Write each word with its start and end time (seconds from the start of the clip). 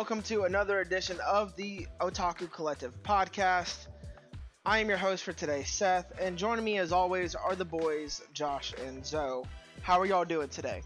and 0.00 0.06
welcome 0.08 0.22
to 0.22 0.44
another 0.44 0.80
edition 0.80 1.18
of 1.26 1.54
the 1.56 1.86
Otaku 2.00 2.50
Collective 2.50 3.02
podcast. 3.02 3.88
I 4.64 4.78
am 4.78 4.88
your 4.88 4.96
host 4.96 5.24
for 5.24 5.34
today, 5.34 5.62
Seth, 5.62 6.10
and 6.18 6.38
joining 6.38 6.64
me 6.64 6.78
as 6.78 6.90
always 6.90 7.34
are 7.34 7.54
the 7.54 7.66
boys, 7.66 8.22
Josh 8.32 8.72
and 8.86 9.04
Zoe. 9.04 9.44
How 9.82 10.00
are 10.00 10.06
y'all 10.06 10.24
doing 10.24 10.48
today? 10.48 10.80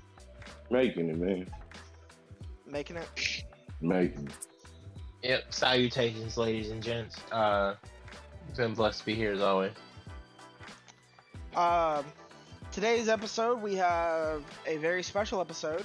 Making 0.69 1.11
it, 1.11 1.19
man. 1.19 1.49
Making 2.67 2.97
it? 2.97 3.45
Making 3.81 4.27
it. 4.27 4.49
Yep. 5.23 5.45
Salutations, 5.51 6.37
ladies 6.37 6.73
and 6.73 6.83
gents. 6.83 7.17
Uh, 7.31 7.77
been 8.57 8.75
blessed 8.75 9.01
to 9.01 9.07
be 9.07 9.15
here 9.15 9.33
as 9.33 9.41
always. 9.41 9.73
Um, 11.55 12.05
today's 12.73 13.09
episode, 13.09 13.63
we 13.63 13.77
have 13.77 14.43
a 14.67 14.77
very 14.79 15.05
special 15.05 15.41
episode. 15.41 15.85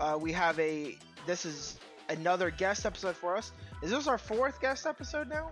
Uh, 0.00 0.18
we 0.20 0.32
have 0.32 0.58
a. 0.58 0.98
This 1.24 1.44
is 1.44 1.78
another 2.08 2.50
guest 2.50 2.86
episode 2.86 3.16
for 3.16 3.36
us. 3.36 3.52
Is 3.82 3.90
this 3.90 4.06
our 4.06 4.18
fourth 4.18 4.60
guest 4.60 4.86
episode 4.86 5.28
now? 5.28 5.50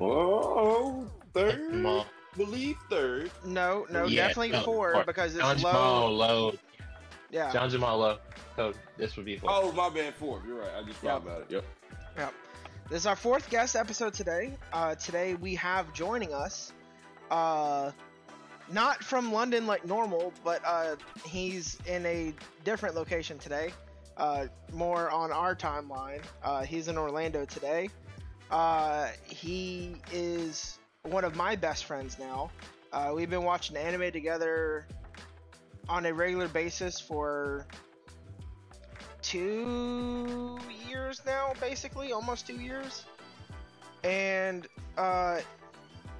Oh, 0.00 1.06
third. 1.34 1.56
Jamal. 1.70 2.06
Believe 2.36 2.76
third. 2.88 3.30
No, 3.44 3.86
no, 3.90 4.04
Yeah, 4.06 4.28
definitely 4.28 4.52
no, 4.52 4.62
four 4.62 4.92
four. 4.94 5.04
because 5.04 5.34
it's 5.34 5.42
John 5.42 5.56
low. 5.60 5.72
Jamal 5.72 6.14
low. 6.16 6.52
Yeah. 7.30 7.52
John 7.52 7.68
Jamal 7.70 7.98
low. 7.98 8.18
So 8.56 8.72
this 8.96 9.16
would 9.16 9.26
be 9.26 9.36
four. 9.38 9.50
Oh, 9.52 9.72
my 9.72 9.90
bad. 9.90 10.14
Fourth. 10.14 10.42
You're 10.46 10.60
right. 10.60 10.70
I 10.78 10.82
just 10.84 10.98
thought 11.00 11.14
Yep. 11.14 11.22
about 11.22 11.40
it. 11.42 11.46
Yep. 11.50 11.64
Yep. 12.18 12.34
This 12.88 12.98
is 13.00 13.06
our 13.06 13.16
fourth 13.16 13.50
guest 13.50 13.76
episode 13.76 14.14
today. 14.14 14.56
Uh, 14.72 14.94
today 14.96 15.34
we 15.34 15.54
have 15.56 15.92
joining 15.92 16.32
us, 16.34 16.72
uh, 17.30 17.90
not 18.72 19.02
from 19.04 19.32
London 19.32 19.66
like 19.66 19.84
normal, 19.84 20.32
but 20.44 20.60
uh, 20.64 20.96
he's 21.24 21.78
in 21.86 22.04
a 22.06 22.32
different 22.64 22.94
location 22.94 23.38
today. 23.38 23.72
Uh, 24.16 24.46
more 24.72 25.10
on 25.10 25.32
our 25.32 25.54
timeline. 25.54 26.22
Uh, 26.42 26.62
he's 26.62 26.88
in 26.88 26.98
Orlando 26.98 27.44
today. 27.44 27.88
Uh, 28.50 29.08
he 29.24 29.96
is 30.12 30.78
one 31.02 31.24
of 31.24 31.36
my 31.36 31.56
best 31.56 31.84
friends 31.84 32.18
now. 32.18 32.50
Uh, 32.92 33.12
we've 33.14 33.30
been 33.30 33.44
watching 33.44 33.76
anime 33.76 34.10
together 34.10 34.86
on 35.88 36.06
a 36.06 36.12
regular 36.12 36.48
basis 36.48 37.00
for 37.00 37.66
two 39.22 40.58
years 40.88 41.22
now, 41.24 41.52
basically, 41.60 42.12
almost 42.12 42.46
two 42.46 42.60
years. 42.60 43.04
And 44.04 44.66
uh, 44.96 45.40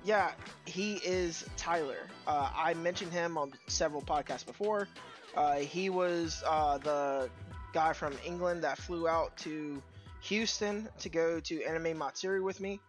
yeah, 0.05 0.33
he 0.65 0.95
is 0.97 1.45
Tyler. 1.57 2.09
Uh, 2.27 2.51
I 2.55 2.75
mentioned 2.75 3.13
him 3.13 3.37
on 3.37 3.53
several 3.67 4.03
podcasts 4.03 4.47
before. 4.47 4.89
Uh, 5.37 5.57
he 5.57 5.91
was 5.91 6.43
uh, 6.47 6.79
the 6.79 7.31
guy 7.73 7.93
from 7.93 8.15
England 8.25 8.63
that 8.65 8.79
flew 8.79 9.09
out 9.09 9.37
to 9.39 9.83
Houston 10.23 10.89
to 11.01 11.09
go 11.09 11.41
to 11.41 11.63
Anime 11.65 11.97
Matsuri 11.99 12.41
with 12.41 12.61
me. 12.61 12.81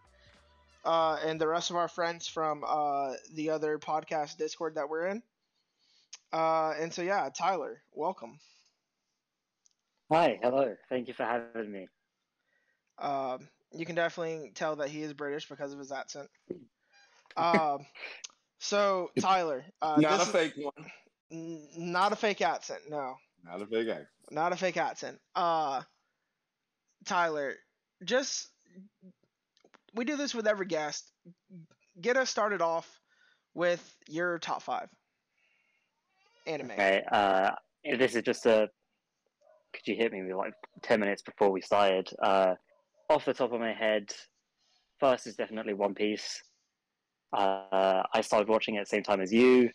Uh, 0.84 1.20
and 1.24 1.40
the 1.40 1.48
rest 1.48 1.70
of 1.70 1.76
our 1.76 1.88
friends 1.88 2.28
from 2.28 2.64
uh, 2.68 3.14
the 3.36 3.52
other 3.52 3.78
podcast 3.78 4.38
Discord 4.38 4.76
that 4.76 4.90
we're 4.90 5.08
in. 5.08 5.22
Uh, 6.34 6.74
and 6.80 6.92
so, 6.94 7.02
yeah, 7.04 7.30
Tyler, 7.38 7.82
welcome. 7.94 8.40
Hi, 10.12 10.40
hello. 10.42 10.76
Thank 10.90 11.08
you 11.08 11.14
for 11.14 11.24
having 11.24 11.72
me. 11.72 11.88
Um, 13.00 13.48
you 13.74 13.86
can 13.86 13.96
definitely 13.96 14.52
tell 14.56 14.78
that 14.78 14.90
he 14.90 15.04
is 15.04 15.14
British 15.14 15.48
because 15.48 15.72
of 15.72 15.80
his 15.80 15.92
accent. 15.92 16.30
Um, 17.38 17.86
so 18.60 19.12
Tyler, 19.20 19.64
uh, 19.82 19.98
Not 20.00 20.14
a 20.14 20.18
this 20.18 20.28
is- 20.28 20.34
fake 20.34 20.54
one. 20.58 20.92
n- 21.32 21.68
not 21.78 22.12
a 22.12 22.16
fake 22.16 22.42
accent. 22.42 22.82
No, 22.90 23.16
Not 23.46 23.62
a 23.62 23.66
fake 23.66 23.90
act. 23.90 24.08
not 24.30 24.54
a 24.54 24.56
fake 24.56 24.78
accent. 24.78 25.20
Uh, 25.36 25.82
Tyler, 27.06 27.56
just 28.04 28.50
we 29.94 30.06
do 30.06 30.16
this 30.16 30.34
with 30.34 30.48
every 30.48 30.66
guest. 30.66 31.12
Get 32.00 32.18
us 32.18 32.30
started 32.30 32.62
off 32.62 33.00
with 33.54 33.96
your 34.08 34.40
top 34.40 34.62
five 34.62 34.88
anime. 36.48 36.72
Okay, 36.72 37.04
uh, 37.12 37.52
this 37.98 38.16
is 38.16 38.24
just 38.24 38.46
a. 38.46 38.70
Could 39.74 39.88
you 39.88 39.96
hit 39.96 40.12
me 40.12 40.22
with 40.22 40.36
like 40.36 40.54
10 40.82 41.00
minutes 41.00 41.22
before 41.22 41.50
we 41.50 41.62
started? 41.62 42.10
Uh, 42.22 42.56
off 43.10 43.26
the 43.26 43.34
top 43.34 43.54
of 43.54 43.60
my 43.60 43.74
head, 43.74 44.12
first 45.00 45.28
is 45.28 45.36
definitely 45.36 45.74
One 45.74 45.94
Piece. 45.94 46.42
Uh, 47.32 48.04
I 48.14 48.20
started 48.22 48.50
watching 48.50 48.76
it 48.76 48.80
at 48.80 48.86
the 48.88 48.90
same 48.90 49.04
time 49.04 49.22
as 49.22 49.32
you. 49.32 49.70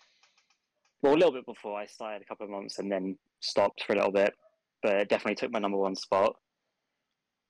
Well, 1.01 1.15
a 1.15 1.17
little 1.17 1.33
bit 1.33 1.47
before 1.47 1.79
I 1.79 1.87
started, 1.87 2.23
a 2.23 2.25
couple 2.27 2.45
of 2.45 2.51
months, 2.51 2.79
and 2.79 2.93
then 2.93 3.17
stopped 3.41 3.83
for 3.85 3.93
a 3.93 3.97
little 3.97 4.13
bit. 4.13 4.35
But 4.83 4.97
it 4.97 5.09
definitely 5.09 5.37
took 5.37 5.53
my 5.53 5.59
number 5.59 5.79
one 5.79 5.97
spot. 5.97 6.37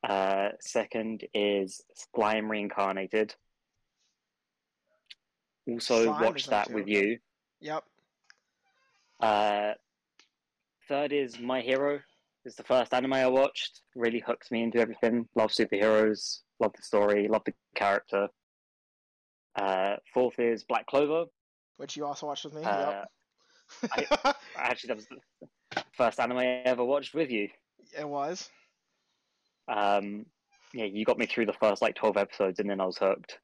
Uh, 0.07 0.51
second 0.61 1.25
is 1.35 1.83
Slime 2.15 2.51
Reincarnated. 2.51 3.35
Also, 5.69 6.05
Slime 6.05 6.23
watched 6.23 6.51
that 6.51 6.71
with 6.71 6.87
you. 6.87 7.19
Yep. 7.61 7.85
Uh, 9.21 9.73
third 10.89 11.13
is 11.13 11.41
My 11.41 11.61
Hero. 11.61 12.01
It's 12.45 12.55
the 12.55 12.63
first 12.63 12.95
anime 12.95 13.15
I 13.15 13.27
watched. 13.27 13.83
Really 13.97 14.21
hooked 14.21 14.53
me 14.53 14.63
into 14.63 14.79
everything. 14.79 15.29
Love 15.35 15.51
superheroes. 15.51 16.41
Love 16.61 16.73
the 16.77 16.83
story. 16.83 17.27
Love 17.27 17.43
the 17.45 17.55
character. 17.75 18.29
Uh, 19.57 19.97
fourth 20.15 20.39
is 20.39 20.63
Black 20.63 20.87
Clover. 20.87 21.25
Which 21.79 21.97
you 21.97 22.07
also 22.07 22.27
watched 22.27 22.45
with 22.45 22.55
me. 22.55 22.63
Uh, 22.63 23.03
yep. 23.97 24.37
Actually, 24.57 24.89
that 24.89 24.97
was 24.97 25.07
first 25.97 26.21
anime 26.21 26.39
I 26.39 26.47
ever 26.65 26.85
watched 26.85 27.15
with 27.15 27.31
you. 27.31 27.49
it 27.99 28.09
was. 28.09 28.49
Um, 29.69 30.27
yeah, 30.73 30.85
you 30.85 31.05
got 31.05 31.19
me 31.19 31.27
through 31.27 31.47
the 31.47 31.53
first 31.55 31.83
like 31.83 31.95
twelve 31.95 32.17
episodes, 32.17 32.59
and 32.61 32.69
then 32.69 32.81
I 32.81 32.87
was 32.87 32.99
hooked. 32.99 33.39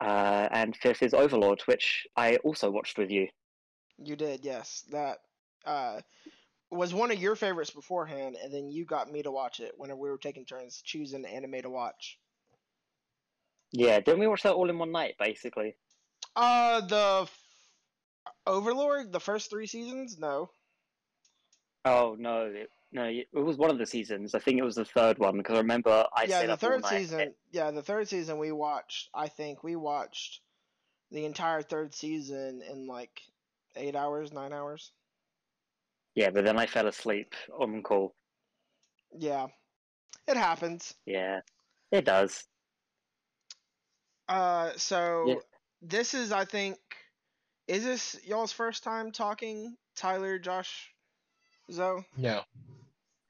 Uh, 0.00 0.48
and 0.50 0.74
fifth 0.76 1.02
is 1.02 1.14
Overlord, 1.14 1.62
which 1.66 2.06
I 2.16 2.36
also 2.38 2.70
watched 2.70 2.98
with 2.98 3.10
you. 3.10 3.28
You 3.98 4.16
did, 4.16 4.44
yes. 4.44 4.84
That 4.90 5.18
uh, 5.64 6.00
was 6.72 6.92
one 6.92 7.12
of 7.12 7.18
your 7.18 7.36
favorites 7.36 7.70
beforehand, 7.70 8.36
and 8.42 8.52
then 8.52 8.68
you 8.68 8.84
got 8.84 9.12
me 9.12 9.22
to 9.22 9.30
watch 9.30 9.60
it 9.60 9.72
whenever 9.76 10.00
we 10.00 10.10
were 10.10 10.18
taking 10.18 10.44
turns 10.44 10.82
choosing 10.84 11.24
anime 11.24 11.62
to 11.62 11.70
watch. 11.70 12.18
Yeah, 13.70 14.00
didn't 14.00 14.20
we 14.20 14.26
watch 14.26 14.42
that 14.42 14.54
all 14.54 14.68
in 14.68 14.78
one 14.78 14.90
night, 14.90 15.14
basically? 15.20 15.76
Uh, 16.34 16.80
the 16.80 17.28
Overlord, 18.46 19.12
the 19.12 19.20
first 19.20 19.50
three 19.50 19.66
seasons, 19.66 20.18
no. 20.18 20.50
Oh 21.84 22.16
no, 22.18 22.46
it, 22.46 22.70
no, 22.92 23.04
it 23.04 23.28
was 23.32 23.56
one 23.56 23.70
of 23.70 23.78
the 23.78 23.86
seasons. 23.86 24.34
I 24.34 24.38
think 24.38 24.58
it 24.58 24.64
was 24.64 24.76
the 24.76 24.84
third 24.84 25.18
one 25.18 25.38
because 25.38 25.56
I 25.56 25.60
remember 25.60 26.06
I 26.14 26.24
yeah, 26.24 26.46
the 26.46 26.56
third 26.56 26.82
night. 26.82 26.98
season. 26.98 27.34
Yeah, 27.50 27.70
the 27.70 27.82
third 27.82 28.08
season 28.08 28.38
we 28.38 28.52
watched. 28.52 29.10
I 29.14 29.28
think 29.28 29.64
we 29.64 29.76
watched 29.76 30.42
the 31.10 31.24
entire 31.24 31.62
third 31.62 31.94
season 31.94 32.62
in 32.62 32.86
like 32.86 33.22
eight 33.76 33.96
hours, 33.96 34.32
nine 34.32 34.52
hours. 34.52 34.92
Yeah, 36.14 36.30
but 36.30 36.44
then 36.44 36.58
I 36.58 36.66
fell 36.66 36.86
asleep 36.86 37.34
on 37.58 37.82
call. 37.82 38.14
Yeah, 39.18 39.48
it 40.26 40.36
happens. 40.36 40.94
Yeah, 41.06 41.40
it 41.90 42.04
does. 42.04 42.48
Uh, 44.28 44.72
so 44.76 45.26
Yeah. 45.28 45.40
this 45.80 46.14
is, 46.14 46.32
I 46.32 46.44
think, 46.44 46.78
is 47.68 47.84
this 47.84 48.16
y'all's 48.24 48.52
first 48.52 48.82
time 48.84 49.12
talking, 49.12 49.76
Tyler, 49.96 50.38
Josh, 50.38 50.92
Zoe? 51.70 52.06
No. 52.16 52.42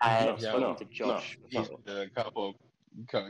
I 0.01 0.25
No, 0.25 0.27
have 0.27 0.41
spoken 0.41 0.61
no, 0.61 0.75
to 0.75 0.85
Josh. 0.87 1.39
He's 1.49 1.69
been 1.85 1.99
a 1.99 2.11
couple. 2.11 2.55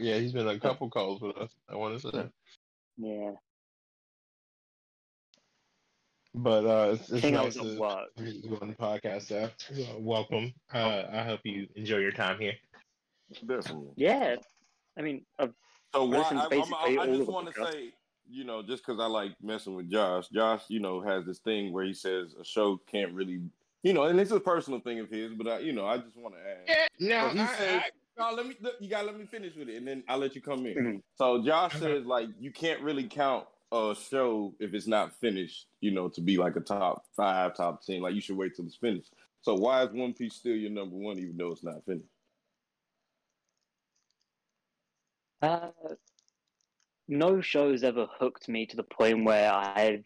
Yeah, 0.00 0.18
he's 0.18 0.32
been 0.32 0.48
a 0.48 0.58
couple 0.58 0.90
calls 0.90 1.20
with 1.20 1.36
us. 1.36 1.50
I 1.68 1.76
want 1.76 2.00
to 2.00 2.10
say. 2.10 2.30
Yeah, 2.96 3.32
But 6.34 6.64
uh, 6.66 6.92
it's, 6.94 7.12
I 7.12 7.16
it's 7.16 7.30
nice 7.30 7.56
was 7.56 7.74
to 7.74 7.80
work. 7.80 8.08
meet 8.18 8.44
you 8.44 8.58
on 8.60 8.68
the 8.68 8.74
podcast, 8.74 9.22
Seth. 9.22 9.54
So, 9.58 9.98
welcome. 9.98 10.54
Uh, 10.72 11.04
I 11.12 11.22
hope 11.24 11.40
you 11.44 11.68
enjoy 11.74 11.98
your 11.98 12.12
time 12.12 12.38
here. 12.40 12.54
Definitely. 13.46 13.92
Yeah, 13.96 14.36
I 14.96 15.02
mean, 15.02 15.26
uh, 15.38 15.48
So 15.94 16.04
why? 16.04 16.18
Listen 16.18 16.38
I, 16.38 16.44
I'm, 16.44 16.48
basically 16.50 16.98
I, 16.98 17.02
I 17.02 17.06
just 17.06 17.28
want 17.28 17.46
to 17.48 17.54
say, 17.54 17.92
you 18.28 18.44
know, 18.44 18.62
just 18.62 18.84
because 18.84 19.00
I 19.00 19.06
like 19.06 19.32
messing 19.42 19.74
with 19.74 19.90
Josh. 19.90 20.28
Josh, 20.28 20.62
you 20.68 20.80
know, 20.80 21.00
has 21.00 21.24
this 21.24 21.38
thing 21.38 21.72
where 21.72 21.84
he 21.84 21.94
says 21.94 22.34
a 22.40 22.44
show 22.44 22.80
can't 22.90 23.12
really, 23.12 23.40
you 23.82 23.92
know, 23.92 24.04
and 24.04 24.18
it's 24.20 24.30
a 24.30 24.40
personal 24.40 24.80
thing 24.80 25.00
of 25.00 25.10
his. 25.10 25.32
But 25.34 25.48
I, 25.48 25.58
you 25.60 25.72
know, 25.72 25.86
I 25.86 25.98
just 25.98 26.16
want 26.16 26.34
to 26.34 26.40
add. 26.40 26.88
Yeah, 26.98 27.22
no, 27.22 27.28
he 27.30 27.40
I, 27.40 27.54
says, 27.54 27.82
I, 28.18 28.30
"No, 28.30 28.36
let 28.36 28.46
me. 28.46 28.56
You 28.80 28.88
gotta 28.88 29.06
let 29.06 29.18
me 29.18 29.26
finish 29.26 29.54
with 29.56 29.68
it, 29.68 29.76
and 29.76 29.86
then 29.86 30.04
I'll 30.08 30.18
let 30.18 30.34
you 30.34 30.40
come 30.40 30.66
in." 30.66 30.74
Mhm. 30.74 31.02
So 31.16 31.42
Josh 31.44 31.78
says, 31.78 32.04
like, 32.06 32.28
you 32.40 32.52
can't 32.52 32.80
really 32.80 33.04
count 33.04 33.46
a 33.72 33.94
show 33.98 34.54
if 34.60 34.74
it's 34.74 34.86
not 34.86 35.14
finished. 35.20 35.66
You 35.80 35.90
know, 35.90 36.08
to 36.08 36.20
be 36.20 36.36
like 36.36 36.56
a 36.56 36.60
top 36.60 37.06
five, 37.16 37.56
top 37.56 37.82
ten. 37.84 38.00
Like, 38.00 38.14
you 38.14 38.20
should 38.20 38.36
wait 38.36 38.54
till 38.54 38.66
it's 38.66 38.76
finished. 38.76 39.12
So 39.40 39.54
why 39.54 39.82
is 39.82 39.90
One 39.92 40.12
Piece 40.14 40.34
still 40.34 40.54
your 40.54 40.70
number 40.70 40.96
one, 40.96 41.18
even 41.18 41.36
though 41.36 41.52
it's 41.52 41.64
not 41.64 41.84
finished? 41.84 42.06
uh, 45.42 45.70
no 47.08 47.40
show's 47.40 47.82
ever 47.82 48.06
hooked 48.18 48.48
me 48.48 48.66
to 48.66 48.76
the 48.76 48.82
point 48.84 49.24
where 49.24 49.52
I've 49.52 50.04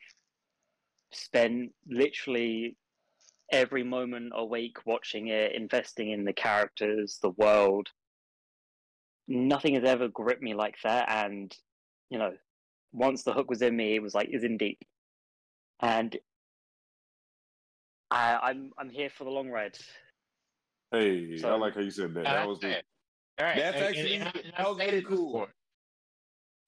spent 1.12 1.72
literally 1.88 2.76
every 3.52 3.84
moment 3.84 4.32
awake 4.34 4.78
watching 4.86 5.28
it, 5.28 5.54
investing 5.54 6.10
in 6.10 6.24
the 6.24 6.32
characters, 6.32 7.18
the 7.22 7.30
world. 7.30 7.88
Nothing 9.28 9.74
has 9.74 9.84
ever 9.84 10.08
gripped 10.08 10.42
me 10.42 10.54
like 10.54 10.76
that, 10.84 11.08
and 11.10 11.54
you 12.10 12.18
know, 12.18 12.32
once 12.92 13.22
the 13.24 13.32
hook 13.32 13.50
was 13.50 13.62
in 13.62 13.76
me, 13.76 13.94
it 13.96 14.02
was 14.02 14.14
like 14.14 14.28
is 14.30 14.44
in 14.44 14.56
deep, 14.56 14.78
and 15.80 16.16
I, 18.10 18.36
I'm 18.42 18.70
I'm 18.78 18.88
here 18.88 19.10
for 19.10 19.24
the 19.24 19.30
long 19.30 19.48
ride. 19.50 19.76
Hey, 20.92 21.36
So- 21.38 21.52
I 21.52 21.56
like 21.56 21.74
how 21.74 21.80
you 21.80 21.90
said 21.90 22.14
that. 22.14 22.24
That 22.24 22.46
was 22.48 22.60
the, 22.60 22.76
All 22.76 23.46
right. 23.46 23.56
That's 23.56 23.76
and- 23.76 23.84
actually- 23.86 24.14
and, 24.14 24.36
and 24.36 24.52
that 24.56 24.68
was 24.68 24.76
stated 24.76 25.04
really 25.04 25.16
cool. 25.16 25.32
before. 25.32 25.48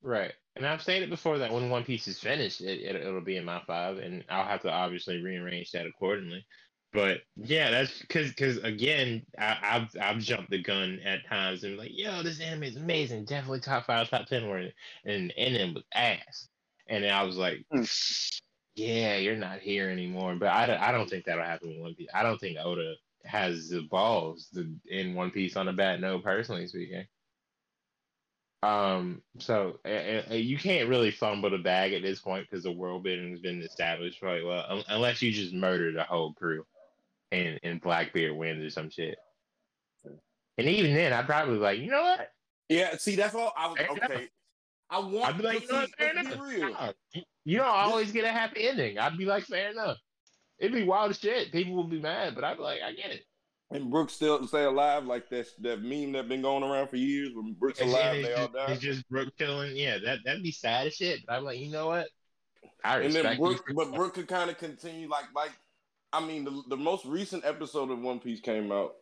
Right, 0.00 0.34
and 0.54 0.64
I've 0.66 0.82
stated 0.82 1.10
before 1.10 1.38
that 1.38 1.52
when 1.52 1.70
One 1.70 1.84
Piece 1.84 2.06
is 2.08 2.20
finished, 2.20 2.60
it, 2.60 2.80
it 2.82 2.96
it'll 2.96 3.20
be 3.20 3.36
in 3.36 3.44
my 3.44 3.62
five, 3.66 3.98
and 3.98 4.24
I'll 4.28 4.46
have 4.46 4.62
to 4.62 4.70
obviously 4.70 5.20
rearrange 5.22 5.72
that 5.72 5.86
accordingly. 5.86 6.46
But 6.92 7.22
yeah, 7.36 7.70
that's 7.70 7.98
because 8.00 8.28
because 8.30 8.58
again, 8.58 9.26
I, 9.36 9.58
I've 9.62 9.96
I've 10.00 10.22
jumped 10.22 10.50
the 10.50 10.62
gun 10.62 11.00
at 11.00 11.26
times 11.26 11.64
and 11.64 11.76
like, 11.76 11.90
yo, 11.92 12.22
this 12.22 12.40
anime 12.40 12.62
is 12.64 12.76
amazing, 12.76 13.24
definitely 13.24 13.60
top 13.60 13.86
five, 13.86 14.08
top 14.08 14.26
ten 14.26 14.48
worthy, 14.48 14.72
and 15.04 15.32
and 15.36 15.54
then 15.56 15.74
was 15.74 15.84
ass, 15.92 16.48
and 16.86 17.02
then 17.04 17.12
I 17.12 17.24
was 17.24 17.36
like, 17.36 17.66
Hmm. 17.70 17.82
yeah, 18.74 19.16
you're 19.16 19.36
not 19.36 19.60
here 19.60 19.90
anymore. 19.90 20.36
But 20.36 20.48
I, 20.50 20.66
don't- 20.66 20.80
I 20.80 20.92
don't 20.92 21.08
think 21.10 21.24
that'll 21.24 21.44
happen 21.44 21.70
with 21.70 21.78
One 21.80 21.94
Piece. 21.94 22.08
I 22.14 22.22
don't 22.22 22.38
think 22.38 22.58
Oda 22.58 22.94
has 23.24 23.68
the 23.68 23.82
balls 23.82 24.48
to 24.50 24.78
end 24.90 25.16
One 25.16 25.30
Piece 25.30 25.56
on 25.56 25.68
a 25.68 25.72
bad 25.72 26.00
note, 26.00 26.22
personally 26.24 26.66
speaking. 26.68 27.06
Um, 28.62 29.22
so 29.38 29.78
uh, 29.84 30.22
uh, 30.30 30.34
you 30.34 30.58
can't 30.58 30.88
really 30.88 31.10
fumble 31.12 31.50
the 31.50 31.58
bag 31.58 31.92
at 31.92 32.02
this 32.02 32.20
point 32.20 32.46
because 32.50 32.64
the 32.64 32.72
world 32.72 33.04
building 33.04 33.30
has 33.30 33.40
been 33.40 33.62
established 33.62 34.18
quite 34.20 34.44
well, 34.44 34.64
un- 34.68 34.84
unless 34.88 35.22
you 35.22 35.30
just 35.30 35.54
murder 35.54 35.92
the 35.92 36.02
whole 36.02 36.32
crew, 36.34 36.64
and 37.30 37.60
and 37.62 37.80
Blackbeard 37.80 38.36
wins 38.36 38.64
or 38.64 38.70
some 38.70 38.90
shit. 38.90 39.16
And 40.58 40.66
even 40.68 40.92
then, 40.94 41.12
I'd 41.12 41.26
probably 41.26 41.54
be 41.54 41.60
like, 41.60 41.78
you 41.78 41.90
know 41.90 42.02
what? 42.02 42.32
yeah. 42.68 42.96
See, 42.96 43.14
that's 43.14 43.34
all. 43.34 43.52
I 43.56 43.68
was 43.68 43.78
okay. 43.90 44.28
I 44.90 44.98
want 44.98 45.26
I'd 45.28 45.38
be 45.38 45.44
like, 45.44 45.58
to 45.60 45.64
you 45.66 45.72
know? 45.72 45.86
Fair 45.96 46.14
be 46.14 46.20
enough. 46.20 46.40
real. 46.40 46.94
You- 47.14 47.22
You 47.44 47.58
don't 47.58 47.66
always 47.68 48.10
get 48.12 48.24
a 48.24 48.32
happy 48.32 48.66
ending. 48.68 48.98
I'd 48.98 49.16
be 49.16 49.24
like, 49.24 49.44
fair 49.44 49.70
enough. 49.70 49.98
It'd 50.58 50.74
be 50.74 50.82
wild 50.84 51.10
as 51.12 51.18
shit. 51.20 51.52
People 51.52 51.76
would 51.76 51.90
be 51.90 52.00
mad, 52.00 52.34
but 52.34 52.42
I'd 52.44 52.56
be 52.56 52.62
like, 52.64 52.80
I 52.84 52.92
get 52.92 53.10
it. 53.12 53.22
And 53.70 53.90
Brooks 53.90 54.14
still 54.14 54.46
stay 54.46 54.64
alive, 54.64 55.04
like 55.04 55.28
that 55.28 55.46
that 55.60 55.82
meme 55.82 56.12
that 56.12 56.26
been 56.26 56.40
going 56.40 56.62
around 56.62 56.88
for 56.88 56.96
years. 56.96 57.32
When 57.34 57.52
Brooks 57.52 57.80
And 57.80 57.90
alive, 57.90 58.14
then 58.14 58.22
they 58.22 58.28
it's, 58.30 58.40
all 58.40 58.48
die. 58.48 58.72
it's 58.72 58.80
just 58.80 59.08
Brook 59.10 59.28
killing. 59.36 59.76
Yeah, 59.76 59.98
that 59.98 60.20
that'd 60.24 60.42
be 60.42 60.52
sad 60.52 60.86
as 60.86 60.94
shit. 60.94 61.20
But 61.26 61.34
I'm 61.34 61.44
like, 61.44 61.58
you 61.58 61.70
know 61.70 61.86
what? 61.88 62.08
I 62.82 62.96
And 62.96 63.06
respect 63.06 63.28
then 63.28 63.36
Brook, 63.38 63.64
but 63.74 63.92
Brook 63.92 64.14
could 64.14 64.28
kind 64.28 64.48
of 64.48 64.56
continue, 64.56 65.08
like, 65.08 65.26
like, 65.34 65.52
I 66.12 66.24
mean, 66.24 66.44
the 66.44 66.62
the 66.68 66.76
most 66.76 67.04
recent 67.04 67.44
episode 67.44 67.90
of 67.90 67.98
One 67.98 68.20
Piece 68.20 68.40
came 68.40 68.72
out 68.72 68.94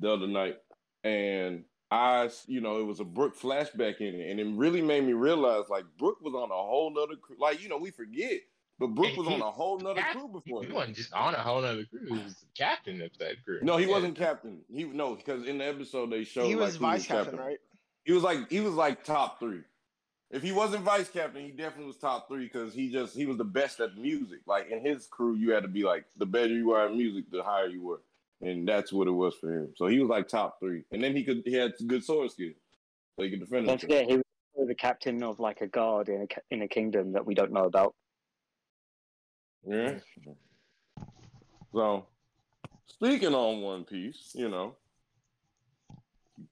the 0.00 0.10
other 0.10 0.26
night, 0.26 0.56
and 1.04 1.64
I, 1.90 2.28
you 2.48 2.60
know, 2.60 2.80
it 2.80 2.84
was 2.86 2.98
a 2.98 3.04
Brook 3.04 3.38
flashback 3.38 4.00
in 4.00 4.16
it, 4.16 4.30
and 4.30 4.40
it 4.40 4.48
really 4.56 4.82
made 4.82 5.04
me 5.04 5.12
realize, 5.12 5.68
like, 5.68 5.84
Brook 5.96 6.18
was 6.22 6.34
on 6.34 6.50
a 6.50 6.54
whole 6.54 6.92
nother. 6.92 7.20
Like, 7.38 7.62
you 7.62 7.68
know, 7.68 7.78
we 7.78 7.92
forget, 7.92 8.40
but 8.78 8.88
Brook 8.88 9.08
And 9.08 9.16
was 9.18 9.28
on 9.28 9.40
a 9.40 9.50
whole 9.50 9.78
nother 9.78 10.00
Cap- 10.00 10.12
crew 10.16 10.28
before. 10.28 10.62
He 10.64 10.72
wasn't 10.72 10.96
just 10.96 11.12
on 11.12 11.34
a 11.34 11.38
whole 11.38 11.62
nother 11.62 11.84
crew. 11.84 12.06
He 12.06 12.12
was 12.12 12.34
the 12.36 12.46
captain 12.56 13.00
of 13.00 13.10
that 13.18 13.42
crew. 13.44 13.60
No, 13.62 13.76
he 13.76 13.86
Yeah. 13.86 13.92
wasn't 13.92 14.16
captain. 14.16 14.60
He 14.70 14.84
no, 14.84 15.14
because 15.14 15.46
in 15.46 15.58
the 15.58 15.64
episode 15.64 16.10
they 16.10 16.24
showed 16.24 16.46
he 16.46 16.54
was 16.56 16.74
like, 16.74 16.80
who 16.80 16.86
vice 16.98 17.06
captain, 17.06 17.38
right? 17.38 17.58
He 18.04 18.12
was 18.12 18.22
like 18.22 18.50
he 18.50 18.60
was 18.60 18.74
like 18.74 19.04
top 19.04 19.38
three. 19.40 19.62
If 20.30 20.42
he 20.42 20.50
wasn't 20.52 20.82
vice 20.82 21.08
captain, 21.08 21.44
he 21.44 21.52
definitely 21.52 21.86
was 21.86 21.98
top 21.98 22.28
three 22.28 22.44
because 22.44 22.74
he 22.74 22.90
just 22.90 23.16
he 23.16 23.26
was 23.26 23.36
the 23.38 23.44
best 23.44 23.80
at 23.80 23.96
music. 23.96 24.40
Like 24.46 24.68
in 24.70 24.84
his 24.84 25.06
crew, 25.06 25.36
you 25.36 25.52
had 25.52 25.62
to 25.62 25.68
be 25.68 25.82
like 25.84 26.04
the 26.16 26.26
better 26.26 26.52
you 26.52 26.68
were 26.68 26.84
at 26.84 26.92
music, 26.92 27.30
the 27.30 27.42
higher 27.42 27.68
you 27.68 27.82
were, 27.82 28.02
and 28.42 28.68
that's 28.68 28.92
what 28.92 29.06
it 29.08 29.12
was 29.12 29.34
for 29.36 29.52
him. 29.52 29.72
So 29.76 29.86
he 29.86 30.00
was 30.00 30.08
like 30.08 30.28
top 30.28 30.58
three, 30.60 30.82
and 30.90 31.02
then 31.02 31.16
he 31.16 31.24
could 31.24 31.42
he 31.46 31.54
had 31.54 31.72
good 31.86 32.04
sword 32.04 32.30
skills, 32.32 32.56
so 33.16 33.24
he 33.24 33.30
could 33.30 33.40
defend 33.40 33.66
Don't 33.68 33.80
forget, 33.80 34.06
he 34.10 34.16
was 34.16 34.24
the 34.68 34.74
captain 34.74 35.22
of 35.22 35.38
like 35.38 35.60
a 35.60 35.66
guard 35.68 36.08
in 36.08 36.22
a 36.22 36.54
in 36.54 36.62
a 36.62 36.68
kingdom 36.68 37.12
that 37.12 37.24
we 37.24 37.34
don't 37.34 37.52
know 37.52 37.64
about. 37.64 37.94
Yeah. 39.66 39.98
So 41.74 42.06
speaking 42.86 43.34
on 43.34 43.60
One 43.62 43.84
Piece, 43.84 44.32
you 44.34 44.48
know, 44.48 44.76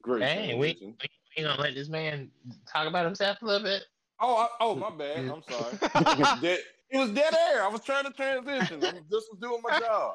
great. 0.03 0.23
Hey, 0.23 0.55
we, 0.55 0.73
transition. 0.75 0.97
we, 1.01 1.09
we 1.37 1.43
gonna 1.45 1.61
let 1.61 1.75
this 1.75 1.89
man 1.89 2.31
talk 2.71 2.89
about 2.89 3.05
himself 3.05 3.41
a 3.43 3.45
little 3.47 3.63
bit. 3.63 3.83
Oh, 4.21 4.37
I, 4.37 4.49
oh, 4.61 4.75
my 4.75 4.91
bad. 4.91 5.19
I'm 5.19 5.43
sorry. 5.49 5.79
It 5.83 6.19
was 6.19 6.41
dead, 6.43 6.59
it 6.91 6.99
was 6.99 7.11
dead 7.11 7.35
air. 7.53 7.63
I 7.63 7.69
was 7.69 7.83
trying 7.83 8.05
to 8.05 8.11
transition. 8.13 8.85
I 8.85 8.93
just 9.11 9.29
was 9.31 9.39
doing 9.41 9.61
my 9.63 9.79
job. 9.79 10.15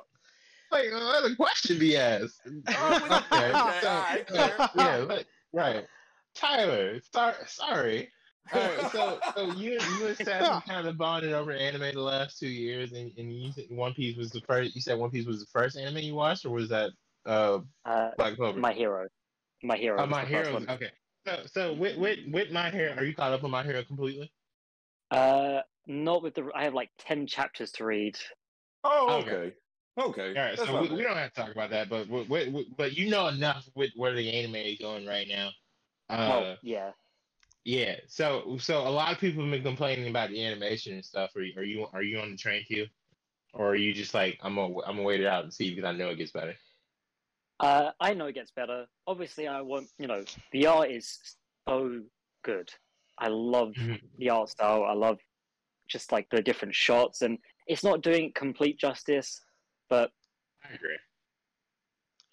Like, 0.72 0.86
let 0.92 1.32
a 1.32 1.36
question 1.36 1.80
be 1.80 1.98
asked. 1.98 2.42
Oh, 2.46 3.24
okay, 3.32 3.52
okay, 3.52 3.80
so, 3.82 3.90
all 3.90 4.02
right, 4.02 4.70
yeah, 4.76 4.98
let- 4.98 5.26
right. 5.52 5.86
Tyler, 6.36 7.00
sorry, 7.12 7.36
sorry. 7.48 8.10
All 8.52 8.60
right, 8.60 8.92
so 8.92 9.20
so 9.36 9.52
you 9.52 9.74
you 9.74 10.08
and 10.08 10.18
Seth 10.18 10.66
kind 10.66 10.88
of 10.88 10.98
bonded 10.98 11.34
over 11.34 11.52
anime 11.52 11.94
the 11.94 12.02
last 12.02 12.40
two 12.40 12.48
years, 12.48 12.92
and, 12.94 13.12
and 13.18 13.32
you 13.32 13.52
said 13.52 13.66
One 13.70 13.94
Piece 13.94 14.18
was 14.18 14.32
the 14.32 14.42
first. 14.42 14.76
You 14.76 14.82
said 14.82 14.98
One 14.98 15.12
Piece 15.12 15.26
was 15.26 15.40
the 15.40 15.46
first 15.48 15.78
anime 15.78 15.98
you 15.98 16.16
watched, 16.16 16.46
or 16.46 16.50
was 16.50 16.70
that 16.70 16.92
uh 17.26 17.60
Uh, 17.86 18.12
Black 18.18 18.36
Clover? 18.36 18.60
my 18.60 18.74
hero, 18.74 19.08
my 19.64 19.78
hero. 19.78 20.02
Oh, 20.02 20.08
my 20.08 20.24
the 20.26 20.32
first 20.32 20.50
heroes. 20.50 20.68
one. 20.68 20.76
Okay. 20.78 20.92
So 21.26 21.44
so 21.46 21.74
with 21.74 21.98
with 21.98 22.20
with 22.32 22.52
my 22.52 22.70
hero, 22.70 22.96
are 22.96 23.04
you 23.04 23.14
caught 23.14 23.34
up 23.34 23.44
on 23.44 23.52
my 23.52 23.64
hero 23.64 23.84
completely? 23.84 24.32
Uh, 25.12 25.62
not 25.86 26.24
with 26.24 26.36
the. 26.36 26.50
I 26.56 26.64
have 26.64 26.74
like 26.74 26.90
ten 26.98 27.28
chapters 27.28 27.72
to 27.74 27.86
read. 27.86 28.18
Oh, 28.84 29.20
Okay. 29.22 29.32
okay. 29.32 29.56
Okay. 30.00 30.28
All 30.30 30.46
right, 30.46 30.56
That's 30.58 30.70
so 30.70 30.82
we, 30.82 30.88
we 30.90 31.04
don't 31.04 31.18
have 31.18 31.34
to 31.34 31.42
talk 31.42 31.52
about 31.52 31.72
that, 31.72 31.90
but 31.90 32.10
but, 32.10 32.30
but, 32.30 32.48
but 32.78 32.94
you 32.98 33.10
know 33.10 33.28
enough 33.28 33.68
with 33.76 33.92
where 33.96 34.14
the 34.14 34.32
anime 34.32 34.56
is 34.56 34.80
going 34.80 35.06
right 35.06 35.28
now. 35.28 35.50
Uh, 36.10 36.28
well, 36.30 36.58
yeah. 36.64 36.92
Yeah. 37.70 38.00
So 38.08 38.58
so 38.60 38.88
a 38.88 38.90
lot 38.90 39.14
of 39.14 39.20
people 39.20 39.44
have 39.44 39.52
been 39.52 39.64
complaining 39.64 40.10
about 40.10 40.30
the 40.30 40.44
animation 40.44 40.94
and 40.94 41.06
stuff. 41.06 41.36
Are 41.36 41.42
you 41.42 41.54
are 41.58 41.64
you, 41.64 41.88
are 41.94 42.04
you 42.04 42.20
on 42.20 42.32
the 42.32 42.38
train 42.38 42.66
too, 42.68 42.88
or 43.54 43.70
are 43.70 43.76
you 43.76 43.94
just 43.94 44.14
like 44.14 44.40
I'm 44.42 44.56
gonna 44.56 44.76
I'm 44.86 44.96
gonna 44.96 45.04
wait 45.04 45.22
it 45.22 45.28
out 45.28 45.44
and 45.44 45.54
see 45.54 45.70
because 45.76 45.88
I 45.88 45.94
know 45.94 46.10
it 46.10 46.16
gets 46.18 46.32
better. 46.32 46.56
Uh, 47.60 47.92
I 48.00 48.14
know 48.14 48.28
it 48.28 48.34
gets 48.34 48.52
better. 48.52 48.88
Obviously, 49.08 49.48
I 49.48 49.62
want 49.62 49.90
you 49.98 50.08
know 50.08 50.26
the 50.52 50.68
art 50.68 50.92
is 50.92 51.38
so 51.68 52.04
good. 52.44 52.74
I 53.18 53.28
love 53.28 53.76
Mhm. 53.78 54.02
the 54.18 54.30
art 54.30 54.50
style. 54.50 54.84
I 54.86 54.94
love 54.94 55.20
just 55.90 56.12
like 56.12 56.30
the 56.30 56.42
different 56.42 56.76
shots, 56.76 57.22
and 57.22 57.40
it's 57.68 57.84
not 57.84 58.02
doing 58.02 58.32
complete 58.34 58.80
justice, 58.80 59.42
but 59.90 60.12
I 60.64 60.74
agree. 60.74 60.98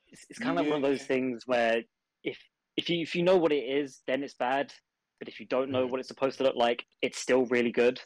it's, 0.09 0.26
it's 0.31 0.38
kind 0.38 0.59
of 0.59 0.64
like 0.64 0.71
one 0.71 0.83
of 0.85 0.88
those 0.88 1.05
things 1.05 1.47
where 1.47 1.83
if 2.23 2.38
if 2.76 2.88
you 2.90 3.00
if 3.02 3.14
you 3.14 3.23
know 3.23 3.37
what 3.37 3.52
it 3.52 3.64
is, 3.64 4.02
then 4.07 4.23
it's 4.23 4.35
bad. 4.35 4.73
But 5.18 5.28
if 5.28 5.40
you 5.40 5.46
don't 5.46 5.70
know 5.70 5.87
Mhm. 5.87 5.90
what 5.90 6.00
it's 6.00 6.08
supposed 6.08 6.38
to 6.38 6.44
look 6.44 6.56
like, 6.56 6.87
it's 7.02 7.18
still 7.18 7.46
really 7.46 7.73
good. 7.73 8.00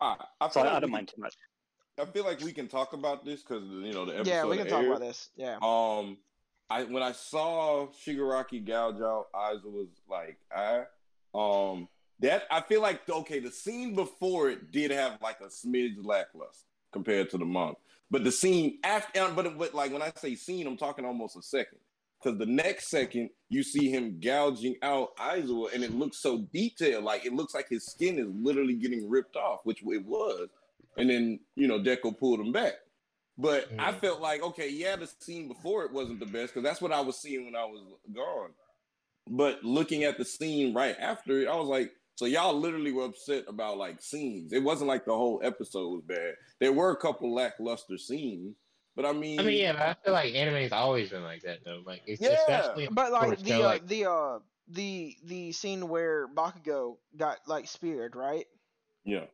I, 0.00 0.16
I, 0.40 0.48
So 0.48 0.54
feel 0.54 0.62
I, 0.62 0.66
like 0.66 0.76
I 0.76 0.80
don't 0.80 0.90
we 0.90 0.92
mind 0.92 1.08
too 1.08 1.20
much. 1.20 1.32
can- 1.34 1.38
I 1.98 2.10
feel 2.10 2.24
like 2.24 2.40
we 2.40 2.52
can 2.52 2.68
talk 2.68 2.94
about 2.94 3.24
this 3.24 3.42
because 3.42 3.62
you 3.64 3.92
know 3.92 4.06
the 4.06 4.14
episode. 4.14 4.30
yeah, 4.30 4.46
we 4.46 4.56
can 4.56 4.66
talk 4.66 4.80
aired. 4.82 4.88
about 4.88 5.00
this. 5.00 5.28
Yeah. 5.36 5.58
Um, 5.60 6.16
I 6.70 6.84
when 6.84 7.02
I 7.02 7.12
saw 7.12 7.88
Shigaraki 7.88 8.64
gouge 8.64 9.00
out, 9.02 9.26
eyes 9.34 9.62
was 9.62 9.88
like, 10.08 10.38
I, 10.50 10.84
um, 11.34 11.88
that 12.20 12.44
I 12.50 12.62
feel 12.62 12.80
like 12.80 13.06
okay, 13.08 13.40
the 13.40 13.50
scene 13.50 13.94
before 13.94 14.48
it 14.48 14.70
did 14.72 14.90
have 14.90 15.20
like 15.20 15.40
a 15.42 15.48
smidge 15.48 16.02
lackluster 16.02 16.66
compared 16.92 17.28
to 17.30 17.38
the 17.38 17.44
monk, 17.44 17.76
but 18.10 18.24
the 18.24 18.32
scene 18.32 18.78
after, 18.82 19.28
but 19.30 19.56
but 19.58 19.74
like 19.74 19.92
when 19.92 20.00
I 20.02 20.12
say 20.16 20.34
scene, 20.34 20.66
I'm 20.66 20.78
talking 20.78 21.04
almost 21.04 21.36
a 21.36 21.42
second. 21.42 21.78
Because 22.22 22.38
the 22.38 22.46
next 22.46 22.88
second 22.88 23.30
you 23.48 23.62
see 23.62 23.90
him 23.90 24.20
gouging 24.20 24.76
out 24.82 25.16
Aizawa, 25.16 25.72
and 25.74 25.82
it 25.82 25.92
looks 25.92 26.18
so 26.22 26.46
detailed, 26.52 27.04
like 27.04 27.26
it 27.26 27.32
looks 27.32 27.54
like 27.54 27.68
his 27.68 27.84
skin 27.86 28.18
is 28.18 28.28
literally 28.40 28.74
getting 28.74 29.08
ripped 29.10 29.36
off, 29.36 29.60
which 29.64 29.82
it 29.84 30.04
was. 30.06 30.48
And 30.96 31.08
then 31.10 31.40
you 31.56 31.66
know 31.68 31.80
Deku 31.80 32.16
pulled 32.18 32.40
him 32.40 32.52
back. 32.52 32.74
But 33.38 33.68
I 33.78 33.92
Mhm. 33.92 34.00
felt 34.00 34.20
like, 34.20 34.42
okay, 34.42 34.68
yeah, 34.68 34.94
the 34.96 35.06
scene 35.18 35.48
before 35.48 35.84
it 35.84 35.92
wasn't 35.92 36.20
the 36.20 36.26
best 36.26 36.52
because 36.52 36.62
that's 36.62 36.82
what 36.82 36.92
I 36.92 37.00
was 37.00 37.18
seeing 37.20 37.46
when 37.46 37.56
I 37.56 37.64
was 37.64 37.80
gone. 38.12 38.50
But 39.28 39.64
looking 39.64 40.04
at 40.04 40.18
the 40.18 40.24
scene 40.24 40.74
right 40.74 40.96
after 40.98 41.40
it, 41.40 41.48
I 41.48 41.56
was 41.56 41.68
like, 41.68 41.92
so 42.16 42.26
y'all 42.26 42.54
literally 42.58 42.92
were 42.92 43.04
upset 43.06 43.44
about 43.48 43.78
like 43.78 44.02
scenes. 44.02 44.52
It 44.52 44.62
wasn't 44.62 44.88
like 44.88 45.06
the 45.06 45.16
whole 45.16 45.40
episode 45.42 45.88
was 45.88 46.02
bad. 46.04 46.34
There 46.60 46.72
were 46.72 46.90
a 46.90 46.96
couple 46.96 47.32
lackluster 47.34 47.96
scenes, 47.96 48.54
but 48.96 49.06
I 49.06 49.12
mean, 49.12 49.40
I 49.40 49.42
mean, 49.44 49.58
yeah, 49.58 49.72
but 49.72 49.82
I 49.82 49.94
feel 50.04 50.12
like 50.12 50.34
anime's 50.34 50.72
always 50.72 51.10
been 51.10 51.22
like 51.22 51.42
that 51.42 51.64
though. 51.64 51.82
Like 51.84 52.02
it's 52.06 52.20
Yeah. 52.20 52.34
especially 52.34 52.88
But 52.90 53.12
like 53.12 53.38
the 53.38 53.52
show, 53.52 53.62
uh, 53.62 53.64
like 53.64 53.86
the 53.86 54.06
uh 54.10 54.38
the 54.68 55.16
the 55.24 55.52
scene 55.52 55.88
where 55.88 56.28
Bakugo 56.28 56.98
got 57.16 57.46
like 57.46 57.68
speared, 57.68 58.16
right? 58.16 58.46
yeah, 59.04 59.26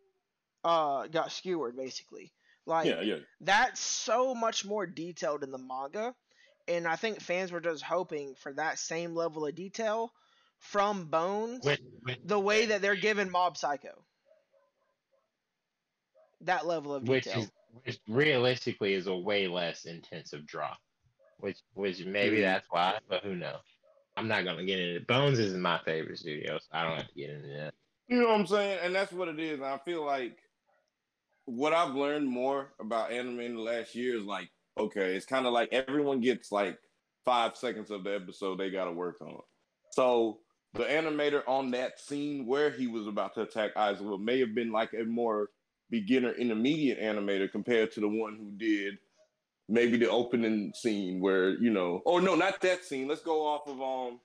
Uh, 0.64 1.06
got 1.08 1.32
skewered 1.32 1.76
basically. 1.76 2.32
Like 2.66 2.86
yeah, 2.86 3.00
yeah. 3.02 3.16
that's 3.40 3.80
so 3.80 4.34
much 4.34 4.64
more 4.64 4.86
detailed 4.86 5.42
in 5.42 5.50
the 5.50 5.58
manga, 5.58 6.14
and 6.66 6.86
I 6.86 6.96
think 6.96 7.20
fans 7.20 7.50
were 7.52 7.60
just 7.60 7.82
hoping 7.82 8.34
for 8.34 8.52
that 8.54 8.78
same 8.78 9.14
level 9.14 9.46
of 9.46 9.54
detail 9.54 10.12
from 10.58 11.06
Bones, 11.06 11.64
with, 11.64 11.80
with, 12.04 12.18
the 12.24 12.38
way 12.38 12.66
that 12.66 12.82
they're 12.82 12.96
giving 12.96 13.30
Mob 13.30 13.56
Psycho. 13.56 14.04
That 16.42 16.66
level 16.66 16.94
of 16.94 17.04
which 17.04 17.24
detail. 17.24 17.40
is 17.42 17.50
which 17.84 17.98
realistically 18.08 18.94
is 18.94 19.06
a 19.06 19.14
way 19.16 19.46
less 19.48 19.84
intensive 19.84 20.46
draw. 20.46 20.74
Which 21.38 21.58
which 21.74 22.04
maybe 22.04 22.38
Mhm. 22.38 22.42
that's 22.42 22.66
why, 22.70 22.98
but 23.08 23.22
who 23.22 23.36
knows? 23.36 23.60
I'm 24.16 24.26
not 24.26 24.44
gonna 24.44 24.64
get 24.64 24.80
into 24.80 24.96
it. 24.96 25.06
Bones 25.06 25.38
is 25.38 25.54
my 25.54 25.78
favorite 25.84 26.18
studio, 26.18 26.58
so 26.58 26.66
I 26.72 26.82
don't 26.82 26.96
have 26.96 27.08
to 27.08 27.14
get 27.14 27.30
into 27.30 27.48
that. 27.48 27.74
You 28.08 28.20
know 28.20 28.28
what 28.28 28.40
I'm 28.40 28.46
saying? 28.46 28.80
And 28.82 28.94
that's 28.94 29.12
what 29.12 29.28
it 29.28 29.38
is. 29.38 29.60
I 29.60 29.78
feel 29.78 30.04
like 30.04 30.38
what 31.44 31.72
I've 31.72 31.94
learned 31.94 32.28
more 32.28 32.74
about 32.80 33.12
anime 33.12 33.40
in 33.40 33.54
the 33.54 33.60
last 33.62 33.94
year 33.94 34.16
is 34.16 34.24
like, 34.24 34.50
okay, 34.76 35.14
it's 35.14 35.26
kind 35.26 35.46
of 35.46 35.52
like 35.52 35.72
everyone 35.72 36.20
gets 36.20 36.50
like 36.50 36.78
five 37.24 37.56
seconds 37.56 37.90
of 37.90 38.04
the 38.04 38.14
episode 38.14 38.58
they 38.58 38.70
got 38.70 38.84
to 38.86 38.92
work 38.92 39.20
on. 39.20 39.40
So 39.92 40.40
the 40.74 40.84
animator 40.84 41.42
on 41.46 41.70
that 41.70 42.00
scene 42.00 42.46
where 42.46 42.70
he 42.70 42.86
was 42.86 43.06
about 43.06 43.34
to 43.34 43.42
attack 43.42 43.74
Aizawa 43.74 44.20
may 44.20 44.40
have 44.40 44.54
been 44.54 44.72
like 44.72 44.92
a 44.94 45.04
more 45.04 45.50
beginner 45.90 46.32
intermediate 46.32 47.00
animator 47.00 47.50
compared 47.50 47.90
to 47.92 48.00
the 48.00 48.08
one 48.08 48.36
who 48.36 48.50
did 48.56 48.98
maybe 49.68 49.96
the 49.96 50.08
opening 50.10 50.72
scene 50.74 51.20
where 51.20 51.50
you 51.50 51.70
know 51.70 52.02
oh 52.06 52.18
no 52.18 52.34
not 52.34 52.60
that 52.60 52.84
scene 52.84 53.06
let's 53.08 53.22
go 53.22 53.46
off 53.46 53.66
of 53.66 53.80
um 53.80 54.20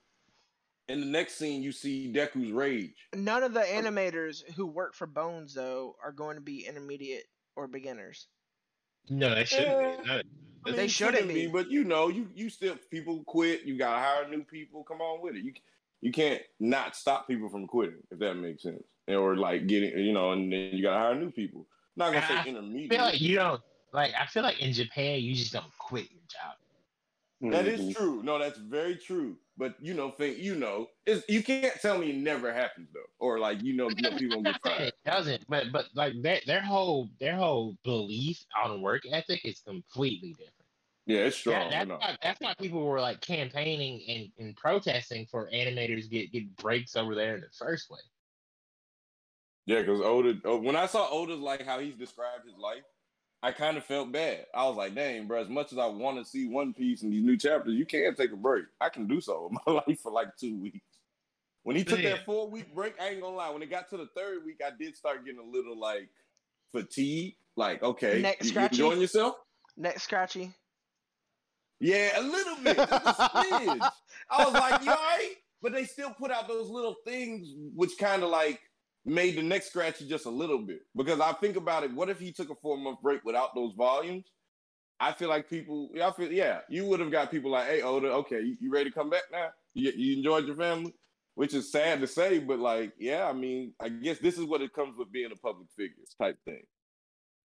in 0.89 1.00
the 1.00 1.05
next 1.05 1.36
scene 1.36 1.62
you 1.63 1.72
see 1.72 2.12
Deku's 2.12 2.51
rage 2.51 3.08
None 3.15 3.43
of 3.43 3.53
the 3.53 3.62
animators 3.62 4.43
who 4.55 4.67
work 4.67 4.93
for 4.96 5.08
Bones 5.08 5.53
though 5.53 5.96
are 6.03 6.12
going 6.12 6.36
to 6.36 6.41
be 6.41 6.65
intermediate 6.67 7.25
or 7.55 7.67
beginners. 7.67 8.27
No, 9.10 9.34
they 9.36 9.46
shouldn't 9.46 9.79
Yeah. 9.79 9.96
be. 10.01 10.08
No, 10.08 10.13
I 10.13 10.15
mean, 10.70 10.75
They 10.75 10.86
it 10.86 10.91
shouldn't 10.91 11.27
be. 11.27 11.48
but 11.48 11.70
you 11.72 11.84
know, 11.84 12.08
you 12.10 12.27
you 12.34 12.50
still 12.50 12.75
people 12.89 13.24
quit. 13.25 13.63
You 13.63 13.77
gotta 13.77 14.01
hire 14.01 14.27
new 14.29 14.43
people. 14.43 14.84
Come 14.84 15.01
on 15.01 15.22
with 15.22 15.36
it. 15.36 15.43
You 15.43 15.53
you 16.01 16.12
can't 16.12 16.41
not 16.60 16.96
stop 16.98 17.27
people 17.27 17.48
from 17.50 17.67
quitting 17.67 18.01
if 18.12 18.20
that 18.20 18.34
makes 18.36 18.63
sense, 18.63 18.84
or 19.07 19.36
like 19.36 19.67
getting 19.67 19.98
you 19.98 20.13
know, 20.13 20.31
and 20.31 20.51
then 20.51 20.69
you 20.74 20.83
gotta 20.83 21.00
hire 21.00 21.15
new 21.15 21.31
people. 21.31 21.67
Not 21.95 22.13
gonna 22.13 22.25
I- 22.25 22.27
say 22.27 22.36
I 22.36 22.45
intermediate. 22.45 22.91
I 22.91 22.95
feel 22.95 23.05
like 23.05 23.22
you 23.22 23.36
don't 23.36 23.62
like. 23.91 24.12
I 24.19 24.25
feel 24.25 24.43
like 24.43 24.62
in 24.62 24.74
Japan, 24.74 25.22
you 25.22 25.36
just 25.36 25.53
don't 25.53 25.77
quit 25.77 26.10
your 26.12 26.22
job. 26.27 27.51
that 27.53 27.67
is 27.67 27.81
mm-hmm. 27.81 27.91
true. 27.91 28.24
No, 28.24 28.39
that's 28.39 28.60
very 28.60 28.95
true. 28.95 29.38
But 29.57 29.75
you 29.79 29.93
know, 29.93 30.12
think 30.12 30.39
you 30.39 30.55
know, 30.55 30.88
it's, 31.05 31.24
you 31.29 31.43
can't 31.43 31.79
tell 31.79 31.98
me 32.00 32.10
it 32.10 32.15
never 32.15 32.51
happens 32.51 32.89
though, 32.93 33.01
or 33.19 33.39
like 33.39 33.62
you 33.62 33.74
know, 33.74 33.89
you 33.89 34.01
know 34.01 34.17
people 34.17 34.38
I'm 34.38 34.43
gonna 34.43 34.51
not 34.51 34.63
get 34.63 34.77
fired. 34.77 34.88
it 34.88 34.95
doesn't, 35.05 35.45
but 35.48 35.72
but 35.72 35.86
like 35.93 36.13
their 36.22 36.39
their 36.48 36.62
whole 36.62 37.10
their 37.19 37.36
whole 37.36 37.77
belief 37.83 38.43
on 38.63 38.81
work 38.81 39.03
ethic 39.12 39.41
is 39.45 39.60
completely 39.60 40.29
different. 40.29 40.53
Yeah, 41.05 41.19
it's 41.19 41.36
strong. 41.36 41.69
That- 41.69 41.72
that's, 41.72 41.83
you 41.83 41.89
know. 41.89 41.98
why, 41.98 42.17
that's 42.24 42.41
why 42.41 42.53
people 42.55 42.83
were 42.83 43.01
like 43.01 43.22
campaigning 43.22 44.01
and, 44.07 44.31
and 44.39 44.55
protesting 44.55 45.27
for 45.29 45.50
animators 45.53 46.10
get 46.10 46.31
get 46.31 46.55
breaks 46.55 46.95
over 46.95 47.13
there 47.13 47.36
in 47.36 47.41
the 47.41 47.48
first 47.55 47.88
place. 47.89 48.01
Yeah, 49.65 49.79
because 49.79 50.01
Oda, 50.01 50.36
oh, 50.46 50.58
when 50.58 50.75
I 50.75 50.86
saw 50.88 51.10
Oda's 51.10 51.39
like 51.39 51.65
how 51.65 51.79
he's 51.79 51.96
described 51.96 52.46
his 52.46 52.58
life, 52.58 52.84
I 53.41 53.51
kind 53.51 53.77
of 53.77 53.84
felt 53.86 54.12
bad. 54.12 54.46
I 54.53 54.67
was 54.67 54.75
like, 54.77 54.96
dang, 54.96 55.27
bro, 55.27 55.41
as 55.41 55.50
much 55.50 55.72
as 55.72 55.77
I 55.77 55.86
want 55.86 56.17
to 56.17 56.25
see 56.25 56.48
One 56.48 56.74
Piece 56.74 57.01
and 57.03 57.12
these 57.12 57.24
new 57.24 57.38
chapters, 57.38 57.74
you 57.74 57.86
can't 57.86 58.15
take 58.15 58.32
a 58.32 58.38
break. 58.38 58.65
I 58.82 58.89
can 58.89 59.08
do 59.08 59.20
so 59.22 59.50
in 59.51 59.58
my 59.65 59.82
life 59.88 60.00
for 60.01 60.12
like 60.12 60.36
two 60.38 60.58
weeks. 60.62 60.79
When 61.63 61.75
he 61.75 61.84
took 61.84 62.01
Yeah. 62.01 62.12
that 62.12 62.25
four 62.25 62.50
week 62.50 62.74
break, 62.75 62.96
I 63.01 63.10
ain't 63.10 63.22
gonna 63.22 63.36
lie. 63.36 63.50
When 63.50 63.62
it 63.62 63.70
got 63.70 63.89
to 63.91 63.98
the 63.98 64.08
third 64.15 64.46
week, 64.46 64.62
I 64.65 64.72
did 64.77 64.96
start 64.98 65.25
getting 65.25 65.39
a 65.39 65.43
little 65.50 65.77
like 65.79 66.10
fatigue. 66.72 67.36
Like, 67.55 67.84
okay, 67.84 68.22
Neck 68.22 68.38
you, 68.41 68.46
you 68.48 68.50
scratchy? 68.50 68.75
enjoying 68.75 69.01
yourself? 69.01 69.36
Neck 69.77 70.00
scratchy. 70.00 70.51
Yeah, 71.79 72.20
a 72.20 72.22
little 72.24 72.55
bit, 72.63 72.77
just 72.77 72.91
a 72.91 73.13
smidge. 73.13 73.91
I 74.29 74.43
was 74.46 74.53
like, 74.53 74.84
you 74.84 74.89
all 74.91 74.96
right? 74.98 75.34
But 75.62 75.74
they 75.74 75.84
still 75.86 76.12
put 76.12 76.32
out 76.32 76.48
those 76.48 76.70
little 76.70 76.96
things 77.05 77.48
which 77.75 77.91
kind 78.00 78.24
of 78.24 78.29
like 78.29 78.60
made 79.05 79.36
the 79.36 79.43
neck 79.43 79.63
scratchy 79.63 80.07
just 80.07 80.25
a 80.25 80.29
little 80.29 80.60
bit. 80.60 80.81
Because 80.95 81.19
I 81.19 81.33
think 81.33 81.57
about 81.57 81.83
it, 81.83 81.93
what 81.93 82.10
if 82.10 82.19
he 82.19 82.31
took 82.31 82.50
a 82.50 82.55
four 82.55 82.77
month 82.77 83.01
break 83.01 83.24
without 83.24 83.53
those 83.55 83.74
volumes? 83.75 84.25
I 85.00 85.12
feel 85.12 85.29
like 85.29 85.50
people, 85.50 85.89
I 86.01 86.12
feel, 86.12 86.31
yeah, 86.31 86.60
you 86.69 86.86
would 86.86 87.00
have 87.00 87.12
got 87.12 87.31
people 87.31 87.51
like, 87.51 87.67
hey, 87.67 87.81
Oda, 87.81 88.07
okay, 88.07 88.41
you, 88.41 88.55
you 88.62 88.72
ready 88.72 88.89
to 88.89 88.95
come 88.95 89.10
back 89.10 89.24
now? 89.31 89.50
You, 89.74 89.91
you 89.95 90.17
enjoyed 90.17 90.45
your 90.45 90.55
family? 90.55 90.93
Which 91.36 91.53
is 91.53 91.72
sad 91.72 92.00
to 92.01 92.07
say, 92.07 92.39
but 92.39 92.60
like, 92.60 92.93
yeah, 93.00 93.27
I 93.27 93.33
mean, 93.33 93.74
I 93.81 93.89
guess 93.89 94.19
this 94.19 94.38
is 94.38 94.45
what 94.45 94.62
it 94.62 94.72
comes 94.72 94.98
with 94.98 95.12
being 95.12 95.31
a 95.31 95.36
public 95.36 95.67
figure 95.75 95.95
type 96.22 96.38
thing. 96.45 96.62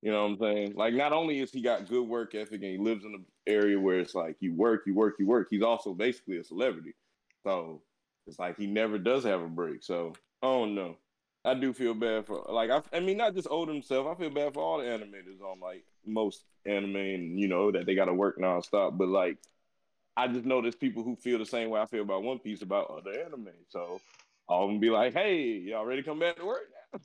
You 0.03 0.13
know 0.13 0.25
what 0.25 0.33
I'm 0.33 0.39
saying? 0.39 0.75
Like, 0.77 0.95
not 0.95 1.13
only 1.13 1.41
is 1.41 1.51
he 1.51 1.63
got 1.63 1.89
good 1.89 2.07
work 2.07 2.35
ethic 2.35 2.63
and 2.63 2.71
he 2.71 2.79
lives 2.79 3.05
in 3.05 3.15
an 3.15 3.25
area 3.47 3.81
where 3.81 3.99
it's 3.99 4.15
like 4.15 4.37
you 4.41 4.55
work, 4.55 4.83
you 4.87 4.95
work, 4.95 5.17
you 5.19 5.27
work. 5.27 5.49
He's 5.51 5.63
also 5.63 5.95
basically 5.95 6.37
a 6.37 6.45
celebrity, 6.45 6.95
so 7.45 7.83
it's 8.27 8.39
like 8.39 8.57
he 8.59 8.67
never 8.67 8.99
does 8.99 9.25
have 9.25 9.41
a 9.41 9.49
break. 9.49 9.83
So 9.83 10.13
don't 10.43 10.75
know. 10.75 10.97
I 11.45 11.55
do 11.55 11.73
feel 11.73 11.95
bad 11.95 12.27
for 12.27 12.45
like 12.49 12.71
I, 12.71 12.83
I 12.93 13.01
mean 13.01 13.17
not 13.17 13.35
just 13.35 13.49
Oda 13.51 13.73
himself. 13.73 14.07
I 14.07 14.21
feel 14.21 14.31
bad 14.31 14.55
for 14.55 14.63
all 14.63 14.79
the 14.79 14.85
animators 14.85 15.41
on 15.41 15.61
like 15.61 15.85
most 16.07 16.43
anime 16.67 16.97
and 16.97 17.39
you 17.39 17.49
know 17.49 17.71
that 17.71 17.87
they 17.87 17.95
got 17.95 18.07
to 18.07 18.15
work 18.15 18.39
nonstop. 18.39 18.99
But 18.99 19.09
like 19.09 19.39
I 20.17 20.27
just 20.27 20.45
know 20.45 20.61
there's 20.61 20.75
people 20.75 21.05
who 21.05 21.15
feel 21.17 21.39
the 21.39 21.47
same 21.47 21.71
way 21.71 21.81
I 21.81 21.87
feel 21.87 22.03
about 22.03 22.25
One 22.25 22.41
Piece 22.41 22.63
about 22.63 22.91
other 22.91 23.13
anime. 23.21 23.51
So 23.69 24.01
I'll 24.49 24.77
be 24.79 24.91
like, 24.91 25.13
hey, 25.13 25.43
y'all 25.43 25.85
ready 25.85 26.03
to 26.03 26.09
come 26.09 26.19
back 26.19 26.37
to 26.37 26.45
work 26.45 26.67
now? 26.93 27.01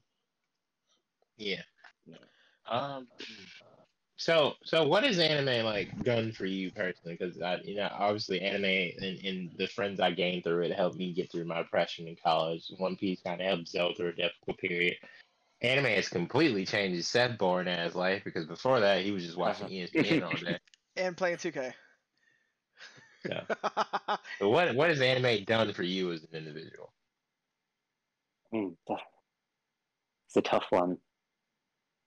Yeah. 1.38 1.62
Yeah. 2.06 2.16
Um. 2.68 3.08
So 4.24 4.53
so 4.63 4.88
what 4.88 5.03
is 5.03 5.20
anime 5.20 5.65
like 5.65 6.01
done 6.01 6.32
for 6.32 6.46
you 6.46 6.72
personally? 6.72 7.18
Because 7.20 7.42
I 7.42 7.58
you 7.58 7.75
know 7.75 7.89
obviously 7.92 8.39
anime 8.39 8.63
and, 9.06 9.20
and 9.25 9.51
the 9.58 9.68
friends 9.68 10.00
I 10.00 10.12
gained 10.12 10.46
through 10.46 10.62
it 10.62 10.72
helped 10.72 10.96
me 10.96 11.12
get 11.12 11.30
through 11.30 11.44
my 11.44 11.62
depression 11.62 12.08
in 12.08 12.15
college. 12.24 12.72
One 12.77 12.96
Piece 12.96 13.20
kind 13.20 13.42
of 13.42 13.48
helped 13.48 13.68
Zell 13.68 13.94
through 13.94 14.10
a 14.10 14.13
difficult 14.13 14.60
period. 14.60 14.96
Anime 15.62 15.88
has 15.88 16.08
completely 16.08 16.65
changed 16.65 16.96
his 16.96 17.08
Seth 17.10 17.38
born 17.38 17.68
ass 17.68 17.96
life 17.96 18.24
because 18.24 18.46
before 18.46 18.80
that 18.80 19.03
he 19.03 19.12
was 19.12 19.25
just 19.25 19.38
watching 19.38 19.70
E 19.70 19.86
ESPN 19.86 20.24
all 20.24 20.38
day. 20.46 20.58
and 20.96 21.18
playing 21.18 21.36
2K. 21.38 21.74
Yeah. 23.30 23.42
So 24.39 24.48
what 24.50 24.74
what 24.75 24.88
has 24.89 25.01
anime 25.01 25.44
done 25.44 25.74
for 25.74 25.84
you 25.84 26.13
as 26.13 26.24
an 26.24 26.30
individual? 26.34 26.94
Mm, 28.53 28.75
It's 30.27 30.38
a 30.38 30.42
tough 30.42 30.65
one. 30.70 30.98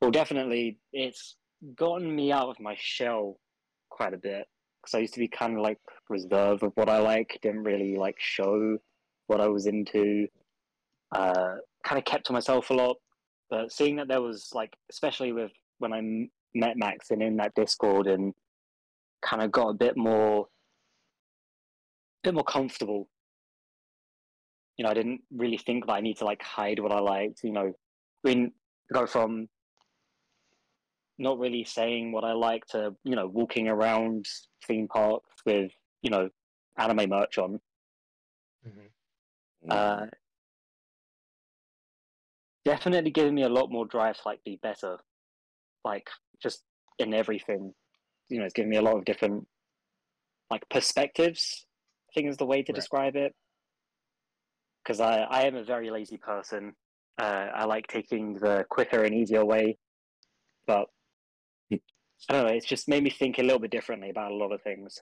Well, 0.00 0.10
definitely, 0.10 0.78
it's 0.92 1.36
gotten 1.74 2.14
me 2.14 2.32
out 2.32 2.48
of 2.48 2.60
my 2.60 2.76
shell 2.78 3.38
quite 3.90 4.14
a 4.14 4.18
bit 4.18 4.46
because 4.82 4.94
I 4.94 4.98
used 4.98 5.14
to 5.14 5.20
be 5.20 5.28
kind 5.28 5.56
of 5.56 5.62
like 5.62 5.78
reserved 6.08 6.62
of 6.62 6.72
what 6.74 6.88
I 6.88 6.98
like, 6.98 7.38
didn't 7.42 7.64
really 7.64 7.96
like 7.96 8.16
show 8.18 8.78
what 9.26 9.40
I 9.40 9.48
was 9.48 9.66
into. 9.66 10.26
Uh, 11.14 11.56
kind 11.84 11.98
of 11.98 12.04
kept 12.04 12.26
to 12.26 12.32
myself 12.32 12.70
a 12.70 12.74
lot. 12.74 12.96
But 13.48 13.72
seeing 13.72 13.96
that 13.96 14.08
there 14.08 14.22
was 14.22 14.50
like, 14.52 14.72
especially 14.90 15.32
with 15.32 15.52
when 15.78 15.92
I 15.92 15.98
m- 15.98 16.30
met 16.54 16.76
Max 16.76 17.10
and 17.10 17.22
in 17.22 17.36
that 17.36 17.54
Discord 17.54 18.06
and 18.06 18.32
kind 19.22 19.42
of 19.42 19.52
got 19.52 19.68
a 19.68 19.74
bit 19.74 19.96
more, 19.96 20.46
bit 22.22 22.34
more 22.34 22.44
comfortable 22.44 23.08
you 24.76 24.84
know, 24.84 24.90
I 24.90 24.94
didn't 24.94 25.22
really 25.30 25.58
think 25.58 25.86
that 25.86 25.92
I 25.92 26.00
need 26.00 26.18
to 26.18 26.24
like 26.24 26.42
hide 26.42 26.78
what 26.78 26.92
I 26.92 27.00
liked. 27.00 27.40
You 27.42 27.52
know, 27.52 27.72
I 28.24 28.28
mean, 28.28 28.52
go 28.92 29.06
from 29.06 29.48
not 31.18 31.38
really 31.38 31.64
saying 31.64 32.12
what 32.12 32.24
I 32.24 32.32
like 32.32 32.66
to 32.66 32.94
you 33.04 33.16
know 33.16 33.26
walking 33.26 33.68
around 33.68 34.26
theme 34.66 34.88
parks 34.88 35.30
with 35.44 35.72
you 36.02 36.10
know 36.10 36.28
anime 36.78 37.08
merch 37.10 37.38
on. 37.38 37.60
Uh, 39.70 40.06
definitely 42.64 43.10
giving 43.10 43.34
me 43.34 43.42
a 43.42 43.48
lot 43.48 43.70
more 43.70 43.86
drive 43.86 44.16
to 44.16 44.22
like 44.26 44.42
be 44.44 44.58
better, 44.62 44.98
like 45.84 46.08
just 46.42 46.62
in 46.98 47.14
everything. 47.14 47.72
You 48.28 48.38
know, 48.40 48.44
it's 48.44 48.54
giving 48.54 48.70
me 48.70 48.76
a 48.76 48.82
lot 48.82 48.96
of 48.96 49.04
different 49.04 49.46
like 50.50 50.68
perspectives. 50.68 51.66
I 52.10 52.12
think 52.14 52.28
is 52.28 52.36
the 52.36 52.46
way 52.46 52.62
to 52.62 52.72
Right. 52.72 52.76
describe 52.76 53.16
it. 53.16 53.34
Because 54.84 55.00
I 55.00 55.20
I 55.22 55.42
am 55.42 55.56
a 55.56 55.64
very 55.64 55.90
lazy 55.90 56.16
person. 56.18 56.74
Uh, 57.18 57.48
I 57.54 57.64
like 57.64 57.86
taking 57.86 58.34
the 58.34 58.66
quicker 58.68 59.04
and 59.04 59.14
easier 59.14 59.44
way, 59.44 59.78
but 60.66 60.88
I 62.28 62.32
don't 62.34 62.46
know. 62.46 62.52
It's 62.52 62.66
just 62.66 62.88
made 62.88 63.02
me 63.04 63.10
think 63.10 63.38
a 63.38 63.42
little 63.42 63.58
bit 63.58 63.70
differently 63.70 64.10
about 64.10 64.32
a 64.32 64.34
lot 64.34 64.52
of 64.52 64.62
things. 64.62 65.00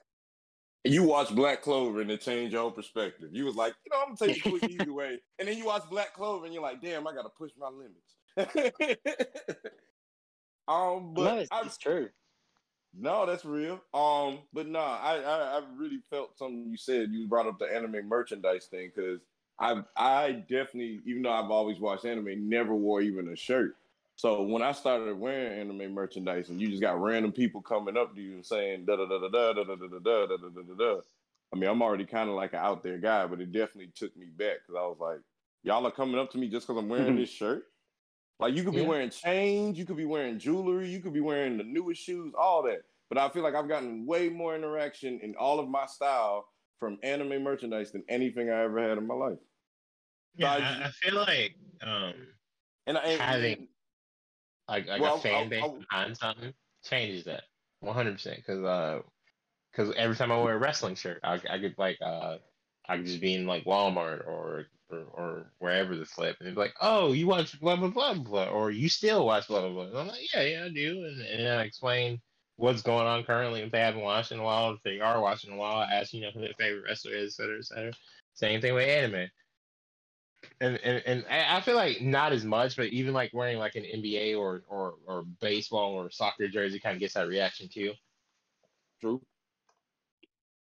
you 0.83 1.03
watch 1.03 1.33
Black 1.33 1.61
Clover 1.63 2.01
and 2.01 2.11
it 2.11 2.21
changed 2.21 2.53
your 2.53 2.61
whole 2.61 2.71
perspective. 2.71 3.29
You 3.31 3.45
was 3.45 3.55
like, 3.55 3.73
you 3.85 3.91
know, 3.91 4.03
I'm 4.05 4.15
gonna 4.15 4.33
take 4.33 4.43
quick 4.43 4.69
easy 4.69 4.89
way, 4.89 5.19
and 5.39 5.47
then 5.47 5.57
you 5.57 5.65
watch 5.65 5.83
Black 5.89 6.13
Clover 6.13 6.45
and 6.45 6.53
you're 6.53 6.63
like, 6.63 6.81
damn, 6.81 7.07
I 7.07 7.13
gotta 7.13 7.29
push 7.29 7.51
my 7.57 7.69
limits. 7.69 8.15
um, 10.67 11.13
but 11.13 11.23
no, 11.23 11.37
it's, 11.39 11.49
I, 11.51 11.61
it's 11.65 11.77
true. 11.77 12.09
no, 12.93 13.25
that's 13.25 13.45
real. 13.45 13.81
Um, 13.93 14.39
but 14.53 14.67
no, 14.67 14.79
I, 14.79 15.17
I 15.17 15.57
I 15.57 15.61
really 15.75 15.99
felt 16.09 16.37
something 16.37 16.67
you 16.69 16.77
said. 16.77 17.09
You 17.11 17.27
brought 17.27 17.47
up 17.47 17.59
the 17.59 17.65
anime 17.65 18.07
merchandise 18.07 18.65
thing 18.67 18.91
because 18.95 19.21
I 19.59 19.83
I 19.95 20.31
definitely, 20.33 21.01
even 21.05 21.23
though 21.23 21.31
I've 21.31 21.49
always 21.51 21.79
watched 21.79 22.05
anime, 22.05 22.49
never 22.49 22.75
wore 22.75 23.01
even 23.01 23.29
a 23.29 23.35
shirt. 23.35 23.75
So 24.17 24.43
when 24.43 24.61
I 24.61 24.71
started 24.71 25.17
wearing 25.19 25.59
anime 25.59 25.93
merchandise, 25.93 26.49
and 26.49 26.59
you 26.61 26.69
just 26.69 26.81
got 26.81 27.01
random 27.01 27.31
people 27.33 27.61
coming 27.61 27.97
up 27.97 28.15
to 28.15 28.21
you 28.21 28.33
and 28.35 28.45
saying 28.45 28.85
da 28.85 28.95
da 28.95 29.05
da 29.05 29.19
da 29.19 29.27
da 29.29 29.53
da 29.53 29.63
da 29.63 29.75
da 29.75 29.87
da 29.87 29.99
da 29.99 30.37
da 30.37 30.49
da 30.49 30.61
da 30.61 30.73
da. 30.95 31.01
I 31.53 31.57
mean, 31.57 31.69
I'm 31.69 31.81
already 31.81 32.05
kind 32.05 32.29
of 32.29 32.35
like 32.35 32.53
an 32.53 32.59
out 32.59 32.81
there 32.81 32.97
guy, 32.97 33.27
but 33.27 33.41
it 33.41 33.51
definitely 33.51 33.91
took 33.93 34.15
me 34.15 34.27
back 34.27 34.57
because 34.65 34.79
I 34.79 34.85
was 34.87 34.97
like, 34.99 35.19
y'all 35.63 35.85
are 35.85 35.91
coming 35.91 36.17
up 36.17 36.31
to 36.31 36.37
me 36.37 36.47
just 36.49 36.65
because 36.67 36.79
I'm 36.81 36.89
wearing 36.89 37.13
Mhm. 37.13 37.17
this 37.19 37.29
shirt. 37.29 37.65
Like 38.39 38.53
you 38.55 38.63
could 38.63 38.73
be 38.73 38.81
Yeah. 38.81 38.87
wearing 38.87 39.09
chains, 39.09 39.77
you 39.77 39.85
could 39.85 39.97
be 39.97 40.05
wearing 40.05 40.39
jewelry, 40.39 40.89
you 40.89 41.01
could 41.01 41.13
be 41.13 41.21
wearing 41.21 41.57
the 41.57 41.63
newest 41.63 42.01
shoes, 42.01 42.33
all 42.37 42.63
that. 42.63 42.83
But 43.09 43.17
I 43.17 43.29
feel 43.29 43.43
like 43.43 43.53
I've 43.55 43.67
gotten 43.67 44.05
way 44.05 44.29
more 44.29 44.55
interaction 44.55 45.19
in 45.21 45.35
all 45.35 45.59
of 45.59 45.69
my 45.69 45.85
style 45.85 46.47
from 46.79 46.99
anime 47.03 47.43
merchandise 47.43 47.91
than 47.91 48.03
anything 48.09 48.49
I 48.49 48.63
ever 48.63 48.79
had 48.81 48.97
in 48.97 49.05
my 49.07 49.13
life. 49.13 49.39
Yeah, 50.35 50.51
I- 50.53 50.57
I, 50.57 50.85
I 50.87 50.89
feel 50.91 51.15
like 51.15 51.55
um, 51.81 52.13
And 52.87 52.97
I 52.97 53.01
and, 53.03 53.21
Having- 53.21 53.67
like 54.67 54.87
like 54.87 55.01
Well, 55.01 55.15
a 55.15 55.19
fan 55.19 55.49
base 55.49 55.63
behind 55.79 56.17
something 56.17 56.53
changes 56.83 57.25
that 57.25 57.43
100 57.81 58.13
percent 58.13 58.37
because 58.37 58.63
uh 58.63 59.01
because 59.71 59.93
every 59.95 60.15
time 60.15 60.31
I 60.31 60.41
wear 60.41 60.55
a 60.55 60.59
wrestling 60.59 60.95
shirt 60.95 61.19
I, 61.23 61.35
I 61.49 61.59
could 61.59 61.75
like 61.77 61.97
uh 62.01 62.37
I 62.87 62.97
could 62.97 63.05
just 63.05 63.21
be 63.21 63.33
in 63.33 63.45
like 63.45 63.65
Walmart 63.65 64.27
or 64.27 64.67
or, 64.89 64.99
or 65.13 65.51
wherever 65.59 65.95
the 65.95 66.05
flip 66.05 66.37
and 66.39 66.47
they'd 66.47 66.55
be 66.55 66.61
like 66.61 66.75
oh 66.81 67.11
you 67.13 67.27
watch 67.27 67.59
blah 67.59 67.75
blah 67.75 67.89
blah 67.89 68.13
blah 68.15 68.45
or 68.45 68.71
you 68.71 68.89
still 68.89 69.25
watch 69.25 69.47
blah 69.47 69.61
blah 69.61 69.69
blah 69.71 69.83
and 69.85 69.97
I'm 69.97 70.07
like 70.07 70.33
yeah 70.33 70.43
yeah 70.43 70.65
I 70.65 70.69
do 70.69 71.03
and, 71.05 71.21
and 71.21 71.45
then 71.45 71.57
I 71.59 71.63
explain 71.63 72.21
what's 72.57 72.81
going 72.83 73.05
on 73.07 73.23
currently 73.23 73.61
if 73.61 73.71
they 73.71 73.79
haven't 73.79 74.01
watched 74.01 74.31
in 74.31 74.39
a 74.39 74.43
while 74.43 74.73
if 74.73 74.81
they 74.83 74.99
are 74.99 75.21
watching 75.21 75.51
in 75.51 75.57
a 75.57 75.59
while 75.59 75.77
I 75.77 75.93
ask 75.93 76.13
you 76.13 76.21
know 76.21 76.31
who 76.33 76.41
their 76.41 76.53
favorite 76.57 76.85
wrestler 76.87 77.13
is 77.15 77.33
et 77.39 77.43
cetera 77.43 77.57
et 77.57 77.65
cetera. 77.65 77.93
Same 78.35 78.61
thing 78.61 78.73
with 78.73 78.87
anime 78.87 79.29
and, 80.59 80.77
and 80.83 81.03
and 81.05 81.25
I 81.29 81.57
I 81.57 81.61
feel 81.61 81.75
like 81.75 82.01
not 82.01 82.31
as 82.31 82.43
much, 82.45 82.75
but 82.75 82.87
even 82.87 83.13
like 83.13 83.33
wearing 83.33 83.57
like 83.57 83.75
an 83.75 83.83
NBA 83.83 84.37
or 84.37 84.63
or 84.67 84.95
or 85.05 85.23
baseball 85.41 85.93
or 85.93 86.09
soccer 86.09 86.47
jersey 86.47 86.79
kind 86.79 86.95
of 86.95 86.99
gets 86.99 87.13
that 87.13 87.27
reaction 87.27 87.67
too. 87.67 87.93
true. 89.01 89.21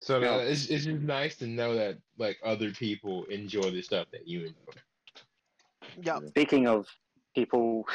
So 0.02 0.21
Yeah. 0.21 0.37
uh, 0.37 0.38
it's 0.38 0.66
it's 0.66 0.85
just 0.85 1.02
nice 1.02 1.37
to 1.37 1.47
know 1.47 1.75
that 1.75 1.99
like 2.18 2.38
other 2.45 2.71
people 2.71 3.25
enjoy 3.25 3.71
the 3.71 3.83
stuff 3.83 4.06
that 4.12 4.28
you 4.28 4.40
enjoy. 4.40 4.80
Yeah. 6.02 6.21
Speaking 6.28 6.66
of 6.68 6.87
people 7.35 7.87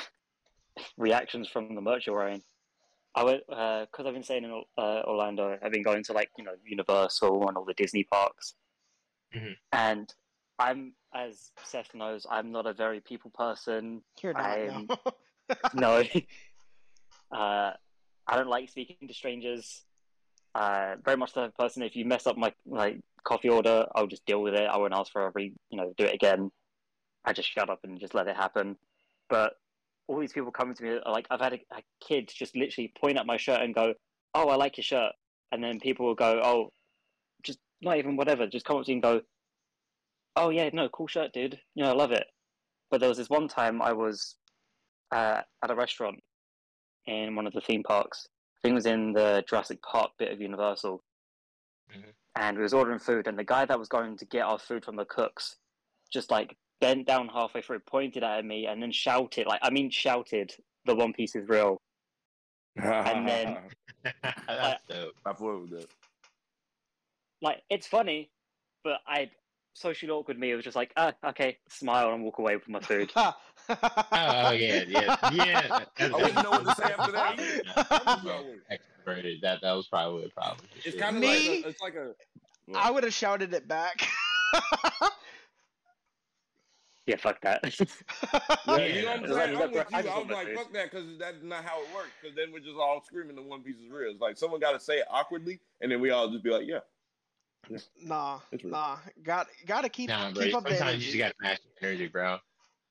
reactions 0.97 1.47
from 1.47 1.75
the 1.75 1.81
merch 1.81 2.07
you're 2.07 2.15
wearing, 2.15 2.41
I 3.15 3.23
went 3.23 3.43
because 3.47 4.05
I've 4.05 4.13
been 4.13 4.23
staying 4.23 4.45
in 4.45 4.63
uh, 4.77 5.01
Orlando. 5.05 5.57
I've 5.61 5.71
been 5.71 5.83
going 5.83 6.03
to 6.05 6.13
like 6.13 6.31
you 6.37 6.43
know 6.43 6.53
Universal 6.63 7.47
and 7.47 7.57
all 7.57 7.65
the 7.65 7.73
Disney 7.75 8.03
parks, 8.03 8.55
Mhm. 9.35 9.55
and 9.71 10.13
I'm 10.59 10.93
as 11.13 11.51
Seth 11.63 11.93
knows, 11.93 12.25
I'm 12.29 12.51
not 12.51 12.65
a 12.65 12.73
very 12.73 12.99
people 12.99 13.31
person. 13.31 14.01
You're 14.21 14.33
not. 14.33 14.45
I'm- 14.45 14.87
no. 14.87 15.01
No, 15.73 16.03
uh, 17.31 17.73
I 18.27 18.35
don't 18.35 18.47
like 18.47 18.69
speaking 18.69 19.07
to 19.07 19.13
strangers. 19.13 19.83
Uh, 20.53 20.95
very 21.03 21.17
much 21.17 21.33
the 21.33 21.49
person. 21.57 21.83
If 21.83 21.95
you 21.95 22.05
mess 22.05 22.27
up 22.27 22.37
my 22.37 22.53
like 22.65 22.99
coffee 23.23 23.49
order, 23.49 23.85
I'll 23.95 24.07
just 24.07 24.25
deal 24.25 24.41
with 24.41 24.53
it. 24.53 24.69
I 24.69 24.77
won't 24.77 24.93
ask 24.93 25.11
for 25.11 25.25
a 25.25 25.31
re, 25.33 25.53
you 25.69 25.77
know, 25.77 25.93
do 25.97 26.05
it 26.05 26.13
again. 26.13 26.51
I 27.25 27.33
just 27.33 27.49
shut 27.49 27.69
up 27.69 27.79
and 27.83 27.99
just 27.99 28.13
let 28.13 28.27
it 28.27 28.35
happen. 28.35 28.77
But 29.29 29.53
all 30.07 30.19
these 30.19 30.33
people 30.33 30.51
coming 30.51 30.75
to 30.75 30.83
me, 30.83 30.99
like 31.05 31.27
I've 31.29 31.39
had 31.41 31.53
a, 31.53 31.59
a 31.73 31.81
kid 32.05 32.29
just 32.33 32.55
literally 32.55 32.91
point 32.99 33.17
at 33.17 33.25
my 33.25 33.37
shirt 33.37 33.61
and 33.61 33.75
go, 33.75 33.93
"Oh, 34.33 34.49
I 34.49 34.55
like 34.55 34.77
your 34.77 34.83
shirt," 34.83 35.13
and 35.51 35.63
then 35.63 35.79
people 35.79 36.05
will 36.05 36.15
go, 36.15 36.41
"Oh, 36.43 36.71
just 37.43 37.59
not 37.81 37.97
even 37.97 38.15
whatever." 38.17 38.47
Just 38.47 38.65
come 38.65 38.77
up 38.77 38.85
to 38.85 38.89
me 38.89 38.95
and 38.95 39.03
go, 39.03 39.21
"Oh 40.35 40.49
yeah, 40.49 40.69
no, 40.73 40.89
cool 40.89 41.07
shirt, 41.07 41.33
dude. 41.33 41.59
You 41.75 41.83
know, 41.83 41.91
I 41.91 41.93
love 41.93 42.11
it." 42.11 42.27
But 42.89 42.99
there 42.99 43.09
was 43.09 43.17
this 43.17 43.29
one 43.29 43.47
time 43.47 43.81
I 43.81 43.93
was 43.93 44.35
uh, 45.11 45.41
at 45.63 45.71
a 45.71 45.75
restaurant 45.75 46.19
in 47.07 47.35
one 47.35 47.47
of 47.47 47.53
the 47.53 47.61
theme 47.61 47.83
parks. 47.83 48.27
I 48.29 48.59
think 48.61 48.71
it 48.73 48.75
was 48.75 48.85
in 48.85 49.13
the 49.13 49.43
Jurassic 49.47 49.81
Park 49.81 50.11
bit 50.17 50.31
of 50.31 50.39
Universal. 50.41 51.03
Mhm. 51.91 52.13
And 52.35 52.57
we 52.57 52.63
was 52.63 52.73
ordering 52.73 52.99
food, 52.99 53.27
and 53.27 53.37
the 53.37 53.43
guy 53.43 53.65
that 53.65 53.77
was 53.79 53.89
going 53.89 54.15
to 54.17 54.25
get 54.25 54.43
our 54.45 54.59
food 54.59 54.85
from 54.85 54.95
the 54.95 55.05
cooks 55.05 55.57
just 56.13 56.31
like 56.31 56.55
bent 56.79 57.07
down 57.07 57.27
halfway 57.27 57.61
through, 57.61 57.79
pointed 57.79 58.23
at 58.23 58.43
me, 58.45 58.65
and 58.67 58.81
then 58.81 58.91
shouted, 58.91 59.47
like, 59.47 59.59
I 59.63 59.69
mean, 59.69 59.89
shouted, 59.89 60.53
the 60.85 60.95
One 60.95 61.13
Piece 61.13 61.35
is 61.35 61.47
real. 61.47 61.81
And 62.77 63.27
then- 63.27 63.57
That's 64.47 64.83
dope. 64.87 65.13
I 65.25 65.33
flew 65.33 65.61
with 65.61 65.71
that. 65.71 65.87
Like, 67.41 67.63
it's 67.69 67.87
funny, 67.87 68.31
but 68.83 68.99
I, 69.07 69.29
socially 69.73 70.11
awkward 70.11 70.39
me, 70.39 70.51
it 70.51 70.55
was 70.55 70.63
just 70.65 70.75
like, 70.75 70.91
ah, 70.97 71.13
okay, 71.23 71.57
smile 71.67 72.11
and 72.13 72.23
walk 72.23 72.39
away 72.39 72.55
with 72.55 72.67
my 72.69 72.79
food. 72.79 73.11
Oh, 73.19 73.33
oh 74.11 74.51
yeah, 74.51 74.83
yeah, 74.87 75.17
yeah. 75.31 75.85
I 75.99 76.09
wouldn't 76.17 76.43
know 76.43 76.51
what 76.51 76.65
to 76.65 76.71
say 76.71 76.91
after 76.91 77.11
that. 77.11 77.37
Extroverted. 78.71 79.41
That 79.41 79.61
that 79.61 79.71
was 79.73 79.87
probably 79.87 80.25
a 80.25 80.29
problem. 80.29 80.67
for 80.69 80.75
It's 80.83 80.89
sure. 80.89 80.97
kind 80.97 81.15
of 81.17 81.21
Me? 81.21 81.23
like 81.23 81.65
a, 81.65 81.69
it's 81.69 81.81
like 81.81 81.95
a. 81.95 82.15
I 82.73 82.89
would 82.91 83.03
have 83.03 83.13
shouted 83.13 83.53
it 83.53 83.67
back. 83.67 84.07
yeah, 87.05 87.15
fuck 87.17 87.41
that. 87.41 87.61
Yeah, 88.65 88.67
Yeah, 88.77 88.85
you 88.85 89.01
know 89.03 89.11
what 89.11 89.23
I'm 89.23 89.31
like, 89.31 89.33
saying? 89.33 89.57
I'm 89.57 89.71
with 89.71 89.91
you. 89.91 89.97
I 89.97 90.01
I 90.01 90.17
was 90.19 90.27
like, 90.29 90.47
food. 90.47 90.55
fuck 90.55 90.73
that, 90.73 90.91
because 90.91 91.17
that's 91.17 91.41
not 91.43 91.63
how 91.65 91.81
it 91.83 91.93
works. 91.93 92.11
Because 92.21 92.35
then 92.35 92.51
we're 92.51 92.59
just 92.59 92.77
all 92.77 93.01
screaming 93.01 93.35
the 93.35 93.41
One 93.43 93.63
Piece 93.63 93.77
is 93.77 93.89
real. 93.89 94.11
It's 94.11 94.21
like 94.21 94.37
someone 94.37 94.59
got 94.59 94.73
to 94.73 94.79
say 94.79 94.99
it 94.99 95.05
awkwardly, 95.09 95.59
and 95.81 95.91
then 95.91 95.99
we 96.01 96.11
all 96.11 96.29
just 96.29 96.43
be 96.43 96.49
like, 96.51 96.67
yeah. 96.67 96.79
Nah, 98.01 98.39
nah. 98.63 98.97
Got 99.23 99.47
gotta 99.65 99.89
keep 99.89 100.09
Nah, 100.09 100.31
bro. 100.31 100.43
keep 100.43 100.55
up 100.55 100.63
the 100.63 100.75
Sometimes 100.75 101.05
you 101.05 101.11
just 101.11 101.17
got 101.17 101.29
to 101.29 101.35
match 101.41 101.59
the 101.79 101.87
energy, 101.87 102.07
bro. 102.07 102.37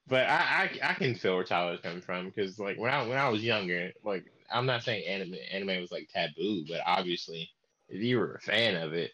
But 0.07 0.29
I, 0.29 0.71
I 0.83 0.91
I 0.91 0.95
can 0.95 1.15
feel 1.15 1.37
where 1.37 1.45
Tyler's 1.45 1.81
coming 1.81 2.01
from 2.01 2.27
because 2.27 2.59
like 2.59 2.79
when 2.79 2.93
I 2.93 3.07
when 3.07 3.19
I 3.19 3.29
was 3.29 3.45
younger, 3.45 3.93
like 4.05 4.25
I'm 4.51 4.67
not 4.67 4.83
saying 4.83 5.07
anime 5.07 5.37
anime 5.53 5.81
was 5.81 5.93
like 5.93 6.09
taboo, 6.13 6.65
but 6.69 6.81
obviously 6.85 7.49
if 7.89 8.03
you 8.03 8.19
were 8.19 8.35
a 8.35 8.41
fan 8.41 8.77
of 8.77 8.93
it 8.93 9.13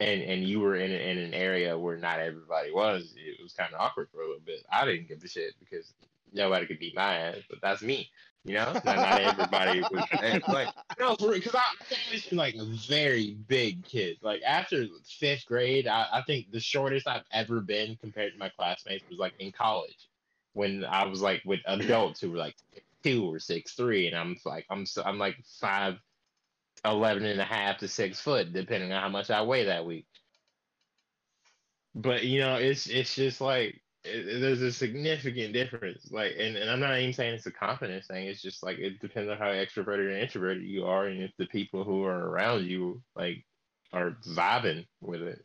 and 0.00 0.22
and 0.22 0.44
you 0.44 0.60
were 0.60 0.76
in 0.76 0.90
in 0.90 1.18
an 1.18 1.34
area 1.34 1.78
where 1.78 1.96
not 1.96 2.20
everybody 2.20 2.72
was, 2.72 3.14
it 3.16 3.42
was 3.42 3.52
kind 3.54 3.72
of 3.72 3.80
awkward 3.80 4.08
for 4.10 4.20
a 4.20 4.26
little 4.26 4.42
bit. 4.44 4.64
I 4.70 4.84
didn't 4.84 5.08
give 5.08 5.22
a 5.24 5.28
shit 5.28 5.54
because 5.58 5.94
nobody 6.32 6.66
could 6.66 6.78
beat 6.78 6.96
my 6.96 7.16
ass, 7.18 7.38
but 7.48 7.60
that's 7.62 7.82
me. 7.82 8.10
You 8.44 8.54
know, 8.54 8.72
not, 8.74 8.84
not 8.84 9.20
everybody 9.20 9.80
was 9.92 10.42
like 10.48 10.68
no, 11.00 11.16
because 11.16 11.54
I've 11.54 11.98
always 12.08 12.32
like 12.32 12.54
a 12.54 12.64
very 12.88 13.36
big 13.48 13.84
kid. 13.84 14.18
Like 14.22 14.42
after 14.46 14.86
fifth 15.04 15.46
grade, 15.46 15.88
I, 15.88 16.06
I 16.12 16.22
think 16.22 16.52
the 16.52 16.60
shortest 16.60 17.08
I've 17.08 17.24
ever 17.32 17.60
been 17.60 17.96
compared 17.96 18.32
to 18.32 18.38
my 18.38 18.48
classmates 18.50 19.04
was 19.10 19.18
like 19.18 19.34
in 19.40 19.50
college, 19.52 20.08
when 20.52 20.84
I 20.84 21.06
was 21.06 21.22
like 21.22 21.42
with 21.44 21.60
adults 21.66 22.20
who 22.20 22.30
were 22.30 22.38
like 22.38 22.56
two 23.02 23.24
or 23.26 23.40
six 23.40 23.74
three, 23.74 24.06
and 24.06 24.16
I'm 24.16 24.36
like 24.44 24.66
I'm 24.70 24.86
so, 24.86 25.02
I'm 25.04 25.18
like 25.18 25.36
five, 25.60 25.96
eleven 26.84 27.24
and 27.24 27.40
a 27.40 27.44
half 27.44 27.78
to 27.78 27.88
six 27.88 28.20
foot, 28.20 28.52
depending 28.52 28.92
on 28.92 29.02
how 29.02 29.08
much 29.08 29.30
I 29.30 29.42
weigh 29.42 29.64
that 29.66 29.86
week. 29.86 30.06
But 31.96 32.24
you 32.24 32.40
know, 32.40 32.56
it's 32.56 32.86
it's 32.86 33.16
just 33.16 33.40
like 33.40 33.82
it, 34.06 34.40
there's 34.40 34.62
a 34.62 34.72
significant 34.72 35.52
difference. 35.52 36.10
Like, 36.10 36.34
and, 36.38 36.56
and 36.56 36.70
I'm 36.70 36.80
not 36.80 36.98
even 36.98 37.12
saying 37.12 37.34
it's 37.34 37.46
a 37.46 37.52
confidence 37.52 38.06
thing. 38.06 38.26
It's 38.26 38.42
just 38.42 38.62
like 38.62 38.78
it 38.78 39.00
depends 39.00 39.30
on 39.30 39.38
how 39.38 39.46
extroverted 39.46 40.10
and 40.12 40.22
introverted 40.22 40.64
you 40.64 40.86
are, 40.86 41.06
and 41.06 41.22
if 41.22 41.32
the 41.38 41.46
people 41.46 41.84
who 41.84 42.04
are 42.04 42.28
around 42.28 42.66
you 42.66 43.02
like 43.14 43.44
are 43.92 44.12
vibing 44.26 44.86
with 45.00 45.22
it. 45.22 45.44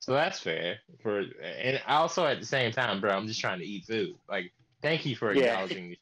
So 0.00 0.12
that's 0.12 0.40
fair. 0.40 0.78
For 1.02 1.20
and 1.42 1.82
also 1.86 2.26
at 2.26 2.40
the 2.40 2.46
same 2.46 2.72
time, 2.72 3.00
bro, 3.00 3.10
I'm 3.10 3.26
just 3.26 3.40
trying 3.40 3.60
to 3.60 3.66
eat 3.66 3.86
food. 3.86 4.16
Like, 4.28 4.52
thank 4.82 5.06
you 5.06 5.16
for 5.16 5.32
Yeah. 5.32 5.54
acknowledging. 5.54 5.90
me. 5.90 5.98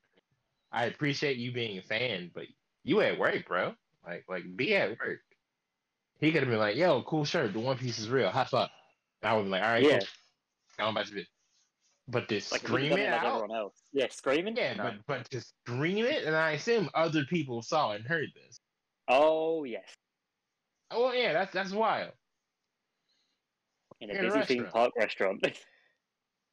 I 0.73 0.87
appreciate 0.87 1.39
you 1.39 1.53
being 1.53 1.79
a 1.79 1.83
fan, 1.83 2.31
but 2.35 2.45
you 2.85 3.01
at 3.01 3.19
work, 3.19 3.47
bro. 3.49 3.75
Like, 4.05 4.25
like 4.29 4.57
be 4.57 4.77
at 4.77 4.91
work. 4.99 5.21
He 6.21 6.33
could 6.33 6.43
have 6.43 6.51
been 6.51 6.59
like, 6.59 6.77
"Yo, 6.77 7.03
cool 7.03 7.25
shirt. 7.25 7.53
The 7.53 7.61
One 7.61 7.79
Piece 7.79 7.99
is 7.99 8.09
real. 8.11 8.31
High 8.31 8.45
five." 8.45 8.71
I 9.23 9.35
would 9.35 9.43
been 9.43 9.51
like, 9.51 9.63
"All 9.63 9.69
right, 9.71 9.83
Yeah. 9.85 9.99
cool. 10.79 10.87
I'm 10.87 10.91
about 10.97 11.07
to 11.07 11.15
be." 11.15 11.27
But 12.09 12.29
to 12.29 12.37
like, 12.37 12.43
if 12.43 12.59
scream 12.59 12.93
it 12.93 13.09
out, 13.09 13.25
everyone 13.25 13.51
else. 13.57 13.75
Yeah, 13.93 14.07
screaming? 14.11 14.57
yeah, 14.57 14.75
No. 14.75 14.83
but 14.85 14.95
but 15.07 15.31
to 15.31 15.41
scream 15.41 16.05
it, 16.05 16.25
and 16.25 16.37
I 16.37 16.53
assume 16.53 16.89
other 16.95 17.25
people 17.25 17.63
saw 17.63 17.93
and 17.93 18.05
heard 18.05 18.29
this. 18.35 18.59
Oh, 19.09 19.65
yes. 19.65 19.89
Oh 20.91 21.07
well, 21.07 21.15
yeah, 21.15 21.33
that's 21.33 21.53
that's 21.53 21.73
wild. 21.73 22.13
In 24.01 24.11
a 24.11 24.15
In 24.15 24.19
a 24.19 24.23
busy 24.23 24.43
theme 24.43 24.67
park 24.67 24.93
restaurant. 24.97 25.47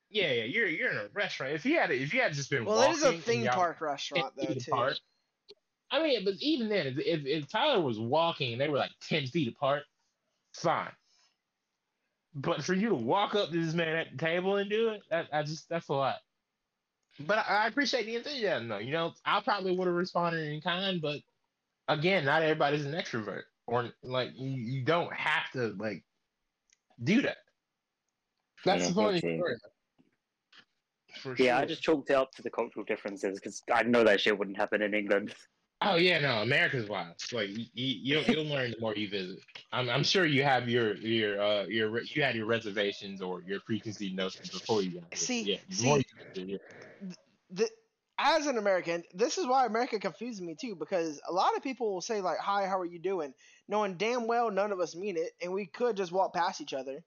Yeah, 0.10 0.32
yeah, 0.32 0.44
you're 0.44 0.68
you're 0.68 0.92
in 0.92 0.98
a 0.98 1.08
restaurant. 1.12 1.54
If 1.54 1.66
you 1.66 1.80
had 1.80 1.90
if 1.90 2.14
you 2.14 2.22
had 2.22 2.34
just 2.34 2.52
been 2.52 2.66
well, 2.66 2.84
it 2.84 2.92
is 2.92 3.04
a 3.04 3.14
theme 3.14 3.48
park 3.48 3.82
restaurant 3.82 4.32
though 4.38 4.54
too. 4.54 4.72
apart. 4.72 5.00
I 5.90 6.04
mean, 6.04 6.24
but 6.24 6.36
even 6.40 6.70
then, 6.70 6.86
if, 6.86 7.00
if 7.00 7.26
if 7.26 7.48
Tyler 7.50 7.82
was 7.82 8.00
walking 8.00 8.52
and 8.52 8.62
they 8.62 8.70
were 8.70 8.78
like 8.78 8.92
ten 9.02 9.26
feet 9.26 9.48
apart, 9.48 9.86
fine. 10.54 10.92
But 12.36 12.64
for 12.64 12.74
you 12.74 12.90
to 12.90 12.96
walk 12.96 13.36
up 13.36 13.52
to 13.52 13.66
this 13.66 13.76
man 13.76 13.96
at 13.96 14.12
the 14.12 14.18
table 14.18 14.58
and 14.58 14.70
do 14.70 14.90
it, 14.90 15.04
that 15.10 15.30
I 15.32 15.44
just 15.44 15.70
that's 15.70 15.90
a 15.90 15.94
lot. 15.94 16.20
But 17.20 17.40
I, 17.40 17.66
I 17.66 17.68
appreciate 17.68 18.06
the 18.06 18.16
enthusiasm, 18.16 18.70
though. 18.70 18.80
You 18.80 18.92
know, 18.92 19.14
I 19.26 19.42
probably 19.42 19.76
would 19.78 19.88
have 19.88 19.96
responded 19.96 20.52
in 20.52 20.62
kind, 20.62 21.02
but 21.02 21.22
again, 21.88 22.26
not 22.26 22.42
everybody's 22.42 22.86
an 22.86 22.94
extrovert, 22.94 23.44
or 23.68 23.92
like 24.02 24.32
you, 24.36 24.50
you 24.50 24.84
don't 24.84 25.14
have 25.14 25.52
to 25.52 25.68
like 25.78 26.04
do 27.04 27.22
that. 27.22 27.38
That's 28.66 28.82
Yeah, 28.82 28.88
the 28.88 28.94
point 28.96 29.08
of 29.10 29.14
that's 29.14 29.24
the 29.24 29.28
fair. 29.28 29.38
story. 29.38 29.56
For 31.22 31.36
yeah, 31.36 31.58
I 31.60 31.66
just 31.66 31.84
chalked 31.84 32.10
it 32.10 32.16
up 32.16 32.32
to 32.32 32.42
the 32.42 32.50
cultural 32.50 32.86
differences 32.86 33.40
because 33.40 33.62
I 33.72 33.84
know 33.84 34.04
that 34.04 34.22
shit 34.22 34.38
wouldn't 34.38 34.58
happen 34.58 34.82
in 34.82 34.94
England. 34.94 35.36
Oh 35.86 35.96
yeah, 35.96 36.20
no, 36.20 36.42
America's 36.42 36.88
wild. 36.88 37.16
Like 37.32 37.50
you, 37.50 37.66
you 37.74 38.20
you'll, 38.20 38.24
you'll 38.24 38.46
learn 38.46 38.72
the 38.72 38.80
more 38.80 38.96
you 38.96 39.10
visit. 39.10 39.40
I'm, 39.72 39.90
I'm 39.90 40.04
sure 40.04 40.26
you 40.26 40.44
have 40.44 40.70
your 40.70 40.96
your 40.96 41.42
uh 41.42 41.64
your 41.66 42.02
you 42.04 42.24
had 42.24 42.36
your 42.36 42.46
reservations 42.46 43.22
or 43.22 43.42
your 43.42 43.60
preconceived 43.62 44.16
notions 44.16 44.50
before 44.50 44.82
you 44.82 45.02
got 45.02 45.14
here. 45.14 45.18
See- 45.18 45.42
yeah, 45.44 45.58
the 45.68 45.76
see- 45.76 46.06
visit, 46.36 46.50
yeah. 46.50 46.58
the 47.50 47.70
as 48.20 48.46
an 48.46 48.58
American, 48.58 49.04
this 49.14 49.38
is 49.38 49.48
why 49.48 49.66
America 49.66 50.00
confuses 50.00 50.40
me 50.42 50.56
too, 50.56 50.76
because 50.76 51.20
a 51.28 51.34
lot 51.34 51.58
of 51.58 51.64
people 51.64 51.94
will 51.94 52.02
say 52.02 52.22
like, 52.22 52.38
"Hi, 52.38 52.66
how 52.68 52.80
are 52.80 52.86
you 52.86 53.00
doing?" 53.00 53.34
knowing 53.68 53.96
damn 53.96 54.28
well 54.28 54.52
none 54.52 54.72
of 54.72 54.80
us 54.80 54.96
mean 54.96 55.18
it, 55.18 55.32
and 55.42 55.52
we 55.52 55.66
could 55.66 55.98
just 55.98 56.12
walk 56.12 56.34
past 56.34 56.62
each 56.62 56.74
other. 56.74 57.04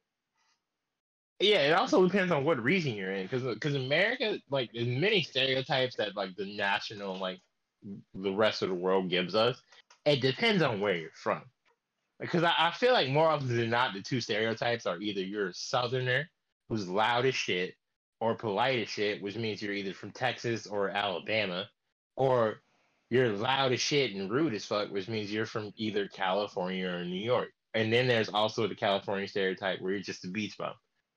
Yeah, 1.38 1.68
it 1.68 1.72
also 1.72 2.04
depends 2.06 2.32
on 2.32 2.44
what 2.44 2.62
region 2.62 2.94
you're 2.94 3.12
in, 3.12 3.24
because 3.24 3.42
because 3.42 3.74
America, 3.74 4.38
like, 4.50 4.70
there's 4.72 4.86
many 4.86 5.22
stereotypes 5.22 5.96
that 5.96 6.16
like 6.16 6.34
the 6.36 6.56
national, 6.56 7.18
like, 7.18 7.40
the 8.14 8.32
rest 8.32 8.62
of 8.62 8.68
the 8.68 8.74
world 8.74 9.10
gives 9.10 9.34
us. 9.34 9.60
It 10.04 10.20
depends 10.20 10.62
on 10.62 10.80
where 10.80 10.94
you're 10.94 11.10
from, 11.14 11.42
because 12.20 12.44
I, 12.44 12.52
I 12.58 12.70
feel 12.70 12.92
like 12.92 13.08
more 13.08 13.28
often 13.28 13.56
than 13.56 13.70
not, 13.70 13.94
the 13.94 14.02
two 14.02 14.20
stereotypes 14.20 14.86
are 14.86 14.98
either 14.98 15.20
you're 15.20 15.48
a 15.48 15.54
Southerner 15.54 16.28
who's 16.68 16.88
loud 16.88 17.26
as 17.26 17.34
shit, 17.34 17.74
or 18.20 18.34
polite 18.34 18.78
as 18.78 18.88
shit, 18.88 19.20
which 19.22 19.36
means 19.36 19.60
you're 19.60 19.74
either 19.74 19.92
from 19.92 20.10
Texas 20.10 20.66
or 20.66 20.88
Alabama, 20.88 21.68
or 22.16 22.62
you're 23.10 23.28
loud 23.28 23.72
as 23.72 23.80
shit 23.80 24.14
and 24.14 24.30
rude 24.30 24.54
as 24.54 24.64
fuck, 24.64 24.90
which 24.90 25.06
means 25.06 25.32
you're 25.32 25.46
from 25.46 25.72
either 25.76 26.08
California 26.08 26.88
or 26.88 27.04
New 27.04 27.20
York. 27.20 27.50
And 27.74 27.92
then 27.92 28.08
there's 28.08 28.30
also 28.30 28.66
the 28.66 28.74
California 28.74 29.28
stereotype 29.28 29.80
where 29.80 29.92
you're 29.92 30.00
just 30.00 30.24
a 30.24 30.28
beach 30.28 30.56
bum. 30.56 30.72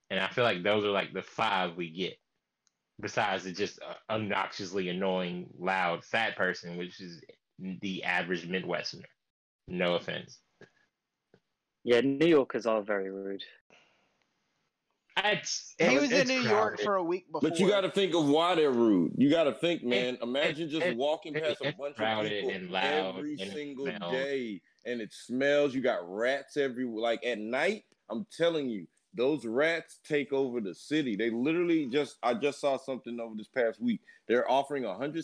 And 0.10 0.20
I 0.20 0.28
feel 0.28 0.44
like 0.44 0.62
those 0.62 0.84
are 0.84 0.92
like 0.92 1.14
the 1.14 1.22
five 1.22 1.78
we 1.78 1.90
get. 1.90 2.18
Besides 3.00 3.46
it's 3.46 3.58
just 3.58 3.80
uh, 3.82 3.94
obnoxiously 4.14 4.90
annoying, 4.90 5.48
loud, 5.58 6.04
fat 6.04 6.36
person, 6.36 6.76
which 6.78 7.00
is 7.00 7.22
the 7.82 8.04
average 8.04 8.48
Midwesterner. 8.48 9.06
No 9.68 9.96
offense. 9.96 10.40
Yeah, 11.86 12.02
New 12.02 12.28
Yorkers 12.28 12.66
are 12.66 12.82
very 12.82 13.10
rude. 13.10 13.44
It's, 15.24 15.76
He 15.78 15.86
it's- 15.86 16.02
was 16.02 16.12
in 16.12 16.18
it's 16.22 16.30
New 16.30 16.42
York 16.42 16.80
for 16.82 16.96
a 16.96 17.04
week 17.04 17.28
before. 17.32 17.50
But 17.50 17.60
you 17.60 17.68
got 17.68 17.82
to 17.82 17.92
think 17.92 18.14
of 18.16 18.28
why 18.28 18.56
they're 18.56 18.72
rude. 18.72 19.14
You 19.18 19.30
got 19.30 19.46
to 19.46 19.54
think, 19.54 19.84
man. 19.84 20.18
Imagine 20.22 20.70
just 20.70 20.86
it- 20.86 20.98
walking 20.98 21.36
it- 21.36 21.44
past 21.44 21.62
a 21.62 21.74
bunch 21.78 21.98
of 22.00 22.24
people 22.30 22.50
and 22.52 22.70
loud 22.70 23.18
every 23.18 23.36
and 23.40 23.52
single 23.52 23.86
smells. 23.86 24.12
day, 24.14 24.62
and 24.86 25.02
it 25.02 25.12
smells. 25.14 25.74
You 25.76 25.82
got 25.82 26.00
rats 26.10 26.56
everywhere. 26.58 27.02
Like 27.02 27.26
at 27.26 27.38
night, 27.40 27.84
I'm 28.10 28.26
telling 28.36 28.70
you, 28.70 28.88
those 29.14 29.46
rats 29.46 30.00
take 30.08 30.32
over 30.34 30.62
the 30.62 30.74
city. 30.76 31.16
They 31.16 31.30
literally 31.30 31.88
just. 31.88 32.18
I 32.24 32.34
just 32.36 32.60
saw 32.60 32.78
something 32.78 33.20
over 33.20 33.36
this 33.36 33.48
past 33.48 33.82
week. 33.82 34.02
They're 34.28 34.50
offering 34.50 34.84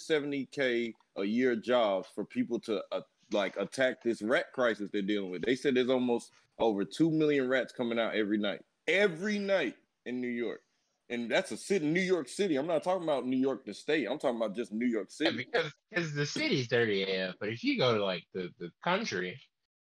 170k 0.09 0.93
a 1.17 1.23
year 1.23 1.55
jobs 1.55 2.07
for 2.13 2.25
people 2.25 2.59
to 2.61 2.81
uh, 2.91 3.01
like 3.31 3.55
attack 3.57 4.03
this 4.03 4.21
rat 4.21 4.51
crisis 4.53 4.89
they're 4.91 5.01
dealing 5.01 5.31
with. 5.31 5.43
They 5.43 5.55
said 5.55 5.75
there's 5.75 5.89
almost 5.89 6.31
over 6.59 6.85
two 6.85 7.11
million 7.11 7.47
rats 7.47 7.73
coming 7.73 7.99
out 7.99 8.15
every 8.15 8.37
night. 8.37 8.61
Every 8.87 9.39
night 9.39 9.75
in 10.05 10.21
New 10.21 10.27
York. 10.29 10.61
And 11.09 11.29
that's 11.29 11.51
a 11.51 11.57
city, 11.57 11.85
New 11.85 12.01
York 12.01 12.27
City. 12.27 12.55
I'm 12.55 12.65
not 12.65 12.83
talking 12.83 13.03
about 13.03 13.27
New 13.27 13.37
York 13.37 13.63
the 13.65 13.73
state. 13.75 14.07
I'm 14.09 14.17
talking 14.17 14.37
about 14.37 14.55
just 14.55 14.71
New 14.71 14.87
York 14.87 15.09
Yeah, 15.19 15.27
City. 15.29 15.37
because 15.51 15.71
because 15.91 16.13
the 16.15 16.25
city's 16.25 16.67
dirty 16.67 17.03
AF, 17.03 17.35
but 17.39 17.49
if 17.49 17.63
you 17.63 17.77
go 17.77 17.95
to 17.95 18.03
like 18.03 18.23
the, 18.33 18.49
the 18.59 18.71
country 18.83 19.39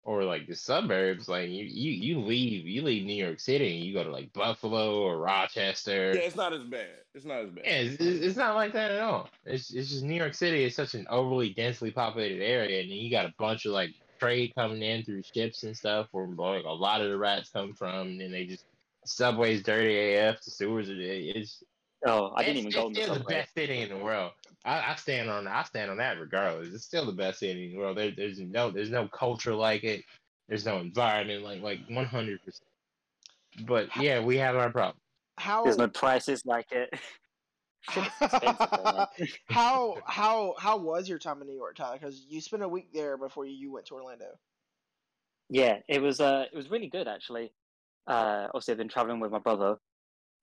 or 0.05 0.23
like 0.23 0.47
the 0.47 0.55
suburbs, 0.55 1.27
like 1.27 1.49
you, 1.49 1.65
you 1.65 1.91
you 1.91 2.19
leave 2.19 2.65
you 2.65 2.83
leave 2.83 3.05
New 3.05 3.15
York 3.15 3.39
City 3.39 3.75
and 3.75 3.85
you 3.85 3.93
go 3.93 4.03
to 4.03 4.11
like 4.11 4.31
Buffalo 4.33 5.01
or 5.01 5.17
Rochester. 5.17 6.13
Yeah, 6.15 6.21
it's 6.21 6.35
not 6.35 6.53
as 6.53 6.63
bad. 6.63 6.87
It's 7.13 7.25
not 7.25 7.39
as 7.39 7.49
bad. 7.49 7.65
Yeah, 7.65 7.77
it's, 7.79 8.01
it's 8.01 8.25
it's 8.25 8.37
not 8.37 8.55
like 8.55 8.71
that 8.73 8.91
at 8.91 9.01
all. 9.01 9.29
It's 9.45 9.73
it's 9.73 9.89
just 9.89 10.03
New 10.03 10.15
York 10.15 10.35
City 10.35 10.63
is 10.63 10.75
such 10.75 10.93
an 10.93 11.07
overly 11.09 11.53
densely 11.53 11.91
populated 11.91 12.43
area, 12.43 12.81
and 12.81 12.89
then 12.89 12.97
you 12.97 13.11
got 13.11 13.25
a 13.25 13.33
bunch 13.39 13.65
of 13.65 13.73
like 13.73 13.91
trade 14.19 14.53
coming 14.55 14.81
in 14.81 15.03
through 15.03 15.23
ships 15.23 15.63
and 15.63 15.75
stuff, 15.75 16.07
where 16.11 16.27
like 16.27 16.65
a 16.65 16.69
lot 16.69 17.01
of 17.01 17.09
the 17.09 17.17
rats 17.17 17.49
come 17.49 17.73
from, 17.73 18.07
and 18.07 18.21
then 18.21 18.31
they 18.31 18.45
just 18.45 18.65
subways 19.05 19.63
dirty 19.63 20.15
AF, 20.15 20.41
the 20.43 20.51
sewers 20.51 20.89
are 20.89 20.95
it's 20.97 21.63
Oh, 22.05 22.31
I 22.35 22.43
didn't 22.43 22.67
it's, 22.67 22.75
even 22.75 22.81
go 22.81 22.85
on 22.87 22.95
it's 22.95 23.07
the 23.07 23.19
the 23.19 23.25
best 23.25 23.53
city 23.53 23.81
in 23.81 23.89
the 23.89 23.97
world. 23.97 24.33
I, 24.65 24.91
I 24.91 24.95
stand 24.95 25.29
on 25.29 25.47
I 25.47 25.63
stand 25.63 25.91
on 25.91 25.97
that 25.97 26.19
regardless. 26.19 26.73
It's 26.73 26.83
still 26.83 27.05
the 27.05 27.11
best 27.11 27.39
city 27.39 27.67
in 27.67 27.71
the 27.73 27.77
world. 27.77 27.97
There, 27.97 28.11
there's 28.15 28.39
no 28.39 28.71
there's 28.71 28.89
no 28.89 29.07
culture 29.07 29.53
like 29.53 29.83
it. 29.83 30.03
There's 30.49 30.65
no 30.65 30.79
environment 30.79 31.43
like 31.43 31.61
like 31.61 31.79
100. 31.87 32.43
percent 32.43 32.67
But 33.65 33.89
yeah, 33.99 34.19
we 34.21 34.37
have 34.37 34.55
our 34.55 34.71
problem. 34.71 34.97
how 35.37 35.63
There's 35.63 35.77
no 35.77 35.87
prices 35.87 36.43
like 36.45 36.71
it. 36.71 36.89
Shit's 37.91 38.07
expensive, 38.19 38.69
though, 38.71 38.83
man. 38.83 39.27
how 39.49 39.97
how 40.05 40.55
how 40.57 40.77
was 40.77 41.07
your 41.07 41.19
time 41.19 41.41
in 41.41 41.47
New 41.47 41.55
York, 41.55 41.75
Tyler? 41.75 41.99
Because 41.99 42.25
you 42.27 42.41
spent 42.41 42.63
a 42.63 42.67
week 42.67 42.91
there 42.91 43.17
before 43.17 43.45
you 43.45 43.71
went 43.71 43.85
to 43.87 43.93
Orlando. 43.93 44.25
Yeah, 45.49 45.77
it 45.87 46.01
was 46.01 46.19
uh 46.19 46.45
it 46.51 46.55
was 46.55 46.71
really 46.71 46.87
good 46.87 47.07
actually. 47.07 47.51
Uh 48.07 48.47
obviously 48.47 48.71
I've 48.71 48.79
been 48.79 48.89
traveling 48.89 49.19
with 49.19 49.31
my 49.31 49.39
brother. 49.39 49.77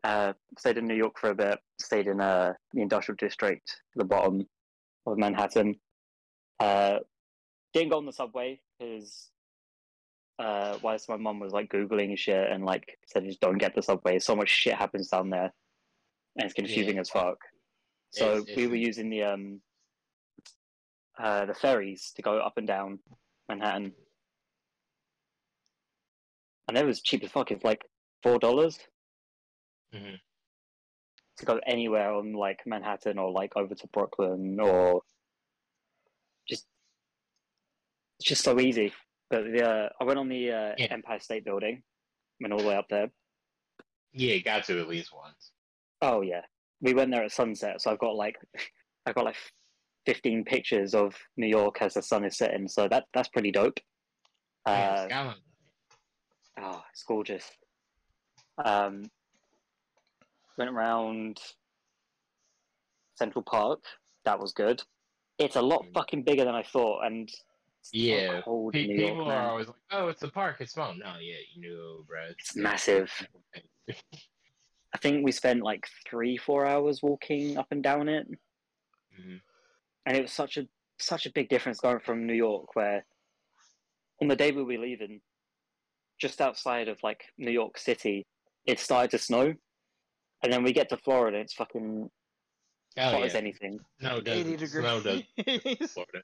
Uh 0.05 0.33
stayed 0.59 0.79
in 0.79 0.87
New 0.87 0.95
York 0.97 1.19
for 1.19 1.31
a 1.31 1.35
bit, 1.35 1.59
stayed 1.81 2.07
in 2.09 2.21
uh 2.21 2.55
the 2.73 2.81
industrial 2.83 3.17
district, 3.17 3.83
the 3.95 4.05
bottom 4.05 4.47
of 5.07 5.17
Manhattan. 5.19 5.77
Uh 6.59 6.99
didn't 7.73 7.91
go 7.91 7.99
on 7.99 8.07
the 8.07 8.13
subway 8.13 8.61
because 8.79 9.31
uh 10.39 10.79
whilst 10.83 11.09
my 11.09 11.17
mum 11.17 11.39
was 11.41 11.53
like 11.53 11.71
Googling 11.71 12.17
shit 12.19 12.51
and 12.51 12.65
like 12.65 12.99
said 13.07 13.25
just 13.25 13.41
don't 13.41 13.59
get 13.59 13.75
the 13.75 13.83
subway. 13.83 14.19
So 14.19 14.35
much 14.35 14.49
shit 14.49 14.75
happens 14.75 15.09
down 15.09 15.31
there. 15.31 15.53
And 16.37 16.45
it's 16.47 16.55
confusing 16.55 16.99
as 16.99 17.11
fuck. 17.11 17.39
So 18.11 18.39
It's- 18.39 18.57
we 18.57 18.67
were 18.67 18.75
using 18.77 19.09
the 19.09 19.23
um 19.23 19.61
uh 21.19 21.45
the 21.47 21.55
ferries 21.55 22.13
to 22.17 22.23
go 22.23 22.39
up 22.39 22.57
and 22.57 22.67
down 22.67 22.99
Manhattan 23.49 23.93
and 26.69 26.77
it 26.79 26.87
was 26.87 27.03
cheap 27.03 27.23
as 27.23 27.31
fuck. 27.31 27.51
It's 27.51 27.65
like 27.65 27.85
four 28.23 28.39
dollars 28.39 28.79
Mhm. 29.95 30.19
to 31.39 31.45
go 31.47 31.61
anywhere 31.67 32.13
on 32.13 32.33
like 32.35 32.61
Manhattan 32.67 33.19
or 33.19 33.31
like 33.31 33.57
over 33.57 33.75
to 33.75 33.87
Brooklyn 33.89 34.59
or 34.61 35.03
just 36.49 36.67
it's 38.19 38.29
just 38.29 38.45
so 38.45 38.59
easy. 38.61 38.93
But 39.31 39.45
the 39.45 39.69
uh, 39.69 39.89
I 40.01 40.05
went 40.05 40.19
on 40.19 40.29
the 40.29 40.51
uh, 40.53 40.75
Yeah. 40.79 40.87
Empire 40.91 41.21
State 41.21 41.45
Building, 41.45 41.83
went 42.41 42.53
all 42.53 42.61
the 42.61 42.69
way 42.69 42.77
up 42.77 42.89
there. 42.89 43.11
Yeah, 44.13 44.35
you 44.35 44.43
got 44.43 44.65
to 44.65 44.79
at 44.81 44.89
least 44.89 45.13
once. 45.15 45.53
Oh 46.03 46.21
yeah, 46.21 46.43
we 46.81 46.93
went 46.95 47.11
there 47.11 47.25
at 47.25 47.33
sunset, 47.33 47.81
so 47.81 47.91
I've 47.91 47.99
got 47.99 48.15
like 48.15 48.37
I've 49.07 49.15
got 49.15 49.25
like 49.25 49.37
fifteen 50.05 50.45
pictures 50.45 50.95
of 50.95 51.15
New 51.37 51.47
York 51.49 51.81
as 51.81 51.95
the 51.95 52.03
sun 52.03 52.25
is 52.25 52.37
setting. 52.37 52.69
So 52.69 52.89
that 52.89 53.05
that's 53.15 53.29
pretty 53.29 53.51
dope. 53.53 53.79
Yeah, 54.67 54.93
Uh, 54.93 55.05
Skyline. 55.09 55.37
Oh, 56.59 56.83
it's 56.93 57.03
gorgeous. 57.05 57.51
Um, 58.63 59.11
went 60.59 60.71
around 60.71 61.41
Central 63.15 63.43
Park. 63.43 63.81
That 64.25 64.39
was 64.39 64.53
good. 64.53 64.83
It's 65.39 65.57
a 65.57 65.63
lot 65.63 65.85
Mm. 65.85 65.95
fucking 65.95 66.23
bigger 66.25 66.45
than 66.45 66.55
I 66.55 66.63
thought, 66.63 67.05
and 67.05 67.29
it's 67.29 67.91
so 67.91 67.97
Yeah, 67.97 68.43
Pe- 68.73 68.87
people 68.87 69.31
are 69.31 69.51
always 69.51 69.67
like, 69.69 69.77
"Oh, 69.91 70.09
it's 70.09 70.23
a 70.23 70.29
park. 70.31 70.61
It's 70.61 70.73
small." 70.73 70.95
No, 70.95 71.17
yeah, 71.19 71.39
you 71.55 71.69
know, 71.69 72.05
bro. 72.07 72.27
It's 72.27 72.55
massive. 72.55 73.11
I 74.95 74.99
think 74.99 75.25
we 75.25 75.33
spent 75.33 75.63
like 75.63 75.89
three, 76.07 76.37
four 76.37 76.67
hours 76.67 77.03
walking 77.03 77.57
up 77.57 77.73
and 77.73 77.83
down 77.83 78.09
it, 78.09 78.29
Mhm. 79.19 79.41
and 80.07 80.17
it 80.17 80.23
was 80.23 80.33
such 80.33 80.57
a 80.59 80.69
such 80.99 81.27
a 81.27 81.33
big 81.33 81.49
difference 81.49 81.81
going 81.81 81.99
from 82.01 82.27
New 82.27 82.35
York, 82.35 82.77
where 82.77 83.05
on 84.21 84.29
the 84.29 84.37
day 84.37 84.53
we 84.53 84.63
were 84.63 84.79
leaving, 84.79 85.21
just 86.19 86.41
outside 86.41 86.87
of 86.89 87.03
like 87.03 87.25
New 87.39 87.51
York 87.51 87.79
City, 87.79 88.27
it 88.67 88.79
started 88.79 89.11
to 89.11 89.19
snow, 89.19 89.55
and 90.43 90.53
then 90.53 90.63
we 90.63 90.73
get 90.73 90.89
to 90.91 90.97
Florida, 90.97 91.39
it's 91.39 91.55
fucking 91.55 92.11
Oh 92.99 93.11
hot 93.11 93.23
as 93.23 93.35
anything. 93.35 93.81
No, 94.01 94.21
Eighty 94.27 94.57
doesn't. 94.57 94.81
Snow 94.83 95.01
does 95.01 95.23
degrees. 95.37 95.93
Florida. 95.93 96.23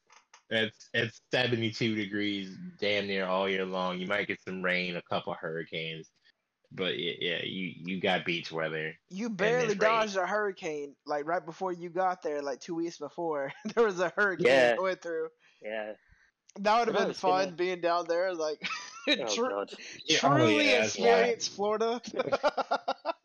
It's 0.50 0.88
it's 0.94 1.20
seventy 1.30 1.70
two 1.70 1.94
degrees 1.94 2.56
damn 2.78 3.06
near 3.06 3.26
all 3.26 3.48
year 3.48 3.64
long. 3.64 3.98
You 3.98 4.06
might 4.06 4.28
get 4.28 4.40
some 4.42 4.62
rain, 4.62 4.96
a 4.96 5.02
couple 5.02 5.34
hurricanes, 5.34 6.10
but 6.72 6.98
yeah, 6.98 7.12
yeah 7.20 7.44
you 7.44 7.72
you 7.76 8.00
got 8.00 8.24
beach 8.24 8.50
weather. 8.52 8.94
You 9.10 9.30
barely 9.30 9.72
it's 9.72 9.82
rain. 9.82 9.90
dodged 9.90 10.16
a 10.16 10.26
hurricane. 10.26 10.94
Like 11.06 11.26
right 11.26 11.44
before 11.44 11.72
you 11.72 11.90
got 11.90 12.22
there, 12.22 12.42
like 12.42 12.60
two 12.60 12.74
weeks 12.74 12.98
before, 12.98 13.52
there 13.74 13.84
was 13.84 14.00
a 14.00 14.12
hurricane 14.16 14.46
Yeah. 14.46 14.76
going 14.76 14.96
through. 14.96 15.28
Yeah. 15.62 15.92
That 16.60 16.78
would 16.78 16.88
have 16.88 17.02
oh, 17.02 17.04
been 17.06 17.14
fun 17.14 17.48
a- 17.48 17.52
being 17.52 17.80
down 17.80 18.06
there, 18.08 18.34
like 18.34 18.58
Oh 19.08 19.34
tru- 19.34 19.48
god. 19.48 19.70
Yeah, 20.06 20.18
oh, 20.22 20.36
truly 20.36 20.66
yeah, 20.66 20.84
experience 20.84 21.48
Florida. 21.48 22.00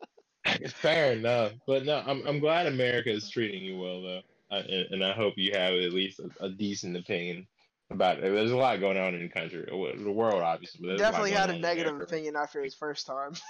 Fair 0.68 1.12
enough, 1.12 1.52
but 1.66 1.84
no, 1.84 1.98
I'm 2.06 2.26
I'm 2.26 2.40
glad 2.40 2.66
America 2.66 3.10
is 3.10 3.28
treating 3.28 3.62
you 3.62 3.78
well 3.78 4.02
though, 4.02 4.22
I, 4.50 4.58
and, 4.58 4.94
and 4.94 5.04
I 5.04 5.12
hope 5.12 5.34
you 5.36 5.52
have 5.52 5.74
at 5.74 5.92
least 5.92 6.20
a, 6.20 6.30
a 6.40 6.50
decent 6.50 6.96
opinion 6.96 7.46
about 7.90 8.18
it. 8.18 8.22
There's 8.22 8.50
a 8.50 8.56
lot 8.56 8.80
going 8.80 8.96
on 8.98 9.14
in 9.14 9.22
the 9.22 9.28
country, 9.28 9.64
the 9.68 10.10
world, 10.12 10.42
obviously. 10.42 10.88
But 10.88 10.98
Definitely 11.00 11.32
a 11.32 11.36
had 11.36 11.50
a 11.50 11.58
negative 11.58 11.92
America. 11.92 12.14
opinion 12.14 12.36
after 12.36 12.62
his 12.62 12.74
first 12.74 13.06
time. 13.06 13.34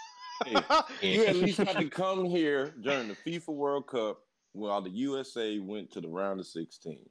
Hey, 0.45 0.57
you 1.01 1.25
at 1.25 1.37
least 1.37 1.59
had 1.59 1.77
to 1.79 1.89
come 1.91 2.25
here 2.25 2.73
during 2.73 3.09
the 3.09 3.15
FIFA 3.15 3.49
World 3.55 3.87
Cup 3.87 4.21
while 4.53 4.83
the 4.83 4.91
USA 4.91 5.59
went 5.61 5.93
to 5.93 6.01
the 6.01 6.09
round 6.09 6.41
of 6.41 6.47
16. 6.47 7.09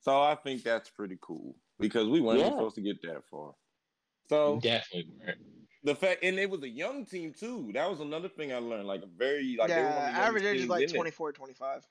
So 0.00 0.20
I 0.22 0.34
think 0.34 0.62
that's 0.62 0.90
pretty 0.90 1.18
cool 1.20 1.56
because 1.78 2.08
we 2.08 2.20
weren't 2.20 2.40
Yeah. 2.40 2.46
supposed 2.46 2.74
to 2.76 2.82
get 2.82 3.02
that 3.02 3.24
far. 3.30 3.54
So 4.28 4.58
Definitely. 4.60 5.12
right. 5.26 5.36
The 5.84 5.94
fact, 5.94 6.24
and 6.24 6.38
it 6.38 6.48
was 6.48 6.62
a 6.62 6.68
young 6.68 7.04
team 7.04 7.32
too. 7.32 7.70
That 7.74 7.88
was 7.88 8.00
another 8.00 8.28
thing 8.28 8.52
I 8.52 8.58
learned. 8.58 8.88
Like 8.88 9.02
a 9.02 9.18
very 9.18 9.56
like 9.58 9.68
they 9.68 9.76
were 9.76 9.84
one 9.84 9.94
yeah, 9.94 10.18
average 10.18 10.44
age 10.44 10.60
is 10.62 10.68
like 10.68 10.88
in 10.88 10.94
24, 10.94 11.32
25. 11.32 11.86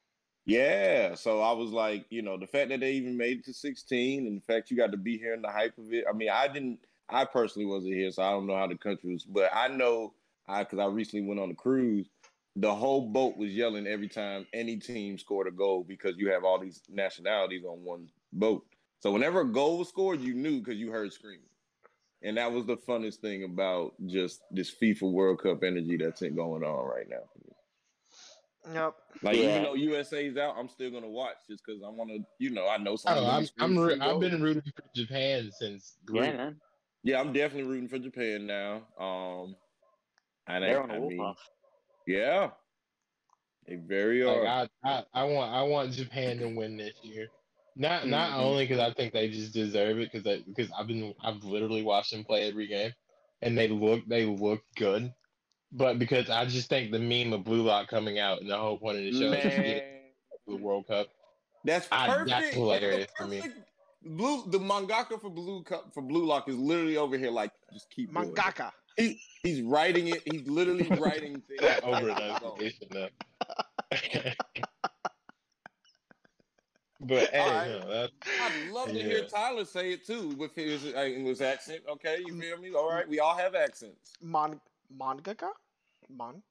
Yeah, 0.46 1.16
so 1.16 1.42
I 1.42 1.54
was 1.54 1.72
like, 1.72 2.06
you 2.10 2.22
know, 2.22 2.38
the 2.38 2.48
fact 2.48 2.70
that 2.70 2.82
they 2.82 2.92
even 2.94 3.16
made 3.16 3.40
it 3.40 3.46
to 3.46 3.54
16 3.54 4.28
and 4.28 4.38
the 4.38 4.42
fact 4.42 4.70
you 4.70 4.76
got 4.76 4.92
to 4.92 4.98
be 4.98 5.18
here 5.18 5.34
in 5.34 5.42
the 5.42 5.50
hype 5.50 5.78
of 5.78 5.94
it. 5.94 6.04
I 6.10 6.12
mean, 6.12 6.30
I 6.30 6.50
didn't, 6.50 6.80
I 7.08 7.24
personally 7.24 7.66
wasn't 7.66 7.94
here, 7.94 8.12
so 8.12 8.24
I 8.24 8.32
don't 8.32 8.48
know 8.48 8.58
how 8.58 8.68
the 8.68 8.78
country 8.78 9.14
was, 9.14 9.24
but 9.24 9.52
I 9.54 9.70
know 9.70 10.14
I, 10.50 10.64
because 10.64 10.80
I 10.80 10.88
recently 10.88 11.26
went 11.26 11.40
on 11.40 11.52
a 11.52 11.56
cruise, 11.56 12.10
the 12.58 12.74
whole 12.76 13.08
boat 13.08 13.38
was 13.38 13.52
yelling 13.52 13.88
every 13.88 14.10
time 14.10 14.46
any 14.54 14.76
team 14.76 15.18
scored 15.18 15.48
a 15.48 15.52
goal 15.52 15.86
because 15.88 16.18
you 16.18 16.30
have 16.32 16.44
all 16.44 16.60
these 16.60 16.82
nationalities 16.90 17.64
on 17.64 17.82
one 17.84 18.10
boat. 18.34 18.66
So 19.00 19.12
whenever 19.12 19.42
a 19.42 19.52
goal 19.52 19.78
was 19.78 19.88
scored, 19.88 20.20
you 20.20 20.34
knew 20.34 20.60
because 20.60 20.76
you 20.76 20.92
heard 20.92 21.14
screaming. 21.14 21.48
And 22.24 22.38
that 22.38 22.52
was 22.52 22.66
the 22.66 22.78
funnest 22.78 23.18
thing 23.18 23.44
about 23.44 23.94
just 24.08 24.42
this 24.52 24.74
FIFA 24.82 25.12
World 25.12 25.42
Cup 25.44 25.64
energy 25.64 25.98
that's 25.98 26.22
going 26.22 26.64
on 26.64 26.88
right 26.88 27.08
now. 27.10 28.74
Yep. 28.74 28.96
Like 29.24 29.36
Yeah. 29.36 29.42
even 29.44 29.64
though 29.64 29.74
USA's 29.74 30.38
out, 30.38 30.56
I'm 30.58 30.70
still 30.70 30.90
gonna 30.90 31.10
watch 31.10 31.36
just 31.50 31.64
because 31.66 31.82
I 31.84 31.90
want 31.90 32.12
to. 32.12 32.20
You 32.40 32.52
know, 32.52 32.68
I 32.70 32.78
know 32.78 32.96
some. 32.96 33.18
Oh, 33.18 33.26
I'm, 33.26 33.46
I'm 33.60 33.78
re- 33.78 33.96
I've 33.96 34.02
I've 34.02 34.20
been 34.22 34.42
rooting 34.42 34.72
for 34.74 34.84
Japan 34.96 35.52
since 35.52 35.98
Yeah, 36.12 36.22
man. 36.22 36.62
Yeah, 37.04 37.20
I'm 37.20 37.34
definitely 37.34 37.70
rooting 37.70 37.90
for 37.90 38.00
Japan 38.00 38.48
now. 38.48 38.84
Um, 38.98 39.56
and 40.48 40.64
They're 40.64 40.80
I, 40.80 40.84
on 40.84 40.92
a 40.92 40.94
I 40.94 41.00
mean, 41.00 41.18
warpath. 41.18 41.44
yeah, 42.08 42.52
they 43.68 43.76
very 43.76 44.24
Like 44.24 44.38
are. 44.38 44.48
I, 44.48 44.68
I, 44.86 45.04
I 45.14 45.24
want 45.26 45.54
I 45.54 45.62
want 45.64 45.92
Japan 45.92 46.38
to 46.38 46.48
win 46.48 46.78
this 46.78 46.94
year. 47.04 47.28
Not 47.76 48.08
not 48.08 48.32
Mhm. 48.32 48.44
only 48.44 48.64
because 48.66 48.80
I 48.80 48.94
think 48.94 49.14
they 49.14 49.30
just 49.30 49.54
deserve 49.54 49.98
it 50.00 50.12
because 50.12 50.42
because 50.44 50.70
I've 50.78 50.88
been 50.88 51.14
I've 51.24 51.44
literally 51.44 51.82
watched 51.84 52.12
them 52.12 52.24
play 52.24 52.48
every 52.48 52.68
game, 52.68 52.94
and 53.42 53.58
they 53.58 53.68
look 53.68 54.06
they 54.08 54.26
look 54.26 54.62
good, 54.76 55.12
but 55.72 55.98
because 55.98 56.30
I 56.30 56.46
just 56.46 56.70
think 56.70 56.92
the 56.92 57.00
meme 57.00 57.34
of 57.34 57.44
Blue 57.44 57.64
Lock 57.64 57.88
coming 57.88 58.20
out 58.20 58.42
and 58.42 58.50
the 58.50 58.58
whole 58.58 58.78
point 58.78 58.98
of 59.00 59.04
the 59.06 59.12
show 59.12 59.32
is 59.34 59.44
just 59.44 59.58
getting 59.58 59.78
Man, 59.78 60.12
to 60.48 60.58
the 60.58 60.64
World 60.64 60.86
Cup. 60.88 61.08
that's 61.64 61.88
I- 61.92 62.08
perfect. 62.08 62.30
that's 62.30 62.42
That's 62.46 62.56
the 62.56 62.62
hilarious 62.62 63.12
for 63.18 63.28
me. 63.28 63.42
Blue, 64.06 64.44
the 64.52 64.60
mangaka 64.60 65.20
for 65.20 65.30
Blue 65.30 65.64
Cup 65.64 65.94
for 65.94 66.02
Blue 66.04 66.26
Lock 66.26 66.48
is 66.50 66.58
literally 66.58 66.98
over 66.98 67.18
here 67.18 67.32
like 67.32 67.52
just 67.72 67.90
keep 67.90 68.14
doing 68.14 68.30
it. 68.30 68.36
Mangaka. 68.36 68.72
He's 69.44 69.62
writing 69.62 70.08
it. 70.10 70.22
He's 70.26 70.48
literally 70.48 70.90
writing 70.90 71.42
things. 71.48 71.62
Over 71.84 72.12
as 72.12 72.18
he 72.34 72.40
goes. 72.40 72.60
enunciation 72.60 72.88
though. 72.92 73.10
But 77.04 77.30
hey, 77.30 77.40
Alright. 77.40 77.88
no, 77.88 78.08
I'd 78.42 78.70
love 78.72 78.88
to 78.90 78.94
hear 78.94 79.26
Tyler 79.26 79.66
say 79.66 79.94
it 79.94 80.06
too 80.06 80.30
with 80.38 80.54
his 80.56 80.86
English 80.86 81.42
accent. 81.42 81.82
Okay, 81.90 82.18
you 82.26 82.40
feel 82.40 82.58
me? 82.58 82.74
All 82.74 82.90
right, 82.90 83.08
we 83.08 83.20
all 83.20 83.36
have 83.36 83.56
accents. 83.56 84.14
Mon 84.22 84.60
mangaka. 84.98 85.50
Mon. 86.10 86.42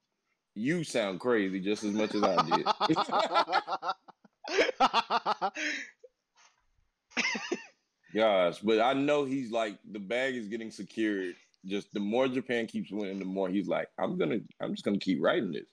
You 0.54 0.84
sound 0.84 1.20
crazy 1.20 1.60
just 1.60 1.82
as 1.84 1.92
much 1.92 2.14
as 2.14 2.22
I 2.22 2.36
did. 2.44 2.66
Gosh, 8.14 8.58
but 8.58 8.80
I 8.80 8.92
know 8.92 9.24
he's 9.24 9.50
like 9.50 9.78
the 9.90 9.98
bag 9.98 10.34
is 10.34 10.48
getting 10.48 10.70
secured. 10.70 11.34
Just 11.64 11.92
the 11.94 12.00
more 12.00 12.28
Japan 12.28 12.66
keeps 12.66 12.90
winning, 12.90 13.18
the 13.18 13.24
more 13.24 13.48
he's 13.48 13.68
like, 13.68 13.88
I'm 13.98 14.18
gonna, 14.18 14.40
I'm 14.60 14.72
just 14.72 14.84
gonna 14.84 14.98
keep 14.98 15.22
writing 15.22 15.52
this. 15.52 15.64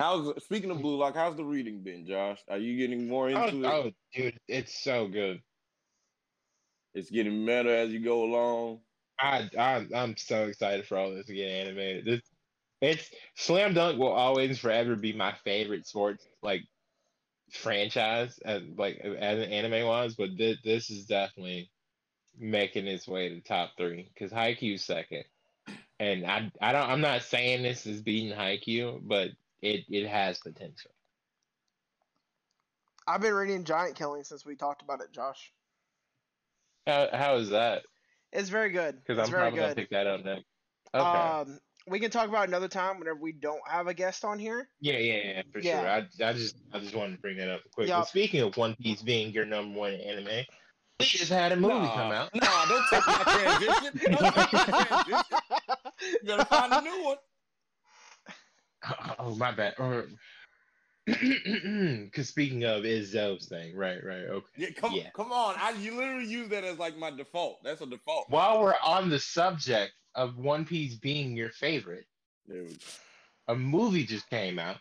How's 0.00 0.32
speaking 0.42 0.70
of 0.70 0.78
mm. 0.78 0.82
Blue 0.82 0.96
Lock? 0.96 1.14
How's 1.14 1.36
the 1.36 1.44
reading 1.44 1.82
been, 1.82 2.06
Josh? 2.06 2.38
Are 2.48 2.56
you 2.56 2.78
getting 2.78 3.06
more 3.06 3.28
oh, 3.28 3.44
into 3.44 3.62
it? 3.62 3.66
oh, 3.66 3.90
dude, 4.14 4.40
it's 4.48 4.82
so 4.82 5.06
good. 5.06 5.42
It's 6.94 7.10
getting 7.10 7.44
better 7.44 7.68
as 7.68 7.90
you 7.90 8.00
go 8.00 8.24
along. 8.24 8.80
I, 9.20 9.50
I 9.58 9.86
I'm 9.94 10.16
so 10.16 10.44
excited 10.44 10.86
for 10.86 10.96
all 10.96 11.14
this 11.14 11.26
to 11.26 11.34
get 11.34 11.50
animated. 11.50 12.06
This, 12.06 12.20
it's 12.80 13.10
Slam 13.36 13.74
Dunk 13.74 13.98
will 13.98 14.12
always 14.12 14.58
forever 14.58 14.96
be 14.96 15.12
my 15.12 15.34
favorite 15.44 15.86
sports 15.86 16.26
like 16.42 16.62
franchise 17.52 18.38
as 18.42 18.62
like 18.78 18.96
as 19.00 19.38
an 19.38 19.52
anime 19.52 19.86
wise, 19.86 20.14
but 20.14 20.30
this 20.38 20.56
this 20.64 20.88
is 20.88 21.04
definitely 21.04 21.70
making 22.38 22.86
its 22.86 23.06
way 23.06 23.28
to 23.28 23.42
top 23.42 23.72
three 23.76 24.10
because 24.14 24.32
Haikyuu's 24.32 24.82
second, 24.82 25.24
and 25.98 26.24
I 26.24 26.50
I 26.62 26.72
don't 26.72 26.88
I'm 26.88 27.02
not 27.02 27.20
saying 27.20 27.62
this 27.62 27.84
is 27.84 28.00
beating 28.00 28.34
Haikyuu, 28.34 29.00
but 29.02 29.32
it 29.62 29.84
it 29.88 30.06
has 30.08 30.38
potential. 30.38 30.90
I've 33.06 33.20
been 33.20 33.34
reading 33.34 33.64
Giant 33.64 33.96
Killing 33.96 34.24
since 34.24 34.44
we 34.46 34.56
talked 34.56 34.82
about 34.82 35.00
it, 35.00 35.12
Josh. 35.12 35.52
How 36.86 37.08
how 37.12 37.36
is 37.36 37.50
that? 37.50 37.82
It's 38.32 38.48
very 38.48 38.70
good. 38.70 39.00
Because 39.04 39.18
I'm 39.18 39.30
very 39.30 39.42
probably 39.42 39.60
gonna 39.60 39.74
pick 39.74 39.90
that 39.90 40.06
up 40.06 40.24
next. 40.24 40.44
Okay. 40.94 41.04
Um, 41.04 41.58
we 41.86 41.98
can 41.98 42.10
talk 42.10 42.28
about 42.28 42.44
it 42.44 42.48
another 42.48 42.68
time 42.68 42.98
whenever 42.98 43.18
we 43.18 43.32
don't 43.32 43.60
have 43.66 43.86
a 43.86 43.94
guest 43.94 44.24
on 44.24 44.38
here. 44.38 44.68
Yeah, 44.80 44.98
yeah, 44.98 45.14
yeah, 45.24 45.42
for 45.52 45.58
Yeah. 45.60 45.80
sure. 45.80 45.88
I, 45.88 46.28
I 46.30 46.32
just 46.34 46.56
I 46.72 46.78
just 46.78 46.94
wanted 46.94 47.16
to 47.16 47.20
bring 47.22 47.36
that 47.38 47.48
up 47.48 47.62
quick. 47.74 47.88
Yeah. 47.88 48.00
But 48.00 48.08
speaking 48.08 48.40
of 48.42 48.56
One 48.56 48.76
Piece 48.76 49.02
being 49.02 49.32
your 49.32 49.46
number 49.46 49.78
one 49.78 49.94
anime, 49.94 50.44
we 51.00 51.06
just 51.06 51.32
had 51.32 51.52
a 51.52 51.56
movie 51.56 51.74
Nah, 51.74 51.94
come 51.94 52.12
out. 52.12 52.34
Nah, 52.34 52.64
don't 52.66 52.84
take 52.90 53.06
my 53.06 53.22
transition. 53.58 54.00
Don't 54.12 54.34
take 54.34 54.52
my 54.52 54.74
transition. 54.74 55.24
You 56.00 56.18
better 56.24 56.44
find 56.44 56.72
a 56.72 56.80
new 56.82 57.04
one. 57.04 57.16
Oh, 59.18 59.34
my 59.34 59.52
bad. 59.52 59.74
Or 59.78 60.06
because 61.06 62.28
speaking 62.28 62.64
of 62.64 62.84
is 62.84 63.10
Zoe's 63.10 63.46
thing, 63.48 63.76
right, 63.76 64.02
right, 64.04 64.24
okay. 64.26 64.46
Yeah, 64.56 64.70
come, 64.76 64.94
Yeah. 64.94 65.10
come 65.14 65.32
on. 65.32 65.54
I 65.58 65.70
you 65.72 65.96
literally 65.96 66.26
use 66.26 66.48
that 66.50 66.64
as 66.64 66.78
like 66.78 66.96
my 66.96 67.10
default. 67.10 67.62
That's 67.64 67.80
a 67.80 67.86
default. 67.86 68.30
While 68.30 68.60
we're 68.62 68.74
on 68.84 69.08
the 69.10 69.18
subject 69.18 69.92
of 70.14 70.36
One 70.38 70.64
Piece 70.64 70.94
being 70.96 71.36
your 71.36 71.50
favorite, 71.50 72.06
There 72.46 72.62
we 72.62 72.68
go. 72.70 72.76
a 73.48 73.54
movie 73.56 74.04
just 74.04 74.28
came 74.30 74.58
out 74.58 74.76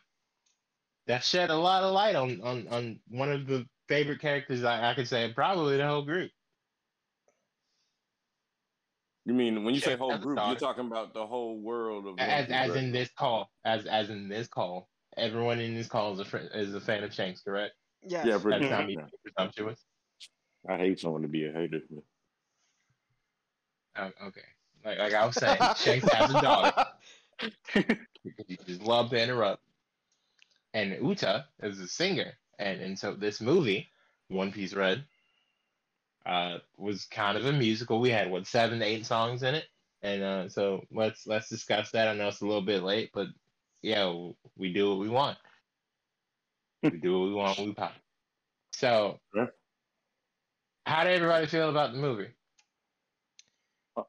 that 1.08 1.24
shed 1.24 1.50
a 1.50 1.58
lot 1.58 1.84
of 1.84 1.94
light 1.94 2.16
on 2.16 2.42
on, 2.42 2.68
on 2.70 3.00
one 3.10 3.32
of 3.32 3.48
the 3.48 3.66
favorite 3.88 4.20
characters 4.22 4.64
I, 4.64 4.92
I 4.92 4.94
could 4.94 5.08
say 5.08 5.32
probably 5.34 5.78
the 5.78 5.88
whole 5.88 6.04
group. 6.04 6.32
You 9.26 9.34
mean 9.34 9.64
when 9.64 9.74
you 9.76 9.82
say 9.82 9.96
whole 9.96 10.18
group, 10.18 10.40
a 10.40 10.48
you're 10.48 10.56
talking 10.56 10.88
about 10.88 11.14
the 11.14 11.26
whole 11.26 11.60
world 11.60 12.08
of 12.08 12.16
as 12.20 12.46
Piece, 12.48 12.56
as 12.56 12.70
right? 12.70 12.78
in 12.80 12.92
this 12.92 13.10
call, 13.18 13.52
as 13.66 13.86
as 13.86 14.10
in 14.10 14.28
this 14.30 14.48
call, 14.48 14.90
everyone 15.18 15.60
in 15.60 15.76
this 15.76 15.88
call 15.88 16.14
is 16.14 16.20
a 16.20 16.26
fr- 16.26 16.38
is 16.38 16.74
a 16.74 16.80
fan 16.82 17.04
of 17.04 17.14
Shanks, 17.14 17.42
correct? 17.42 17.74
yes. 18.08 18.26
Yeah, 18.26 18.38
pretty 18.40 18.68
That's 18.68 18.88
much. 18.88 18.96
not 18.96 19.12
presumptuous. 19.24 19.86
I 20.68 20.78
hate 20.78 21.00
someone 21.00 21.22
to 21.22 21.28
be 21.28 21.46
a 21.46 21.52
hater. 21.52 21.82
Oh, 23.98 24.12
okay, 24.28 24.42
like 24.86 24.98
like 24.98 25.14
I 25.14 25.26
was 25.26 25.36
saying, 25.36 25.58
Shanks 25.78 26.12
has 26.14 26.34
a 26.34 26.42
daughter. 26.42 26.86
You 27.74 28.58
just 28.66 28.82
love 28.82 29.10
to 29.12 29.22
interrupt. 29.22 29.62
And 30.74 30.92
Uta 31.02 31.46
is 31.64 31.80
a 31.80 31.88
singer, 31.88 32.34
and 32.58 32.80
and 32.82 32.98
so 32.98 33.14
this 33.16 33.42
movie, 33.42 33.90
One 34.30 34.52
Piece 34.52 34.74
Red, 34.74 35.04
uh, 36.30 36.60
was 36.78 37.06
kind 37.06 37.38
of 37.38 37.46
a 37.46 37.52
musical. 37.52 38.00
We 38.00 38.12
had 38.12 38.30
what 38.30 38.46
seven, 38.46 38.82
eight 38.84 39.06
songs 39.06 39.42
in 39.42 39.56
it, 39.56 39.66
and 40.04 40.22
uh, 40.24 40.50
so 40.50 40.86
let's 40.92 41.26
let's 41.26 41.50
discuss 41.50 41.90
that. 41.92 42.08
I 42.08 42.14
know 42.14 42.28
it's 42.28 42.42
a 42.42 42.46
little 42.46 42.62
bit 42.62 42.84
late, 42.84 43.10
but 43.14 43.28
yeah, 43.82 44.14
we 44.56 44.72
do 44.72 44.90
what 44.92 45.00
we 45.00 45.10
want. 45.10 45.38
we 46.84 46.92
do 46.92 47.20
what 47.20 47.28
we 47.28 47.34
want. 47.34 47.58
We 47.60 47.74
pop. 47.74 47.94
So, 48.74 49.20
Yeah. 49.36 49.48
how 50.86 51.04
did 51.04 51.14
everybody 51.14 51.48
feel 51.48 51.70
about 51.70 51.94
the 51.94 51.98
movie? 51.98 52.30
Oh, 53.98 54.06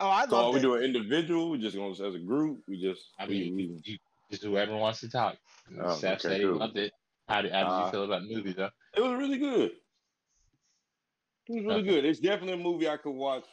I 0.00 0.26
So 0.26 0.36
are 0.36 0.42
love 0.42 0.54
we 0.54 0.60
it. 0.60 0.62
doing 0.62 0.82
individual? 0.82 1.50
We 1.50 1.58
just 1.58 1.76
going 1.76 1.90
as 1.92 2.00
a 2.14 2.18
group? 2.18 2.62
We 2.68 2.80
just 2.80 3.10
I 3.18 3.26
we- 3.26 3.50
mean, 3.50 3.56
we- 3.56 3.80
you, 3.84 3.98
just 4.30 4.44
whoever 4.44 4.76
wants 4.76 5.00
to 5.00 5.08
talk. 5.10 5.36
Oh, 5.80 5.94
Seth 5.96 6.20
okay, 6.24 6.28
said 6.28 6.40
he 6.40 6.46
cool. 6.46 6.58
loved 6.58 6.76
it. 6.76 6.92
How 7.28 7.42
did, 7.42 7.52
how 7.52 7.64
did 7.64 7.68
Uh, 7.72 7.84
you 7.86 7.90
feel 7.90 8.04
about 8.04 8.22
the 8.22 8.34
movie, 8.34 8.52
though? 8.52 8.70
It 8.96 9.00
was 9.00 9.12
really 9.18 9.38
good. 9.38 9.72
It 11.48 11.56
was 11.56 11.64
really 11.64 11.80
Okay. 11.80 11.88
good. 11.88 12.04
It's 12.04 12.20
definitely 12.20 12.54
a 12.54 12.64
movie 12.64 12.88
I 12.88 12.96
could 12.96 13.10
watch 13.10 13.44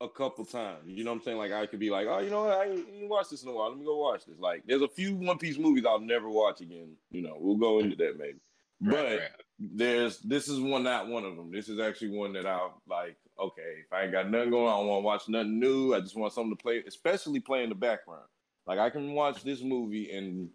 a 0.00 0.08
couple 0.08 0.44
times. 0.44 0.84
You 0.86 1.04
know 1.04 1.10
what 1.10 1.18
I'm 1.18 1.22
saying? 1.22 1.38
Like 1.38 1.52
I 1.52 1.66
could 1.66 1.80
be 1.80 1.90
like, 1.90 2.06
oh, 2.08 2.20
you 2.20 2.30
know 2.30 2.44
what? 2.44 2.58
I 2.58 2.70
ain't, 2.70 3.08
watched 3.08 3.30
this 3.30 3.42
in 3.42 3.48
a 3.48 3.52
while. 3.52 3.70
Let 3.70 3.78
me 3.78 3.84
go 3.84 3.98
watch 3.98 4.24
this. 4.24 4.38
Like 4.38 4.62
there's 4.66 4.82
a 4.82 4.88
few 4.88 5.14
One 5.14 5.38
Piece 5.38 5.58
movies 5.58 5.84
I'll 5.86 6.00
never 6.00 6.28
watch 6.28 6.60
again. 6.60 6.92
You 7.10 7.22
know, 7.22 7.36
we'll 7.38 7.56
go 7.56 7.80
into 7.80 7.96
that 7.96 8.18
maybe. 8.18 8.38
But 8.80 8.96
Right, 8.96 9.18
right. 9.18 9.30
there's 9.58 10.20
this 10.20 10.48
is 10.48 10.58
one 10.58 10.84
not 10.84 11.08
one 11.08 11.24
of 11.24 11.36
them. 11.36 11.52
This 11.52 11.68
is 11.68 11.78
actually 11.78 12.16
one 12.16 12.32
that 12.34 12.46
I'll 12.46 12.80
like. 12.88 13.16
Okay, 13.38 13.84
if 13.84 13.92
I 13.92 14.02
ain't 14.02 14.12
got 14.12 14.30
nothing 14.30 14.50
going, 14.50 14.66
on, 14.66 14.74
I 14.74 14.76
don't 14.78 14.86
want 14.88 15.02
to 15.02 15.06
watch 15.06 15.28
nothing 15.28 15.58
new. 15.60 15.94
I 15.94 16.00
just 16.00 16.16
want 16.16 16.32
something 16.32 16.56
to 16.56 16.62
play, 16.62 16.82
especially 16.86 17.40
play 17.40 17.62
in 17.62 17.68
the 17.70 17.74
background. 17.74 18.24
Like 18.66 18.78
I 18.78 18.90
can 18.90 19.12
watch 19.12 19.42
this 19.42 19.62
movie 19.62 20.10
and 20.12 20.50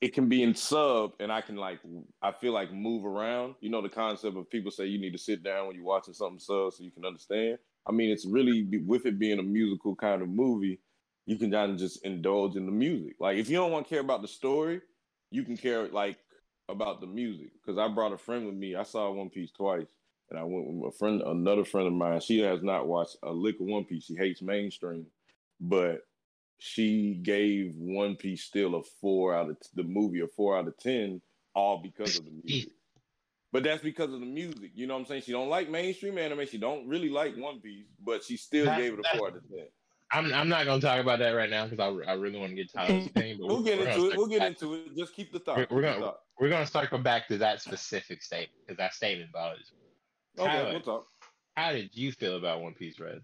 it 0.00 0.14
can 0.14 0.28
be 0.28 0.42
in 0.42 0.54
sub, 0.54 1.12
and 1.20 1.30
I 1.30 1.40
can 1.40 1.56
like 1.56 1.80
I 2.22 2.32
feel 2.32 2.52
like 2.52 2.72
move 2.72 3.04
around. 3.04 3.54
You 3.60 3.70
know 3.70 3.82
the 3.82 3.88
concept 3.88 4.36
of 4.36 4.48
people 4.50 4.70
say 4.70 4.86
you 4.86 5.00
need 5.00 5.12
to 5.12 5.18
sit 5.18 5.42
down 5.42 5.66
when 5.66 5.76
you're 5.76 5.84
watching 5.84 6.14
something 6.14 6.38
sub 6.38 6.72
so 6.72 6.82
you 6.82 6.90
can 6.90 7.04
understand. 7.04 7.58
I 7.86 7.92
mean, 7.92 8.10
it's 8.10 8.26
really 8.26 8.68
with 8.86 9.06
it 9.06 9.18
being 9.18 9.38
a 9.38 9.42
musical 9.42 9.94
kind 9.94 10.22
of 10.22 10.28
movie, 10.28 10.80
you 11.26 11.36
can 11.36 11.50
kind 11.50 11.72
of 11.72 11.78
just 11.78 12.04
indulge 12.04 12.56
in 12.56 12.66
the 12.66 12.72
music. 12.72 13.16
Like 13.20 13.36
if 13.36 13.50
you 13.50 13.56
don't 13.56 13.72
want 13.72 13.86
to 13.86 13.90
care 13.90 14.00
about 14.00 14.22
the 14.22 14.28
story, 14.28 14.80
you 15.30 15.44
can 15.44 15.56
care 15.56 15.88
like 15.88 16.18
about 16.68 17.00
the 17.00 17.06
music. 17.06 17.50
Because 17.54 17.78
I 17.78 17.88
brought 17.88 18.12
a 18.12 18.18
friend 18.18 18.46
with 18.46 18.54
me. 18.54 18.74
I 18.76 18.84
saw 18.84 19.10
One 19.10 19.28
Piece 19.28 19.50
twice, 19.50 19.88
and 20.30 20.38
I 20.38 20.44
went 20.44 20.66
with 20.66 20.94
a 20.94 20.96
friend, 20.96 21.20
another 21.20 21.64
friend 21.64 21.86
of 21.86 21.92
mine. 21.92 22.20
She 22.20 22.40
has 22.40 22.62
not 22.62 22.86
watched 22.86 23.16
a 23.22 23.30
lick 23.30 23.56
of 23.60 23.66
One 23.66 23.84
Piece. 23.84 24.04
She 24.04 24.14
hates 24.14 24.40
mainstream, 24.40 25.06
but 25.60 26.00
she 26.62 27.14
gave 27.22 27.74
One 27.76 28.16
Piece 28.16 28.44
still 28.44 28.74
a 28.76 28.82
four 29.00 29.34
out 29.34 29.48
of 29.50 29.56
the 29.74 29.82
movie 29.82 30.20
a 30.20 30.26
four 30.28 30.56
out 30.58 30.68
of 30.68 30.76
ten, 30.78 31.20
all 31.54 31.78
because 31.82 32.18
of 32.18 32.26
the 32.26 32.32
music. 32.44 32.72
But 33.50 33.64
that's 33.64 33.82
because 33.82 34.12
of 34.12 34.20
the 34.20 34.26
music. 34.26 34.70
You 34.74 34.86
know 34.86 34.94
what 34.94 35.00
I'm 35.00 35.06
saying? 35.06 35.22
She 35.22 35.32
don't 35.32 35.48
like 35.48 35.68
mainstream 35.70 36.18
anime. 36.18 36.46
She 36.46 36.58
don't 36.58 36.86
really 36.86 37.08
like 37.08 37.34
One 37.36 37.60
Piece, 37.60 37.86
but 38.04 38.22
she 38.22 38.36
still 38.36 38.66
That- 38.66 38.78
gave 38.78 38.92
it 38.92 39.00
a 39.00 39.18
four 39.18 39.28
out 39.28 39.36
of 39.36 39.42
ten. 39.48 39.66
I'm 40.12 40.32
I'm 40.34 40.48
not 40.48 40.66
gonna 40.66 40.80
talk 40.82 41.00
about 41.00 41.20
that 41.20 41.30
right 41.30 41.48
now 41.48 41.66
because 41.66 41.78
I, 41.78 42.10
I 42.10 42.14
really 42.14 42.38
want 42.38 42.50
to 42.50 42.56
get 42.56 42.72
Tyler's 42.72 43.06
opinion. 43.06 43.38
But 43.40 43.46
We'll 43.46 43.62
get 43.62 43.78
into 43.78 43.90
it. 43.90 43.94
circle 43.94 44.12
We'll 44.16 44.26
get 44.26 44.40
back- 44.40 44.48
into 44.50 44.74
it. 44.74 44.96
Just 44.96 45.14
keep 45.14 45.32
the 45.32 45.38
thought. 45.38 45.56
We're- 45.56 45.68
we're 45.70 45.82
gonna- 45.82 46.00
thought. 46.00 46.18
We're 46.38 46.48
gonna 46.50 46.66
circle 46.66 46.98
back 46.98 47.28
to 47.28 47.38
that 47.38 47.60
specific 47.62 48.20
statement 48.22 48.52
because 48.66 48.76
that 48.78 48.92
statement 48.92 49.30
bothers 49.32 49.72
me. 49.72 50.42
Okay, 50.42 50.52
Tyler. 50.52 50.70
we'll 50.72 50.80
talk. 50.80 51.06
How 51.56 51.72
did 51.72 51.90
you 51.94 52.12
feel 52.12 52.36
about 52.36 52.60
One 52.60 52.74
Piece 52.74 52.98
Red? 52.98 53.20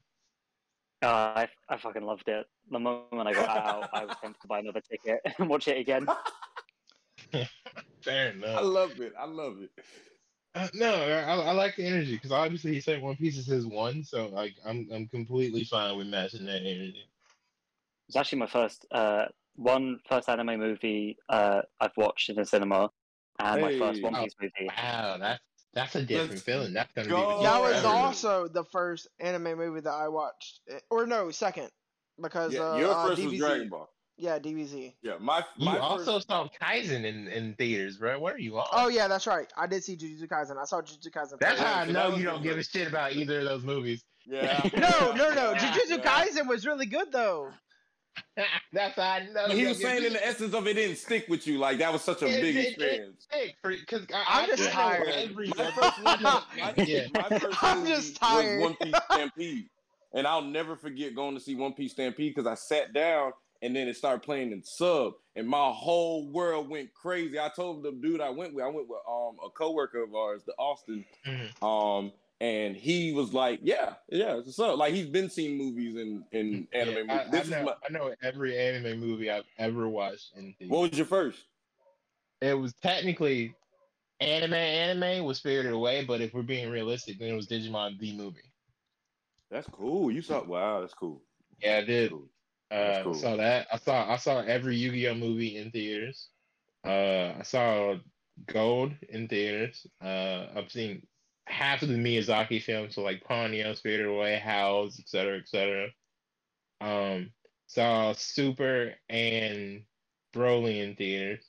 Uh, 1.02 1.06
I, 1.08 1.48
I 1.68 1.76
fucking 1.76 2.02
loved 2.02 2.28
it. 2.28 2.46
The 2.70 2.78
moment 2.78 3.28
I 3.28 3.32
got 3.32 3.48
out, 3.48 3.88
I 3.92 4.04
was 4.04 4.16
tempted 4.20 4.40
to 4.42 4.48
buy 4.48 4.58
another 4.60 4.80
ticket 4.80 5.20
and 5.38 5.48
watch 5.48 5.68
it 5.68 5.78
again. 5.78 6.06
Fair 8.02 8.32
enough. 8.32 8.58
I 8.58 8.62
love 8.62 9.00
it. 9.00 9.12
I 9.18 9.24
love 9.26 9.62
it. 9.62 9.70
Uh, 10.54 10.68
no, 10.74 10.94
I, 10.94 11.36
I 11.36 11.52
like 11.52 11.76
the 11.76 11.84
energy 11.86 12.14
because 12.14 12.32
obviously 12.32 12.72
he 12.72 12.80
said 12.80 13.02
One 13.02 13.16
Piece 13.16 13.36
is 13.36 13.46
his 13.46 13.66
one, 13.66 14.02
so 14.02 14.28
like 14.28 14.54
I'm 14.64 14.88
I'm 14.90 15.06
completely 15.06 15.64
fine 15.64 15.96
with 15.98 16.06
matching 16.06 16.46
that 16.46 16.62
energy. 16.62 17.04
It's 18.08 18.16
actually 18.16 18.38
my 18.38 18.46
first 18.46 18.86
uh 18.90 19.26
one 19.56 20.00
first 20.08 20.28
anime 20.28 20.58
movie 20.58 21.18
uh 21.28 21.62
I've 21.80 21.96
watched 21.96 22.30
in 22.30 22.36
the 22.36 22.44
cinema, 22.46 22.90
and 23.38 23.60
my 23.60 23.76
first 23.78 23.98
Hey. 23.98 24.02
One 24.02 24.14
Oh, 24.14 24.24
Piece 24.24 24.34
movie. 24.40 24.68
Wow, 24.68 25.18
that's 25.18 25.42
that's 25.74 25.94
a 25.96 26.02
different 26.02 26.30
Let's 26.30 26.42
feeling. 26.42 26.72
That's 26.72 26.92
gonna 26.94 27.08
go. 27.10 27.16
be 27.16 27.34
with 27.34 27.42
That 27.42 27.60
was 27.60 27.84
also 27.84 28.48
the 28.48 28.64
first 28.64 29.08
anime 29.18 29.58
movie 29.58 29.80
that 29.80 29.92
I 29.92 30.08
watched, 30.08 30.60
Eh, 30.70 30.78
or 30.90 31.06
no, 31.06 31.30
second, 31.30 31.70
because 32.20 32.52
Yeah, 32.54 32.72
uh, 32.72 32.76
your 32.76 32.90
uh, 32.92 33.06
first 33.08 33.20
DBZ. 33.22 33.30
was 33.30 33.38
Dragon 33.38 33.68
Ball. 33.68 33.88
Yeah, 34.18 34.38
DBZ. 34.38 34.94
Yeah, 35.02 35.16
my 35.20 35.44
You 35.58 35.66
my 35.66 35.78
also 35.78 36.14
first, 36.14 36.28
saw 36.28 36.48
Kaisen 36.62 37.04
in, 37.04 37.28
in 37.28 37.54
theaters, 37.54 38.00
right? 38.00 38.18
Where 38.18 38.34
are 38.34 38.38
you 38.38 38.58
on? 38.58 38.66
Oh 38.72 38.88
yeah, 38.88 39.08
that's 39.08 39.26
right. 39.26 39.46
I 39.58 39.66
did 39.66 39.84
see 39.84 39.94
Jujutsu 39.96 40.26
Kaisen. 40.26 40.56
I 40.56 40.64
saw 40.64 40.80
Jujutsu 40.80 41.10
Kaisen. 41.10 41.38
That's 41.38 41.60
how 41.60 41.80
I 41.80 41.84
know 41.84 42.16
you 42.16 42.24
don't 42.24 42.42
give 42.42 42.56
a 42.56 42.62
shit 42.64 42.88
about 42.88 43.12
either 43.12 43.40
of 43.40 43.44
those 43.44 43.62
movies. 43.64 44.02
yeah. 44.24 44.62
No, 44.74 45.12
no, 45.12 45.34
no. 45.34 45.52
Yeah. 45.52 45.58
Jujutsu 45.58 45.98
Yeah. 45.98 46.24
Kaisen 46.24 46.46
was 46.48 46.64
really 46.66 46.86
good 46.86 47.12
though. 47.12 47.50
That's 48.72 48.94
how 48.96 49.02
I 49.02 49.26
know. 49.30 49.48
He 49.48 49.60
you 49.60 49.68
was 49.68 49.80
saying 49.82 50.02
in 50.04 50.14
the 50.14 50.26
essence 50.26 50.54
of 50.54 50.66
it 50.66 50.72
didn't 50.74 50.96
stick 50.96 51.26
with 51.28 51.46
you. 51.46 51.58
Like 51.58 51.76
that 51.78 51.92
was 51.92 52.00
such 52.00 52.22
a 52.22 52.26
It- 52.26 52.40
big 52.40 52.56
it- 52.56 52.60
it- 52.60 52.68
experience. 52.68 53.26
Because 53.62 54.06
I'm 54.26 54.48
just 54.48 54.70
tired. 54.70 55.08
Every, 55.08 55.48
My 55.48 55.70
first 55.72 56.02
one, 56.02 56.22
my, 56.22 56.42
Yeah. 56.78 57.06
my 57.12 57.38
first 57.38 57.62
I'm 57.62 57.84
just 57.86 58.16
tired. 58.16 58.62
One 58.62 58.74
Piece 58.76 58.94
Stampede, 59.10 59.68
and 60.12 60.26
I'll 60.26 60.42
never 60.42 60.76
forget 60.76 61.14
going 61.14 61.34
to 61.34 61.40
see 61.40 61.54
One 61.54 61.72
Piece 61.72 61.92
Stampede 61.92 62.34
because 62.34 62.46
I 62.46 62.54
sat 62.54 62.92
down 62.92 63.32
and 63.62 63.74
then 63.74 63.88
it 63.88 63.96
started 63.96 64.22
playing 64.22 64.52
in 64.52 64.62
sub, 64.62 65.14
and 65.34 65.48
my 65.48 65.70
whole 65.72 66.28
world 66.28 66.68
went 66.68 66.92
crazy. 66.92 67.38
I 67.40 67.48
told 67.48 67.82
the 67.82 67.92
dude 67.92 68.20
I 68.20 68.28
went 68.30 68.52
with, 68.54 68.64
I 68.64 68.68
went 68.68 68.88
with 68.88 68.98
um 69.08 69.36
a 69.44 69.48
coworker 69.50 70.02
of 70.02 70.14
ours, 70.14 70.42
the 70.46 70.52
Austin, 70.58 71.04
Mhm. 71.26 71.62
um, 71.62 72.12
and 72.38 72.76
he 72.76 73.14
was 73.14 73.32
like, 73.32 73.60
"Yeah, 73.62 73.94
yeah, 74.10 74.36
it's 74.36 74.54
sub." 74.56 74.78
Like 74.78 74.92
he's 74.92 75.08
been 75.08 75.30
seeing 75.30 75.56
movies 75.56 75.96
in 75.96 76.24
in 76.32 76.68
Yeah, 76.70 76.80
anime. 76.82 77.10
I, 77.10 77.24
movies. 77.24 77.30
This 77.32 77.52
I, 77.52 77.58
know, 77.60 77.64
my, 77.64 77.74
I 77.88 77.92
know 77.92 78.14
every 78.22 78.58
anime 78.58 79.00
movie 79.00 79.30
I've 79.30 79.46
ever 79.58 79.88
watched. 79.88 80.32
What 80.68 80.90
was 80.90 80.98
your 80.98 81.06
first? 81.06 81.44
it 82.42 82.52
was 82.52 82.74
technically 82.74 83.54
anime. 84.20 84.52
Anime 84.52 85.24
was 85.24 85.38
Spirited 85.38 85.72
Away, 85.72 86.04
but 86.04 86.20
if 86.20 86.34
we're 86.34 86.42
being 86.42 86.70
realistic, 86.70 87.18
then 87.18 87.28
it 87.30 87.36
was 87.36 87.46
Digimon 87.48 87.98
the 87.98 88.14
movie. 88.14 88.42
That's 89.50 89.68
cool. 89.68 90.10
You 90.10 90.22
saw? 90.22 90.42
Wow, 90.44 90.80
that's 90.80 90.94
cool. 90.94 91.22
Yeah, 91.60 91.78
I 91.78 91.84
did. 91.84 92.10
Cool. 92.10 92.28
Uh, 92.70 93.00
cool. 93.04 93.14
saw 93.14 93.36
that. 93.36 93.68
I 93.72 93.78
saw 93.78 94.12
I 94.12 94.16
saw 94.16 94.40
every 94.40 94.76
Yu-Gi-Oh 94.76 95.14
movie 95.14 95.56
in 95.56 95.70
theaters. 95.70 96.28
Uh, 96.84 97.34
I 97.38 97.42
saw 97.42 97.96
Gold 98.46 98.92
in 99.08 99.28
theaters. 99.28 99.86
Uh, 100.02 100.46
I've 100.54 100.70
seen 100.70 101.06
half 101.46 101.82
of 101.82 101.88
the 101.88 101.94
Miyazaki 101.94 102.60
films, 102.60 102.94
so 102.94 103.02
like 103.02 103.24
Ponyo, 103.24 103.76
Spirited 103.76 104.06
Away, 104.06 104.38
Howls, 104.38 104.98
etc., 104.98 105.38
etc. 105.38 105.88
Um, 106.80 107.30
saw 107.66 108.12
Super 108.12 108.94
and 109.08 109.82
Broly 110.34 110.82
in 110.82 110.96
theaters. 110.96 111.44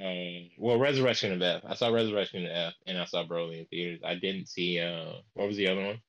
Um, 0.00 0.50
well, 0.58 0.78
Resurrection 0.78 1.32
of 1.32 1.40
F. 1.40 1.62
I 1.66 1.74
saw 1.74 1.88
Resurrection 1.88 2.44
of 2.44 2.50
F, 2.52 2.74
and 2.86 2.98
I 2.98 3.04
saw 3.06 3.24
Broly 3.24 3.60
in 3.60 3.66
theaters. 3.66 4.00
I 4.04 4.16
didn't 4.16 4.48
see 4.48 4.80
uh, 4.80 5.12
what 5.34 5.48
was 5.48 5.56
the 5.56 5.68
other 5.68 5.84
one? 5.84 6.00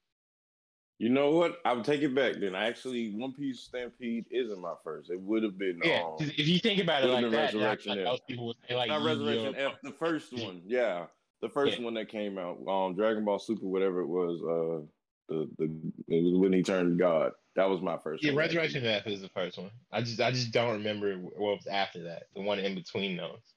You 1.00 1.10
know 1.10 1.30
what? 1.32 1.60
I 1.64 1.74
would 1.74 1.86
take 1.86 2.02
it 2.02 2.16
back 2.16 2.36
then. 2.40 2.56
Actually, 2.56 3.12
One 3.14 3.32
Piece 3.32 3.60
Stampede 3.60 4.26
isn't 4.32 4.60
my 4.60 4.74
first. 4.84 5.12
It 5.12 5.20
would 5.22 5.44
have 5.44 5.58
been 5.58 5.80
Yeah, 5.84 6.02
um, 6.04 6.16
if 6.20 6.48
you 6.48 6.58
think 6.58 6.82
about 6.82 7.04
it 7.04 7.08
like 7.08 7.30
that, 7.30 7.54
Resurrection 7.54 8.04
like 8.04 8.26
people 8.26 8.48
would 8.48 8.56
say 8.68 8.76
like 8.76 8.90
not 8.90 9.04
Resurrection 9.04 9.56
F, 9.56 9.74
the 9.84 9.92
first 9.92 10.34
one. 10.34 10.64
Yeah, 10.66 11.06
the 11.42 11.50
first 11.50 11.78
Yeah. 11.78 11.86
one 11.86 11.94
that 11.96 12.10
came 12.10 12.40
out. 12.40 12.58
Um, 12.68 12.96
Dragon 12.96 13.24
Ball 13.26 13.38
Super, 13.38 13.68
whatever 13.68 14.02
it 14.02 14.08
was. 14.08 14.42
Uh, 14.42 14.86
the 15.30 15.48
the 15.60 15.66
it 16.08 16.24
was 16.24 16.34
when 16.40 16.52
he 16.54 16.64
turned 16.64 16.98
God. 16.98 17.34
That 17.56 17.70
was 17.70 17.82
my 17.82 17.98
first. 17.98 18.24
Yeah, 18.24 18.32
one, 18.32 18.40
Resurrection. 18.40 18.84
F 18.86 19.06
is 19.06 19.22
the 19.22 19.30
first 19.30 19.58
one. 19.60 19.70
I 19.92 20.02
just 20.02 20.20
I 20.20 20.32
just 20.32 20.52
don't 20.52 20.74
remember 20.74 21.16
what 21.18 21.58
was 21.58 21.68
after 21.68 22.04
that. 22.04 22.24
The 22.34 22.42
one 22.42 22.58
in 22.58 22.74
between 22.74 23.18
those. 23.18 23.54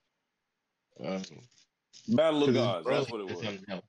Um, 1.03 1.23
Battle 2.09 2.45
of 2.45 2.55
Gods. 2.55 2.87
That's 2.87 3.11
what 3.11 3.23
it 3.23 3.35
was. 3.35 3.83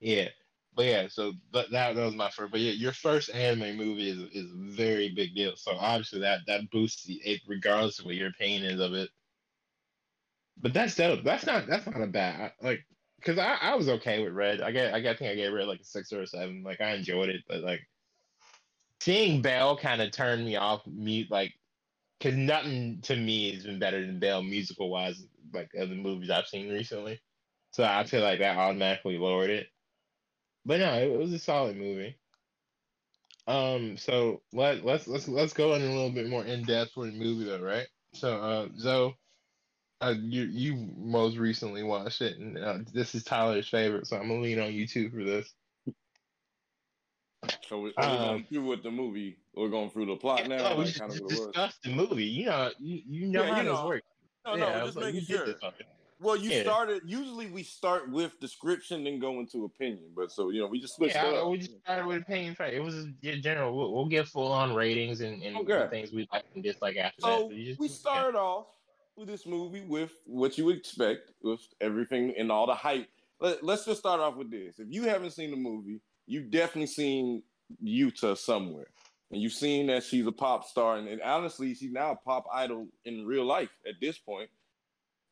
Yeah, 0.00 0.28
but 0.76 0.84
yeah, 0.84 1.08
so 1.08 1.32
but 1.50 1.70
that, 1.70 1.96
that 1.96 2.04
was 2.04 2.14
my 2.14 2.28
first. 2.28 2.52
But 2.52 2.60
yeah, 2.60 2.72
your 2.72 2.92
first 2.92 3.34
anime 3.34 3.78
movie 3.78 4.10
is 4.10 4.18
is 4.32 4.52
a 4.52 4.76
very 4.76 5.08
big 5.08 5.34
deal. 5.34 5.56
So 5.56 5.72
obviously 5.72 6.20
that 6.20 6.40
that 6.46 6.70
boosts 6.70 7.06
it 7.08 7.40
regardless 7.48 7.98
of 7.98 8.04
what 8.04 8.14
your 8.14 8.28
opinion 8.28 8.64
is 8.64 8.80
of 8.80 8.92
it. 8.92 9.08
But 10.60 10.74
that's 10.74 10.94
dope. 10.94 11.24
That's 11.24 11.46
not 11.46 11.66
that's 11.66 11.86
not 11.86 12.02
a 12.02 12.06
bad 12.06 12.52
like 12.60 12.84
because 13.16 13.38
I, 13.38 13.56
I 13.60 13.74
was 13.74 13.88
okay 13.88 14.22
with 14.22 14.34
Red. 14.34 14.60
I 14.60 14.70
get 14.70 14.92
I 14.92 15.00
get 15.00 15.16
I 15.16 15.18
think 15.18 15.30
I 15.32 15.34
gave 15.34 15.52
Red 15.52 15.66
like 15.66 15.80
a 15.80 15.84
six 15.84 16.12
or 16.12 16.20
a 16.20 16.26
seven. 16.26 16.62
Like 16.62 16.82
I 16.82 16.92
enjoyed 16.92 17.30
it, 17.30 17.42
but 17.48 17.62
like 17.62 17.80
seeing 19.00 19.40
Bell 19.40 19.78
kind 19.78 20.02
of 20.02 20.10
turned 20.12 20.44
me 20.44 20.56
off 20.56 20.86
mute 20.86 21.30
like 21.30 21.54
because 22.18 22.36
nothing 22.36 23.00
to 23.02 23.16
me 23.16 23.54
has 23.54 23.64
been 23.64 23.78
better 23.78 24.04
than 24.04 24.20
Bell 24.20 24.42
musical 24.42 24.90
wise 24.90 25.24
like 25.54 25.70
other 25.80 25.94
movies 25.94 26.28
I've 26.28 26.46
seen 26.46 26.68
recently. 26.70 27.18
So 27.70 27.82
I 27.82 28.04
feel 28.04 28.22
like 28.22 28.40
that 28.40 28.58
automatically 28.58 29.16
lowered 29.16 29.50
it. 29.50 29.68
But 30.66 30.80
no, 30.80 30.94
it, 30.94 31.12
it 31.12 31.18
was 31.18 31.32
a 31.32 31.38
solid 31.38 31.76
movie. 31.76 32.16
Um, 33.46 33.96
so 33.96 34.42
let 34.52 34.84
let's 34.84 35.06
let's 35.06 35.28
let's 35.28 35.52
go 35.54 35.74
in 35.74 35.82
a 35.82 35.86
little 35.86 36.10
bit 36.10 36.28
more 36.28 36.44
in 36.44 36.64
depth 36.64 36.92
for 36.92 37.06
the 37.06 37.12
movie 37.12 37.44
though, 37.44 37.62
right? 37.62 37.86
So 38.14 38.36
uh 38.42 38.68
Zoe, 38.76 39.16
uh, 40.00 40.14
you 40.20 40.42
you 40.44 40.74
most 40.96 41.36
recently 41.36 41.84
watched 41.84 42.22
it, 42.22 42.38
and 42.38 42.58
uh, 42.58 42.78
this 42.92 43.14
is 43.14 43.22
Tyler's 43.22 43.68
favorite, 43.68 44.08
so 44.08 44.16
I'm 44.16 44.28
gonna 44.28 44.40
lean 44.40 44.58
on 44.60 44.72
you 44.72 44.88
too 44.88 45.10
for 45.10 45.22
this. 45.22 45.54
So 47.68 47.80
we, 47.80 47.94
are 47.96 48.10
we 48.10 48.18
going 48.18 48.38
Um, 48.38 48.46
through 48.48 48.66
with 48.66 48.82
the 48.82 48.90
movie? 48.90 49.38
We're 49.54 49.68
going 49.68 49.90
through 49.90 50.06
the 50.06 50.16
plot 50.16 50.48
now. 50.48 50.58
Oh, 50.58 50.76
we 50.78 50.84
like, 50.84 50.86
just, 50.86 50.98
kind 50.98 51.10
of 51.12 51.18
just 51.18 51.30
it 51.30 51.38
was. 51.38 51.46
discuss 51.54 51.78
the 51.84 51.90
movie. 51.90 52.24
You 52.24 52.46
know, 52.46 52.70
you, 52.80 53.02
you 53.06 53.26
know 53.28 53.44
Yeah, 53.44 53.50
how 53.50 53.62
you 53.62 53.70
this 53.70 53.78
know. 53.78 53.86
works. 53.86 54.06
No, 54.44 54.56
Yeah, 54.56 54.78
no, 54.78 54.86
just 54.86 54.96
like, 54.96 55.06
making 55.06 55.26
did 55.26 55.26
sure. 55.26 55.54
Well, 56.18 56.36
you 56.36 56.50
Yeah. 56.50 56.62
started. 56.62 57.02
Usually, 57.04 57.46
we 57.50 57.62
start 57.62 58.10
with 58.10 58.38
description, 58.40 59.04
then 59.04 59.18
go 59.18 59.38
into 59.40 59.64
opinion. 59.64 60.12
But 60.14 60.32
so 60.32 60.48
you 60.50 60.60
know, 60.60 60.66
we 60.66 60.80
just 60.80 60.96
switched 60.96 61.14
Yeah, 61.14 61.44
we 61.44 61.58
just 61.58 61.78
started 61.80 62.06
with 62.06 62.22
opinion 62.22 62.54
fact. 62.54 62.72
It 62.72 62.80
was 62.80 63.06
general. 63.22 63.76
We'll, 63.76 63.92
we'll 63.92 64.06
give 64.08 64.28
full 64.28 64.50
on 64.50 64.74
ratings 64.74 65.20
and, 65.20 65.42
and 65.42 65.56
Okay. 65.58 65.86
things 65.90 66.12
we 66.12 66.26
like 66.32 66.44
and 66.54 66.62
dislike 66.64 66.96
after 66.96 67.20
So 67.20 67.48
that. 67.48 67.56
just- 67.56 67.78
we 67.80 67.88
started 67.88 68.38
off 68.38 68.66
with 69.16 69.28
this 69.28 69.46
movie 69.46 69.82
with 69.82 70.12
what 70.24 70.56
you 70.58 70.70
expect, 70.70 71.32
with 71.42 71.60
everything 71.80 72.34
and 72.38 72.50
all 72.50 72.66
the 72.66 72.74
hype. 72.74 73.08
Let, 73.40 73.62
let's 73.62 73.84
just 73.84 74.00
start 74.00 74.20
off 74.20 74.36
with 74.36 74.50
this. 74.50 74.78
If 74.78 74.88
you 74.90 75.02
haven't 75.04 75.32
seen 75.32 75.50
the 75.50 75.56
movie, 75.56 76.00
you've 76.26 76.50
definitely 76.50 76.86
seen 76.86 77.42
Yuta 77.84 78.36
somewhere, 78.38 78.86
and 79.30 79.40
you've 79.42 79.52
seen 79.52 79.88
that 79.88 80.02
she's 80.04 80.26
a 80.26 80.32
pop 80.32 80.64
star, 80.64 80.96
and, 80.96 81.08
and 81.08 81.20
honestly, 81.20 81.74
she's 81.74 81.92
now 81.92 82.12
a 82.12 82.16
pop 82.16 82.46
idol 82.52 82.88
in 83.04 83.26
real 83.26 83.44
life 83.44 83.70
at 83.86 83.94
this 84.00 84.16
point. 84.18 84.48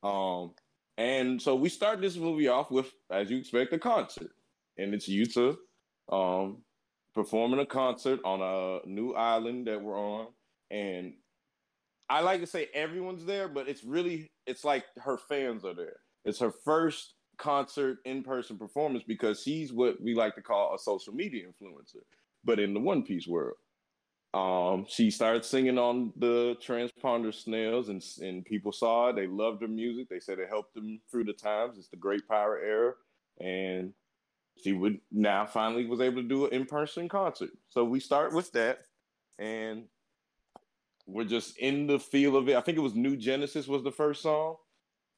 Um, 0.02 0.52
and 0.96 1.40
so 1.40 1.54
we 1.54 1.68
start 1.68 2.00
this 2.00 2.16
movie 2.16 2.48
off 2.48 2.70
with, 2.70 2.92
as 3.10 3.30
you 3.30 3.38
expect, 3.38 3.72
a 3.72 3.78
concert, 3.78 4.30
and 4.78 4.94
it's 4.94 5.08
Yuta, 5.08 5.56
um, 6.10 6.62
performing 7.14 7.60
a 7.60 7.66
concert 7.66 8.20
on 8.24 8.40
a 8.40 8.88
new 8.88 9.12
island 9.12 9.66
that 9.66 9.80
we're 9.80 9.98
on, 9.98 10.28
and 10.70 11.14
I 12.08 12.20
like 12.20 12.40
to 12.40 12.46
say 12.46 12.68
everyone's 12.74 13.24
there, 13.24 13.48
but 13.48 13.68
it's 13.68 13.84
really 13.84 14.30
it's 14.46 14.64
like 14.64 14.84
her 14.98 15.16
fans 15.16 15.64
are 15.64 15.74
there. 15.74 15.96
It's 16.24 16.38
her 16.40 16.52
first 16.64 17.14
concert 17.38 17.98
in 18.04 18.22
person 18.22 18.58
performance 18.58 19.04
because 19.06 19.42
she's 19.42 19.72
what 19.72 20.00
we 20.00 20.14
like 20.14 20.34
to 20.36 20.42
call 20.42 20.74
a 20.74 20.78
social 20.78 21.14
media 21.14 21.44
influencer, 21.46 22.02
but 22.44 22.60
in 22.60 22.74
the 22.74 22.80
One 22.80 23.02
Piece 23.02 23.26
world. 23.26 23.56
Um, 24.34 24.84
she 24.88 25.12
started 25.12 25.44
singing 25.44 25.78
on 25.78 26.12
the 26.16 26.56
transponder 26.60 27.32
snails, 27.32 27.88
and 27.88 28.02
and 28.20 28.44
people 28.44 28.72
saw 28.72 29.10
it. 29.10 29.16
They 29.16 29.28
loved 29.28 29.62
her 29.62 29.68
music. 29.68 30.08
They 30.08 30.20
said 30.20 30.40
it 30.40 30.48
helped 30.48 30.74
them 30.74 31.00
through 31.10 31.24
the 31.24 31.32
times. 31.32 31.78
It's 31.78 31.88
the 31.88 31.96
Great 31.96 32.26
Power 32.28 32.58
era, 32.58 32.94
and 33.40 33.94
she 34.62 34.72
would 34.72 35.00
now 35.12 35.46
finally 35.46 35.86
was 35.86 36.00
able 36.00 36.22
to 36.22 36.28
do 36.28 36.46
an 36.46 36.52
in 36.52 36.66
person 36.66 37.08
concert. 37.08 37.50
So 37.68 37.84
we 37.84 38.00
start 38.00 38.34
with 38.34 38.50
that, 38.52 38.80
and 39.38 39.84
we're 41.06 41.24
just 41.24 41.58
in 41.58 41.86
the 41.86 42.00
feel 42.00 42.36
of 42.36 42.48
it. 42.48 42.56
I 42.56 42.60
think 42.60 42.78
it 42.78 42.82
was 42.82 42.94
New 42.94 43.16
Genesis 43.16 43.68
was 43.68 43.84
the 43.84 43.92
first 43.92 44.22
song. 44.22 44.56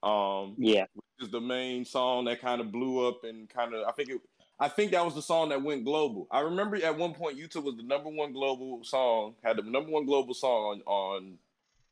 Um, 0.03 0.57
Yeah. 0.59 0.87
which 0.95 1.27
is 1.27 1.31
the 1.31 1.41
main 1.41 1.85
song 1.85 2.27
that 2.27 2.41
kind 2.41 2.61
of 2.61 2.71
blew 2.71 3.09
up 3.09 3.25
and 3.25 3.49
kind 3.49 3.75
of 3.75 3.89
I 3.89 3.93
think 3.93 4.11
it 4.11 4.21
I 4.59 4.69
think 4.69 4.93
that 4.93 5.05
was 5.05 5.15
the 5.15 5.23
song 5.23 5.51
that 5.51 5.63
went 5.63 5.85
global. 5.85 6.27
I 6.31 6.41
remember 6.41 6.77
at 6.77 6.97
one 6.97 7.13
point 7.13 7.39
YouTube 7.39 7.65
was 7.65 7.77
the 7.77 7.83
number 7.83 8.09
one 8.09 8.33
global 8.33 8.83
song, 8.85 9.35
had 9.45 9.59
the 9.59 9.63
number 9.63 9.91
one 9.91 10.07
global 10.07 10.33
song 10.33 10.81
on, 10.87 11.39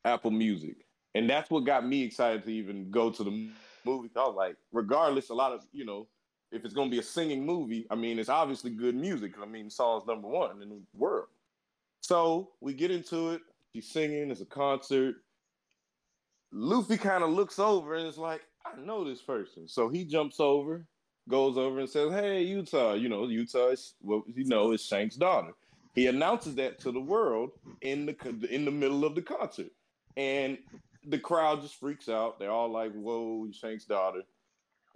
Apple 0.06 0.30
Music. 0.30 0.76
And 1.14 1.28
that's 1.28 1.50
what 1.50 1.64
got 1.64 1.86
me 1.86 2.02
excited 2.02 2.44
to 2.44 2.52
even 2.52 2.90
go 2.90 3.10
to 3.10 3.24
the 3.24 3.50
movie. 3.84 4.10
I 4.16 4.20
was 4.20 4.34
like, 4.36 4.56
regardless, 4.72 5.30
a 5.30 5.34
lot 5.34 5.52
of, 5.52 5.62
you 5.72 5.84
know, 5.84 6.08
if 6.52 6.64
it's 6.64 6.74
gonna 6.74 6.90
be 6.90 6.98
a 6.98 7.02
singing 7.02 7.44
movie, 7.44 7.86
I 7.90 7.94
mean, 7.94 8.18
it's 8.18 8.28
obviously 8.28 8.70
good 8.70 8.94
music. 8.94 9.32
I 9.42 9.46
mean, 9.46 9.70
song's 9.70 10.06
number 10.06 10.28
one 10.28 10.62
in 10.62 10.68
the 10.68 10.80
world. 10.94 11.28
So 12.00 12.50
we 12.60 12.74
get 12.74 12.90
into 12.90 13.30
it. 13.30 13.40
She's 13.74 13.90
singing. 13.90 14.30
It's 14.30 14.40
a 14.40 14.46
concert. 14.46 15.16
Luffy 16.52 16.96
kind 16.96 17.24
of 17.24 17.30
looks 17.30 17.58
over 17.58 17.94
and 17.94 18.06
is 18.06 18.18
like, 18.18 18.42
I 18.64 18.80
know 18.80 19.04
this 19.04 19.22
person. 19.22 19.66
So 19.66 19.88
he 19.88 20.04
jumps 20.04 20.38
over, 20.38 20.86
goes 21.29 21.57
over 21.57 21.81
and 21.81 21.89
says, 21.89 22.12
Hey, 22.12 22.43
Uta. 22.43 22.97
You 22.99 23.09
know, 23.09 23.27
Uta 23.27 23.68
is 23.68 23.95
what 24.01 24.22
you 24.35 24.45
know 24.45 24.72
is 24.72 24.85
Shanks' 24.85 25.16
daughter. 25.16 25.53
He 25.95 26.09
announces 26.09 26.55
that 26.57 26.81
to 26.81 26.93
the 26.93 27.01
world 27.01 27.51
in 27.81 28.07
the 28.07 28.49
in 28.51 28.64
the 28.64 28.70
middle 28.70 29.05
of 29.05 29.14
the 29.14 29.22
concert, 29.22 29.70
and 30.16 30.59
the 31.07 31.18
crowd 31.18 31.62
just 31.62 31.77
freaks 31.77 32.09
out. 32.09 32.39
They're 32.39 32.51
all 32.51 32.70
like, 32.70 32.93
"Whoa, 32.93 33.49
Shanks' 33.53 33.85
daughter," 33.85 34.22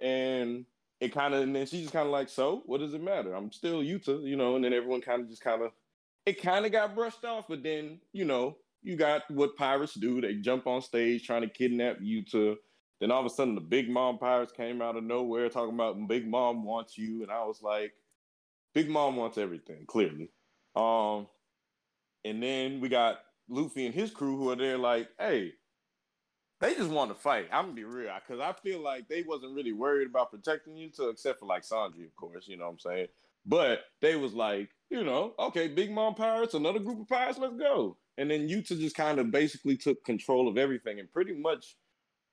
and 0.00 0.64
it 1.00 1.14
kind 1.14 1.34
of 1.34 1.42
and 1.42 1.54
then 1.54 1.66
she's 1.66 1.82
just 1.82 1.92
kind 1.92 2.06
of 2.06 2.12
like, 2.12 2.28
"So, 2.28 2.62
what 2.66 2.80
does 2.80 2.94
it 2.94 3.02
matter? 3.02 3.34
I'm 3.34 3.52
still 3.52 3.82
Uta, 3.82 4.20
you 4.24 4.36
know." 4.36 4.56
And 4.56 4.64
then 4.64 4.72
everyone 4.72 5.00
kind 5.00 5.22
of 5.22 5.28
just 5.28 5.42
kind 5.42 5.62
of 5.62 5.70
it 6.26 6.42
kind 6.42 6.66
of 6.66 6.72
got 6.72 6.96
brushed 6.96 7.24
off, 7.24 7.46
but 7.48 7.62
then 7.62 8.00
you 8.12 8.24
know 8.24 8.56
you 8.82 8.96
got 8.96 9.30
what 9.30 9.56
pirates 9.56 9.94
do. 9.94 10.20
They 10.20 10.34
jump 10.34 10.66
on 10.66 10.82
stage 10.82 11.26
trying 11.26 11.42
to 11.42 11.48
kidnap 11.48 11.98
Uta. 12.00 12.56
Then 13.00 13.10
all 13.10 13.20
of 13.20 13.26
a 13.26 13.30
sudden, 13.30 13.54
the 13.54 13.60
Big 13.60 13.88
Mom 13.88 14.18
pirates 14.18 14.52
came 14.52 14.82
out 14.82 14.96
of 14.96 15.04
nowhere 15.04 15.48
talking 15.48 15.74
about 15.74 16.08
Big 16.08 16.26
Mom 16.26 16.64
wants 16.64 16.98
you, 16.98 17.22
and 17.22 17.30
I 17.30 17.44
was 17.44 17.62
like, 17.62 17.92
Big 18.74 18.90
Mom 18.90 19.16
wants 19.16 19.38
everything, 19.38 19.84
clearly. 19.86 20.30
Um, 20.74 21.28
and 22.24 22.42
then 22.42 22.80
we 22.80 22.88
got 22.88 23.20
Luffy 23.48 23.86
and 23.86 23.94
his 23.94 24.10
crew 24.10 24.36
who 24.36 24.50
are 24.50 24.56
there, 24.56 24.78
like, 24.78 25.08
hey, 25.18 25.52
they 26.60 26.74
just 26.74 26.90
want 26.90 27.10
to 27.10 27.14
fight. 27.14 27.48
I'm 27.52 27.66
gonna 27.66 27.74
be 27.74 27.84
real, 27.84 28.12
because 28.26 28.40
I 28.40 28.52
feel 28.52 28.80
like 28.80 29.08
they 29.08 29.22
wasn't 29.22 29.54
really 29.54 29.72
worried 29.72 30.08
about 30.08 30.32
protecting 30.32 30.76
Uta, 30.76 31.08
except 31.08 31.38
for 31.38 31.46
like 31.46 31.62
Sanji, 31.62 32.04
of 32.04 32.16
course. 32.16 32.48
You 32.48 32.56
know 32.56 32.64
what 32.64 32.72
I'm 32.72 32.78
saying? 32.80 33.06
But 33.46 33.84
they 34.02 34.16
was 34.16 34.34
like, 34.34 34.70
you 34.90 35.04
know, 35.04 35.34
okay, 35.38 35.68
Big 35.68 35.92
Mom 35.92 36.14
pirates, 36.14 36.54
another 36.54 36.80
group 36.80 37.00
of 37.00 37.08
pirates, 37.08 37.38
let's 37.38 37.56
go. 37.56 37.96
And 38.18 38.28
then 38.28 38.48
Uta 38.48 38.74
just 38.74 38.96
kind 38.96 39.20
of 39.20 39.30
basically 39.30 39.76
took 39.76 40.04
control 40.04 40.48
of 40.48 40.58
everything 40.58 40.98
and 40.98 41.10
pretty 41.12 41.32
much 41.32 41.76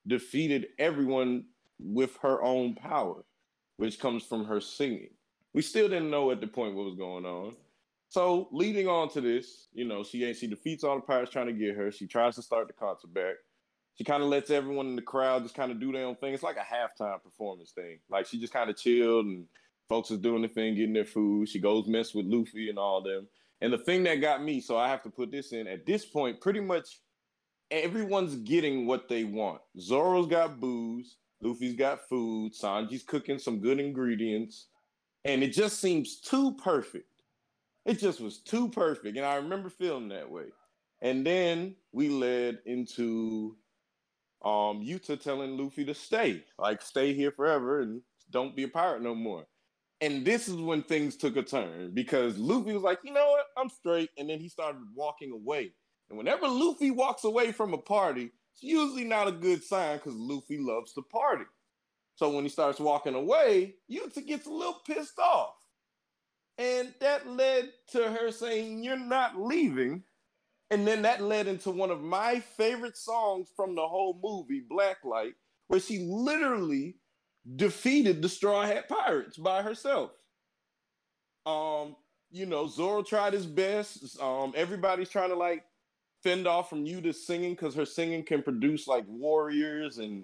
defeated 0.08 0.68
everyone 0.80 1.45
with 1.80 2.18
her 2.22 2.41
own 2.43 2.76
power, 2.76 3.24
which 3.78 3.99
comes 3.99 4.24
from 4.24 4.45
her 4.45 4.62
singing. 4.62 5.10
We 5.53 5.62
still 5.62 5.88
didn't 5.88 6.10
know 6.10 6.32
at 6.32 6.41
the 6.41 6.47
point 6.47 6.76
what 6.76 6.86
was 6.86 6.95
going 6.95 7.26
on. 7.26 7.56
So 8.10 8.47
leading 8.51 8.88
on 8.88 9.10
to 9.10 9.22
this, 9.22 9.68
you 9.74 9.86
know, 9.86 10.03
she 10.03 10.24
ain't 10.24 10.38
she 10.38 10.47
defeats 10.47 10.84
all 10.84 10.95
the 10.95 11.01
pirates 11.01 11.32
trying 11.32 11.47
to 11.47 11.53
get 11.53 11.76
her. 11.76 11.91
She 11.91 12.08
tries 12.08 12.36
to 12.36 12.41
start 12.41 12.68
the 12.68 12.74
concert 12.74 13.14
back. 13.14 13.36
She 13.97 14.03
kind 14.03 14.22
of 14.22 14.30
lets 14.30 14.51
everyone 14.51 14.88
in 14.88 14.95
the 14.95 15.01
crowd 15.01 15.43
just 15.43 15.56
kind 15.56 15.72
of 15.72 15.80
do 15.80 15.91
their 15.91 16.06
own 16.06 16.16
thing. 16.18 16.34
It's 16.34 16.43
like 16.43 16.58
a 16.58 16.60
halftime 16.60 17.22
performance 17.24 17.72
thing. 17.72 17.99
Like 18.10 18.28
she 18.28 18.39
just 18.39 18.53
kind 18.53 18.70
of 18.70 18.78
chilled 18.78 19.26
and 19.26 19.45
folks 19.89 20.12
is 20.12 20.20
doing 20.20 20.41
the 20.41 20.47
thing, 20.47 20.76
getting 20.76 20.93
their 20.93 21.06
food. 21.06 21.49
She 21.49 21.60
goes 21.60 21.88
mess 21.88 22.14
with 22.14 22.26
Luffy 22.26 22.70
and 22.70 22.78
all 22.78 23.01
them. 23.01 23.28
And 23.62 23.72
the 23.72 23.78
thing 23.78 24.03
that 24.03 24.16
got 24.16 24.43
me, 24.43 24.60
so 24.60 24.78
I 24.78 24.89
have 24.89 25.03
to 25.03 25.10
put 25.10 25.32
this 25.32 25.53
in 25.53 25.68
at 25.68 25.86
this 25.86 26.06
point, 26.06 26.41
pretty 26.41 26.60
much 26.60 26.99
everyone's 27.72 28.36
getting 28.36 28.86
what 28.88 29.07
they 29.07 29.24
want. 29.24 29.61
Zoro's 29.80 30.28
got 30.28 30.59
booze, 30.59 31.18
Luffy's 31.41 31.76
got 31.76 32.07
food, 32.07 32.53
Sanji's 32.53 33.03
cooking 33.03 33.39
some 33.39 33.59
good 33.59 33.80
ingredients, 33.80 34.68
and 35.24 35.43
it 35.43 35.53
just 35.53 35.80
seems 35.80 36.20
too 36.20 36.55
perfect. 36.55 37.09
It 37.86 37.99
just 37.99 38.20
was 38.20 38.39
too 38.39 38.70
perfect, 38.70 39.18
and 39.18 39.26
I 39.26 39.36
remember 39.36 39.70
feeling 39.70 40.09
that 40.09 40.30
way. 40.30 40.45
And 41.01 41.26
then 41.26 41.76
we 41.91 42.09
led 42.09 42.59
into 42.66 43.57
um 44.43 44.82
Yuta 44.84 45.20
telling 45.20 45.57
Luffy 45.57 45.86
to 45.86 45.93
stay, 45.93 46.43
like 46.57 46.82
stay 46.82 47.13
here 47.13 47.32
forever 47.32 47.82
and 47.82 48.01
don't 48.32 48.55
be 48.55 48.63
a 48.63 48.68
pirate 48.68 49.01
no 49.01 49.16
more. 49.16 49.45
And 50.01 50.26
this 50.26 50.47
is 50.47 50.55
when 50.55 50.84
things 50.84 51.16
took 51.16 51.38
a 51.38 51.43
turn 51.43 51.91
because 51.93 52.38
Luffy 52.38 52.74
was 52.74 52.84
like, 52.84 52.99
you 53.03 53.13
know 53.13 53.30
what, 53.30 53.45
I'm 53.57 53.70
straight, 53.70 54.09
and 54.18 54.30
then 54.30 54.39
he 54.39 54.49
started 54.49 54.82
walking 54.93 55.32
away. 55.32 55.74
And 56.10 56.18
whenever 56.18 56.47
Luffy 56.47 56.91
walks 56.91 57.24
away 57.24 57.51
from 57.51 57.74
a 57.74 57.78
party, 57.78 58.32
it's 58.53 58.64
usually 58.64 59.03
not 59.03 59.28
a 59.28 59.32
good 59.32 59.64
sign 59.64 59.97
because 59.97 60.16
Luffy 60.16 60.58
loves 60.60 60.93
to 60.93 61.01
party. 61.01 61.45
So 62.16 62.30
when 62.30 62.43
he 62.43 62.49
starts 62.49 62.80
walking 62.80 63.16
away, 63.16 63.76
Yuta 63.91 64.26
gets 64.26 64.47
a 64.47 64.51
little 64.51 64.82
pissed 64.86 65.20
off. 65.20 65.53
And 66.58 66.93
that 67.01 67.28
led 67.28 67.70
to 67.91 68.10
her 68.10 68.32
saying, 68.32 68.84
You're 68.84 68.97
not 68.97 69.38
leaving. 69.38 70.03
And 70.72 70.88
then 70.88 71.03
that 71.03 71.22
led 71.22 71.47
into 71.47 71.70
one 71.70 71.91
of 71.91 72.01
my 72.01 72.39
favorite 72.39 72.97
songs 72.97 73.49
from 73.56 73.76
the 73.76 73.86
whole 73.86 74.20
movie, 74.24 74.64
Blacklight, 74.70 75.34
where 75.68 75.80
she 75.80 76.08
literally 76.10 76.95
defeated 77.56 78.22
the 78.22 78.30
Straw 78.30 78.64
Hat 78.64 78.88
Pirates 78.89 79.38
by 79.38 79.62
herself. 79.62 80.12
Um, 81.45 81.95
you 82.32 82.45
know, 82.45 82.68
Zoro 82.68 83.03
tried 83.03 83.34
his 83.34 83.45
best. 83.45 84.20
Um, 84.20 84.53
everybody's 84.56 85.10
trying 85.10 85.30
to 85.30 85.36
like 85.36 85.64
fend 86.26 86.47
off 86.47 86.71
from 86.71 86.88
you 86.88 87.01
to 87.01 87.13
singing 87.13 87.51
because 87.51 87.76
her 87.76 87.86
singing 87.86 88.23
can 88.23 88.41
produce 88.41 88.88
like 88.88 89.05
warriors 89.07 89.99
and 89.99 90.23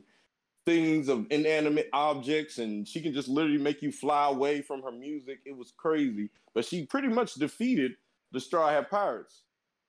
things 0.66 1.08
of 1.10 1.28
inanimate 1.30 1.90
objects, 1.94 2.58
and 2.58 2.88
she 2.88 3.02
can 3.02 3.14
just 3.14 3.28
literally 3.28 3.60
make 3.60 3.84
you 3.84 3.92
fly 3.92 4.28
away 4.28 4.64
from 4.64 4.82
her 4.82 4.92
music. 4.92 5.42
It 5.46 5.56
was 5.56 5.72
crazy, 5.78 6.32
but 6.56 6.66
she 6.66 6.88
pretty 6.88 7.08
much 7.08 7.36
defeated 7.36 7.92
the 8.32 8.40
Straw 8.40 8.70
Hat 8.70 8.90
Pirates. 8.90 9.44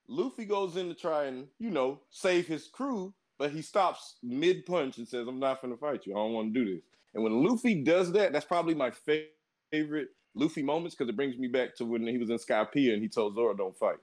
Luffy 0.07 0.45
goes 0.45 0.77
in 0.77 0.89
to 0.89 0.95
try 0.95 1.25
and 1.25 1.47
you 1.59 1.71
know 1.71 2.01
save 2.11 2.47
his 2.47 2.69
crew, 2.69 3.15
but 3.39 3.51
he 3.51 3.63
stops 3.63 4.17
mid 4.23 4.67
punch 4.67 4.99
and 4.99 5.09
says, 5.09 5.27
"I'm 5.27 5.41
not 5.41 5.63
gonna 5.63 5.79
fight 5.79 6.05
you. 6.05 6.13
I 6.13 6.17
don't 6.17 6.35
want 6.35 6.53
to 6.53 6.65
do 6.65 6.75
this." 6.75 6.85
And 7.15 7.25
when 7.25 7.43
Luffy 7.43 7.83
does 7.83 8.13
that, 8.13 8.35
that's 8.35 8.45
probably 8.45 8.75
my 8.75 8.91
favorite 8.91 10.09
Luffy 10.35 10.63
moments 10.63 10.95
because 10.95 11.09
it 11.09 11.17
brings 11.17 11.39
me 11.39 11.49
back 11.49 11.75
to 11.77 11.87
when 11.87 12.07
he 12.07 12.19
was 12.19 12.29
in 12.29 12.37
Skypiea 12.37 12.93
and 12.93 13.03
he 13.03 13.09
told 13.09 13.35
Zoro, 13.35 13.55
"Don't 13.55 13.77
fight." 13.79 13.97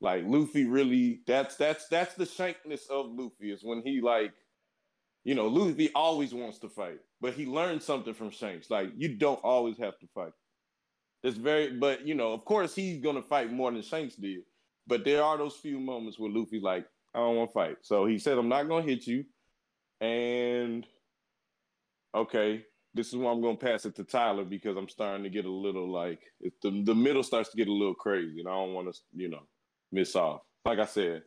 Like 0.00 0.24
Luffy 0.26 0.64
really, 0.64 1.20
that's 1.26 1.56
that's 1.56 1.88
that's 1.88 2.14
the 2.14 2.24
shankness 2.24 2.88
of 2.90 3.10
Luffy 3.10 3.52
is 3.52 3.62
when 3.62 3.82
he 3.84 4.00
like, 4.00 4.32
you 5.24 5.34
know, 5.34 5.46
Luffy 5.46 5.90
always 5.94 6.32
wants 6.32 6.58
to 6.60 6.68
fight, 6.68 7.00
but 7.20 7.34
he 7.34 7.44
learned 7.44 7.82
something 7.82 8.14
from 8.14 8.30
Shanks. 8.30 8.70
Like 8.70 8.90
you 8.96 9.16
don't 9.16 9.40
always 9.44 9.76
have 9.78 9.98
to 9.98 10.06
fight. 10.14 10.32
It's 11.22 11.36
very, 11.36 11.76
but 11.76 12.06
you 12.06 12.14
know, 12.14 12.32
of 12.32 12.46
course 12.46 12.74
he's 12.74 13.02
gonna 13.02 13.22
fight 13.22 13.52
more 13.52 13.70
than 13.70 13.82
Shanks 13.82 14.16
did. 14.16 14.40
But 14.86 15.04
there 15.04 15.22
are 15.22 15.36
those 15.36 15.56
few 15.56 15.78
moments 15.78 16.18
where 16.18 16.30
Luffy's 16.30 16.62
like, 16.62 16.86
I 17.14 17.18
don't 17.18 17.36
want 17.36 17.50
to 17.50 17.54
fight. 17.54 17.76
So 17.82 18.06
he 18.06 18.18
said, 18.18 18.38
I'm 18.38 18.48
not 18.48 18.68
gonna 18.68 18.86
hit 18.86 19.06
you, 19.06 19.24
and 20.00 20.86
okay, 22.14 22.64
this 22.94 23.08
is 23.08 23.16
why 23.16 23.30
I'm 23.30 23.42
gonna 23.42 23.56
pass 23.56 23.84
it 23.84 23.94
to 23.96 24.04
Tyler 24.04 24.44
because 24.44 24.78
I'm 24.78 24.88
starting 24.88 25.24
to 25.24 25.30
get 25.30 25.44
a 25.44 25.50
little 25.50 25.90
like 25.90 26.20
the 26.62 26.82
the 26.84 26.94
middle 26.94 27.22
starts 27.22 27.50
to 27.50 27.56
get 27.58 27.68
a 27.68 27.72
little 27.72 27.94
crazy, 27.94 28.40
and 28.40 28.48
I 28.48 28.52
don't 28.52 28.72
want 28.72 28.92
to, 28.92 28.98
you 29.14 29.28
know, 29.28 29.42
miss 29.92 30.16
off. 30.16 30.42
Like 30.64 30.78
I 30.78 30.84
said, 30.84 31.22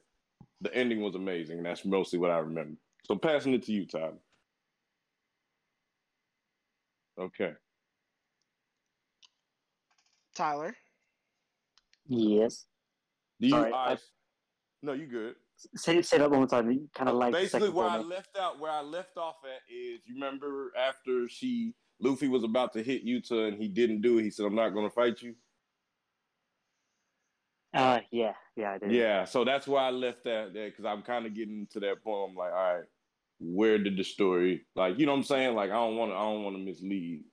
the 0.61 0.73
ending 0.73 1.01
was 1.01 1.15
amazing, 1.15 1.57
and 1.57 1.65
that's 1.65 1.85
mostly 1.85 2.19
what 2.19 2.31
I 2.31 2.37
remember. 2.37 2.77
So 3.05 3.15
passing 3.15 3.53
it 3.53 3.63
to 3.63 3.71
you, 3.71 3.85
Tyler. 3.85 4.19
Okay. 7.19 7.53
Tyler. 10.35 10.75
Yes. 12.07 12.65
Do 13.39 13.47
you? 13.47 13.53
Sorry, 13.53 13.71
I, 13.73 13.93
I- 13.93 13.97
no, 14.81 14.93
you 14.93 15.05
good. 15.05 15.35
Say 15.75 16.01
say 16.01 16.17
that 16.17 16.29
one 16.29 16.39
more 16.39 16.47
time. 16.47 16.69
You 16.69 16.89
kind 16.93 17.07
of 17.09 17.15
uh, 17.15 17.19
like 17.19 17.31
Basically, 17.31 17.69
where 17.69 17.87
I 17.87 17.99
left 17.99 18.37
out, 18.37 18.59
where 18.59 18.71
I 18.71 18.81
left 18.81 19.17
off 19.17 19.35
at 19.45 19.61
is, 19.73 20.01
you 20.05 20.15
remember 20.15 20.73
after 20.77 21.29
she 21.29 21.73
Luffy 22.01 22.27
was 22.27 22.43
about 22.43 22.73
to 22.73 22.83
hit 22.83 23.05
Yuta 23.05 23.47
and 23.47 23.57
he 23.57 23.69
didn't 23.69 24.01
do 24.01 24.17
it. 24.17 24.23
He 24.23 24.29
said, 24.29 24.45
"I'm 24.45 24.55
not 24.55 24.69
going 24.69 24.89
to 24.89 24.93
fight 24.93 25.21
you." 25.21 25.35
Uh, 27.73 27.99
yeah, 28.11 28.33
yeah, 28.55 28.73
I 28.73 28.77
do. 28.77 28.87
Yeah, 28.87 29.25
so 29.25 29.43
that's 29.43 29.67
why 29.67 29.87
I 29.87 29.89
left 29.91 30.23
that 30.25 30.53
there 30.53 30.69
because 30.69 30.85
I'm 30.85 31.01
kind 31.01 31.25
of 31.25 31.33
getting 31.33 31.67
to 31.71 31.79
that 31.81 32.03
point. 32.03 32.31
I'm 32.31 32.35
like, 32.35 32.51
all 32.53 32.75
right, 32.75 32.83
where 33.39 33.77
did 33.77 33.97
the 33.97 34.03
story 34.03 34.65
like? 34.75 34.99
You 34.99 35.05
know 35.05 35.13
what 35.13 35.19
I'm 35.19 35.23
saying? 35.23 35.55
Like, 35.55 35.71
I 35.71 35.75
don't 35.75 35.95
want 35.97 36.11
to, 36.11 36.15
I 36.15 36.21
don't 36.21 36.43
want 36.43 36.55
to 36.57 36.63
mislead. 36.63 37.23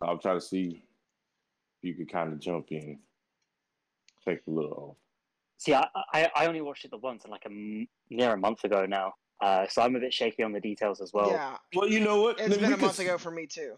I'll 0.00 0.18
try 0.18 0.34
to 0.34 0.40
see 0.40 0.82
if 1.82 1.84
you 1.88 1.94
could 1.94 2.10
kind 2.10 2.32
of 2.32 2.40
jump 2.40 2.68
in, 2.70 3.00
take 4.24 4.40
a 4.46 4.50
little 4.50 4.72
off. 4.72 4.98
See, 5.58 5.74
I, 5.74 5.86
I 6.14 6.30
I 6.34 6.46
only 6.46 6.62
watched 6.62 6.86
it 6.86 6.90
the 6.90 6.96
once, 6.98 7.24
and 7.24 7.30
like 7.30 7.44
a 7.44 7.50
m- 7.50 7.86
near 8.08 8.32
a 8.32 8.38
month 8.38 8.64
ago 8.64 8.86
now. 8.86 9.12
Uh, 9.42 9.66
so 9.68 9.82
I'm 9.82 9.96
a 9.96 10.00
bit 10.00 10.12
shaky 10.14 10.42
on 10.42 10.52
the 10.52 10.60
details 10.60 11.00
as 11.00 11.12
well. 11.12 11.30
yeah, 11.30 11.56
Well, 11.74 11.88
you 11.88 12.00
know 12.00 12.20
what? 12.22 12.38
it's 12.38 12.48
Then 12.50 12.60
been 12.60 12.72
a 12.74 12.76
month 12.76 12.92
s- 12.92 12.98
ago 13.00 13.16
for 13.18 13.30
me 13.30 13.46
too. 13.46 13.76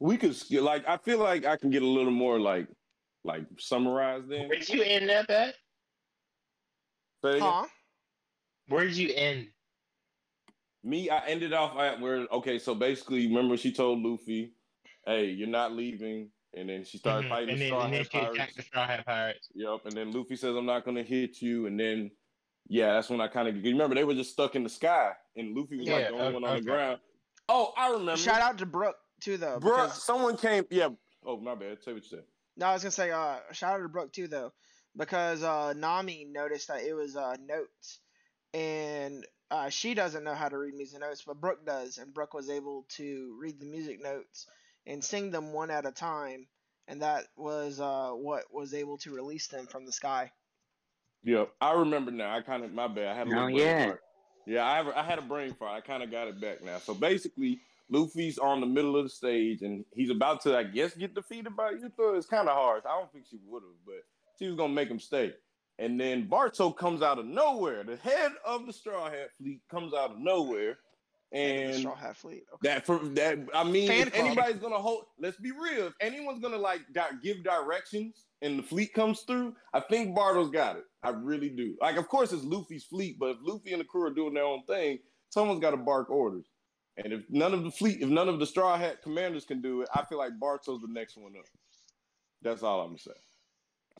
We 0.00 0.16
could 0.16 0.36
like, 0.50 0.88
I 0.88 0.96
feel 0.96 1.18
like 1.18 1.44
I 1.44 1.56
can 1.56 1.70
get 1.70 1.82
a 1.82 1.86
little 1.86 2.10
more 2.10 2.40
like, 2.40 2.66
like 3.24 3.42
summarize 3.58 4.22
then. 4.28 4.48
Where'd 4.48 4.68
you 4.68 4.82
end 4.82 5.10
up 5.10 5.28
at? 5.30 5.54
Say 7.24 7.36
again? 7.36 7.40
Huh? 7.42 7.66
Where'd 8.68 8.92
you 8.92 9.12
end? 9.14 9.48
Me, 10.82 11.10
I 11.10 11.26
ended 11.26 11.52
off 11.52 11.76
at 11.78 12.00
where 12.00 12.26
okay, 12.32 12.58
so 12.58 12.74
basically, 12.74 13.26
remember 13.26 13.56
she 13.56 13.72
told 13.72 14.02
Luffy, 14.02 14.54
"Hey, 15.04 15.26
you're 15.26 15.48
not 15.48 15.72
leaving," 15.72 16.30
and 16.54 16.68
then 16.70 16.84
she 16.84 16.96
started 16.96 17.26
Mhm. 17.26 17.28
fighting 17.28 17.48
and 17.50 17.58
the 17.58 17.64
then, 17.64 17.68
Straw 17.68 17.84
and 17.84 17.94
then 17.94 18.46
she 18.48 18.56
the 18.56 18.62
Straw 18.62 18.86
Hat 18.86 19.04
Pirates. 19.04 19.48
Yep, 19.54 19.80
and 19.84 19.92
then 19.92 20.12
Luffy 20.12 20.36
says, 20.36 20.56
"I'm 20.56 20.64
not 20.64 20.86
gonna 20.86 21.02
hit 21.02 21.42
you," 21.42 21.66
and 21.66 21.78
then 21.78 22.10
yeah, 22.68 22.92
that's 22.94 23.10
when 23.10 23.20
I 23.20 23.28
kind 23.28 23.48
of 23.48 23.62
remember 23.62 23.94
they 23.94 24.04
were 24.04 24.14
just 24.14 24.32
stuck 24.32 24.56
in 24.56 24.62
the 24.62 24.70
sky, 24.70 25.12
and 25.36 25.54
Luffy 25.54 25.76
was 25.76 25.88
like 25.88 26.08
the 26.08 26.14
only 26.14 26.32
one 26.34 26.44
on 26.44 26.50
okay. 26.50 26.60
the 26.60 26.66
ground. 26.66 27.00
Oh, 27.48 27.74
I 27.76 27.90
remember. 27.90 28.16
Shout 28.16 28.40
out 28.40 28.56
to 28.58 28.66
Brook 28.66 28.96
too, 29.20 29.36
though. 29.36 29.58
Bruh, 29.58 29.86
because- 29.86 30.02
someone 30.04 30.36
came. 30.38 30.64
Yeah. 30.70 30.90
Oh, 31.26 31.36
my 31.38 31.54
bad. 31.54 31.82
Say 31.82 31.92
what 31.92 32.02
you 32.04 32.08
said. 32.08 32.24
No, 32.60 32.66
I 32.66 32.72
was 32.74 32.82
gonna 32.82 32.90
say, 32.92 33.10
uh, 33.10 33.38
shout 33.52 33.72
out 33.74 33.82
to 33.82 33.88
Brook 33.88 34.12
too, 34.12 34.28
though, 34.28 34.52
because 34.94 35.42
uh, 35.42 35.72
Nami 35.72 36.26
noticed 36.30 36.68
that 36.68 36.82
it 36.82 36.92
was 36.92 37.16
uh, 37.16 37.36
notes, 37.42 38.00
and 38.52 39.26
uh, 39.50 39.70
she 39.70 39.94
doesn't 39.94 40.24
know 40.24 40.34
how 40.34 40.50
to 40.50 40.58
read 40.58 40.74
music 40.74 41.00
notes, 41.00 41.22
but 41.26 41.40
Brook 41.40 41.64
does, 41.64 41.96
and 41.96 42.12
Brook 42.12 42.34
was 42.34 42.50
able 42.50 42.84
to 42.96 43.34
read 43.40 43.58
the 43.58 43.66
music 43.66 44.02
notes 44.02 44.46
and 44.86 45.02
sing 45.02 45.30
them 45.30 45.54
one 45.54 45.70
at 45.70 45.86
a 45.86 45.90
time, 45.90 46.46
and 46.86 47.00
that 47.00 47.24
was 47.34 47.80
uh, 47.80 48.10
what 48.10 48.44
was 48.52 48.74
able 48.74 48.98
to 48.98 49.14
release 49.14 49.48
them 49.48 49.66
from 49.66 49.86
the 49.86 49.92
sky. 49.92 50.30
Yep, 51.24 51.50
I 51.62 51.72
remember 51.72 52.10
now. 52.10 52.36
I 52.36 52.42
kind 52.42 52.62
of 52.64 52.72
my 52.74 52.88
bad. 52.88 53.06
I 53.06 53.14
had 53.14 53.26
a 53.26 53.30
little 53.30 53.44
Oh, 53.44 53.46
yeah. 53.48 53.86
fart. 53.86 54.02
Yeah, 54.46 54.66
I 54.66 54.76
have, 54.76 54.88
I 54.88 55.02
had 55.02 55.18
a 55.18 55.22
brain 55.22 55.54
fart. 55.54 55.72
I 55.72 55.80
kind 55.80 56.02
of 56.02 56.10
got 56.10 56.28
it 56.28 56.40
back 56.40 56.62
now. 56.62 56.78
So 56.78 56.94
basically, 56.94 57.60
Luffy's 57.90 58.38
on 58.38 58.60
the 58.60 58.66
middle 58.66 58.96
of 58.96 59.04
the 59.04 59.10
stage, 59.10 59.62
and 59.62 59.84
he's 59.92 60.10
about 60.10 60.40
to, 60.42 60.56
I 60.56 60.62
guess, 60.64 60.94
get 60.94 61.14
defeated 61.14 61.56
by 61.56 61.72
Yuta. 61.74 62.16
It's 62.16 62.26
kind 62.26 62.48
of 62.48 62.54
hard. 62.54 62.82
I 62.86 62.98
don't 62.98 63.12
think 63.12 63.26
she 63.30 63.38
would 63.46 63.62
have, 63.62 63.72
but 63.84 64.02
she 64.38 64.46
was 64.46 64.56
gonna 64.56 64.72
make 64.72 64.88
him 64.88 65.00
stay. 65.00 65.32
And 65.78 65.98
then 65.98 66.28
Barto 66.28 66.70
comes 66.70 67.02
out 67.02 67.18
of 67.18 67.24
nowhere. 67.26 67.82
The 67.84 67.96
head 67.96 68.32
of 68.44 68.66
the 68.66 68.72
Straw 68.72 69.10
Hat 69.10 69.30
Fleet 69.38 69.60
comes 69.70 69.94
out 69.94 70.10
of 70.12 70.18
nowhere, 70.18 70.76
And 71.32 71.74
Straw 71.74 71.94
Hat 71.94 72.16
Fleet. 72.16 72.44
Okay. 72.54 72.68
that 72.68 72.84
for 72.86 72.98
that, 72.98 73.38
I 73.54 73.64
mean, 73.64 73.88
Fan 73.88 74.08
if 74.08 74.12
club. 74.12 74.26
anybody's 74.26 74.56
gonna 74.60 74.78
hold, 74.78 75.04
let's 75.18 75.38
be 75.38 75.52
real. 75.52 75.86
If 75.86 75.94
anyone's 76.00 76.40
gonna 76.42 76.58
like 76.58 76.80
di- 76.92 77.10
give 77.22 77.42
directions 77.44 78.26
and 78.42 78.58
the 78.58 78.62
fleet 78.62 78.92
comes 78.94 79.20
through, 79.22 79.54
I 79.72 79.80
think 79.80 80.14
Barto's 80.14 80.50
got 80.50 80.76
it. 80.76 80.84
I 81.02 81.10
really 81.10 81.48
do. 81.48 81.76
Like, 81.80 81.96
of 81.96 82.08
course, 82.08 82.32
it's 82.32 82.44
Luffy's 82.44 82.84
fleet, 82.84 83.16
but 83.18 83.30
if 83.30 83.36
Luffy 83.42 83.72
and 83.72 83.80
the 83.80 83.84
crew 83.86 84.02
are 84.06 84.12
doing 84.14 84.34
their 84.34 84.44
own 84.44 84.62
thing, 84.66 84.98
someone's 85.30 85.60
got 85.60 85.70
to 85.70 85.76
bark 85.78 86.10
orders. 86.10 86.49
And 87.02 87.12
if 87.12 87.22
none 87.30 87.54
of 87.54 87.64
the 87.64 87.70
fleet, 87.70 88.02
if 88.02 88.08
none 88.08 88.28
of 88.28 88.38
the 88.38 88.46
Straw 88.46 88.76
Hat 88.76 89.02
commanders 89.02 89.44
can 89.44 89.60
do 89.60 89.82
it, 89.82 89.88
I 89.94 90.04
feel 90.04 90.18
like 90.18 90.38
Barto's 90.38 90.82
the 90.82 90.88
next 90.88 91.16
one 91.16 91.32
up. 91.38 91.46
That's 92.42 92.62
all 92.62 92.80
I'm 92.80 92.88
gonna 92.88 92.98
say. 92.98 93.10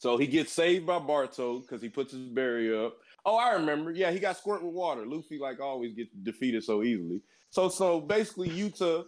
So 0.01 0.17
he 0.17 0.27
gets 0.27 0.53
saved 0.53 0.87
by 0.87 0.99
Barto 0.99 1.61
because 1.61 1.83
he 1.83 1.89
puts 1.89 2.13
his 2.13 2.29
barrier 2.29 2.87
up. 2.87 2.97
Oh, 3.27 3.37
I 3.37 3.53
remember. 3.53 3.91
Yeah, 3.91 4.11
he 4.11 4.19
got 4.19 4.37
squirt 4.37 4.63
with 4.63 4.73
water. 4.73 5.07
Luffy, 5.07 5.39
like 5.39 5.61
always, 5.61 5.93
gets 5.93 6.11
defeated 6.23 6.65
so 6.65 6.83
easily. 6.83 7.21
So, 7.51 7.69
so 7.69 8.01
basically, 8.01 8.49
Yuta 8.49 9.05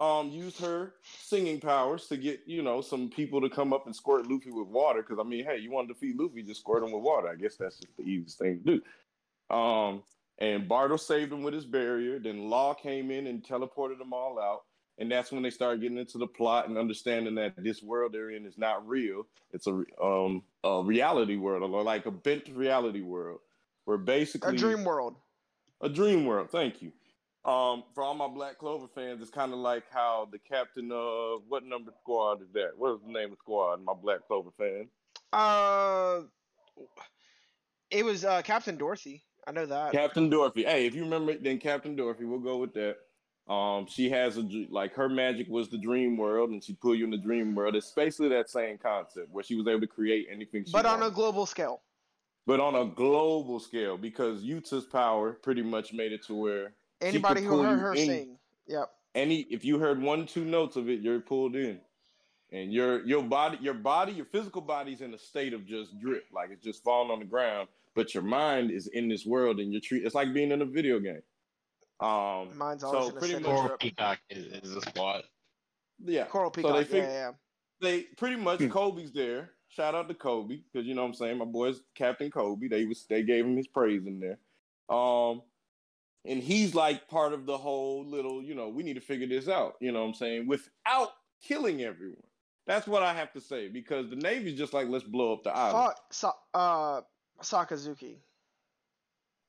um 0.00 0.28
used 0.28 0.60
her 0.60 0.94
singing 1.22 1.60
powers 1.60 2.08
to 2.08 2.16
get 2.16 2.40
you 2.46 2.62
know 2.62 2.80
some 2.80 3.08
people 3.08 3.40
to 3.40 3.48
come 3.48 3.72
up 3.72 3.86
and 3.86 3.94
squirt 3.94 4.26
Luffy 4.28 4.50
with 4.50 4.66
water. 4.68 5.02
Because 5.02 5.18
I 5.20 5.28
mean, 5.28 5.44
hey, 5.44 5.58
you 5.58 5.70
want 5.70 5.88
to 5.88 5.94
defeat 5.94 6.18
Luffy, 6.18 6.42
just 6.42 6.60
squirt 6.60 6.82
him 6.82 6.92
with 6.92 7.02
water. 7.02 7.28
I 7.28 7.36
guess 7.36 7.56
that's 7.56 7.78
just 7.78 7.96
the 7.96 8.02
easiest 8.02 8.38
thing 8.38 8.60
to 8.64 8.80
do. 8.80 9.54
Um, 9.54 10.02
and 10.38 10.68
Barto 10.68 10.96
saved 10.96 11.32
him 11.32 11.42
with 11.42 11.54
his 11.54 11.64
barrier. 11.66 12.18
Then 12.18 12.48
Law 12.50 12.74
came 12.74 13.10
in 13.10 13.26
and 13.26 13.42
teleported 13.42 13.98
them 13.98 14.12
all 14.12 14.38
out. 14.40 14.62
And 14.98 15.10
that's 15.10 15.32
when 15.32 15.42
they 15.42 15.50
started 15.50 15.80
getting 15.80 15.98
into 15.98 16.18
the 16.18 16.26
plot 16.26 16.68
and 16.68 16.78
understanding 16.78 17.34
that 17.34 17.54
this 17.58 17.82
world 17.82 18.12
they're 18.12 18.30
in 18.30 18.46
is 18.46 18.56
not 18.56 18.86
real. 18.86 19.26
It's 19.52 19.66
a 19.66 19.82
um 20.00 20.42
a 20.62 20.82
reality 20.84 21.36
world, 21.36 21.68
or 21.68 21.82
like 21.82 22.06
a 22.06 22.12
bent 22.12 22.48
reality 22.54 23.00
world, 23.00 23.40
where 23.86 23.98
basically 23.98 24.54
A 24.54 24.58
dream 24.58 24.84
world. 24.84 25.16
a 25.80 25.88
dream 25.88 26.24
world. 26.26 26.48
Thank 26.50 26.80
you. 26.80 26.92
Um, 27.44 27.82
for 27.94 28.04
all 28.04 28.14
my 28.14 28.28
Black 28.28 28.58
Clover 28.58 28.86
fans, 28.94 29.20
it's 29.20 29.30
kind 29.32 29.52
of 29.52 29.58
like 29.58 29.82
how 29.90 30.28
the 30.32 30.38
captain 30.38 30.90
of 30.92 31.42
what 31.48 31.64
number 31.64 31.92
squad 32.00 32.40
is 32.40 32.48
that? 32.54 32.70
What 32.76 32.94
is 32.94 33.00
the 33.04 33.12
name 33.12 33.24
of 33.24 33.30
the 33.32 33.36
squad? 33.36 33.84
My 33.84 33.92
Black 33.94 34.20
Clover 34.28 34.50
fan. 34.56 34.88
Uh, 35.32 36.20
it 37.90 38.04
was 38.04 38.24
uh, 38.24 38.42
Captain 38.42 38.76
Dorothy. 38.76 39.24
I 39.46 39.52
know 39.52 39.66
that. 39.66 39.92
Captain 39.92 40.30
Dorothy. 40.30 40.64
Hey, 40.64 40.86
if 40.86 40.94
you 40.94 41.02
remember 41.04 41.34
then 41.36 41.58
Captain 41.58 41.94
Dorothy. 41.96 42.24
We'll 42.24 42.38
go 42.40 42.56
with 42.58 42.72
that. 42.74 42.96
Um, 43.52 43.86
she 43.86 44.08
has 44.08 44.38
a 44.38 44.48
like 44.70 44.94
her 44.94 45.08
magic 45.08 45.48
was 45.50 45.68
the 45.68 45.76
dream 45.76 46.16
world, 46.16 46.50
and 46.50 46.64
she 46.64 46.72
put 46.72 46.96
you 46.96 47.04
in 47.04 47.10
the 47.10 47.18
dream 47.18 47.54
world. 47.54 47.76
It's 47.76 47.90
basically 47.90 48.30
that 48.30 48.48
same 48.48 48.78
concept 48.78 49.28
where 49.30 49.44
she 49.44 49.54
was 49.54 49.66
able 49.68 49.80
to 49.82 49.86
create 49.86 50.28
anything 50.30 50.64
she 50.64 50.72
but 50.72 50.86
on 50.86 51.02
a 51.02 51.10
global 51.10 51.44
scale. 51.44 51.82
but 52.46 52.58
on 52.58 52.74
a 52.74 52.86
global 52.86 53.60
scale 53.60 53.98
because 53.98 54.42
Uta's 54.42 54.86
power 54.86 55.32
pretty 55.34 55.62
much 55.62 55.92
made 55.92 56.12
it 56.12 56.24
to 56.26 56.34
where 56.34 56.72
Anybody 57.02 57.42
who 57.42 57.62
heard 57.62 57.80
her 57.80 57.92
in. 57.92 58.06
sing. 58.06 58.38
Yep. 58.66 58.90
any 59.14 59.40
if 59.50 59.62
you 59.62 59.78
heard 59.78 60.00
one 60.00 60.24
two 60.24 60.44
notes 60.46 60.76
of 60.76 60.88
it 60.88 61.00
you're 61.00 61.20
pulled 61.20 61.54
in 61.54 61.78
and 62.50 62.72
your 62.72 63.04
your 63.04 63.22
body 63.22 63.58
your 63.60 63.74
body 63.74 64.12
your 64.12 64.24
physical 64.24 64.62
body's 64.62 65.02
in 65.02 65.12
a 65.12 65.18
state 65.18 65.52
of 65.52 65.66
just 65.66 66.00
drip 66.00 66.24
like 66.32 66.48
it's 66.50 66.64
just 66.64 66.82
falling 66.82 67.10
on 67.10 67.18
the 67.18 67.26
ground 67.26 67.68
but 67.94 68.14
your 68.14 68.22
mind 68.22 68.70
is 68.70 68.86
in 68.88 69.08
this 69.08 69.24
world 69.26 69.60
and 69.60 69.72
you're 69.72 69.80
treat 69.80 70.04
it's 70.04 70.14
like 70.14 70.32
being 70.34 70.50
in 70.50 70.62
a 70.62 70.66
video 70.66 70.98
game 71.00 71.22
um 72.00 72.56
Mine's 72.58 72.82
always 72.82 73.04
so 73.06 73.10
in 73.10 73.18
pretty 73.18 73.34
state 73.34 73.42
much 73.42 73.56
Coral. 73.56 73.76
Peacock 73.78 74.18
is, 74.30 74.46
is 74.62 74.76
a 74.76 74.80
squad. 74.80 75.22
yeah 76.04 76.24
Coral 76.24 76.50
so 76.50 76.54
Peacock. 76.62 76.76
they 76.76 76.84
fig- 76.84 77.02
yeah, 77.04 77.10
yeah. 77.12 77.30
they 77.80 78.02
pretty 78.16 78.36
much 78.36 78.60
Hmm. 78.60 78.66
Koby's 78.68 79.12
there. 79.12 79.50
Shout 79.68 79.94
out 79.96 80.08
to 80.08 80.14
Koby 80.14 80.62
because 80.72 80.86
you 80.86 80.94
know 80.94 81.02
what 81.02 81.08
I'm 81.08 81.14
saying. 81.14 81.38
My 81.38 81.44
boys, 81.44 81.82
Captain 81.96 82.30
Koby. 82.30 82.70
They 82.70 82.84
was 82.84 83.06
they 83.10 83.24
gave 83.24 83.44
him 83.44 83.56
his 83.56 83.66
praise 83.66 84.06
in 84.06 84.20
there. 84.20 84.38
Um, 84.88 85.42
and 86.24 86.40
he's 86.40 86.76
like 86.76 87.08
part 87.08 87.32
of 87.32 87.44
the 87.44 87.58
whole 87.58 88.04
little. 88.06 88.40
You 88.40 88.54
know, 88.54 88.68
we 88.68 88.84
need 88.84 88.94
to 88.94 89.00
figure 89.00 89.26
this 89.26 89.48
out. 89.48 89.74
You 89.80 89.90
know 89.90 90.02
what 90.02 90.08
I'm 90.10 90.14
saying 90.14 90.46
without 90.46 91.08
killing 91.42 91.82
everyone. 91.82 92.22
That's 92.68 92.86
what 92.86 93.02
I 93.02 93.14
have 93.14 93.32
to 93.32 93.40
say 93.40 93.66
because 93.68 94.08
the 94.10 94.16
Navy's 94.16 94.56
just 94.56 94.72
like 94.74 94.86
let's 94.88 95.02
blow 95.04 95.32
up 95.32 95.42
the 95.42 95.50
island. 95.50 95.88
Fuck. 95.88 96.00
Sa- 96.12 96.32
uh, 96.54 97.00
Sakazuki. 97.42 98.16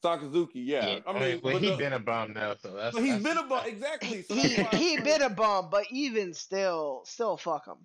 Sakazuki, 0.03 0.49
yeah. 0.55 0.85
Yeah, 0.87 0.99
I 1.07 1.13
mean, 1.13 1.39
well, 1.43 1.53
but 1.53 1.61
he's 1.61 1.77
been 1.77 1.93
a 1.93 1.99
bum 1.99 2.33
now, 2.33 2.53
so 2.61 2.73
that's. 2.75 2.93
but 2.95 3.03
he's 3.03 3.21
that's- 3.23 3.23
been 3.23 3.45
about 3.45 3.67
exactly. 3.67 4.21
So 4.23 4.35
He 4.35 4.55
that's 4.55 4.77
he 4.77 4.97
been 4.99 5.21
a 5.21 5.29
bum, 5.29 5.69
but 5.71 5.85
even 5.91 6.33
still, 6.33 7.01
still 7.05 7.37
fuck 7.37 7.65
him. 7.65 7.77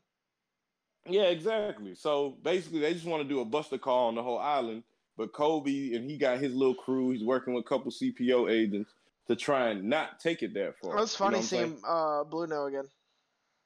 Yeah, 1.08 1.22
exactly. 1.24 1.94
So 1.94 2.36
basically, 2.42 2.80
they 2.80 2.92
just 2.92 3.06
want 3.06 3.22
to 3.22 3.28
do 3.28 3.40
a 3.40 3.44
buster 3.44 3.78
call 3.78 4.08
on 4.08 4.14
the 4.14 4.22
whole 4.22 4.38
island. 4.38 4.82
But 5.16 5.32
Koby 5.32 5.96
and 5.96 6.08
he 6.10 6.16
got 6.18 6.38
his 6.38 6.54
little 6.54 6.74
crew. 6.74 7.10
He's 7.10 7.24
working 7.24 7.52
with 7.54 7.64
a 7.64 7.68
couple 7.68 7.90
CPO 7.90 8.50
agents 8.50 8.90
to 9.28 9.36
try 9.36 9.68
and 9.70 9.84
not 9.84 10.18
take 10.20 10.42
it 10.42 10.52
that 10.54 10.74
far. 10.82 10.96
It 10.96 11.00
was 11.00 11.18
You 11.18 11.24
know 11.26 11.26
funny 11.26 11.36
what 11.36 11.38
I'm 11.38 11.42
saying? 11.46 11.66
seeing 11.72 11.82
uh 11.86 12.24
Blueno 12.24 12.68
again. 12.68 12.88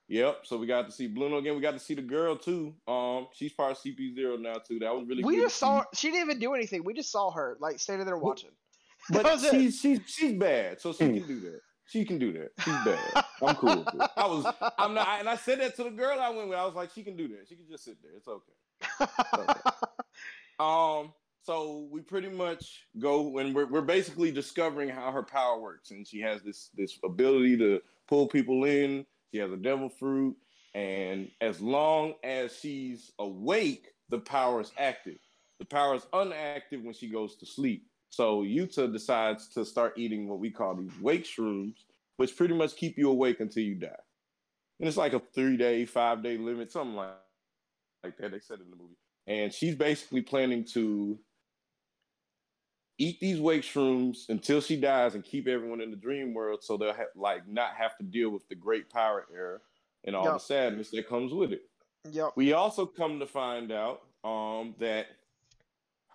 Yep. 0.08 0.40
So 0.44 0.56
we 0.58 0.66
got 0.66 0.86
to 0.86 0.92
see 0.92 1.08
Blueno 1.08 1.38
again. 1.38 1.54
We 1.54 1.60
got 1.62 1.72
to 1.72 1.78
see 1.78 1.94
the 1.94 2.02
girl 2.02 2.36
too. 2.36 2.74
Um, 2.86 3.28
she's 3.32 3.52
part 3.52 3.72
of 3.72 3.78
CP 3.78 4.14
Zero 4.14 4.36
now 4.36 4.54
too. 4.56 4.78
That 4.78 4.94
was 4.94 5.06
really. 5.08 5.24
we 5.24 5.36
good 5.36 5.44
just 5.44 5.56
saw 5.56 5.80
see. 5.82 5.86
she 5.94 6.10
didn't 6.10 6.28
even 6.28 6.38
do 6.38 6.54
anything. 6.54 6.84
We 6.84 6.92
just 6.94 7.10
saw 7.10 7.30
her 7.30 7.56
like 7.60 7.78
standing 7.80 8.06
there 8.06 8.16
watching. 8.18 8.50
but 9.10 9.22
that 9.24 9.32
was 9.34 9.44
it. 9.44 9.50
she's 9.52 9.80
she's 9.80 10.00
she's 10.06 10.32
bad, 10.34 10.80
so 10.80 10.92
she 10.92 11.04
Hmm. 11.06 11.14
can 11.18 11.26
do 11.26 11.40
that. 11.40 11.60
She 11.86 12.04
can 12.04 12.18
do 12.18 12.32
that. 12.32 12.50
She's 12.62 12.74
bad. 12.84 13.24
I'm 13.42 13.54
cool 13.56 13.76
with 13.78 13.94
it. 13.94 14.10
I 14.16 14.26
was. 14.26 14.46
I'm 14.78 14.94
not. 14.94 15.20
And 15.20 15.28
I 15.28 15.36
said 15.36 15.60
that 15.60 15.76
to 15.76 15.84
the 15.84 15.90
girl 15.90 16.18
I 16.18 16.30
went 16.30 16.48
with. 16.48 16.58
I 16.58 16.64
was 16.64 16.74
like, 16.74 16.90
she 16.94 17.02
can 17.02 17.14
do 17.16 17.28
that. 17.28 17.46
She 17.48 17.56
can 17.56 17.66
just 17.70 17.84
sit 17.84 17.96
there. 18.02 18.12
It's 18.16 18.26
okay. 18.28 19.50
Um, 20.60 21.12
so 21.42 21.88
we 21.90 22.00
pretty 22.00 22.28
much 22.30 22.86
go 22.98 23.38
and 23.38 23.54
we're 23.54 23.66
we're 23.66 23.80
basically 23.82 24.30
discovering 24.30 24.88
how 24.88 25.10
her 25.10 25.22
power 25.22 25.58
works, 25.60 25.90
and 25.90 26.06
she 26.06 26.20
has 26.20 26.42
this 26.42 26.70
this 26.76 26.98
ability 27.04 27.56
to 27.58 27.80
pull 28.08 28.28
people 28.28 28.64
in. 28.64 29.04
She 29.34 29.40
has 29.40 29.50
a 29.50 29.56
devil 29.56 29.88
fruit, 29.88 30.36
and 30.76 31.28
as 31.40 31.60
long 31.60 32.14
as 32.22 32.56
she's 32.56 33.10
awake, 33.18 33.88
the 34.08 34.20
power 34.20 34.60
is 34.60 34.70
active. 34.78 35.18
The 35.58 35.64
power 35.64 35.96
is 35.96 36.06
unactive 36.12 36.84
when 36.84 36.94
she 36.94 37.08
goes 37.08 37.34
to 37.38 37.46
sleep. 37.46 37.88
So 38.10 38.44
Yuta 38.44 38.92
decides 38.92 39.48
to 39.48 39.64
start 39.64 39.94
eating 39.96 40.28
what 40.28 40.38
we 40.38 40.52
call 40.52 40.76
these 40.76 40.96
wake 41.00 41.24
shrooms, 41.24 41.74
which 42.16 42.36
pretty 42.36 42.54
much 42.54 42.76
keep 42.76 42.96
you 42.96 43.10
awake 43.10 43.40
until 43.40 43.64
you 43.64 43.74
die. 43.74 43.88
And 44.78 44.86
it's 44.86 44.96
like 44.96 45.14
a 45.14 45.22
three 45.34 45.56
day, 45.56 45.84
five 45.84 46.22
day 46.22 46.38
limit, 46.38 46.70
something 46.70 46.94
like 46.94 47.08
like 48.04 48.16
that. 48.18 48.30
They 48.30 48.38
said 48.38 48.60
in 48.60 48.70
the 48.70 48.76
movie 48.76 48.94
and 49.26 49.52
she's 49.52 49.74
basically 49.74 50.20
planning 50.20 50.64
to 50.64 51.18
eat 52.98 53.18
these 53.20 53.40
wake 53.40 53.62
shrooms 53.62 54.28
until 54.28 54.60
she 54.60 54.76
dies 54.76 55.14
and 55.14 55.24
keep 55.24 55.48
everyone 55.48 55.80
in 55.80 55.90
the 55.90 55.96
dream 55.96 56.32
world 56.34 56.62
so 56.62 56.76
they'll 56.76 56.92
have, 56.92 57.08
like 57.16 57.46
not 57.48 57.74
have 57.74 57.96
to 57.98 58.04
deal 58.04 58.30
with 58.30 58.46
the 58.48 58.54
great 58.54 58.88
power 58.90 59.26
era 59.34 59.58
and 60.04 60.14
all 60.14 60.24
Yep. 60.24 60.34
the 60.34 60.38
sadness 60.40 60.90
that 60.90 61.08
comes 61.08 61.32
with 61.32 61.52
it 61.52 61.62
yep. 62.10 62.30
we 62.36 62.52
also 62.52 62.86
come 62.86 63.18
to 63.18 63.26
find 63.26 63.72
out 63.72 64.02
um, 64.22 64.74
that 64.78 65.06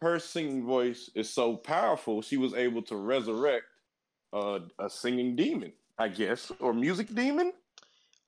her 0.02 0.18
singing 0.20 0.66
voice 0.66 1.10
is 1.16 1.30
so 1.30 1.56
powerful 1.58 2.22
she 2.22 2.38
was 2.38 2.54
able 2.54 2.82
to 2.84 2.96
resurrect 2.96 3.66
uh, 4.34 4.60
a 4.80 4.90
singing 4.90 5.36
demon 5.36 5.74
i 5.98 6.08
guess 6.08 6.52
or 6.60 6.74
music 6.74 7.14
demon 7.14 7.52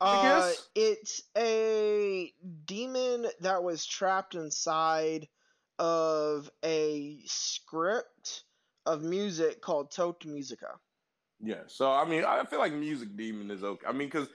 I 0.03 0.17
Uh, 0.17 0.21
guess? 0.23 0.67
it's 0.73 1.21
a 1.37 2.33
demon 2.65 3.27
that 3.41 3.61
was 3.63 3.85
trapped 3.85 4.33
inside 4.33 5.27
of 5.79 6.49
a 6.63 7.19
script 7.25 8.43
of 8.85 9.03
music 9.03 9.61
called 9.61 9.91
Tot 9.91 10.25
Musica. 10.25 10.79
Yeah. 11.39 11.61
So 11.67 11.91
I 11.91 12.05
mean, 12.05 12.23
I 12.23 12.43
feel 12.45 12.59
like 12.59 12.73
Music 12.73 13.15
Demon 13.15 13.51
is 13.51 13.63
okay. 13.63 13.85
I 13.87 13.91
mean, 13.91 14.07
because 14.07 14.29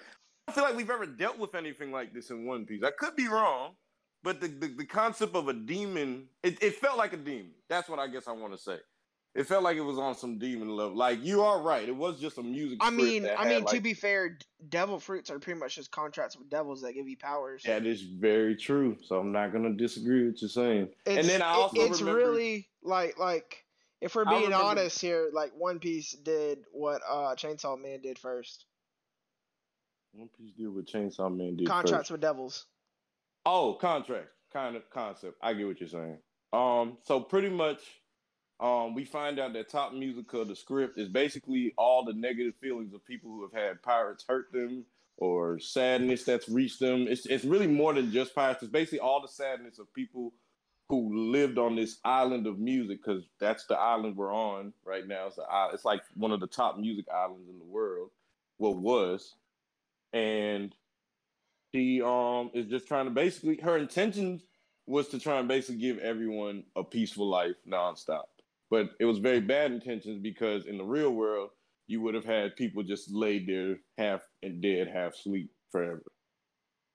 I 0.48 0.52
feel 0.52 0.64
like 0.64 0.76
we've 0.76 0.90
ever 0.90 1.06
dealt 1.06 1.38
with 1.38 1.54
anything 1.54 1.92
like 1.92 2.12
this 2.12 2.30
in 2.30 2.46
One 2.46 2.66
Piece. 2.66 2.82
I 2.82 2.90
could 2.90 3.16
be 3.16 3.28
wrong, 3.28 3.72
but 4.22 4.40
the 4.40 4.48
the, 4.48 4.68
the 4.68 4.86
concept 4.86 5.34
of 5.34 5.48
a 5.48 5.52
demon, 5.52 6.28
it, 6.42 6.62
it 6.62 6.76
felt 6.76 6.98
like 6.98 7.12
a 7.12 7.18
demon. 7.18 7.52
That's 7.68 7.88
what 7.88 7.98
I 7.98 8.08
guess 8.08 8.28
I 8.28 8.32
want 8.32 8.52
to 8.52 8.58
say. 8.58 8.78
It 9.36 9.46
felt 9.46 9.62
like 9.62 9.76
it 9.76 9.82
was 9.82 9.98
on 9.98 10.14
some 10.14 10.38
demon 10.38 10.70
level. 10.74 10.96
Like 10.96 11.22
you 11.22 11.42
are 11.42 11.60
right. 11.60 11.86
It 11.86 11.94
was 11.94 12.18
just 12.18 12.38
a 12.38 12.42
music. 12.42 12.78
I 12.80 12.88
mean, 12.90 13.28
I 13.36 13.46
mean, 13.46 13.66
to 13.66 13.80
be 13.80 13.92
fair, 13.92 14.38
devil 14.70 14.98
fruits 14.98 15.30
are 15.30 15.38
pretty 15.38 15.60
much 15.60 15.74
just 15.76 15.90
contracts 15.90 16.38
with 16.38 16.48
devils 16.48 16.80
that 16.82 16.94
give 16.94 17.06
you 17.06 17.18
powers. 17.18 17.62
That 17.64 17.84
is 17.84 18.00
very 18.00 18.56
true. 18.56 18.96
So 19.04 19.18
I'm 19.20 19.32
not 19.32 19.52
gonna 19.52 19.74
disagree 19.74 20.24
with 20.26 20.40
you 20.40 20.48
saying. 20.48 20.88
It's, 21.04 21.18
and 21.18 21.28
then 21.28 21.42
I 21.42 21.48
also 21.48 21.82
it's 21.82 22.00
remember, 22.00 22.18
really 22.18 22.68
like 22.82 23.18
like 23.18 23.64
if 24.00 24.14
we're 24.14 24.24
being 24.24 24.44
remember- 24.44 24.64
honest 24.64 25.00
here, 25.00 25.28
like 25.34 25.52
One 25.54 25.80
Piece 25.80 26.12
did 26.12 26.64
what 26.72 27.02
uh 27.06 27.34
Chainsaw 27.36 27.78
Man 27.80 28.00
did 28.00 28.18
first. 28.18 28.64
One 30.12 30.28
Piece 30.38 30.52
deal 30.52 30.70
with 30.70 30.86
Chainsaw 30.86 31.34
Man 31.34 31.56
did 31.56 31.66
Contracts 31.66 32.08
first. 32.08 32.10
with 32.12 32.20
devils. 32.22 32.64
Oh, 33.44 33.74
contract 33.74 34.28
kind 34.50 34.76
of 34.76 34.88
concept. 34.88 35.36
I 35.42 35.52
get 35.52 35.66
what 35.66 35.78
you're 35.78 35.90
saying. 35.90 36.16
Um, 36.54 36.96
so 37.04 37.20
pretty 37.20 37.50
much, 37.50 37.80
um, 38.60 38.94
we 38.94 39.04
find 39.04 39.38
out 39.38 39.52
that 39.54 39.68
Tot 39.68 39.94
Musica, 39.96 40.44
the 40.44 40.56
script, 40.56 40.98
is 40.98 41.08
basically 41.08 41.74
all 41.76 42.04
the 42.04 42.14
negative 42.14 42.54
feelings 42.60 42.94
of 42.94 43.04
people 43.04 43.30
who 43.30 43.42
have 43.42 43.52
had 43.52 43.82
pirates 43.82 44.24
hurt 44.28 44.52
them 44.52 44.84
or 45.18 45.58
sadness 45.58 46.24
that's 46.24 46.48
reached 46.48 46.80
them. 46.80 47.06
It's 47.08 47.26
it's 47.26 47.44
really 47.44 47.66
more 47.66 47.94
than 47.94 48.12
just 48.12 48.34
pirates. 48.34 48.62
It's 48.62 48.72
basically 48.72 49.00
all 49.00 49.20
the 49.20 49.28
sadness 49.28 49.78
of 49.78 49.92
people 49.94 50.32
who 50.88 51.32
lived 51.32 51.58
on 51.58 51.76
this 51.76 51.98
island 52.04 52.46
of 52.46 52.58
music 52.58 53.02
because 53.04 53.24
that's 53.40 53.66
the 53.66 53.76
island 53.76 54.16
we're 54.16 54.34
on 54.34 54.72
right 54.84 55.06
now. 55.06 55.26
It's, 55.26 55.38
i- 55.38 55.70
it's 55.74 55.84
like 55.84 56.02
one 56.14 56.32
of 56.32 56.40
the 56.40 56.46
top 56.46 56.78
music 56.78 57.06
islands 57.14 57.48
in 57.50 57.58
the 57.58 57.64
world. 57.64 58.10
Well, 58.58 58.74
was, 58.74 59.34
and 60.12 60.74
she 61.74 62.02
um 62.02 62.50
is 62.54 62.66
just 62.68 62.88
trying 62.88 63.06
to 63.06 63.12
basically 63.12 63.58
her 63.62 63.78
intentions 63.78 64.42
was 64.86 65.08
to 65.08 65.20
try 65.20 65.38
and 65.38 65.48
basically 65.48 65.80
give 65.80 65.98
everyone 65.98 66.64
a 66.76 66.84
peaceful 66.84 67.28
life 67.28 67.56
nonstop. 67.68 68.24
But 68.70 68.90
it 69.00 69.04
was 69.04 69.18
very 69.18 69.40
bad 69.40 69.70
intentions 69.72 70.20
because 70.22 70.66
in 70.66 70.76
the 70.78 70.84
real 70.84 71.10
world 71.12 71.50
you 71.86 72.00
would 72.00 72.14
have 72.14 72.24
had 72.24 72.56
people 72.56 72.82
just 72.82 73.12
laid 73.12 73.46
there 73.46 73.76
half 73.96 74.20
and 74.42 74.60
dead, 74.60 74.88
half 74.88 75.14
sleep 75.14 75.50
forever. 75.70 76.02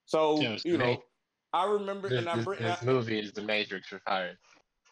So 0.04 0.40
Just 0.40 0.64
you 0.66 0.76
know, 0.76 0.84
make- 0.86 1.00
I 1.54 1.64
remember 1.70 2.08
This, 2.08 2.18
and 2.18 2.28
I 2.28 2.36
this, 2.36 2.44
this 2.58 2.82
I- 2.82 2.84
movie 2.84 3.18
is 3.18 3.32
the 3.32 3.42
Matrix 3.42 3.88
for 3.88 4.00
fire. 4.00 4.38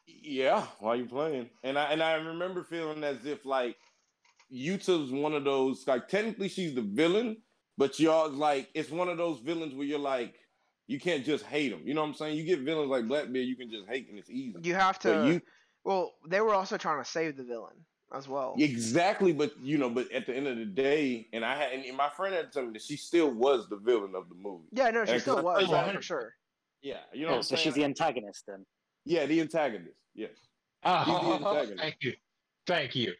yeah, 0.06 0.66
while 0.78 0.96
you 0.96 1.06
playing, 1.06 1.50
and 1.64 1.78
I 1.78 1.92
and 1.92 2.02
I 2.02 2.14
remember 2.14 2.64
feeling 2.64 3.04
as 3.04 3.24
if 3.26 3.44
like 3.44 3.76
Yuta's 4.52 5.12
one 5.12 5.34
of 5.34 5.44
those 5.44 5.86
like 5.86 6.08
technically 6.08 6.48
she's 6.48 6.74
the 6.74 6.82
villain, 6.82 7.36
but 7.78 7.98
y'all 8.00 8.30
like 8.30 8.68
it's 8.74 8.90
one 8.90 9.08
of 9.08 9.18
those 9.18 9.40
villains 9.40 9.74
where 9.74 9.86
you're 9.86 9.98
like 9.98 10.34
you 10.86 10.98
can't 10.98 11.24
just 11.24 11.44
hate 11.44 11.68
them. 11.70 11.82
You 11.84 11.94
know 11.94 12.00
what 12.02 12.08
I'm 12.08 12.14
saying? 12.14 12.36
You 12.36 12.44
get 12.44 12.60
villains 12.60 12.90
like 12.90 13.06
Blackbeard, 13.06 13.46
you 13.46 13.56
can 13.56 13.70
just 13.70 13.86
hate 13.88 14.08
and 14.10 14.18
it's 14.18 14.28
easy. 14.30 14.56
You 14.62 14.74
have 14.74 14.98
to. 15.00 15.08
But 15.12 15.26
you 15.28 15.40
well, 15.84 16.12
they 16.28 16.40
were 16.40 16.54
also 16.54 16.76
trying 16.76 17.02
to 17.02 17.08
save 17.08 17.36
the 17.36 17.44
villain 17.44 17.76
as 18.14 18.28
well. 18.28 18.54
exactly, 18.58 19.32
but 19.32 19.52
you 19.60 19.78
know, 19.78 19.88
but 19.90 20.10
at 20.12 20.26
the 20.26 20.34
end 20.34 20.46
of 20.46 20.56
the 20.56 20.64
day, 20.64 21.28
and 21.32 21.44
I 21.44 21.56
had 21.56 21.72
and 21.72 21.96
my 21.96 22.08
friend 22.10 22.34
had 22.34 22.52
told 22.52 22.66
me 22.66 22.72
that 22.74 22.82
she 22.82 22.96
still 22.96 23.30
was 23.32 23.68
the 23.68 23.76
villain 23.76 24.14
of 24.14 24.28
the 24.28 24.34
movie. 24.34 24.68
Yeah, 24.72 24.90
no, 24.90 25.04
she 25.04 25.12
And 25.12 25.20
still 25.22 25.36
'cause- 25.42 25.68
was 25.68 25.94
for 25.94 26.02
sure. 26.02 26.34
Yeah, 26.82 27.00
you 27.12 27.24
know. 27.26 27.30
Yeah, 27.32 27.36
what 27.36 27.44
so 27.44 27.54
I'm 27.56 27.60
she's 27.62 27.74
the 27.74 27.84
antagonist 27.84 28.44
then. 28.46 28.64
yeah, 29.04 29.26
the 29.26 29.40
antagonist. 29.40 29.96
Yes. 30.14 30.30
Oh, 30.82 31.38
the 31.40 31.46
antagonist. 31.46 31.78
thank 31.82 31.96
you, 32.00 32.14
thank 32.66 32.94
you, 32.96 33.14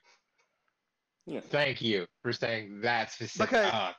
Yeah. 1.27 1.41
thank 1.41 1.81
you 1.83 2.07
for 2.23 2.33
saying 2.33 2.81
that 2.81 3.11
specific. 3.13 3.51
Because- 3.51 3.71
ah, 3.73 3.97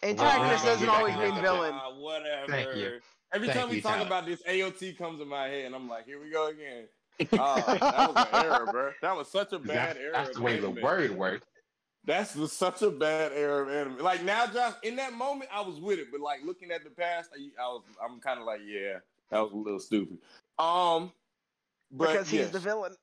Antagonist 0.00 0.62
Wow. 0.64 0.70
doesn't 0.70 0.88
always 0.88 1.16
mean 1.16 1.34
villain. 1.42 1.72
Ah, 1.74 1.92
whatever. 1.98 2.46
Thank 2.52 2.76
you. 2.76 3.00
Every 3.32 3.48
Thank 3.48 3.58
time 3.58 3.68
we 3.68 3.76
you, 3.76 3.82
talk 3.82 3.94
Tyler. 3.94 4.06
about 4.06 4.26
this, 4.26 4.40
AOT 4.46 4.96
comes 4.96 5.20
in 5.20 5.26
my 5.26 5.48
head, 5.48 5.64
and 5.66 5.74
I'm 5.74 5.88
like, 5.88 6.04
here 6.06 6.20
we 6.22 6.30
go 6.30 6.46
again. 6.46 6.86
Ah, 7.32 7.62
that 7.66 8.14
was 8.14 8.28
an 8.32 8.44
error, 8.44 8.66
bro. 8.70 8.90
That 9.02 9.16
was 9.16 9.28
such 9.28 9.52
a 9.52 9.58
bad 9.58 9.96
that's, 9.96 9.98
error. 9.98 10.12
that's 10.12 10.36
the 10.36 10.42
way 10.42 10.60
the 10.60 10.70
word 10.70 11.10
worked. 11.12 11.44
That's 12.04 12.32
the, 12.32 12.48
such 12.48 12.82
a 12.82 12.90
bad 12.90 13.32
error 13.34 13.62
of 13.62 13.68
anime. 13.68 13.98
Like 14.02 14.24
now, 14.24 14.46
Josh, 14.46 14.74
in 14.82 14.96
that 14.96 15.12
moment, 15.12 15.50
I 15.52 15.60
was 15.60 15.80
with 15.80 15.98
it, 15.98 16.06
but 16.10 16.20
like 16.20 16.40
looking 16.44 16.70
at 16.70 16.84
the 16.84 16.90
past, 16.90 17.30
I, 17.36 17.62
I 17.62 17.66
was, 17.68 17.82
I'm 18.02 18.20
kind 18.20 18.38
of 18.40 18.46
like, 18.46 18.60
yeah, 18.66 18.98
that 19.30 19.40
was 19.40 19.52
a 19.52 19.56
little 19.56 19.80
stupid. 19.80 20.18
Um, 20.58 21.12
but 21.90 22.08
because 22.08 22.30
he's 22.30 22.40
yes. 22.40 22.50
the 22.50 22.60
villain. 22.60 22.94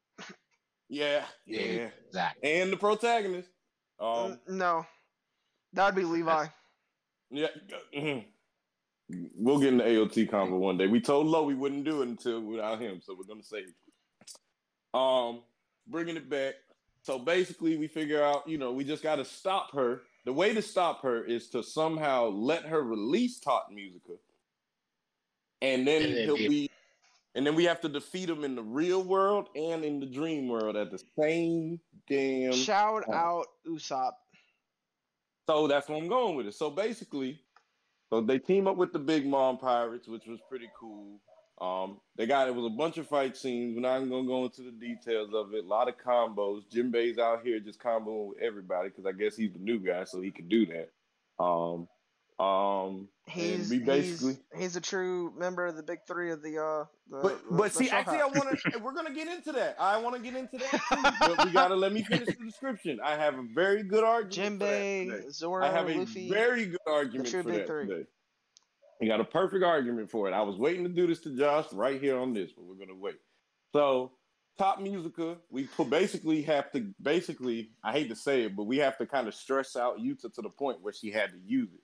Yeah, 0.87 1.23
yeah, 1.45 1.89
Exactly. 2.07 2.51
and 2.51 2.71
the 2.71 2.77
protagonist. 2.77 3.49
Um, 3.99 4.39
N- 4.47 4.57
no, 4.57 4.85
that 5.73 5.85
would 5.85 5.95
be 5.95 6.03
Levi. 6.03 6.45
Yeah. 7.31 7.47
mhm. 7.95 8.25
We'll 9.35 9.59
get 9.59 9.69
in 9.69 9.77
the 9.77 9.83
AOT 9.83 10.29
convo 10.29 10.57
one 10.57 10.77
day. 10.77 10.87
We 10.87 10.99
told 10.99 11.27
Lo 11.27 11.43
we 11.43 11.53
wouldn't 11.53 11.85
do 11.85 12.01
it 12.01 12.07
until 12.07 12.41
without 12.41 12.79
him, 12.81 13.01
so 13.03 13.15
we're 13.17 13.25
gonna 13.25 13.43
save. 13.43 13.71
It. 14.95 15.29
Um, 15.29 15.41
bringing 15.87 16.17
it 16.17 16.29
back. 16.29 16.55
So 17.03 17.19
basically, 17.19 17.77
we 17.77 17.87
figure 17.87 18.23
out, 18.23 18.47
you 18.47 18.57
know, 18.57 18.71
we 18.71 18.83
just 18.83 19.03
got 19.03 19.17
to 19.17 19.25
stop 19.25 19.71
her. 19.73 20.01
The 20.25 20.33
way 20.33 20.53
to 20.55 20.61
stop 20.61 21.03
her 21.03 21.23
is 21.23 21.49
to 21.49 21.61
somehow 21.61 22.29
let 22.29 22.63
her 22.65 22.81
release 22.81 23.39
Tot 23.39 23.71
Musica, 23.71 24.13
and 25.61 25.87
then 25.87 26.01
And 26.01 26.15
then 26.15 26.23
he'll 26.25 26.35
be- 26.37 26.47
be, 26.47 26.71
and 27.35 27.45
then 27.45 27.53
we 27.53 27.65
have 27.65 27.79
to 27.81 27.89
defeat 27.89 28.27
him 28.29 28.43
in 28.43 28.55
the 28.55 28.63
real 28.63 29.03
world 29.03 29.49
and 29.55 29.85
in 29.85 29.99
the 29.99 30.07
dream 30.07 30.47
world 30.47 30.75
at 30.75 30.89
the 30.89 31.03
same 31.19 31.79
damn 32.07 32.53
Shout 32.53 33.03
Oh. 33.07 33.13
out 33.13 33.47
Usopp. 33.67 34.13
So 35.47 35.67
that's 35.67 35.87
where 35.89 35.97
I'm 35.99 36.07
going 36.07 36.35
with 36.35 36.47
it. 36.47 36.55
So 36.55 36.71
basically, 36.71 37.39
so 38.09 38.19
they 38.21 38.39
team 38.39 38.67
up 38.67 38.77
with 38.77 38.93
the 38.93 38.99
Big 38.99 39.27
Mom 39.27 39.59
Pirates, 39.59 40.07
which 40.07 40.25
was 40.25 40.39
pretty 40.49 40.69
cool. 40.79 41.19
Um, 41.61 42.01
they 42.17 42.25
got 42.25 42.47
it 42.49 42.55
was 42.55 42.65
a 42.65 42.75
bunch 42.75 42.97
of 42.97 43.07
fight 43.07 43.37
scenes. 43.37 43.75
We're 43.75 43.81
not 43.81 43.99
gonna 44.09 44.27
go 44.27 44.43
into 44.45 44.61
the 44.63 44.71
details 44.71 45.29
of 45.33 45.53
it. 45.53 45.63
A 45.63 45.67
lot 45.67 45.87
of 45.87 45.95
combos. 45.97 46.63
Jinbei's 46.73 47.17
out 47.17 47.43
here 47.45 47.59
just 47.61 47.79
comboing 47.79 48.27
with 48.29 48.39
everybody 48.41 48.89
because 48.89 49.05
I 49.05 49.13
guess 49.13 49.37
he's 49.37 49.53
the 49.53 49.59
new 49.59 49.79
guy, 49.79 50.03
so 50.03 50.19
he 50.21 50.31
can 50.31 50.47
do 50.49 50.65
that. 50.65 50.91
Um, 51.43 51.87
um, 52.37 53.07
He's 53.27 53.69
basically- 53.69 54.33
he's, 54.53 54.61
he's 54.61 54.75
a 54.75 54.81
true 54.81 55.33
member 55.37 55.65
of 55.65 55.75
the 55.77 55.81
big 55.83 55.99
three 56.05 56.31
of 56.31 56.43
the 56.43 56.57
uh. 56.61 56.85
The, 57.09 57.19
but 57.21 57.49
the- 57.49 57.55
but 57.55 57.71
the 57.71 57.77
see, 57.85 57.89
actually, 57.89 58.17
I 58.19 58.25
want 58.25 58.59
to. 58.59 58.77
We're 58.83 58.93
gonna 58.93 59.13
get 59.13 59.27
into 59.29 59.53
that. 59.53 59.77
I 59.79 59.97
want 59.99 60.15
to 60.17 60.21
get 60.21 60.35
into 60.35 60.57
that 60.57 60.71
too. 60.71 61.25
but 61.35 61.45
we 61.45 61.51
gotta 61.51 61.75
let 61.75 61.93
me 61.93 62.03
finish 62.03 62.25
the 62.27 62.33
description. 62.45 62.99
I 63.03 63.15
have 63.15 63.35
a 63.35 63.45
very 63.55 63.83
good 63.83 64.03
argument. 64.03 64.59
for 64.59 64.65
that 64.67 64.71
today. 64.73 65.07
Jinbei, 65.09 65.31
Zoro, 65.31 65.65
I 65.65 65.71
have 65.71 65.87
a 65.87 65.93
Luffy. 65.93 66.29
very 66.29 66.65
good 66.65 66.79
argument 66.85 67.25
The 67.27 67.31
true 67.31 67.43
for 67.43 67.49
big 67.51 67.65
three. 67.65 67.87
today. 67.87 68.05
You 69.01 69.07
got 69.07 69.19
a 69.19 69.25
perfect 69.25 69.63
argument 69.63 70.09
for 70.09 70.27
it. 70.29 70.33
I 70.33 70.41
was 70.41 70.55
waiting 70.57 70.83
to 70.83 70.89
do 70.89 71.05
this 71.07 71.19
to 71.21 71.35
Josh 71.35 71.71
right 71.73 71.99
here 71.99 72.17
on 72.17 72.33
this, 72.33 72.51
but 72.55 72.63
we're 72.65 72.75
gonna 72.75 72.97
wait. 72.97 73.19
So, 73.73 74.13
Tot 74.57 74.81
Musica, 74.81 75.37
we 75.49 75.67
basically 75.89 76.41
have 76.43 76.71
to 76.71 76.93
basically. 77.01 77.71
I 77.83 77.91
hate 77.91 78.09
to 78.09 78.15
say 78.15 78.43
it, 78.43 78.55
but 78.55 78.63
we 78.63 78.77
have 78.77 78.97
to 78.99 79.05
kind 79.05 79.27
of 79.27 79.35
stress 79.35 79.75
out 79.75 79.97
Yuta 79.97 80.33
to 80.33 80.41
the 80.41 80.49
point 80.49 80.81
where 80.81 80.93
she 80.93 81.11
had 81.11 81.31
to 81.31 81.37
use 81.45 81.73
it. 81.73 81.81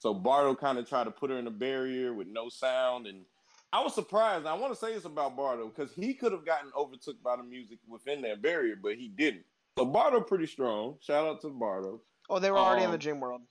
So 0.00 0.14
Barto 0.14 0.54
kind 0.54 0.78
of 0.78 0.88
tried 0.88 1.04
to 1.04 1.10
put 1.10 1.30
her 1.30 1.38
in 1.38 1.46
a 1.46 1.50
barrier 1.50 2.14
with 2.14 2.26
no 2.28 2.48
sound, 2.48 3.06
and 3.06 3.24
I 3.72 3.82
was 3.82 3.94
surprised. 3.94 4.46
I 4.46 4.54
want 4.54 4.72
to 4.72 4.78
say 4.78 4.94
this 4.94 5.04
about 5.04 5.36
Barto 5.36 5.68
because 5.68 5.92
he 5.92 6.14
could 6.14 6.32
have 6.32 6.46
gotten 6.46 6.70
overtook 6.76 7.22
by 7.22 7.36
the 7.36 7.42
music 7.42 7.78
within 7.86 8.22
that 8.22 8.40
barrier, 8.40 8.76
but 8.82 8.94
he 8.94 9.08
didn't. 9.08 9.44
So 9.78 9.84
Barto 9.84 10.20
pretty 10.22 10.46
strong. 10.46 10.96
Shout 11.00 11.26
out 11.26 11.42
to 11.42 11.50
Barto. 11.50 12.00
Oh, 12.30 12.38
they 12.38 12.50
were 12.50 12.58
already 12.58 12.84
in 12.84 12.90
the 12.90 12.94
Um, 12.94 13.00
gym 13.00 13.20
world. 13.20 13.42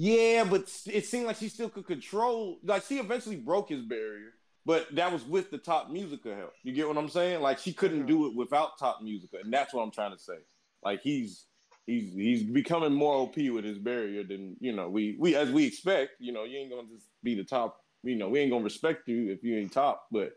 Yeah, 0.00 0.44
but 0.44 0.70
it 0.86 1.06
seemed 1.06 1.26
like 1.26 1.38
she 1.38 1.48
still 1.48 1.68
could 1.68 1.84
control. 1.84 2.60
Like 2.62 2.84
she 2.84 2.98
eventually 2.98 3.34
broke 3.34 3.68
his 3.68 3.82
barrier, 3.82 4.30
but 4.64 4.94
that 4.94 5.12
was 5.12 5.24
with 5.24 5.50
the 5.50 5.58
Tot 5.58 5.92
Musica 5.92 6.36
help. 6.36 6.52
You 6.62 6.72
get 6.72 6.86
what 6.86 6.96
I'm 6.96 7.08
saying? 7.08 7.42
Like 7.42 7.58
she 7.58 7.72
couldn't 7.72 8.06
do 8.06 8.28
it 8.28 8.36
without 8.36 8.78
Tot 8.78 9.02
Musica, 9.02 9.38
and 9.42 9.52
that's 9.52 9.74
what 9.74 9.82
I'm 9.82 9.90
trying 9.90 10.12
to 10.12 10.18
say. 10.22 10.38
Like 10.84 11.00
he's 11.02 11.46
he's 11.86 12.12
he's 12.14 12.44
becoming 12.44 12.92
more 12.92 13.14
OP 13.16 13.38
with 13.38 13.64
his 13.64 13.78
barrier 13.78 14.22
than 14.22 14.56
you 14.60 14.72
know 14.72 14.88
we 14.88 15.16
we 15.18 15.34
as 15.34 15.50
we 15.50 15.64
expect. 15.66 16.12
You 16.20 16.30
know, 16.30 16.44
you 16.44 16.58
ain't 16.58 16.70
gonna 16.70 16.86
just 16.86 17.08
be 17.24 17.34
the 17.34 17.42
top. 17.42 17.80
You 18.04 18.14
know, 18.14 18.28
we 18.28 18.38
ain't 18.38 18.52
gonna 18.52 18.62
respect 18.62 19.08
you 19.08 19.32
if 19.32 19.42
you 19.42 19.58
ain't 19.58 19.72
top, 19.72 20.06
but 20.12 20.30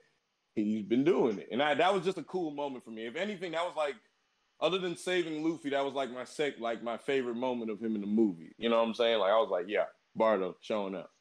he's 0.56 0.82
been 0.82 1.04
doing 1.04 1.38
it, 1.38 1.50
and 1.52 1.62
I, 1.62 1.76
that 1.76 1.94
was 1.94 2.04
just 2.04 2.18
a 2.18 2.24
cool 2.24 2.50
moment 2.50 2.84
for 2.84 2.90
me. 2.90 3.06
If 3.06 3.16
anything, 3.16 3.52
that 3.52 3.64
was 3.64 3.76
like 3.78 3.94
other 4.62 4.78
than 4.78 4.96
saving 4.96 5.44
Luffy, 5.44 5.70
that 5.72 5.84
was 5.84 5.94
like 5.94 6.12
my 6.12 6.24
sec, 6.24 6.60
like 6.60 6.84
my 6.84 6.98
favorite 6.98 7.36
moment 7.36 7.72
of 7.72 7.80
him 7.80 7.96
in 7.96 8.02
the 8.02 8.08
movie. 8.08 8.54
You 8.58 8.70
know 8.70 8.78
what 8.78 8.88
I'm 8.88 8.94
saying? 8.94 9.20
Like 9.20 9.32
I 9.32 9.38
was 9.38 9.50
like, 9.52 9.66
yeah, 9.68 9.86
Barto 10.16 10.56
showing 10.62 10.96
up. 10.96 11.12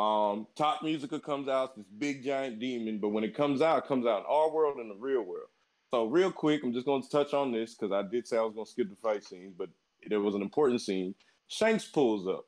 Um, 0.00 0.48
Tot 0.56 0.82
Musica 0.82 1.20
comes 1.20 1.48
out, 1.48 1.76
this 1.76 1.86
big 1.98 2.24
giant 2.24 2.58
demon, 2.58 2.98
but 2.98 3.10
when 3.10 3.24
it 3.24 3.36
comes 3.36 3.62
out, 3.62 3.78
it 3.78 3.88
comes 3.88 4.06
out 4.06 4.20
in 4.20 4.26
our 4.28 4.50
world 4.50 4.78
and 4.78 4.90
the 4.90 4.96
real 4.96 5.22
world. 5.22 5.48
So 5.92 6.06
real 6.06 6.32
quick, 6.32 6.62
I'm 6.64 6.72
just 6.72 6.86
going 6.86 7.02
to 7.02 7.08
touch 7.08 7.32
on 7.32 7.52
this 7.52 7.74
because 7.74 7.92
I 7.92 8.02
did 8.02 8.26
say 8.26 8.36
I 8.36 8.42
was 8.42 8.54
going 8.54 8.66
to 8.66 8.70
skip 8.70 8.90
the 8.90 8.96
fight 8.96 9.22
scenes, 9.22 9.54
but 9.56 9.68
there 10.08 10.20
was 10.20 10.34
an 10.34 10.42
important 10.42 10.80
scene. 10.80 11.14
Shanks 11.46 11.84
pulls 11.84 12.26
up 12.26 12.46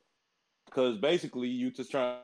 because 0.66 0.98
basically 0.98 1.48
Yuta's 1.48 1.88
trying 1.88 2.18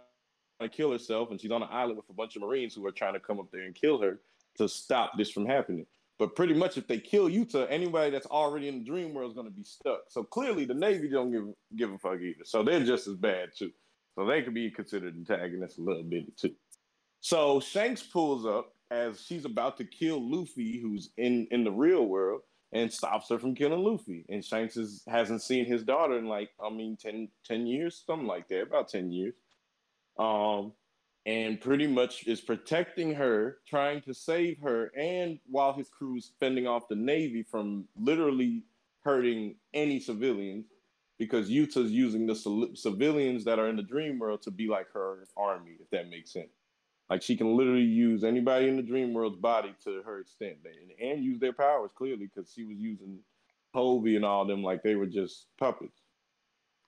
to 0.60 0.68
kill 0.68 0.90
herself, 0.90 1.30
and 1.30 1.40
she's 1.40 1.52
on 1.52 1.62
an 1.62 1.68
island 1.70 1.96
with 1.96 2.08
a 2.10 2.12
bunch 2.12 2.34
of 2.34 2.42
Marines 2.42 2.74
who 2.74 2.84
are 2.86 2.92
trying 2.92 3.14
to 3.14 3.20
come 3.20 3.38
up 3.38 3.50
there 3.52 3.62
and 3.62 3.74
kill 3.74 4.00
her 4.00 4.20
to 4.58 4.68
stop 4.68 5.12
this 5.16 5.30
from 5.30 5.46
happening. 5.46 5.86
But 6.22 6.36
pretty 6.36 6.54
much, 6.54 6.78
if 6.78 6.86
they 6.86 7.00
kill 7.00 7.28
Yuta, 7.28 7.66
anybody 7.68 8.12
that's 8.12 8.26
already 8.26 8.68
in 8.68 8.78
the 8.78 8.84
dream 8.84 9.12
world 9.12 9.32
is 9.32 9.34
going 9.34 9.48
to 9.48 9.52
be 9.52 9.64
stuck. 9.64 10.02
So 10.08 10.22
clearly, 10.22 10.64
the 10.64 10.72
Navy 10.72 11.08
don't 11.08 11.32
give 11.32 11.46
give 11.74 11.90
a 11.90 11.98
fuck 11.98 12.20
either. 12.20 12.44
So 12.44 12.62
they're 12.62 12.84
just 12.84 13.08
as 13.08 13.16
bad 13.16 13.48
too. 13.58 13.72
So 14.14 14.24
they 14.24 14.40
could 14.42 14.54
be 14.54 14.70
considered 14.70 15.16
antagonists 15.16 15.78
a 15.78 15.80
little 15.80 16.04
bit 16.04 16.36
too. 16.36 16.54
So 17.18 17.58
Shanks 17.58 18.04
pulls 18.04 18.46
up 18.46 18.72
as 18.92 19.20
she's 19.20 19.44
about 19.44 19.76
to 19.78 19.84
kill 19.84 20.20
Luffy, 20.22 20.78
who's 20.80 21.10
in 21.16 21.48
in 21.50 21.64
the 21.64 21.72
real 21.72 22.06
world, 22.06 22.42
and 22.70 22.92
stops 22.92 23.28
her 23.30 23.40
from 23.40 23.56
killing 23.56 23.82
Luffy. 23.82 24.24
And 24.28 24.44
Shanks 24.44 24.76
is, 24.76 25.02
hasn't 25.08 25.42
seen 25.42 25.64
his 25.64 25.82
daughter 25.82 26.18
in 26.18 26.28
like 26.28 26.50
I 26.64 26.70
mean 26.70 26.96
10, 27.02 27.30
10 27.44 27.66
years, 27.66 28.00
something 28.06 28.28
like 28.28 28.46
that, 28.46 28.62
about 28.62 28.90
ten 28.90 29.10
years. 29.10 29.34
Um, 30.20 30.72
and 31.24 31.60
pretty 31.60 31.86
much 31.86 32.26
is 32.26 32.40
protecting 32.40 33.14
her, 33.14 33.58
trying 33.66 34.00
to 34.02 34.12
save 34.12 34.58
her, 34.60 34.90
and 34.96 35.38
while 35.48 35.72
his 35.72 35.88
crew 35.88 36.16
is 36.16 36.32
fending 36.40 36.66
off 36.66 36.88
the 36.88 36.96
Navy 36.96 37.42
from 37.42 37.84
literally 37.96 38.64
hurting 39.04 39.54
any 39.72 40.00
civilians, 40.00 40.66
because 41.18 41.48
Yuta's 41.48 41.92
using 41.92 42.26
the 42.26 42.34
civilians 42.74 43.44
that 43.44 43.58
are 43.58 43.68
in 43.68 43.76
the 43.76 43.82
dream 43.82 44.18
world 44.18 44.42
to 44.42 44.50
be 44.50 44.66
like 44.66 44.90
her 44.92 45.28
army, 45.36 45.76
if 45.80 45.88
that 45.90 46.10
makes 46.10 46.32
sense. 46.32 46.50
Like 47.08 47.22
she 47.22 47.36
can 47.36 47.56
literally 47.56 47.82
use 47.82 48.24
anybody 48.24 48.68
in 48.68 48.76
the 48.76 48.82
dream 48.82 49.12
world's 49.12 49.36
body 49.36 49.74
to 49.84 50.02
her 50.02 50.20
extent, 50.20 50.56
and, 50.64 51.10
and 51.10 51.22
use 51.22 51.38
their 51.38 51.52
powers 51.52 51.92
clearly 51.94 52.28
because 52.34 52.50
she 52.52 52.64
was 52.64 52.78
using 52.78 53.18
Hobie 53.74 54.16
and 54.16 54.24
all 54.24 54.44
them 54.44 54.62
like 54.62 54.82
they 54.82 54.96
were 54.96 55.06
just 55.06 55.46
puppets. 55.58 56.00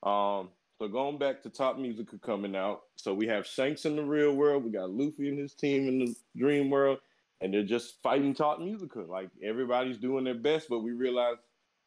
Um, 0.03 0.49
so 0.85 0.89
going 0.89 1.17
back 1.17 1.43
to 1.43 1.49
Tot 1.49 1.81
Musica 1.81 2.19
coming 2.19 2.55
out, 2.55 2.83
so 2.97 3.15
we 3.15 3.27
have 3.27 3.47
Shanks 3.47 3.87
in 3.87 3.97
the 3.97 4.05
real 4.05 4.35
world, 4.35 4.65
we 4.65 4.71
got 4.71 4.91
Luffy 4.91 5.31
and 5.31 5.39
his 5.39 5.55
team 5.55 5.89
in 5.89 5.99
the 6.01 6.15
dream 6.37 6.69
world, 6.69 6.99
and 7.41 7.55
they're 7.55 7.63
just 7.63 8.03
fighting 8.03 8.35
Tot 8.35 8.61
Musica. 8.61 9.01
Like 9.01 9.31
everybody's 9.43 9.97
doing 9.97 10.25
their 10.25 10.35
best, 10.35 10.69
but 10.69 10.81
we 10.81 10.93
realize 10.93 11.37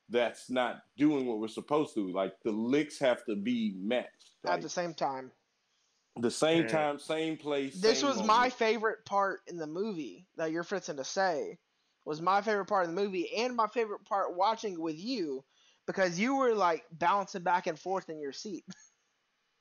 that's 0.09 0.49
not 0.49 0.81
doing 0.97 1.27
what 1.27 1.37
we're 1.37 1.47
supposed 1.47 1.93
to. 1.93 2.11
Like 2.11 2.33
the 2.43 2.51
licks 2.51 2.97
have 2.97 3.23
to 3.25 3.35
be 3.35 3.75
matched 3.79 4.31
like, 4.43 4.55
at 4.55 4.61
the 4.63 4.69
same 4.69 4.95
time. 4.95 5.29
The 6.19 6.31
same 6.31 6.63
yeah. 6.63 6.69
time, 6.69 6.97
same 6.97 7.37
place. 7.37 7.79
This 7.79 7.99
same 7.99 8.09
was 8.09 8.17
moment. 8.17 8.39
my 8.39 8.49
favorite 8.49 9.05
part 9.05 9.41
in 9.45 9.57
the 9.57 9.67
movie 9.67 10.25
that 10.37 10.49
you're 10.49 10.63
fixing 10.63 10.97
to 10.97 11.03
say 11.03 11.59
was 12.03 12.19
my 12.19 12.41
favorite 12.41 12.65
part 12.65 12.87
of 12.87 12.95
the 12.95 12.99
movie 12.99 13.29
and 13.37 13.55
my 13.55 13.67
favorite 13.67 14.05
part 14.05 14.35
watching 14.35 14.81
with 14.81 14.97
you 14.97 15.43
because 15.85 16.19
you 16.19 16.35
were 16.35 16.55
like 16.55 16.83
bouncing 16.91 17.43
back 17.43 17.67
and 17.67 17.79
forth 17.79 18.09
in 18.09 18.19
your 18.19 18.33
seat. 18.33 18.63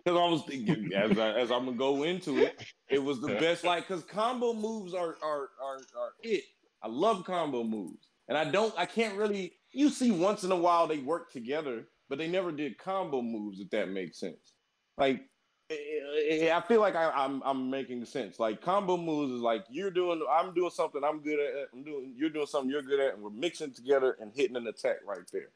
Because 0.06 0.20
I 0.20 0.30
was 0.30 0.42
thinking, 0.44 0.92
as 0.94 1.18
I, 1.18 1.32
as 1.32 1.50
I'm 1.50 1.64
gonna 1.64 1.76
go 1.76 2.04
into 2.04 2.38
it, 2.38 2.64
it 2.88 3.02
was 3.02 3.20
the 3.20 3.26
best. 3.26 3.64
Like, 3.64 3.88
because 3.88 4.04
combo 4.04 4.54
moves 4.54 4.94
are 4.94 5.16
are 5.20 5.48
are 5.60 5.78
are 5.98 6.12
it. 6.22 6.44
I 6.80 6.86
love 6.86 7.24
combo 7.24 7.64
moves, 7.64 8.10
and 8.28 8.38
I 8.38 8.44
don't. 8.44 8.72
I 8.78 8.86
can't 8.86 9.16
really. 9.16 9.54
You 9.72 9.88
see, 9.88 10.12
once 10.12 10.44
in 10.44 10.52
a 10.52 10.56
while 10.56 10.86
they 10.86 10.98
work 10.98 11.32
together, 11.32 11.88
but 12.08 12.18
they 12.18 12.28
never 12.28 12.52
did 12.52 12.78
combo 12.78 13.20
moves. 13.20 13.58
If 13.58 13.68
that 13.70 13.88
makes 13.88 14.20
sense, 14.20 14.54
like 14.96 15.22
eh, 15.70 15.74
eh, 15.74 16.46
eh, 16.46 16.56
I 16.56 16.60
feel 16.60 16.80
like 16.80 16.94
I, 16.94 17.10
I'm, 17.10 17.42
I'm 17.44 17.68
making 17.68 18.04
sense. 18.04 18.38
Like 18.38 18.60
combo 18.60 18.96
moves 18.96 19.32
is 19.32 19.40
like 19.40 19.64
you're 19.68 19.90
doing, 19.90 20.24
I'm 20.30 20.54
doing 20.54 20.70
something 20.70 21.02
I'm 21.02 21.20
good 21.20 21.40
at. 21.40 21.68
I'm 21.74 21.82
doing, 21.82 22.14
you're 22.16 22.30
doing 22.30 22.46
something 22.46 22.70
you're 22.70 22.80
good 22.80 23.00
at, 23.00 23.14
and 23.14 23.24
we're 23.24 23.30
mixing 23.30 23.74
together 23.74 24.16
and 24.20 24.30
hitting 24.32 24.54
an 24.54 24.68
attack 24.68 24.98
right 25.04 25.26
there. 25.32 25.50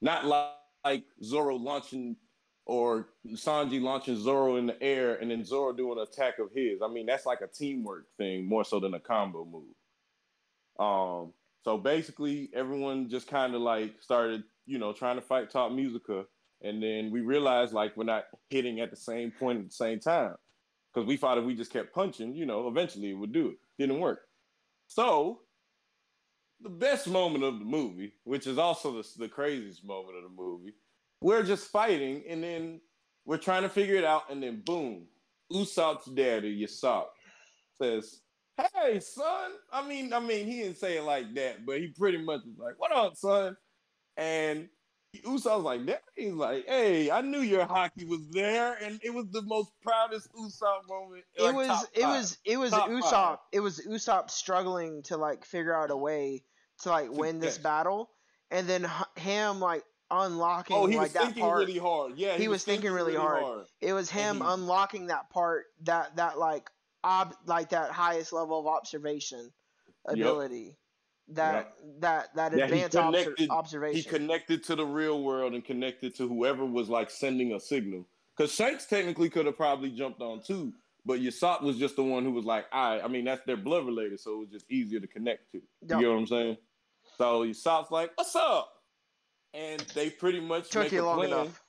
Not 0.00 0.24
like, 0.24 0.52
like 0.84 1.04
Zoro 1.24 1.56
launching 1.56 2.14
or 2.68 3.08
Sanji 3.26 3.80
launching 3.80 4.16
Zoro 4.16 4.56
in 4.56 4.66
the 4.66 4.80
air 4.82 5.16
and 5.16 5.30
then 5.30 5.42
Zoro 5.42 5.72
doing 5.72 5.98
an 5.98 6.06
attack 6.06 6.38
of 6.38 6.50
his. 6.54 6.82
I 6.82 6.88
mean, 6.88 7.06
that's 7.06 7.24
like 7.24 7.40
a 7.40 7.46
teamwork 7.46 8.04
thing 8.18 8.46
more 8.46 8.62
so 8.62 8.78
than 8.78 8.92
a 8.92 9.00
combo 9.00 9.46
move. 9.46 9.74
Um, 10.78 11.32
so 11.64 11.78
basically, 11.78 12.50
everyone 12.54 13.08
just 13.08 13.26
kind 13.26 13.54
of 13.54 13.62
like 13.62 13.94
started, 14.02 14.44
you 14.66 14.78
know, 14.78 14.92
trying 14.92 15.16
to 15.16 15.22
fight 15.22 15.50
Tot 15.50 15.74
Musica, 15.74 16.26
and 16.62 16.82
then 16.82 17.10
we 17.10 17.22
realized 17.22 17.72
like 17.72 17.96
we're 17.96 18.04
not 18.04 18.24
hitting 18.50 18.80
at 18.80 18.90
the 18.90 18.96
same 18.96 19.30
point 19.30 19.58
at 19.58 19.64
the 19.64 19.74
same 19.74 19.98
time 19.98 20.34
because 20.92 21.08
we 21.08 21.16
thought 21.16 21.38
if 21.38 21.44
we 21.44 21.54
just 21.54 21.72
kept 21.72 21.94
punching, 21.94 22.34
you 22.34 22.44
know, 22.44 22.68
eventually 22.68 23.10
it 23.10 23.14
would 23.14 23.32
do 23.32 23.48
it. 23.48 23.56
Didn't 23.78 23.98
work. 23.98 24.20
So 24.88 25.40
the 26.60 26.68
best 26.68 27.08
moment 27.08 27.44
of 27.44 27.58
the 27.58 27.64
movie, 27.64 28.12
which 28.24 28.46
is 28.46 28.58
also 28.58 28.92
the, 28.92 29.08
the 29.16 29.28
craziest 29.28 29.84
moment 29.86 30.18
of 30.18 30.24
the 30.24 30.36
movie, 30.36 30.74
we're 31.20 31.42
just 31.42 31.70
fighting, 31.70 32.22
and 32.28 32.42
then 32.42 32.80
we're 33.24 33.38
trying 33.38 33.62
to 33.62 33.68
figure 33.68 33.96
it 33.96 34.04
out, 34.04 34.30
and 34.30 34.42
then 34.42 34.62
boom, 34.64 35.06
Usopp's 35.52 36.06
daddy, 36.06 36.64
Usopp, 36.64 37.06
says, 37.80 38.20
"Hey, 38.74 39.00
son." 39.00 39.52
I 39.72 39.86
mean, 39.86 40.12
I 40.12 40.20
mean, 40.20 40.46
he 40.46 40.62
didn't 40.62 40.78
say 40.78 40.96
it 40.98 41.02
like 41.02 41.34
that, 41.34 41.66
but 41.66 41.78
he 41.78 41.88
pretty 41.88 42.18
much 42.18 42.40
was 42.44 42.58
like, 42.58 42.78
"What 42.78 42.92
up, 42.92 43.16
son?" 43.16 43.56
And 44.16 44.68
Usopp's 45.24 45.64
like 45.64 45.86
that. 45.86 46.02
He's 46.14 46.32
like, 46.32 46.66
"Hey, 46.66 47.10
I 47.10 47.20
knew 47.22 47.40
your 47.40 47.66
haki 47.66 48.06
was 48.06 48.28
there, 48.30 48.74
and 48.82 49.00
it 49.02 49.10
was 49.10 49.26
the 49.30 49.42
most 49.42 49.72
proudest 49.82 50.32
Usopp 50.34 50.88
moment." 50.88 51.24
It 51.34 51.42
like, 51.42 51.54
was, 51.54 51.86
it 51.94 52.04
was, 52.04 52.38
it 52.44 52.56
was, 52.56 52.72
it 52.72 52.90
was 52.90 53.04
Usopp. 53.04 53.38
It 53.52 53.60
was 53.60 53.80
Usopp 53.86 54.30
struggling 54.30 55.02
to 55.04 55.16
like 55.16 55.44
figure 55.44 55.74
out 55.74 55.90
a 55.90 55.96
way 55.96 56.42
to 56.82 56.90
like 56.90 57.10
win 57.10 57.40
this 57.40 57.58
battle, 57.58 58.10
and 58.50 58.68
then 58.68 58.88
him 59.16 59.60
like 59.60 59.82
unlocking 60.10 60.76
oh, 60.76 60.86
he 60.86 60.96
like 60.96 61.14
was 61.14 61.22
thinking 61.22 61.42
part. 61.42 61.58
really 61.58 61.78
hard. 61.78 62.12
Yeah, 62.16 62.36
he, 62.36 62.42
he 62.42 62.48
was, 62.48 62.56
was, 62.56 62.64
thinking, 62.64 62.82
thinking 62.82 62.94
really, 62.94 63.12
really 63.12 63.24
hard. 63.24 63.42
hard. 63.42 63.66
It 63.80 63.92
was 63.92 64.10
him 64.10 64.36
he, 64.36 64.42
unlocking 64.44 65.06
that 65.08 65.30
part 65.30 65.66
that 65.82 66.16
that 66.16 66.38
like 66.38 66.70
ob 67.04 67.34
like 67.46 67.70
that 67.70 67.90
highest 67.90 68.32
level 68.32 68.58
of 68.58 68.66
observation 68.66 69.52
ability. 70.06 70.64
Yep. 70.64 70.74
That, 71.30 71.54
yep. 71.54 71.76
that 72.00 72.34
that 72.34 72.52
that 72.54 72.62
advanced 72.62 72.96
connected, 72.96 73.50
observation. 73.50 73.96
He 73.96 74.02
connected 74.02 74.64
to 74.64 74.74
the 74.74 74.86
real 74.86 75.22
world 75.22 75.52
and 75.52 75.62
connected 75.62 76.14
to 76.16 76.26
whoever 76.26 76.64
was 76.64 76.88
like 76.88 77.10
sending 77.10 77.52
a 77.52 77.60
signal. 77.60 78.06
Because 78.34 78.54
Shanks 78.54 78.86
technically 78.86 79.28
could 79.28 79.44
have 79.44 79.56
probably 79.56 79.90
jumped 79.90 80.22
on 80.22 80.40
too, 80.42 80.72
but 81.04 81.20
Usopp 81.20 81.62
was 81.62 81.76
just 81.76 81.96
the 81.96 82.02
one 82.02 82.24
who 82.24 82.30
was 82.30 82.46
like, 82.46 82.64
I 82.72 83.00
I 83.00 83.08
mean 83.08 83.26
that's 83.26 83.44
their 83.44 83.58
blood 83.58 83.84
related, 83.84 84.20
so 84.20 84.36
it 84.36 84.38
was 84.38 84.48
just 84.48 84.70
easier 84.70 85.00
to 85.00 85.06
connect 85.06 85.52
to. 85.52 85.58
You 85.58 85.62
yep. 85.88 86.00
know 86.00 86.12
what 86.12 86.18
I'm 86.18 86.26
saying? 86.26 86.56
So 87.18 87.44
Usopp's 87.44 87.90
like, 87.90 88.12
What's 88.14 88.34
up? 88.34 88.72
And 89.54 89.80
they 89.94 90.10
pretty 90.10 90.40
much 90.40 90.70
took 90.70 90.92
you 90.92 91.02
long 91.02 91.18
plan. 91.18 91.30
enough. 91.30 91.62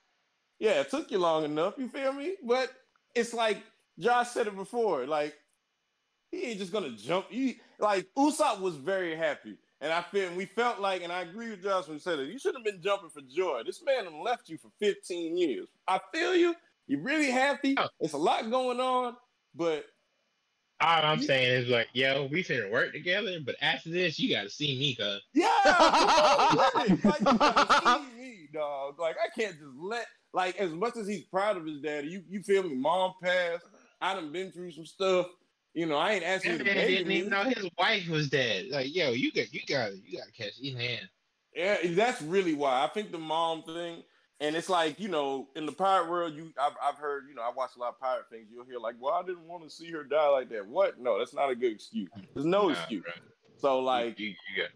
Yeah, 0.59 0.81
it 0.81 0.89
took 0.89 1.09
you 1.11 1.19
long 1.19 1.45
enough. 1.45 1.75
You 1.77 1.87
feel 1.87 2.13
me? 2.13 2.35
But 2.43 2.71
it's 3.15 3.33
like 3.33 3.63
Josh 3.97 4.29
said 4.29 4.47
it 4.47 4.55
before. 4.55 5.05
Like 5.05 5.35
he 6.31 6.43
ain't 6.43 6.59
just 6.59 6.71
gonna 6.71 6.91
jump. 6.91 7.27
He 7.29 7.59
like 7.79 8.07
Usopp 8.17 8.59
was 8.59 8.75
very 8.75 9.15
happy, 9.15 9.57
and 9.81 9.91
I 9.91 10.01
feel 10.01 10.33
we 10.33 10.45
felt 10.45 10.79
like, 10.79 11.03
and 11.03 11.11
I 11.11 11.21
agree 11.21 11.49
with 11.49 11.63
Josh 11.63 11.87
when 11.87 11.97
he 11.97 12.01
said 12.01 12.19
it. 12.19 12.29
You 12.29 12.39
should 12.39 12.55
have 12.55 12.63
been 12.63 12.81
jumping 12.81 13.09
for 13.09 13.21
joy. 13.21 13.61
This 13.65 13.83
man 13.83 14.21
left 14.23 14.49
you 14.49 14.57
for 14.57 14.69
15 14.79 15.37
years. 15.37 15.67
I 15.87 15.99
feel 16.13 16.35
you. 16.35 16.55
You're 16.87 17.01
really 17.01 17.31
happy. 17.31 17.75
Oh. 17.77 17.87
It's 17.99 18.13
a 18.13 18.17
lot 18.17 18.49
going 18.49 18.79
on, 18.79 19.15
but 19.55 19.85
all 20.81 21.03
I'm 21.03 21.21
saying 21.21 21.63
is 21.63 21.69
like, 21.69 21.89
yo, 21.93 22.27
we 22.31 22.43
finna 22.43 22.71
work 22.71 22.93
together, 22.93 23.39
but 23.45 23.55
after 23.61 23.89
this, 23.89 24.19
you 24.19 24.33
gotta 24.35 24.49
see 24.49 24.77
me, 24.79 24.95
cuz. 24.95 25.21
Yeah, 25.33 25.49
like, 26.75 26.89
you 26.89 26.97
gotta 26.97 27.83
see 27.83 28.17
me, 28.17 28.49
dog. 28.53 28.99
Like 28.99 29.15
I 29.23 29.29
can't 29.39 29.57
just 29.57 29.75
let 29.77 30.05
like 30.33 30.57
as 30.57 30.71
much 30.71 30.95
as 30.97 31.07
he's 31.07 31.23
proud 31.23 31.57
of 31.57 31.65
his 31.65 31.81
daddy, 31.81 32.07
you 32.07 32.23
you 32.27 32.41
feel 32.41 32.63
me? 32.63 32.75
Mom 32.75 33.13
passed. 33.21 33.65
I 34.01 34.13
done 34.13 34.31
been 34.31 34.51
through 34.51 34.71
some 34.71 34.85
stuff. 34.85 35.27
You 35.73 35.85
know, 35.85 35.97
I 35.97 36.13
ain't 36.13 36.23
asking. 36.23 36.57
That 36.57 36.65
man 36.65 36.87
didn't 36.87 37.11
even 37.11 37.29
know 37.29 37.43
his 37.43 37.69
wife 37.77 38.07
was 38.07 38.29
dead. 38.29 38.67
Like, 38.69 38.93
yo, 38.95 39.11
you 39.11 39.31
got 39.31 39.53
you 39.53 39.61
got 39.67 39.91
you 40.05 40.17
got 40.17 40.27
to 40.27 40.31
catch 40.31 40.53
his 40.59 40.75
hand. 40.75 41.09
Yeah, 41.55 41.77
that's 41.89 42.21
really 42.21 42.53
why 42.53 42.83
I 42.83 42.87
think 42.87 43.11
the 43.11 43.17
mom 43.17 43.63
thing 43.63 44.03
and 44.39 44.55
it's 44.55 44.69
like 44.69 44.99
you 44.99 45.07
know 45.07 45.47
in 45.55 45.65
the 45.65 45.71
pirate 45.71 46.09
world 46.09 46.33
you 46.33 46.51
I've, 46.59 46.73
I've 46.81 46.95
heard 46.95 47.25
you 47.27 47.35
know 47.35 47.41
i 47.41 47.51
watch 47.55 47.71
a 47.75 47.79
lot 47.79 47.89
of 47.89 47.99
pirate 47.99 48.25
things 48.31 48.47
you'll 48.51 48.65
hear 48.65 48.79
like 48.79 48.95
well 48.99 49.13
i 49.13 49.23
didn't 49.23 49.47
want 49.47 49.63
to 49.63 49.69
see 49.69 49.91
her 49.91 50.03
die 50.03 50.29
like 50.29 50.49
that 50.49 50.67
what 50.67 50.99
no 50.99 51.19
that's 51.19 51.33
not 51.33 51.49
a 51.49 51.55
good 51.55 51.73
excuse 51.73 52.09
there's 52.33 52.45
no 52.45 52.63
nah, 52.63 52.69
excuse 52.69 53.03
right. 53.05 53.21
so 53.57 53.79
like 53.79 54.19
you, 54.19 54.27
you, 54.27 54.63
got 54.63 54.69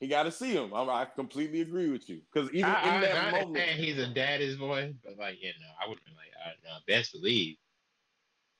he 0.00 0.08
got 0.08 0.22
to 0.22 0.32
see 0.32 0.52
him. 0.52 0.72
I'm, 0.72 0.88
i 0.88 1.04
completely 1.04 1.60
agree 1.60 1.90
with 1.90 2.08
you 2.08 2.22
because 2.32 2.50
even 2.52 2.70
I, 2.70 2.94
in 2.94 3.00
that 3.02 3.34
I, 3.34 3.38
I 3.38 3.44
moment, 3.44 3.70
he's 3.70 3.98
a 3.98 4.06
daddy's 4.06 4.56
boy, 4.56 4.94
but 5.04 5.18
like 5.18 5.42
you 5.42 5.48
know, 5.48 5.72
I 5.80 5.86
would 5.88 5.98
have 5.98 6.04
been 6.06 6.14
like, 6.14 6.32
I 6.42 6.48
know, 6.64 6.78
best 6.88 7.12
believe 7.12 7.56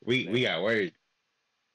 we 0.04 0.24
Man. 0.24 0.32
we 0.34 0.42
got 0.42 0.62
worried. 0.62 0.92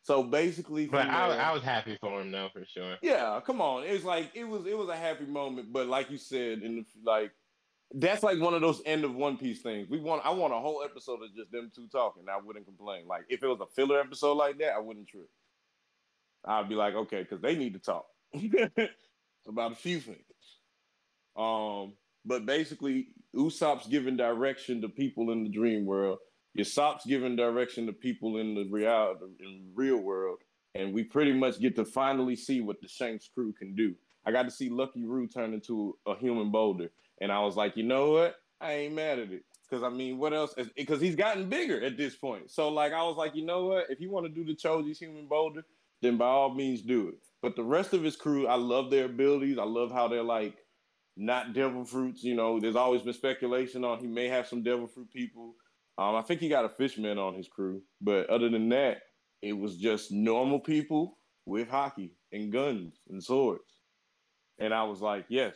So 0.04 0.22
basically, 0.22 0.86
but 0.86 1.08
I, 1.08 1.30
there, 1.30 1.42
I 1.42 1.52
was 1.52 1.64
happy 1.64 1.98
for 2.00 2.22
him 2.22 2.30
though, 2.30 2.50
for 2.54 2.64
sure. 2.64 2.98
Yeah, 3.02 3.42
come 3.44 3.60
on, 3.60 3.84
it 3.84 3.92
was 3.92 4.04
like 4.04 4.30
it 4.36 4.44
was 4.44 4.68
it 4.68 4.78
was 4.78 4.90
a 4.90 4.96
happy 4.96 5.26
moment, 5.26 5.74
but 5.74 5.88
like 5.88 6.12
you 6.12 6.20
said, 6.20 6.62
in 6.62 6.76
the 6.76 6.86
like 7.04 7.32
that's 7.94 8.24
like 8.24 8.40
one 8.40 8.54
of 8.54 8.62
those 8.62 8.82
end 8.86 9.04
of 9.04 9.16
One 9.16 9.38
Piece 9.38 9.62
things. 9.62 9.88
We 9.90 10.00
want 10.00 10.26
I 10.26 10.32
want 10.32 10.54
a 10.54 10.60
whole 10.60 10.84
episode 10.84 11.24
of 11.24 11.36
just 11.36 11.52
them 11.52 11.72
two 11.74 11.88
talking. 11.88 12.24
I 12.30 12.40
wouldn't 12.44 12.66
complain. 12.66 13.08
Like 13.08 13.26
if 13.30 13.44
it 13.44 13.48
was 13.48 13.62
a 13.62 13.74
filler 13.74 14.00
episode 14.00 14.36
like 14.36 14.58
that, 14.60 14.74
I 14.74 14.80
wouldn't 14.80 15.08
trip. 15.08 15.30
I'd 16.44 16.70
be 16.70 16.76
like, 16.76 16.94
okay, 16.94 17.24
because 17.24 17.42
they 17.42 17.56
need 17.56 17.74
to 17.74 17.80
talk 17.80 18.06
about 19.48 19.72
a 19.72 19.76
few 19.76 20.00
things. 20.00 20.20
Um, 21.36 21.94
but 22.24 22.46
basically, 22.46 23.08
Usopp's 23.36 23.88
giving 23.88 24.18
direction 24.18 24.82
to 24.82 24.90
people 24.90 25.32
in 25.32 25.44
the 25.44 25.50
dream 25.50 25.86
world. 25.86 26.20
Usopp's 26.58 27.06
giving 27.06 27.36
direction 27.36 27.86
to 27.86 27.94
people 27.94 28.38
in 28.38 28.56
the 28.56 28.66
real 28.70 29.16
in 29.40 29.72
real 29.74 29.98
world, 29.98 30.40
and 30.74 30.94
we 30.94 31.04
pretty 31.04 31.34
much 31.34 31.60
get 31.60 31.76
to 31.76 31.86
finally 31.86 32.36
see 32.36 32.62
what 32.62 32.82
the 32.82 32.88
Shanks 32.88 33.30
crew 33.34 33.54
can 33.54 33.76
do. 33.76 33.94
I 34.26 34.32
got 34.32 34.44
to 34.44 34.52
see 34.52 34.70
Lucky 34.70 35.04
Roux 35.06 35.28
turn 35.28 35.54
into 35.54 35.98
a 36.08 36.16
human 36.16 36.52
boulder, 36.52 36.90
and 37.22 37.32
I 37.32 37.40
was 37.40 37.56
like, 37.56 37.78
you 37.78 37.84
know 37.84 38.12
what? 38.12 38.36
I 38.62 38.74
ain't 38.74 38.96
mad 38.96 39.20
at 39.20 39.32
it 39.32 39.44
because 39.70 39.84
I 39.84 39.90
mean, 39.90 40.18
what 40.18 40.34
else? 40.34 40.56
Because 40.76 41.02
he's 41.02 41.16
gotten 41.16 41.50
bigger 41.50 41.84
at 41.84 41.98
this 41.98 42.16
point. 42.16 42.52
So 42.52 42.70
like, 42.70 42.94
I 42.94 43.04
was 43.04 43.18
like, 43.18 43.36
you 43.36 43.46
know 43.46 43.66
what? 43.66 43.90
If 43.90 44.00
you 44.00 44.10
want 44.10 44.26
to 44.26 44.32
do 44.32 44.46
the 44.46 44.56
Choji's 44.56 45.00
human 45.00 45.28
boulder, 45.28 45.66
then 46.02 46.18
by 46.18 46.28
all 46.28 46.54
means 46.54 46.82
do 46.82 47.10
it. 47.10 47.16
But 47.42 47.56
the 47.56 47.64
rest 47.64 47.94
of 47.94 48.04
his 48.04 48.16
crew, 48.16 48.48
I 48.48 48.56
love 48.56 48.90
their 48.90 49.06
abilities. 49.06 49.58
I 49.58 49.64
love 49.64 49.92
how 49.92 50.08
they're 50.08 50.24
like 50.24 50.58
not 51.18 51.54
devil 51.54 51.86
fruits. 51.86 52.24
You 52.24 52.36
know, 52.36 52.60
there's 52.60 52.76
always 52.76 53.02
been 53.02 53.14
speculation 53.14 53.84
on 53.84 54.00
he 54.00 54.08
may 54.08 54.28
have 54.28 54.48
some 54.48 54.64
devil 54.64 54.88
fruit 54.88 55.12
people. 55.12 55.56
Um, 55.98 56.16
I 56.16 56.22
think 56.22 56.42
he 56.42 56.50
got 56.50 56.66
a 56.66 56.70
fishman 56.70 57.18
on 57.18 57.36
his 57.36 57.48
crew, 57.48 57.82
but 58.02 58.30
other 58.30 58.50
than 58.50 58.68
that, 58.70 58.98
it 59.42 59.54
was 59.54 59.78
just 59.78 60.12
normal 60.12 60.60
people 60.60 61.18
with 61.46 61.70
haki 61.70 62.12
and 62.32 62.52
guns 62.52 63.00
and 63.10 63.24
swords. 63.24 63.64
And 64.60 64.74
I 64.74 64.84
was 64.84 65.02
like, 65.02 65.26
yes, 65.30 65.54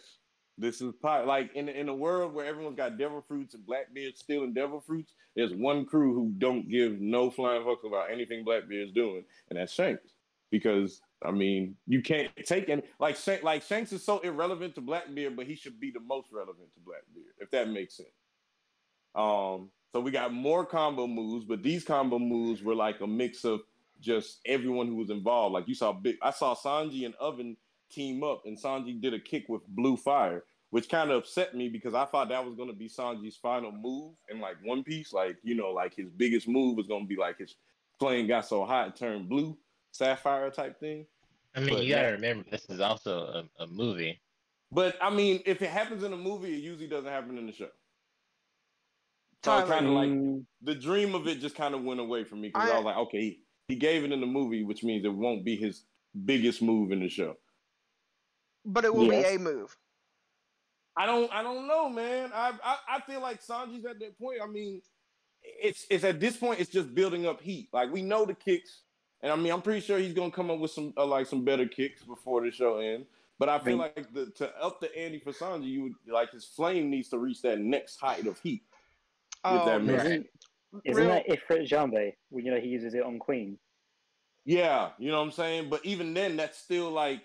this 0.59 0.81
is 0.81 0.93
part 1.01 1.25
like 1.25 1.53
in 1.55 1.69
in 1.69 1.89
a 1.89 1.93
world 1.93 2.33
where 2.33 2.45
everyone's 2.45 2.75
got 2.75 2.97
devil 2.97 3.23
fruits 3.27 3.53
and 3.53 3.65
Blackbeard's 3.65 4.19
stealing 4.19 4.53
devil 4.53 4.81
fruits. 4.81 5.13
There's 5.35 5.53
one 5.53 5.85
crew 5.85 6.13
who 6.13 6.33
don't 6.37 6.69
give 6.69 6.99
no 6.99 7.31
flying 7.31 7.63
fucks 7.63 7.87
about 7.87 8.11
anything 8.11 8.43
Blackbeard's 8.43 8.91
doing, 8.91 9.23
and 9.49 9.57
that's 9.57 9.73
Shanks. 9.73 10.13
Because 10.51 11.01
I 11.25 11.31
mean, 11.31 11.75
you 11.87 12.01
can't 12.01 12.29
take 12.45 12.69
any 12.69 12.83
like 12.99 13.15
Shanks, 13.15 13.43
like 13.43 13.63
Shanks 13.63 13.93
is 13.93 14.03
so 14.03 14.19
irrelevant 14.19 14.75
to 14.75 14.81
Blackbeard, 14.81 15.35
but 15.35 15.45
he 15.45 15.55
should 15.55 15.79
be 15.79 15.91
the 15.91 15.99
most 16.01 16.29
relevant 16.31 16.73
to 16.73 16.79
Blackbeard, 16.81 17.33
if 17.39 17.49
that 17.51 17.69
makes 17.69 17.97
sense. 17.97 18.09
Um, 19.15 19.69
so 19.91 19.99
we 20.01 20.11
got 20.11 20.33
more 20.33 20.65
combo 20.65 21.07
moves, 21.07 21.45
but 21.45 21.63
these 21.63 21.83
combo 21.83 22.19
moves 22.19 22.61
were 22.61 22.75
like 22.75 23.01
a 23.01 23.07
mix 23.07 23.45
of 23.45 23.61
just 23.99 24.39
everyone 24.45 24.87
who 24.87 24.95
was 24.95 25.09
involved. 25.09 25.53
Like 25.53 25.67
you 25.67 25.75
saw 25.75 25.91
big 25.93 26.17
I 26.21 26.31
saw 26.31 26.55
Sanji 26.55 27.05
and 27.05 27.15
Oven 27.15 27.57
team 27.89 28.23
up 28.23 28.43
and 28.45 28.57
Sanji 28.57 28.99
did 29.01 29.13
a 29.13 29.19
kick 29.19 29.45
with 29.49 29.61
blue 29.67 29.97
fire, 29.97 30.43
which 30.71 30.89
kind 30.89 31.11
of 31.11 31.17
upset 31.17 31.55
me 31.55 31.69
because 31.69 31.93
I 31.93 32.05
thought 32.05 32.29
that 32.29 32.45
was 32.45 32.55
gonna 32.55 32.73
be 32.73 32.87
Sanji's 32.89 33.35
final 33.37 33.71
move 33.71 34.15
in 34.29 34.39
like 34.39 34.55
One 34.63 34.83
Piece. 34.83 35.13
Like, 35.13 35.37
you 35.43 35.55
know, 35.55 35.71
like 35.71 35.95
his 35.95 36.09
biggest 36.09 36.47
move 36.47 36.77
was 36.77 36.87
gonna 36.87 37.05
be 37.05 37.15
like 37.17 37.37
his 37.39 37.55
flame 37.99 38.27
got 38.27 38.45
so 38.45 38.65
hot 38.65 38.89
it 38.89 38.95
turned 38.95 39.27
blue, 39.29 39.57
sapphire 39.91 40.49
type 40.51 40.79
thing. 40.79 41.05
I 41.55 41.61
mean, 41.61 41.69
But 41.75 41.83
you 41.83 41.89
gotta 41.95 42.07
that- 42.07 42.13
remember 42.13 42.45
this 42.49 42.65
is 42.69 42.79
also 42.79 43.43
a, 43.59 43.63
a 43.63 43.67
movie. 43.67 44.19
But 44.71 44.95
I 45.01 45.09
mean, 45.09 45.41
if 45.47 45.61
it 45.63 45.69
happens 45.71 46.03
in 46.03 46.13
a 46.13 46.17
movie, 46.17 46.53
it 46.53 46.61
usually 46.63 46.87
doesn't 46.87 47.09
happen 47.09 47.37
in 47.39 47.47
the 47.47 47.53
show. 47.53 47.69
So 49.43 49.65
kind 49.65 49.87
of 49.87 49.93
like 49.93 50.11
the 50.61 50.75
dream 50.75 51.15
of 51.15 51.27
it 51.27 51.39
just 51.39 51.55
kind 51.55 51.73
of 51.73 51.83
went 51.83 51.99
away 51.99 52.23
from 52.25 52.41
me 52.41 52.49
because 52.49 52.69
I, 52.69 52.73
I- 52.73 52.77
was 52.77 52.85
like, 52.85 52.97
okay, 52.97 53.19
he, 53.21 53.43
he 53.69 53.75
gave 53.75 54.03
it 54.03 54.11
in 54.11 54.19
the 54.19 54.27
movie, 54.27 54.63
which 54.63 54.83
means 54.83 55.05
it 55.05 55.13
won't 55.13 55.45
be 55.45 55.55
his 55.55 55.85
biggest 56.25 56.61
move 56.61 56.91
in 56.91 56.99
the 56.99 57.09
show. 57.09 57.35
But 58.73 58.85
it 58.85 58.93
will 58.93 59.11
Yes. 59.11 59.29
be 59.29 59.35
a 59.35 59.39
move. 59.39 59.75
I 60.97 61.05
don't, 61.05 61.31
I 61.31 61.41
don't 61.43 61.67
know, 61.67 61.89
man. 61.89 62.31
I, 62.33 62.53
I, 62.63 62.77
I 62.97 63.01
feel 63.01 63.21
like 63.21 63.41
Sanji's 63.41 63.85
at 63.85 63.99
that 63.99 64.17
point. 64.19 64.39
I 64.43 64.47
mean, 64.47 64.81
it's, 65.43 65.85
it's 65.89 66.03
at 66.03 66.19
this 66.19 66.35
point, 66.37 66.59
it's 66.59 66.69
just 66.69 66.93
building 66.93 67.25
up 67.25 67.41
heat. 67.41 67.69
Like 67.71 67.91
we 67.91 68.01
know 68.01 68.25
the 68.25 68.33
kicks, 68.33 68.81
and 69.21 69.31
I 69.31 69.35
mean, 69.35 69.51
I'm 69.53 69.61
pretty 69.61 69.79
sure 69.81 69.97
he's 69.97 70.13
gonna 70.13 70.31
come 70.31 70.51
up 70.51 70.59
with 70.59 70.71
some, 70.71 70.93
uh, 70.97 71.05
like 71.05 71.27
some 71.27 71.45
better 71.45 71.65
kicks 71.67 72.03
before 72.03 72.41
the 72.43 72.51
show 72.51 72.77
ends. 72.79 73.07
But 73.37 73.47
I 73.47 73.59
feel 73.59 73.77
Right. 73.77 73.95
like 73.95 74.13
the, 74.13 74.25
to 74.31 74.57
up 74.61 74.81
the 74.81 74.93
ante 74.97 75.19
for 75.19 75.31
Sanji, 75.31 75.67
you 75.67 75.83
would 75.83 75.93
like 76.13 76.31
his 76.31 76.43
flame 76.45 76.89
needs 76.89 77.07
to 77.09 77.17
reach 77.17 77.41
that 77.43 77.59
next 77.59 77.97
height 77.97 78.27
of 78.27 78.37
heat. 78.41 78.63
If 79.45 79.65
that 79.65 79.75
Um, 79.75 79.85
makes 79.87 80.03
Right. 80.03 80.11
Isn't, 80.11 80.27
isn't 80.83 81.03
real- 81.07 81.13
that 81.13 81.27
Ifrit 81.27 81.67
Jambe? 81.69 82.13
Well, 82.29 82.43
you 82.43 82.51
know, 82.51 82.59
he 82.59 82.67
uses 82.67 82.93
it 82.93 83.03
on 83.03 83.17
Queen. 83.17 83.57
Yeah, 84.45 84.91
you 84.99 85.09
know 85.11 85.17
what 85.19 85.25
I'm 85.25 85.31
saying? 85.31 85.69
But 85.69 85.85
even 85.85 86.13
then, 86.13 86.35
that's 86.35 86.57
still 86.57 86.91
like 86.91 87.21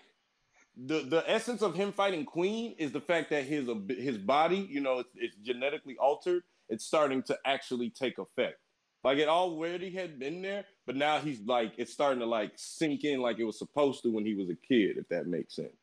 the 0.77 1.01
the 1.01 1.23
essence 1.29 1.61
of 1.61 1.75
him 1.75 1.91
fighting 1.91 2.25
Queen 2.25 2.75
is 2.77 2.91
the 2.91 3.01
fact 3.01 3.29
that 3.29 3.45
his 3.45 3.69
his 3.89 4.17
body, 4.17 4.67
you 4.69 4.81
know, 4.81 4.99
it's, 4.99 5.09
it's 5.15 5.35
genetically 5.37 5.97
altered. 5.97 6.43
It's 6.69 6.85
starting 6.85 7.23
to 7.23 7.37
actually 7.45 7.89
take 7.89 8.17
effect. 8.17 8.57
Like 9.03 9.19
it 9.19 9.27
already 9.27 9.91
had 9.91 10.19
been 10.19 10.41
there, 10.41 10.65
but 10.85 10.95
now 10.95 11.19
he's 11.19 11.39
like 11.41 11.73
it's 11.77 11.93
starting 11.93 12.19
to 12.19 12.25
like 12.25 12.53
sink 12.55 13.03
in 13.03 13.21
like 13.21 13.39
it 13.39 13.45
was 13.45 13.59
supposed 13.59 14.03
to 14.03 14.11
when 14.11 14.25
he 14.25 14.33
was 14.33 14.49
a 14.49 14.55
kid, 14.55 14.97
if 14.97 15.07
that 15.09 15.27
makes 15.27 15.55
sense. 15.55 15.77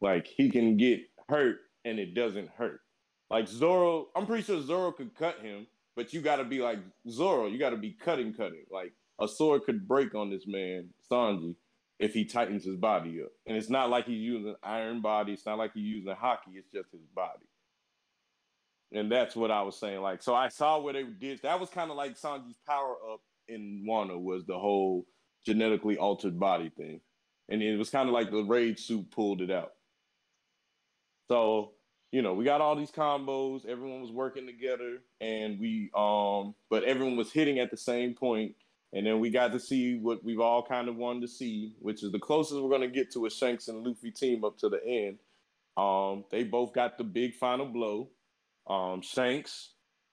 Like 0.00 0.26
he 0.26 0.50
can 0.50 0.76
get 0.76 1.00
hurt 1.28 1.58
and 1.84 1.98
it 1.98 2.14
doesn't 2.14 2.50
hurt. 2.50 2.80
Like 3.30 3.48
Zoro, 3.48 4.08
I'm 4.14 4.26
pretty 4.26 4.42
sure 4.42 4.60
Zoro 4.60 4.92
could 4.92 5.14
cut 5.14 5.40
him, 5.40 5.66
but 5.96 6.12
you 6.12 6.20
got 6.20 6.36
to 6.36 6.44
be 6.44 6.60
like 6.60 6.78
Zoro. 7.08 7.46
You 7.46 7.58
got 7.58 7.70
to 7.70 7.76
be 7.76 7.92
cutting, 7.92 8.34
cutting. 8.34 8.66
Like 8.70 8.92
a 9.18 9.26
sword 9.26 9.64
could 9.64 9.88
break 9.88 10.14
on 10.14 10.30
this 10.30 10.46
man 10.46 10.90
Sanji 11.10 11.56
if 12.02 12.12
he 12.12 12.24
tightens 12.24 12.64
his 12.64 12.76
body 12.76 13.22
up. 13.22 13.30
And 13.46 13.56
it's 13.56 13.70
not 13.70 13.88
like 13.88 14.06
he's 14.06 14.20
using 14.20 14.56
iron 14.62 15.00
body. 15.00 15.32
It's 15.32 15.46
not 15.46 15.56
like 15.56 15.72
he's 15.72 15.86
using 15.86 16.12
haki. 16.12 16.56
It's 16.56 16.68
just 16.74 16.90
his 16.90 17.06
body. 17.14 17.46
And 18.92 19.10
that's 19.10 19.36
what 19.36 19.52
I 19.52 19.62
was 19.62 19.78
saying. 19.78 20.02
Like, 20.02 20.20
so 20.20 20.34
I 20.34 20.48
saw 20.48 20.80
where 20.80 20.92
they 20.92 21.04
did. 21.04 21.40
That 21.42 21.60
was 21.60 21.70
kind 21.70 21.92
of 21.92 21.96
like 21.96 22.18
Sanji's 22.18 22.58
power 22.66 22.96
up 23.12 23.20
in 23.46 23.86
Wano 23.88 24.20
was 24.20 24.44
the 24.44 24.58
whole 24.58 25.06
genetically 25.46 25.96
altered 25.96 26.38
body 26.38 26.70
thing, 26.76 27.00
and 27.48 27.62
it 27.62 27.76
was 27.76 27.90
kind 27.90 28.08
of 28.08 28.12
like 28.12 28.30
the 28.30 28.42
rage 28.44 28.80
suit 28.80 29.10
pulled 29.10 29.40
it 29.40 29.50
out. 29.50 29.72
So 31.30 31.72
you 32.12 32.20
know, 32.20 32.34
we 32.34 32.44
got 32.44 32.60
all 32.60 32.76
these 32.76 32.90
combos. 32.90 33.64
Everyone 33.64 34.02
was 34.02 34.10
working 34.12 34.46
together, 34.46 34.98
and 35.20 35.58
we 35.58 35.90
um, 35.96 36.54
but 36.68 36.84
everyone 36.84 37.16
was 37.16 37.32
hitting 37.32 37.58
at 37.58 37.70
the 37.70 37.76
same 37.76 38.14
point. 38.14 38.54
And 38.92 39.06
then 39.06 39.20
we 39.20 39.30
got 39.30 39.52
to 39.52 39.60
see 39.60 39.98
what 39.98 40.22
we've 40.22 40.40
all 40.40 40.62
kind 40.62 40.88
of 40.88 40.96
wanted 40.96 41.22
to 41.22 41.28
see, 41.28 41.74
which 41.80 42.02
is 42.02 42.12
the 42.12 42.18
closest 42.18 42.60
we're 42.60 42.68
going 42.68 42.82
to 42.82 42.88
get 42.88 43.12
to 43.12 43.26
a 43.26 43.30
Shanks 43.30 43.68
and 43.68 43.86
Luffy 43.86 44.10
team 44.10 44.44
up 44.44 44.58
to 44.58 44.68
the 44.68 44.84
end. 44.84 45.18
Um, 45.76 46.24
they 46.30 46.44
both 46.44 46.74
got 46.74 46.98
the 46.98 47.04
big 47.04 47.34
final 47.34 47.66
blow. 47.66 48.10
Um, 48.66 49.00
Shanks, 49.00 49.70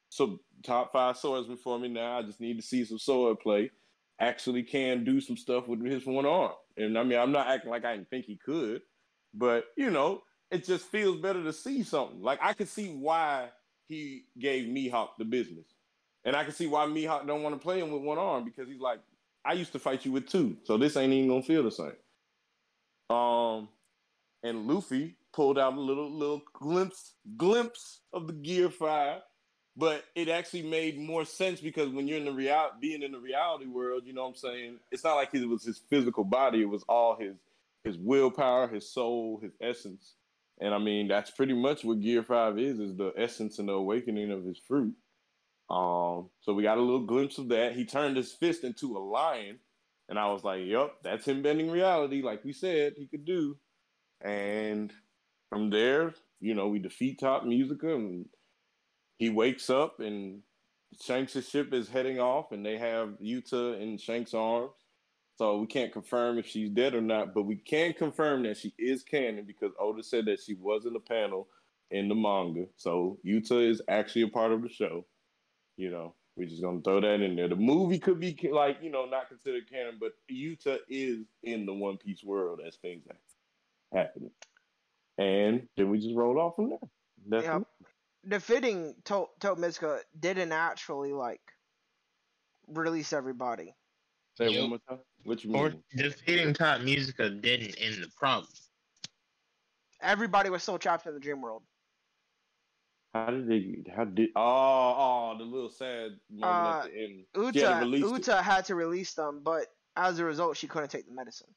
so 0.10 0.40
top 0.64 0.92
five 0.92 1.18
swordsman 1.18 1.58
for 1.58 1.78
me 1.78 1.90
now. 1.90 2.18
I 2.20 2.24
just 2.24 2.40
need 2.40 2.56
to 2.56 2.62
see 2.62 2.84
some 2.86 3.00
sword 3.00 3.40
play. 3.40 3.72
Actually, 4.20 4.64
can 4.64 5.04
do 5.04 5.22
some 5.22 5.38
stuff 5.38 5.68
with 5.68 5.86
his 5.86 6.06
one 6.06 6.26
arm, 6.26 6.52
and 6.76 6.98
I 6.98 7.04
mean, 7.04 7.20
I'm 7.20 7.32
not 7.32 7.48
acting 7.48 7.70
like 7.70 7.86
I 7.86 7.96
didn't 7.96 8.10
think 8.10 8.26
he 8.26 8.36
could, 8.36 8.82
but 9.34 9.66
you 9.78 9.90
know, 9.92 10.24
it 10.52 10.66
just 10.66 10.86
feels 10.88 11.22
better 11.22 11.42
to 11.44 11.54
see 11.54 11.84
something. 11.84 12.22
Like 12.22 12.40
I 12.42 12.54
could 12.54 12.68
see 12.68 12.90
why 12.90 13.50
he 13.88 14.24
gave 14.38 14.66
Mihawk 14.68 15.10
the 15.18 15.26
business, 15.26 15.68
and 16.26 16.36
I 16.36 16.44
can 16.44 16.54
see 16.54 16.68
why 16.68 16.86
Mihawk 16.86 17.28
don't 17.28 17.44
want 17.44 17.56
to 17.56 17.62
play 17.62 17.80
him 17.80 17.92
with 17.92 18.02
one 18.02 18.18
arm 18.18 18.46
because 18.46 18.68
he's 18.68 18.82
like, 18.82 19.00
I 19.46 19.54
used 19.54 19.72
to 19.74 19.80
fight 19.80 20.06
you 20.06 20.12
with 20.12 20.28
two, 20.28 20.58
so 20.64 20.78
this 20.78 20.98
ain't 20.98 21.14
even 21.14 21.30
gonna 21.30 21.44
feel 21.44 21.64
the 21.64 21.72
same. 21.72 23.16
Um, 23.16 23.70
and 24.44 24.68
Luffy 24.68 25.16
pulled 25.34 25.58
out 25.58 25.74
a 25.74 25.80
little 25.80 26.12
little 26.12 26.42
glimpse 26.54 27.14
glimpse 27.38 28.02
of 28.14 28.28
the 28.28 28.34
Gear 28.34 28.70
Five, 28.70 29.22
but 29.78 30.04
it 30.16 30.30
actually 30.30 30.64
made 30.64 31.00
more 31.00 31.26
sense 31.26 31.62
because 31.62 31.90
when 31.90 32.08
you're 32.08 32.18
in 32.18 32.26
the 32.26 32.32
real 32.32 32.70
being 32.82 33.02
in 33.02 33.14
the 33.14 33.20
reality 33.20 33.66
world, 33.66 34.04
you 34.06 34.14
know 34.14 34.24
what 34.24 34.30
I'm 34.30 34.36
saying. 34.36 34.78
It's 34.92 35.04
not 35.04 35.16
like 35.16 35.34
it 35.34 35.48
was 35.48 35.64
his 35.64 35.82
physical 35.90 36.24
body; 36.24 36.62
it 36.62 36.70
was 36.70 36.84
all 36.90 37.16
his 37.16 37.38
his 37.84 37.98
willpower, 37.98 38.68
his 38.68 38.92
soul, 38.92 39.40
his 39.42 39.54
essence. 39.62 40.16
And 40.62 40.74
I 40.74 40.78
mean, 40.78 41.08
that's 41.08 41.32
pretty 41.32 41.54
much 41.54 41.86
what 41.86 42.02
Gear 42.02 42.24
Five 42.24 42.60
is: 42.60 42.80
is 42.80 42.96
the 42.96 43.14
essence 43.18 43.60
and 43.60 43.70
the 43.70 43.74
awakening 43.74 44.32
of 44.32 44.44
his 44.44 44.58
fruit. 44.58 44.94
Um, 45.70 46.30
so 46.42 46.54
we 46.54 46.64
got 46.64 46.78
a 46.78 46.82
little 46.82 47.06
glimpse 47.06 47.38
of 47.38 47.50
that. 47.50 47.74
He 47.74 47.86
turned 47.86 48.18
his 48.18 48.32
fist 48.32 48.64
into 48.64 48.98
a 48.98 49.00
lion, 49.00 49.60
and 50.08 50.18
I 50.18 50.32
was 50.32 50.44
like, 50.44 50.66
"Yep, 50.66 50.96
that's 51.04 51.26
him 51.26 51.42
bending 51.42 51.70
reality, 51.70 52.22
like 52.22 52.44
we 52.44 52.54
said 52.54 52.94
he 52.98 53.08
could 53.08 53.26
do." 53.26 53.58
And 54.22 54.92
from 55.50 55.70
there, 55.70 56.14
you 56.40 56.56
know, 56.56 56.68
we 56.68 56.80
defeat 56.80 57.20
Tot 57.20 57.48
Musica, 57.48 57.94
and 57.96 58.26
he 59.18 59.30
wakes 59.30 59.70
up, 59.70 60.00
and 60.00 60.42
Shanks' 61.02 61.48
ship 61.48 61.74
is 61.74 61.90
heading 61.90 62.20
off, 62.20 62.52
and 62.52 62.66
they 62.66 62.78
have 62.78 63.18
Yuta 63.22 63.80
in 63.80 63.98
Shanks' 63.98 64.34
arms. 64.34 64.72
So 65.38 65.58
we 65.58 65.68
can't 65.68 65.94
confirm 65.94 66.38
if 66.38 66.48
she's 66.48 66.70
dead 66.70 66.94
or 66.94 67.02
not, 67.02 67.34
but 67.34 67.44
we 67.44 67.56
can 67.56 67.94
confirm 67.94 68.44
that 68.44 68.58
she 68.58 68.74
is 68.78 69.04
canon 69.04 69.46
because 69.46 69.72
Oda 69.80 70.04
said 70.04 70.26
that 70.26 70.42
she 70.42 70.56
was 70.56 70.86
in 70.86 70.94
the 70.94 71.00
panel 71.00 71.48
in 71.92 72.10
the 72.10 72.16
manga. 72.16 72.66
So 72.76 73.20
Yuta 73.26 73.70
is 73.70 73.82
actually 73.88 74.24
a 74.24 74.28
part 74.28 74.52
of 74.52 74.62
the 74.62 74.70
show. 74.70 75.06
You 75.80 75.90
know, 75.90 76.14
we're 76.36 76.50
just 76.50 76.62
gonna 76.62 76.82
throw 76.82 77.00
that 77.00 77.22
in 77.22 77.38
there. 77.38 77.48
The 77.48 77.56
movie 77.56 78.00
could 78.00 78.20
be 78.20 78.38
like, 78.52 78.80
you 78.82 78.92
know, 78.92 79.06
not 79.06 79.30
considered 79.30 79.70
canon, 79.70 79.96
but 79.98 80.12
Uta 80.28 80.80
is 80.90 81.26
in 81.44 81.66
the 81.66 81.74
One 81.74 81.96
Piece 81.96 82.22
world 82.22 82.60
as 82.68 82.76
things 82.76 83.06
are 83.10 83.98
happening. 83.98 84.32
And 85.18 85.70
then 85.78 85.90
we 85.90 86.00
just 86.00 86.18
rolled 86.18 86.38
off 86.38 86.58
from 86.58 86.72
there. 86.72 86.80
That's 87.28 87.44
Yeah. 87.46 87.60
it. 87.60 87.68
defeating 88.28 88.94
to- 89.06 89.30
Tot 89.40 89.58
Musica 89.58 90.02
didn't 90.20 90.52
actually 90.52 91.14
like 91.14 91.40
release 92.68 93.14
everybody. 93.14 93.74
Say 94.38 94.48
it 94.48 94.52
Yep. 94.52 94.62
one 94.62 94.70
more 94.72 94.80
time. 94.80 95.00
What 95.24 95.44
you 95.46 95.56
Or 95.56 95.74
defeating 95.96 96.54
Tot 96.54 96.84
Musica 96.84 97.30
didn't 97.30 97.76
end 97.80 98.04
the 98.04 98.10
problem. 98.18 98.52
Everybody 100.02 100.50
was 100.50 100.62
still 100.62 100.78
trapped 100.78 101.08
in 101.08 101.14
the 101.14 101.20
dream 101.22 101.42
world. 101.42 101.64
How 103.14 103.28
did 103.32 103.48
they? 103.48 103.84
How 103.96 104.06
did? 104.06 104.30
Oh, 104.36 104.42
oh, 105.34 105.36
the 105.38 105.44
little 105.44 105.70
sad 105.70 106.12
moment 106.30 106.44
Uh, 106.44 106.82
at 106.86 106.92
the 106.92 107.04
end. 107.04 107.26
Uta 107.36 107.74
had 107.74 107.80
released 107.82 108.06
it. 108.08 108.12
Uta 108.12 108.42
had 108.42 108.66
to 108.66 108.76
release 108.76 109.14
them, 109.14 109.42
but 109.44 109.66
as 109.96 110.20
a 110.20 110.26
result, 110.26 110.58
she 110.58 110.68
couldn't 110.68 110.90
take 110.90 111.08
the 111.08 111.14
medicine. 111.14 111.48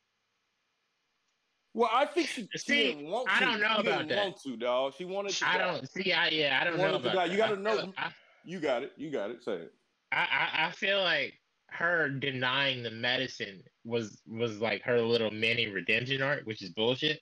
Well, 1.74 1.90
I 1.92 2.05
think 2.07 2.28
she, 2.28 2.48
she 2.53 2.59
See, 2.59 2.92
didn't 2.94 3.11
want 3.11 3.28
to. 3.28 3.34
I 3.34 3.40
don't 3.40 3.61
know 3.61 3.74
she 3.76 3.80
about 3.80 3.98
didn't 3.98 4.09
that. 4.11 4.24
want 4.24 4.42
to, 4.42 4.57
dog. 4.57 4.94
She 4.96 5.05
wanted 5.05 5.32
to. 5.32 5.48
I 5.48 5.59
die. 5.59 5.66
don't 5.72 5.88
see. 5.90 6.12
I 6.12 6.28
yeah. 6.28 6.59
I 6.61 6.64
don't 6.64 6.78
Wanted 6.78 6.92
know 6.92 6.98
to 7.00 7.05
about 7.11 7.14
that. 7.26 7.30
You 7.30 7.36
gotta 7.38 7.55
I 7.57 7.59
know- 7.59 7.76
feel- 7.80 7.94
I, 7.96 8.11
You 8.44 8.61
got 8.61 8.82
it. 8.82 8.92
You 8.96 9.11
got 9.11 9.30
it. 9.30 9.42
Say 9.42 9.53
it. 9.53 9.72
I, 10.11 10.16
I 10.62 10.66
I 10.66 10.70
feel 10.72 11.03
like 11.03 11.34
her 11.70 12.11
denying 12.11 12.82
the 12.82 12.90
medicine 12.90 13.62
was 13.84 14.20
was 14.26 14.59
like 14.61 14.82
her 14.82 15.00
little 15.00 15.30
mini 15.30 15.66
redemption 15.68 16.20
arc, 16.22 16.44
which 16.44 16.62
is 16.62 16.70
bullshit. 16.70 17.20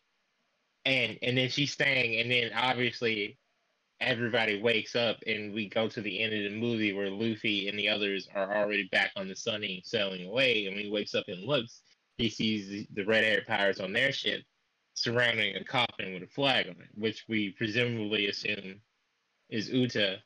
And 0.85 1.19
and 1.23 1.37
then 1.37 1.49
she's 1.49 1.73
staying, 1.73 2.21
and 2.21 2.31
then 2.31 2.51
obviously 2.55 3.39
everybody 4.01 4.61
wakes 4.61 4.97
up, 4.97 5.19
and 5.27 5.53
we 5.53 5.69
go 5.69 5.89
to 5.89 6.01
the 6.01 6.21
end 6.21 6.33
of 6.35 6.51
the 6.51 6.59
movie 6.59 6.93
where 6.93 7.11
Luffy 7.11 7.69
and 7.69 7.79
the 7.79 7.89
others 7.89 8.29
are 8.35 8.57
already 8.57 8.89
back 8.93 9.13
on 9.17 9.29
the 9.29 9.37
Sunny 9.37 9.83
sailing 9.85 10.27
away. 10.27 10.67
And 10.67 10.75
when 10.75 10.85
he 10.85 10.91
wakes 10.91 11.15
up 11.15 11.25
and 11.29 11.45
looks, 11.45 11.83
he 12.19 12.29
sees 12.29 12.87
the, 12.93 13.05
red 13.05 13.25
hair 13.25 13.43
pirates 13.47 13.81
on 13.81 13.93
their 13.93 14.13
ship 14.13 14.43
surrounding 14.95 15.57
a 15.57 15.65
coffin 15.65 16.13
with 16.15 16.23
a 16.23 16.27
flag 16.27 16.67
on 16.67 16.73
it, 16.73 16.89
which 16.95 17.25
we 17.29 17.51
presumably 17.51 18.29
assume 18.29 18.81
is 19.49 19.71
Uta 19.71 20.19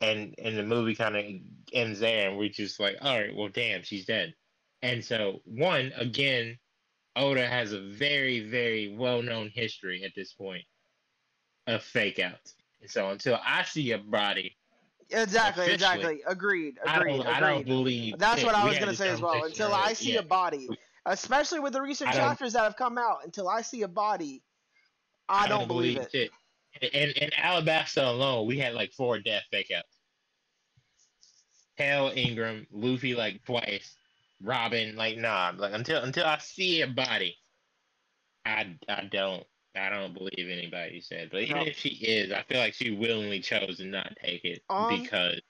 and 0.00 0.34
and 0.38 0.56
the 0.56 0.62
movie 0.62 0.94
kind 0.94 1.16
of 1.16 1.24
ends 1.72 2.00
there, 2.00 2.28
and 2.28 2.38
we're 2.38 2.48
just 2.48 2.78
like, 2.80 2.96
all 3.00 3.18
right, 3.18 3.34
well, 3.34 3.48
damn, 3.48 3.82
she's 3.82 4.06
dead. 4.06 4.34
And 4.82 5.04
so, 5.04 5.40
one 5.44 5.92
again, 5.96 6.58
Oda 7.16 7.46
has 7.46 7.72
a 7.72 7.80
very, 7.80 8.48
very 8.48 8.94
well-known 8.96 9.50
history 9.52 10.04
at 10.04 10.12
this 10.14 10.32
point 10.32 10.64
of 11.66 11.82
fake 11.82 12.20
outs. 12.20 12.54
And 12.80 12.90
so, 12.90 13.10
until 13.10 13.38
I 13.44 13.64
see 13.64 13.92
a 13.92 13.98
body, 13.98 14.56
Exactly, 15.10 15.72
exactly. 15.72 16.20
Agreed, 16.26 16.78
I 16.86 16.98
agreed, 16.98 17.16
don't, 17.18 17.26
I 17.26 17.40
don't 17.40 17.64
believe. 17.64 18.18
That's 18.18 18.44
what 18.44 18.54
I 18.54 18.66
was 18.66 18.78
gonna 18.78 18.94
say 18.94 19.08
as 19.08 19.20
well. 19.20 19.44
Until 19.44 19.72
I 19.72 19.94
see 19.94 20.14
Yeah. 20.14 20.20
a 20.20 20.22
body, 20.22 20.68
especially 21.06 21.60
with 21.60 21.72
the 21.72 21.80
recent 21.80 22.12
chapters 22.12 22.52
that 22.52 22.62
have 22.64 22.76
come 22.76 22.98
out, 22.98 23.24
until 23.24 23.48
I 23.48 23.62
see 23.62 23.82
a 23.82 23.88
body, 23.88 24.42
I, 25.28 25.48
don't, 25.48 25.66
believe 25.66 25.96
it. 25.96 26.10
shit. 26.10 26.30
In 26.80 27.10
in 27.10 27.30
Alabasta 27.30 28.06
alone, 28.06 28.46
we 28.46 28.58
had 28.58 28.74
like 28.74 28.92
four 28.92 29.18
death 29.18 29.44
fake 29.50 29.70
outs. 29.74 29.98
Pell, 31.76 32.10
Igaram, 32.10 32.66
Luffy 32.70 33.14
like 33.14 33.42
twice, 33.44 33.96
Robin 34.42 34.96
like 34.96 35.16
nah. 35.16 35.52
Like 35.56 35.72
until 35.72 36.02
until 36.02 36.26
I 36.26 36.38
see 36.38 36.82
a 36.82 36.86
body, 36.86 37.36
I 38.44 38.76
I 38.88 39.04
don't 39.10 39.44
I 39.78 39.90
don't 39.90 40.14
believe 40.14 40.48
anybody 40.50 41.00
said. 41.00 41.30
But 41.30 41.42
even 41.42 41.56
No. 41.58 41.64
if 41.64 41.76
she 41.78 41.90
is, 41.90 42.32
I 42.32 42.42
feel 42.42 42.58
like 42.58 42.74
she 42.74 42.90
willingly 42.90 43.40
chose 43.40 43.76
to 43.78 43.84
not 43.84 44.16
take 44.22 44.44
it 44.44 44.62
Um, 44.68 44.86
because 44.88 45.40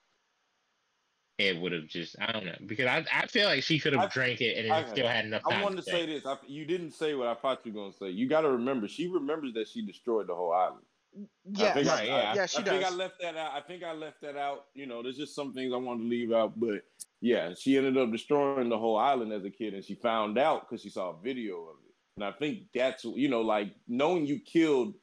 it 1.38 1.56
would 1.60 1.70
have 1.72 1.86
just 1.86 2.16
I 2.20 2.32
don't 2.32 2.46
know 2.46 2.56
because 2.66 2.86
I 2.86 3.06
I 3.12 3.26
feel 3.26 3.46
like 3.46 3.62
she 3.62 3.78
could 3.78 3.92
have 3.92 4.10
drank 4.10 4.40
it 4.40 4.56
and 4.58 4.66
it 4.66 4.72
I- 4.72 4.84
still 4.90 5.06
had 5.06 5.24
enough 5.24 5.44
time. 5.44 5.60
I 5.60 5.62
wanted 5.62 5.76
to 5.76 5.82
say 5.82 6.04
this. 6.06 6.26
I, 6.26 6.36
you 6.46 6.64
didn't 6.64 6.90
say 6.92 7.14
what 7.14 7.28
I 7.28 7.34
thought 7.34 7.64
you 7.64 7.72
were 7.72 7.80
gonna 7.82 7.92
say. 7.92 8.10
You 8.10 8.28
got 8.28 8.40
to 8.42 8.50
remember, 8.50 8.88
she 8.88 9.06
remembers 9.06 9.54
that 9.54 9.68
she 9.68 9.84
destroyed 9.86 10.26
the 10.26 10.34
whole 10.34 10.52
island. 10.52 10.84
I 11.14 11.58
Yes, 11.60 11.74
think 11.74 11.88
I, 11.88 12.04
yeah. 12.04 12.14
I, 12.16 12.34
yeah, 12.34 12.46
she 12.46 12.58
I 12.58 12.62
think 12.64 12.82
does. 12.82 12.92
I 12.92 12.96
left 12.96 13.20
that 13.20 13.36
out. 13.36 13.52
I 13.52 13.60
think 13.60 13.82
I 13.82 13.92
left 13.92 14.20
that 14.22 14.36
out. 14.36 14.66
You 14.74 14.86
know, 14.86 15.02
there's 15.02 15.16
just 15.16 15.34
some 15.34 15.52
things 15.54 15.72
I 15.72 15.76
wanted 15.76 16.02
to 16.02 16.08
leave 16.08 16.32
out, 16.32 16.58
but 16.58 16.82
yeah, 17.20 17.54
she 17.54 17.76
ended 17.76 17.96
up 17.96 18.10
destroying 18.10 18.68
the 18.68 18.78
whole 18.78 18.96
island 18.96 19.32
as 19.32 19.44
a 19.44 19.50
kid, 19.50 19.74
and 19.74 19.84
she 19.84 19.94
found 19.94 20.38
out 20.38 20.68
because 20.68 20.82
she 20.82 20.90
saw 20.90 21.10
a 21.10 21.22
video 21.22 21.62
of 21.62 21.76
it. 21.86 21.87
And 22.18 22.24
I 22.24 22.32
think 22.32 22.62
that's 22.74 23.04
you 23.04 23.28
know, 23.28 23.42
like 23.42 23.72
knowing 23.86 24.26
you 24.26 24.40
killed 24.40 24.94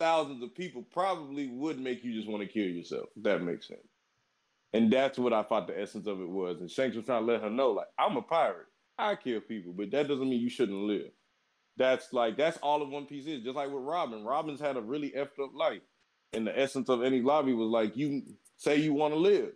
thousands 0.00 0.42
of 0.42 0.52
people 0.56 0.84
probably 0.90 1.46
would 1.46 1.78
make 1.78 2.02
you 2.02 2.12
just 2.12 2.28
want 2.28 2.42
to 2.42 2.48
kill 2.48 2.66
yourself. 2.66 3.10
That 3.22 3.44
makes 3.44 3.68
sense. 3.68 3.86
And 4.72 4.92
that's 4.92 5.20
what 5.20 5.32
I 5.32 5.44
thought 5.44 5.68
the 5.68 5.80
essence 5.80 6.08
of 6.08 6.20
it 6.20 6.28
was. 6.28 6.60
And 6.60 6.68
Shanks 6.68 6.96
was 6.96 7.06
trying 7.06 7.24
to 7.24 7.32
let 7.32 7.42
her 7.42 7.50
know, 7.50 7.70
like, 7.70 7.86
I'm 7.96 8.16
a 8.16 8.22
pirate. 8.22 8.66
I 8.98 9.14
kill 9.14 9.40
people, 9.40 9.72
but 9.72 9.92
that 9.92 10.08
doesn't 10.08 10.28
mean 10.28 10.40
you 10.40 10.50
shouldn't 10.50 10.82
live. 10.82 11.12
That's 11.76 12.12
like 12.12 12.36
that's 12.36 12.56
all 12.56 12.82
of 12.82 12.88
One 12.88 13.06
Piece 13.06 13.26
is. 13.26 13.44
Just 13.44 13.54
like 13.54 13.70
with 13.70 13.84
Robin. 13.84 14.24
Robin's 14.24 14.58
had 14.58 14.76
a 14.76 14.80
really 14.80 15.12
effed 15.16 15.38
up 15.40 15.54
life. 15.54 15.82
And 16.32 16.44
the 16.44 16.58
essence 16.58 16.88
of 16.88 16.98
Enies 16.98 17.24
Lobby 17.24 17.52
was 17.52 17.68
like 17.68 17.96
you 17.96 18.22
say 18.56 18.78
you 18.78 18.94
want 18.94 19.14
to 19.14 19.20
live. 19.20 19.52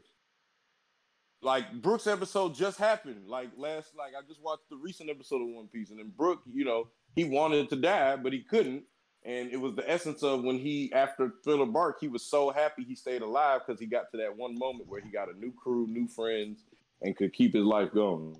Like 1.43 1.83
Brook's 1.83 2.07
episode 2.07 2.55
just 2.55 2.79
happened. 2.79 3.29
Like 3.29 3.51
last 3.57 3.95
like 3.97 4.13
I 4.19 4.27
just 4.27 4.43
watched 4.43 4.69
the 4.71 4.77
recent 4.77 5.11
episode 5.11 5.43
of 5.43 5.49
One 5.49 5.69
Piece 5.69 5.91
and 5.91 5.99
then 5.99 6.13
Brook, 6.17 6.41
you 6.53 6.65
know, 6.65 6.89
he 7.15 7.25
wanted 7.25 7.69
to 7.71 7.77
die, 7.77 8.17
but 8.17 8.33
he 8.33 8.41
couldn't. 8.41 8.85
And 9.25 9.51
it 9.51 9.61
was 9.61 9.75
the 9.75 9.89
essence 9.91 10.23
of 10.23 10.45
when 10.45 10.57
he, 10.57 10.93
after 10.93 11.33
Thriller 11.43 11.67
Bark, 11.67 11.99
he 12.01 12.07
was 12.07 12.25
so 12.25 12.51
happy 12.51 12.85
he 12.85 12.95
stayed 12.95 13.23
alive 13.23 13.63
because 13.67 13.81
he 13.81 13.87
got 13.87 14.09
to 14.13 14.19
that 14.19 14.37
one 14.37 14.57
moment 14.57 14.89
where 14.89 15.01
he 15.01 15.11
got 15.11 15.29
a 15.29 15.37
new 15.37 15.53
crew, 15.53 15.89
new 15.89 16.07
friends, 16.07 16.63
and 17.03 17.17
could 17.17 17.33
keep 17.33 17.53
his 17.53 17.65
life 17.65 17.93
going. 17.93 18.37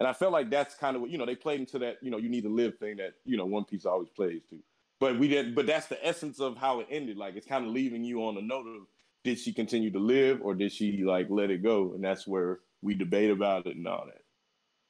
And 0.00 0.08
I 0.08 0.12
felt 0.12 0.32
like 0.32 0.50
that's 0.50 0.74
kind 0.74 0.96
of 0.96 1.02
what, 1.02 1.10
you 1.10 1.18
know, 1.18 1.26
they 1.26 1.36
played 1.36 1.60
into 1.60 1.78
that, 1.80 1.98
you 2.02 2.10
know, 2.10 2.16
you 2.16 2.28
need 2.28 2.42
to 2.42 2.48
live 2.48 2.78
thing 2.78 2.96
that, 2.96 3.12
you 3.24 3.36
know, 3.36 3.46
One 3.46 3.64
Piece 3.64 3.86
always 3.86 4.08
plays 4.08 4.42
to. 4.50 4.58
But 4.98 5.18
we 5.18 5.28
did, 5.28 5.54
but 5.54 5.66
that's 5.66 5.86
the 5.86 6.04
essence 6.04 6.40
of 6.40 6.56
how 6.56 6.80
it 6.80 6.88
ended. 6.90 7.16
Like 7.16 7.36
it's 7.36 7.46
kind 7.46 7.64
of 7.64 7.70
leaving 7.72 8.02
you 8.02 8.24
on 8.24 8.36
a 8.38 8.42
note 8.42 8.66
of 8.66 8.82
did 9.24 9.38
she 9.38 9.52
continue 9.52 9.90
to 9.90 9.98
live 9.98 10.40
or 10.42 10.54
did 10.54 10.72
she 10.72 11.02
like 11.04 11.28
let 11.30 11.50
it 11.50 11.62
go? 11.62 11.92
And 11.94 12.02
that's 12.02 12.26
where 12.26 12.60
we 12.82 12.94
debate 12.94 13.30
about 13.30 13.66
it 13.66 13.76
and 13.76 13.86
all 13.86 14.06
that. 14.06 14.22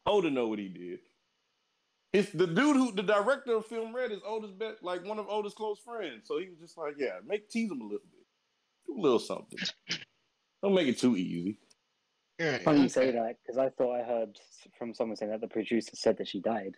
Oda 0.07 0.31
know 0.31 0.49
what 0.49 0.59
he 0.59 0.69
did. 0.69 1.01
It's 2.13 2.31
the 2.31 2.47
dude 2.47 2.77
who 2.77 2.93
the 2.93 3.03
director 3.03 3.57
of 3.57 3.67
Film 3.67 3.95
Red 3.95 4.11
is 4.11 4.21
Oda's 4.27 4.53
bet 4.53 4.83
like 4.83 5.05
one 5.05 5.19
of 5.19 5.29
Oda's 5.29 5.55
close 5.55 5.79
friends. 5.79 6.23
So 6.27 6.39
he 6.39 6.49
was 6.49 6.59
just 6.59 6.77
like, 6.77 6.95
yeah, 6.99 7.19
make 7.27 7.49
tease 7.49 7.71
him 7.71 7.81
a 7.81 7.85
little 7.85 7.99
bit. 8.11 8.27
Do 8.87 8.99
a 8.99 9.01
little 9.01 9.19
something. 9.19 9.59
Don't 10.63 10.75
make 10.75 10.89
it 10.89 10.99
too 10.99 11.17
easy. 11.17 11.59
Yeah, 12.39 12.59
Funny 12.59 12.83
you 12.83 12.89
say 12.89 13.11
that 13.11 13.37
because 13.43 13.59
I 13.59 13.69
thought 13.69 14.01
I 14.01 14.03
heard 14.03 14.39
from 14.79 14.95
someone 14.95 15.17
saying 15.17 15.31
that 15.31 15.41
the 15.41 15.49
producer 15.49 15.91
said 15.95 16.17
that 16.19 16.27
she 16.27 16.41
died. 16.41 16.75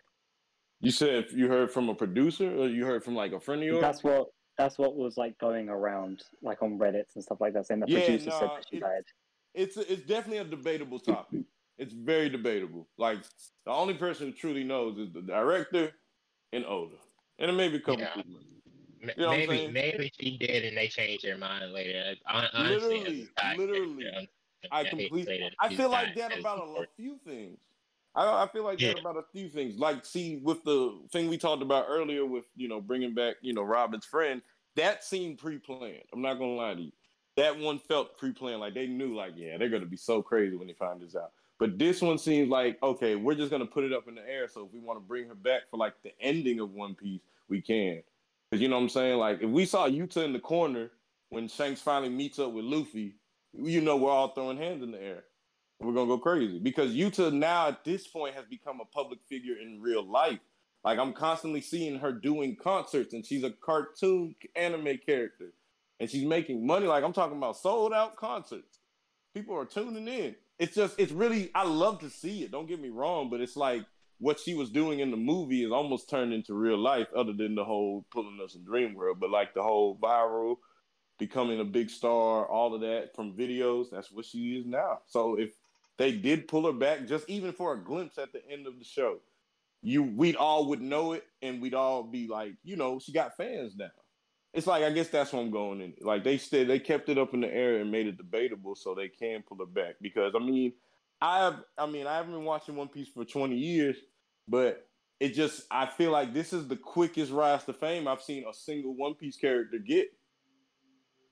You 0.81 0.91
said 0.91 1.27
you 1.33 1.49
heard 1.49 1.71
from 1.71 1.89
a 1.89 1.95
producer 1.95 2.55
or 2.55 2.69
you 2.69 2.85
heard 2.85 3.05
from 3.05 3.15
like 3.15 3.33
a 3.33 3.41
friend 3.41 3.63
of 3.63 3.69
yours? 3.69 3.81
That's 3.81 4.03
what 4.03 4.27
that's 4.59 4.79
what 4.79 4.97
was 4.97 5.17
like 5.17 5.39
going 5.39 5.69
around 5.69 6.23
like 6.43 6.63
on 6.63 6.79
Reddit 6.79 7.05
and 7.15 7.25
stuff 7.25 7.41
like 7.41 7.53
that, 7.55 7.67
saying 7.67 7.81
the 7.81 7.87
Yeah, 7.89 7.99
producer 8.05 8.31
said 8.31 8.51
that 8.51 8.65
she 8.71 8.77
it- 8.77 8.81
died. 8.81 9.05
it's 9.55 9.77
it's 9.77 10.03
definitely 10.03 10.39
a 10.39 10.45
debatable 10.45 10.99
topic. 10.99 11.41
It's 11.79 11.93
very 11.95 12.29
debatable. 12.29 12.87
Like 12.99 13.19
the 13.65 13.73
only 13.73 13.95
person 13.95 14.29
who 14.29 14.33
truly 14.33 14.63
knows 14.65 14.99
is 14.99 15.13
the 15.13 15.23
director 15.23 15.93
and 16.53 16.65
Oda, 16.67 16.97
and 17.39 17.49
then 17.49 17.57
maybe 17.57 17.77
a 17.77 17.81
couple 17.81 18.03
Yeah. 18.03 18.15
people. 18.15 18.41
You 19.01 19.09
know 19.17 19.29
what 19.31 19.33
I'm 19.35 19.39
maybe 19.41 19.57
saying? 19.59 19.73
maybe 19.73 20.13
she 20.21 20.39
did 20.39 20.65
and 20.65 20.77
they 20.77 20.87
changed 20.87 21.25
their 21.25 21.37
mind 21.37 21.73
later. 21.73 22.15
Honestly, 22.27 22.63
Literally, 22.63 23.29
literally. 23.57 24.05
character, 24.05 24.29
I 24.71 24.85
completely. 24.85 25.51
I 25.59 25.75
feel 25.75 25.91
like 25.91 26.15
that 26.15 26.39
about 26.39 26.59
a, 26.61 26.83
a 26.83 26.87
few 26.97 27.19
things. 27.27 27.59
I, 28.15 28.45
I 28.45 28.49
feel 28.49 28.65
like 28.65 28.79
that 28.79 28.99
about 28.99 29.17
a 29.17 29.25
few 29.33 29.49
things. 29.49 29.79
Like, 29.79 30.05
see, 30.05 30.41
with 30.43 30.63
the 30.65 30.99
thing 31.13 31.29
we 31.29 31.39
talked 31.39 31.63
about 31.63 31.87
earlier, 31.89 32.27
with 32.27 32.45
you 32.55 32.69
know 32.69 32.81
bringing 32.81 33.15
back 33.15 33.37
you 33.41 33.55
know 33.55 33.63
Robin's 33.63 34.05
friend, 34.05 34.43
that 34.77 35.05
seemed 35.05 35.39
pre-planned. 35.39 36.05
I'm 36.13 36.23
not 36.23 36.35
gonna 36.35 36.53
lie 36.53 36.75
to 36.75 36.83
you. 36.83 36.93
That 37.37 37.59
one 37.59 37.79
felt 37.79 38.19
pre-planned. 38.19 38.61
Like 38.61 38.75
they 38.75 38.87
knew, 38.87 39.15
like, 39.15 39.33
yeah, 39.37 39.57
they're 39.57 39.71
gonna 39.71 39.87
be 39.87 39.97
so 39.97 40.23
crazy 40.23 40.57
when 40.57 40.67
they 40.69 40.75
find 40.75 41.01
this 41.01 41.17
out. 41.17 41.33
But 41.59 41.79
this 41.79 42.03
one 42.03 42.19
seems 42.19 42.49
like 42.51 42.83
okay, 42.83 43.17
we're 43.17 43.35
just 43.35 43.51
gonna 43.51 43.67
put 43.67 43.85
it 43.85 43.93
up 43.93 44.09
in 44.09 44.15
the 44.15 44.29
air. 44.29 44.49
So 44.49 44.67
if 44.67 44.73
we 44.73 44.81
want 44.81 44.99
to 44.99 45.07
bring 45.07 45.29
her 45.29 45.35
back 45.35 45.63
for 45.71 45.79
like 45.79 45.95
the 46.03 46.13
ending 46.21 46.61
of 46.61 46.73
One 46.73 46.95
Piece, 46.95 47.23
we 47.49 47.61
can. 47.61 48.03
Cause 48.51 48.61
you 48.61 48.69
know 48.69 48.77
what 48.77 48.83
I'm 48.83 48.89
saying? 48.91 49.19
Like 49.19 49.43
if 49.43 49.49
we 49.49 49.65
saw 49.65 49.87
Uta 49.87 50.23
in 50.25 50.35
the 50.35 50.39
corner 50.39 50.91
when 51.31 51.49
Shanks 51.49 51.81
finally 51.81 52.11
meets 52.11 52.39
up 52.39 52.53
with 52.53 52.67
Luffy, 52.67 53.15
you 53.55 53.81
know 53.81 53.97
we're 53.97 54.11
all 54.11 54.35
throwing 54.35 54.59
hands 54.59 54.83
in 54.83 54.91
the 54.91 55.03
air. 55.03 55.25
We're 55.83 55.95
gonna 55.95 56.07
go 56.07 56.18
crazy 56.18 56.61
because 56.61 56.93
Uta 56.93 57.30
now 57.33 57.68
at 57.68 57.85
this 57.85 58.07
point 58.07 58.37
has 58.37 58.45
become 58.45 58.80
a 58.80 58.85
public 58.85 59.20
figure 59.28 59.57
in 59.61 59.80
real 59.80 60.05
life. 60.05 60.39
Like 60.85 60.99
I'm 60.99 61.12
constantly 61.12 61.61
seeing 61.61 61.99
her 61.99 62.12
doing 62.12 62.57
concerts, 62.57 63.14
and 63.14 63.26
she's 63.26 63.43
a 63.43 63.51
cartoon 63.51 64.35
anime 64.55 64.99
character, 65.05 65.53
and 65.99 66.09
she's 66.09 66.24
making 66.24 66.66
money. 66.66 66.87
Like 66.87 67.03
I'm 67.03 67.12
talking 67.12 67.37
about 67.37 67.57
sold 67.57 67.93
out 67.93 68.16
concerts. 68.16 68.78
People 69.35 69.57
are 69.57 69.64
tuning 69.64 70.07
in. 70.07 70.37
It's 70.59 70.76
just, 70.76 70.95
it's 70.99 71.11
really, 71.11 71.51
I 71.55 71.64
love 71.64 71.99
to 72.01 72.11
see 72.11 72.45
it. 72.45 72.53
Don't 72.53 72.68
get 72.68 72.80
me 72.80 72.91
wrong, 72.91 73.30
but 73.30 73.41
it's 73.41 73.57
like 73.57 73.85
what 74.18 74.39
she 74.39 74.55
was 74.55 74.70
doing 74.70 75.01
in 75.01 75.11
the 75.11 75.16
movie 75.16 75.64
is 75.64 75.72
almost 75.72 76.09
turned 76.09 76.33
into 76.33 76.55
real 76.55 76.78
life, 76.78 77.09
other 77.16 77.33
than 77.33 77.57
the 77.57 77.64
whole 77.64 78.05
pulling 78.12 78.39
us 78.45 78.55
in 78.55 78.64
Dream 78.64 78.95
World. 78.95 79.18
But 79.18 79.30
like 79.30 79.55
the 79.55 79.62
whole 79.62 79.99
viral, 79.99 80.57
becoming 81.18 81.61
a 81.61 81.64
big 81.64 81.91
star, 81.91 82.47
all 82.47 82.74
of 82.74 82.83
that 82.83 83.14
from 83.16 83.37
videos. 83.37 83.87
That's 83.91 84.12
what 84.12 84.26
she 84.26 84.59
is 84.59 84.66
now. 84.66 85.01
So 85.07 85.39
if 85.39 85.51
they 85.99 86.12
did 86.12 86.49
pull 86.49 86.66
her 86.66 86.72
back, 86.72 87.07
just 87.07 87.28
even 87.28 87.53
for 87.53 87.74
a 87.74 87.82
glimpse 87.82 88.18
at 88.18 88.32
the 88.32 88.40
end 88.51 88.66
of 88.66 88.78
the 88.78 88.84
show, 88.84 89.18
you 89.82 90.03
we'd 90.03 90.36
all 90.36 90.68
would 90.68 90.80
know 90.80 91.12
it, 91.12 91.24
and 91.43 91.61
we'd 91.61 91.74
all 91.74 92.03
be 92.03 92.26
like, 92.28 92.55
you 92.62 92.76
know, 92.76 92.99
she 92.99 93.12
got 93.12 93.36
fans 93.36 93.74
now. 93.76 93.90
It's 94.55 94.66
like 94.66 94.84
I 94.84 94.90
guess 94.90 95.09
that's 95.09 95.32
what 95.32 95.40
I'm 95.40 95.51
going 95.51 95.80
in. 95.80 95.95
Like 96.01 96.24
they 96.24 96.38
said, 96.38 96.68
they 96.68 96.78
kept 96.78 97.09
it 97.09 97.18
up 97.18 97.34
in 97.34 97.40
the 97.40 97.53
air 97.53 97.78
and 97.78 97.90
made 97.90 98.07
it 98.07 98.18
debatable, 98.18 98.74
so 98.74 98.95
they 98.95 99.09
can 99.09 99.43
pull 99.43 99.59
her 99.59 99.66
back. 99.66 99.95
Because 100.01 100.34
I 100.34 100.38
mean, 100.38 100.72
I've 101.20 101.57
I 101.78 101.86
mean 101.86 102.07
I 102.07 102.16
haven't 102.16 102.32
been 102.32 102.45
watching 102.45 102.76
One 102.76 102.88
Piece 102.88 103.09
for 103.09 103.24
20 103.24 103.57
years, 103.57 103.97
but 104.47 104.86
it 105.20 105.34
just 105.34 105.62
I 105.70 105.86
feel 105.86 106.11
like 106.11 106.34
this 106.34 106.53
is 106.53 106.68
the 106.68 106.76
quickest 106.76 107.32
rise 107.32 107.64
to 107.64 107.72
fame 107.72 108.09
I've 108.09 108.22
seen 108.22 108.45
a 108.49 108.53
single 108.53 108.95
One 108.95 109.14
Piece 109.14 109.36
character 109.36 109.78
get. 109.78 110.09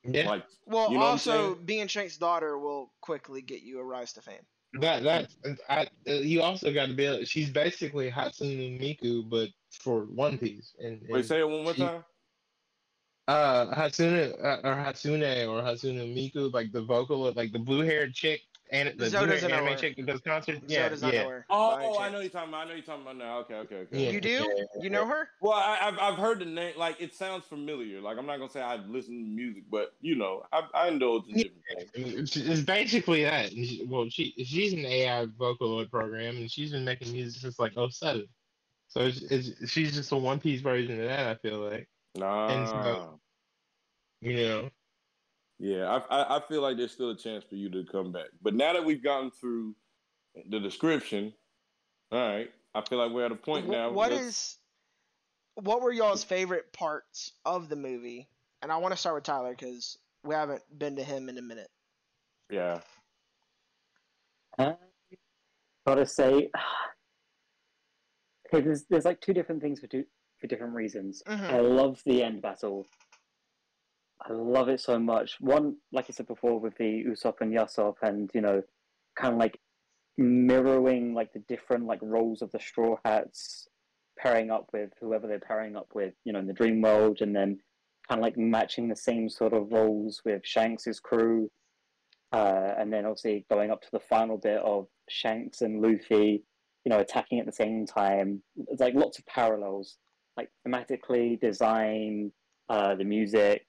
Yeah. 0.04 0.28
Like 0.28 0.44
Well, 0.66 0.90
You 0.90 0.98
know 0.98 1.04
also 1.04 1.54
being 1.56 1.86
Shanks' 1.86 2.16
daughter 2.16 2.58
will 2.58 2.92
quickly 3.00 3.42
get 3.42 3.62
you 3.62 3.78
a 3.80 3.84
rise 3.84 4.12
to 4.14 4.22
fame. 4.22 4.46
That 4.74 5.02
that 5.02 5.28
I 5.68 5.88
you 6.06 6.42
also 6.42 6.72
got 6.72 6.86
to 6.86 6.94
be. 6.94 7.04
able- 7.06 7.24
She's 7.24 7.50
basically 7.50 8.10
Hatsune 8.10 8.80
Miku, 8.80 9.28
but 9.28 9.48
for 9.72 10.04
One 10.04 10.38
Piece. 10.38 10.74
And, 10.78 11.02
Wait, 11.08 11.26
say 11.26 11.40
it 11.40 11.48
one 11.48 11.64
more 11.64 11.74
she- 11.74 11.82
time. 11.82 12.04
uh 13.28 13.74
Hatsune 13.74 14.32
uh, 14.42 14.60
or 14.66 14.74
Hatsune 14.74 15.48
or 15.48 15.62
Hatsune 15.62 16.14
Miku, 16.14 16.52
like 16.52 16.72
the 16.72 16.82
vocal, 16.82 17.32
like 17.32 17.52
the 17.52 17.58
blue 17.58 17.80
haired 17.82 18.14
chick 18.14 18.40
and 18.72 18.98
the 18.98 19.08
Zoe 19.10 19.24
blue 19.26 19.34
doesn't 19.34 19.50
anime 19.50 19.66
her. 19.68 19.76
chick 19.76 19.96
that 19.96 20.06
does 20.06 20.20
concerts. 20.20 20.60
So 20.60 20.64
Yeah, 20.68 20.88
does 20.88 21.02
not 21.02 21.12
yeah. 21.12 21.22
know 21.24 21.28
her. 21.30 21.46
Oh, 21.50 21.78
oh, 21.80 21.98
I 21.98 22.08
know 22.10 22.20
you're 22.20 22.30
talking 22.30 22.48
about. 22.50 22.66
I 22.66 22.68
know 22.68 22.74
you're 22.74 22.82
talking 22.84 23.02
about 23.02 23.16
now. 23.16 23.38
Okay, 23.40 23.54
okay, 23.54 23.74
okay. 23.76 24.04
Yeah. 24.04 24.10
You 24.10 24.20
do? 24.20 24.28
Yeah. 24.30 24.64
You 24.82 24.90
know 24.90 25.06
her? 25.06 25.28
Well, 25.40 25.52
I, 25.54 25.78
I've 25.82 25.98
I've 25.98 26.18
heard 26.18 26.38
the 26.40 26.44
name. 26.44 26.74
Like 26.76 27.00
it 27.00 27.14
sounds 27.14 27.44
familiar. 27.44 28.00
Like 28.00 28.18
I'm 28.18 28.26
not 28.26 28.38
gonna 28.38 28.50
say 28.50 28.60
I've 28.62 28.88
listened 28.88 29.24
to 29.24 29.30
music, 29.30 29.64
but 29.70 29.94
you 30.00 30.14
know, 30.16 30.44
I 30.52 30.62
I 30.74 30.88
indulge 30.88 31.24
in 31.28 31.38
Yeah. 31.38 31.44
different 31.68 31.90
things. 31.92 32.14
It's 32.14 32.36
it's 32.36 32.60
basically 32.62 33.24
that. 33.24 33.50
Well, 33.86 34.08
she 34.08 34.32
she's 34.44 34.72
an 34.72 34.84
AI 34.86 35.26
Vocaloid 35.26 35.90
program, 35.90 36.36
and 36.36 36.50
she's 36.50 36.70
been 36.72 36.84
making 36.84 37.12
music 37.12 37.40
since 37.42 37.58
like 37.58 37.72
07. 37.74 38.26
So 38.88 39.02
it's, 39.02 39.22
it's 39.22 39.70
she's 39.70 39.94
just 39.94 40.10
a 40.12 40.16
One 40.16 40.40
Piece 40.40 40.60
version 40.60 41.00
of 41.00 41.06
that. 41.06 41.26
I 41.26 41.34
feel 41.36 41.58
like 41.60 41.88
And 42.16 42.68
so- 42.68 43.20
you 44.20 44.36
know. 44.36 44.70
Yeah, 45.62 46.00
I, 46.10 46.22
I 46.22 46.36
I 46.36 46.40
feel 46.40 46.62
like 46.62 46.78
there's 46.78 46.92
still 46.92 47.10
a 47.10 47.16
chance 47.16 47.44
for 47.44 47.54
you 47.54 47.68
to 47.68 47.84
come 47.84 48.12
back. 48.12 48.28
But 48.40 48.54
now 48.54 48.72
that 48.72 48.84
we've 48.84 49.04
gotten 49.04 49.30
through 49.30 49.76
the 50.48 50.58
description, 50.58 51.34
all 52.10 52.18
right, 52.18 52.50
I 52.74 52.80
feel 52.80 52.96
like 52.98 53.12
we're 53.12 53.26
at 53.26 53.32
a 53.32 53.36
point 53.36 53.68
now. 53.68 53.92
What 53.92 54.10
let's- 54.10 54.24
is? 54.24 54.56
What 55.56 55.82
were 55.82 55.92
y'all's 55.92 56.24
favorite 56.24 56.72
parts 56.72 57.32
of 57.44 57.68
the 57.68 57.76
movie? 57.76 58.26
And 58.62 58.72
I 58.72 58.78
want 58.78 58.92
to 58.92 58.96
start 58.96 59.16
with 59.16 59.24
Tyler 59.24 59.50
because 59.50 59.98
we 60.24 60.34
haven't 60.34 60.62
been 60.78 60.96
to 60.96 61.04
him 61.04 61.28
in 61.28 61.36
a 61.36 61.42
minute. 61.42 61.68
Yeah. 62.50 62.80
Uh, 64.58 64.74
gotta 65.86 66.06
say, 66.06 66.50
okay, 68.54 68.64
there's 68.64 68.84
there's 68.88 69.04
like 69.04 69.20
two 69.20 69.34
different 69.34 69.60
things 69.60 69.80
for 69.80 69.88
two 69.88 70.04
for 70.40 70.46
different 70.46 70.74
reasons. 70.74 71.22
Mhm. 71.26 71.50
I 71.50 71.60
love 71.60 72.00
the 72.06 72.22
end 72.22 72.40
battle. 72.40 72.86
I 74.28 74.32
love 74.32 74.68
it 74.68 74.80
so 74.80 74.98
much. 74.98 75.36
One, 75.40 75.76
like 75.92 76.06
I 76.08 76.12
said 76.12 76.26
before, 76.26 76.60
with 76.60 76.76
the 76.76 77.04
Usopp 77.08 77.40
and 77.40 77.52
Yasopp, 77.52 77.94
and 78.02 78.30
you 78.34 78.40
know, 78.40 78.62
kind 79.16 79.34
of 79.34 79.40
like 79.40 79.58
mirroring 80.18 81.14
like 81.14 81.32
the 81.32 81.42
different 81.48 81.86
like 81.86 82.00
roles 82.02 82.42
of 82.42 82.50
the 82.52 82.60
Straw 82.60 82.96
Hats, 83.04 83.66
pairing 84.18 84.50
up 84.50 84.66
with 84.72 84.90
whoever 85.00 85.26
they're 85.26 85.40
pairing 85.40 85.76
up 85.76 85.88
with, 85.94 86.12
you 86.24 86.32
know, 86.32 86.38
in 86.38 86.46
the 86.46 86.52
Dream 86.52 86.82
World, 86.82 87.18
and 87.22 87.34
then 87.34 87.58
kind 88.08 88.20
of 88.20 88.22
like 88.22 88.36
matching 88.36 88.88
the 88.88 88.96
same 88.96 89.28
sort 89.28 89.52
of 89.52 89.72
roles 89.72 90.20
with 90.24 90.44
Shanks's 90.44 91.00
crew, 91.00 91.50
uh, 92.32 92.74
and 92.78 92.92
then 92.92 93.06
obviously 93.06 93.46
going 93.50 93.70
up 93.70 93.80
to 93.82 93.90
the 93.92 94.00
final 94.00 94.36
bit 94.36 94.60
of 94.60 94.86
Shanks 95.08 95.62
and 95.62 95.80
Luffy, 95.80 96.42
you 96.84 96.90
know, 96.90 96.98
attacking 96.98 97.40
at 97.40 97.46
the 97.46 97.52
same 97.52 97.86
time. 97.86 98.42
It's 98.68 98.80
like 98.80 98.94
lots 98.94 99.18
of 99.18 99.26
parallels, 99.26 99.96
like 100.36 100.50
thematically, 100.66 101.40
design, 101.40 102.32
uh, 102.68 102.94
the 102.94 103.04
music, 103.04 103.64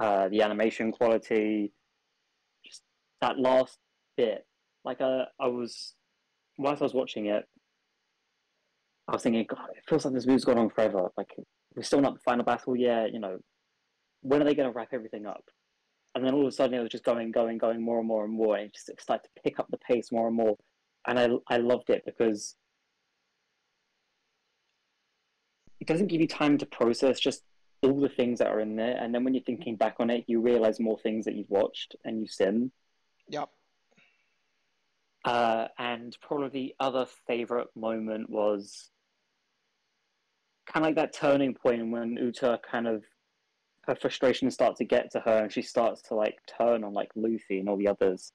uh, 0.00 0.28
the 0.28 0.42
animation 0.42 0.92
quality, 0.92 1.72
just 2.64 2.82
that 3.20 3.38
last 3.38 3.78
bit. 4.16 4.46
Like 4.84 5.00
uh, 5.00 5.24
I 5.40 5.48
was, 5.48 5.94
whilst 6.58 6.82
I 6.82 6.84
was 6.84 6.94
watching 6.94 7.26
it, 7.26 7.44
I 9.08 9.12
was 9.12 9.22
thinking, 9.22 9.46
God, 9.48 9.68
it 9.76 9.84
feels 9.88 10.04
like 10.04 10.14
this 10.14 10.26
movie's 10.26 10.44
gone 10.44 10.58
on 10.58 10.70
forever. 10.70 11.10
Like 11.16 11.34
we're 11.74 11.82
still 11.82 12.00
not 12.00 12.14
the 12.14 12.20
final 12.20 12.44
battle 12.44 12.76
yet. 12.76 13.12
You 13.12 13.20
know, 13.20 13.38
when 14.22 14.40
are 14.40 14.44
they 14.44 14.54
going 14.54 14.70
to 14.70 14.76
wrap 14.76 14.88
everything 14.92 15.26
up? 15.26 15.44
And 16.14 16.24
then 16.24 16.32
all 16.32 16.42
of 16.42 16.46
a 16.46 16.52
sudden, 16.52 16.78
it 16.78 16.82
was 16.82 16.90
just 16.90 17.04
going, 17.04 17.32
going, 17.32 17.58
going 17.58 17.82
more 17.82 17.98
and 17.98 18.06
more 18.06 18.24
and 18.24 18.32
more, 18.32 18.56
and 18.56 18.66
it 18.66 18.74
just 18.74 18.90
started 19.00 19.24
to 19.24 19.42
pick 19.42 19.58
up 19.58 19.66
the 19.70 19.78
pace 19.78 20.12
more 20.12 20.28
and 20.28 20.36
more. 20.36 20.56
And 21.06 21.18
I, 21.18 21.28
I 21.48 21.56
loved 21.56 21.90
it 21.90 22.02
because 22.06 22.54
it 25.80 25.88
doesn't 25.88 26.06
give 26.06 26.20
you 26.20 26.28
time 26.28 26.56
to 26.58 26.66
process 26.66 27.18
just 27.18 27.42
all 27.82 28.00
the 28.00 28.08
things 28.08 28.38
that 28.38 28.48
are 28.48 28.60
in 28.60 28.76
there. 28.76 28.96
And 28.96 29.14
then 29.14 29.24
when 29.24 29.34
you're 29.34 29.42
thinking 29.42 29.76
back 29.76 29.96
on 29.98 30.10
it, 30.10 30.24
you 30.26 30.40
realize 30.40 30.80
more 30.80 30.98
things 30.98 31.24
that 31.24 31.34
you've 31.34 31.50
watched 31.50 31.96
and 32.04 32.20
you've 32.20 32.30
seen. 32.30 32.70
Yep. 33.28 33.48
Uh, 35.24 35.68
and 35.78 36.16
probably 36.20 36.48
the 36.48 36.74
other 36.80 37.06
favorite 37.26 37.68
moment 37.74 38.28
was 38.28 38.90
kind 40.66 40.84
of 40.84 40.88
like 40.88 40.96
that 40.96 41.14
turning 41.14 41.54
point 41.54 41.90
when 41.90 42.16
Uta 42.16 42.60
kind 42.70 42.86
of 42.86 43.04
her 43.86 43.94
frustration 43.94 44.50
starts 44.50 44.78
to 44.78 44.84
get 44.84 45.10
to 45.12 45.20
her 45.20 45.42
and 45.42 45.52
she 45.52 45.62
starts 45.62 46.00
to 46.02 46.14
like 46.14 46.38
turn 46.58 46.84
on 46.84 46.92
like 46.94 47.10
Luffy 47.14 47.58
and 47.58 47.68
all 47.68 47.76
the 47.76 47.88
others 47.88 48.32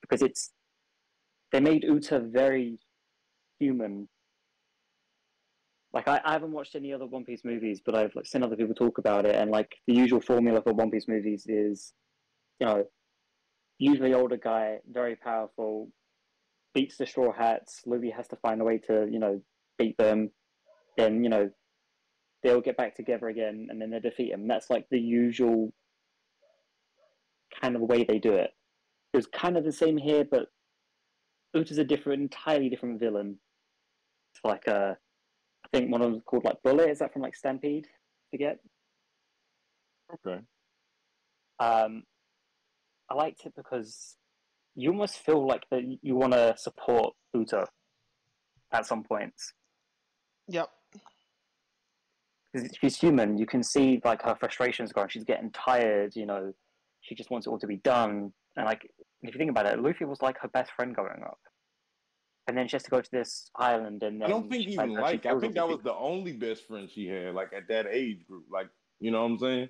because 0.00 0.22
it's 0.22 0.50
they 1.52 1.60
made 1.60 1.84
Uta 1.84 2.18
very 2.18 2.78
human. 3.58 4.08
Like 5.94 6.08
I, 6.08 6.20
I 6.24 6.32
haven't 6.32 6.50
watched 6.50 6.74
any 6.74 6.92
other 6.92 7.06
One 7.06 7.24
Piece 7.24 7.44
movies, 7.44 7.80
but 7.84 7.94
I've 7.94 8.14
like 8.16 8.26
seen 8.26 8.42
other 8.42 8.56
people 8.56 8.74
talk 8.74 8.98
about 8.98 9.24
it, 9.26 9.36
and 9.36 9.50
like 9.52 9.76
the 9.86 9.94
usual 9.94 10.20
formula 10.20 10.60
for 10.60 10.72
One 10.72 10.90
Piece 10.90 11.06
movies 11.06 11.46
is, 11.46 11.94
you 12.58 12.66
know, 12.66 12.84
usually 13.78 14.12
older 14.12 14.36
guy, 14.36 14.78
very 14.90 15.14
powerful, 15.14 15.88
beats 16.74 16.96
the 16.96 17.06
Straw 17.06 17.32
Hats. 17.32 17.82
Luffy 17.86 18.10
has 18.10 18.26
to 18.28 18.36
find 18.36 18.60
a 18.60 18.64
way 18.64 18.78
to, 18.78 19.08
you 19.08 19.20
know, 19.20 19.40
beat 19.78 19.96
them. 19.96 20.30
Then 20.96 21.22
you 21.22 21.30
know, 21.30 21.48
they'll 22.42 22.60
get 22.60 22.76
back 22.76 22.96
together 22.96 23.28
again, 23.28 23.68
and 23.70 23.80
then 23.80 23.90
they 23.90 24.00
defeat 24.00 24.32
him. 24.32 24.48
That's 24.48 24.70
like 24.70 24.86
the 24.90 25.00
usual 25.00 25.72
kind 27.62 27.76
of 27.76 27.82
way 27.82 28.02
they 28.02 28.18
do 28.18 28.32
it. 28.32 28.50
It 29.12 29.16
was 29.16 29.28
kind 29.28 29.56
of 29.56 29.62
the 29.62 29.70
same 29.70 29.96
here, 29.96 30.24
but 30.28 30.48
Uta's 31.54 31.78
a 31.78 31.84
different, 31.84 32.20
entirely 32.20 32.68
different 32.68 32.98
villain. 32.98 33.38
It's 34.32 34.44
like 34.44 34.66
I 34.66 34.96
think 35.74 35.90
one 35.90 36.02
of 36.02 36.10
them's 36.10 36.22
called 36.24 36.44
like 36.44 36.62
Bullet. 36.62 36.90
Is 36.90 36.98
that 37.00 37.12
from 37.12 37.22
like 37.22 37.36
Stampede? 37.36 37.86
Forget. 38.30 38.58
Okay. 40.12 40.40
Um, 41.60 42.02
I 43.10 43.14
liked 43.14 43.44
it 43.46 43.52
because 43.56 44.16
you 44.74 44.90
almost 44.90 45.18
feel 45.18 45.46
like 45.46 45.64
that 45.70 45.82
you 46.02 46.16
want 46.16 46.32
to 46.32 46.54
support 46.56 47.14
Uta 47.32 47.66
at 48.72 48.86
some 48.86 49.04
points. 49.04 49.52
Yep. 50.48 50.68
because 52.52 52.70
she's 52.80 52.96
human. 52.98 53.38
You 53.38 53.46
can 53.46 53.62
see 53.62 54.00
like 54.04 54.22
her 54.22 54.36
frustrations 54.38 54.92
growing. 54.92 55.08
She's 55.08 55.24
getting 55.24 55.50
tired. 55.52 56.14
You 56.16 56.26
know, 56.26 56.52
she 57.00 57.14
just 57.14 57.30
wants 57.30 57.46
it 57.46 57.50
all 57.50 57.58
to 57.58 57.66
be 57.66 57.78
done. 57.78 58.32
And 58.56 58.66
like, 58.66 58.82
if 59.22 59.34
you 59.34 59.38
think 59.38 59.50
about 59.50 59.66
it, 59.66 59.80
Luffy 59.80 60.04
was 60.04 60.22
like 60.22 60.38
her 60.40 60.48
best 60.48 60.70
friend 60.72 60.94
growing 60.94 61.22
up. 61.24 61.38
And 62.46 62.56
then 62.56 62.68
she 62.68 62.76
has 62.76 62.82
to 62.82 62.90
go 62.90 63.00
to 63.00 63.10
this 63.10 63.50
island, 63.56 64.02
and 64.02 64.20
then 64.20 64.26
I 64.26 64.30
don't 64.30 64.50
think 64.50 64.68
even 64.68 64.76
finds 64.76 64.98
out 64.98 65.10
she 65.10 65.16
like. 65.16 65.26
I 65.26 65.38
think 65.38 65.54
that 65.54 65.68
was 65.68 65.80
the 65.82 65.94
only 65.94 66.32
best 66.32 66.66
friend 66.66 66.90
she 66.90 67.06
had, 67.06 67.34
like 67.34 67.52
at 67.54 67.68
that 67.68 67.86
age 67.90 68.26
group. 68.26 68.44
Like, 68.52 68.68
you 69.00 69.10
know 69.10 69.22
what 69.22 69.30
I'm 69.32 69.38
saying? 69.38 69.68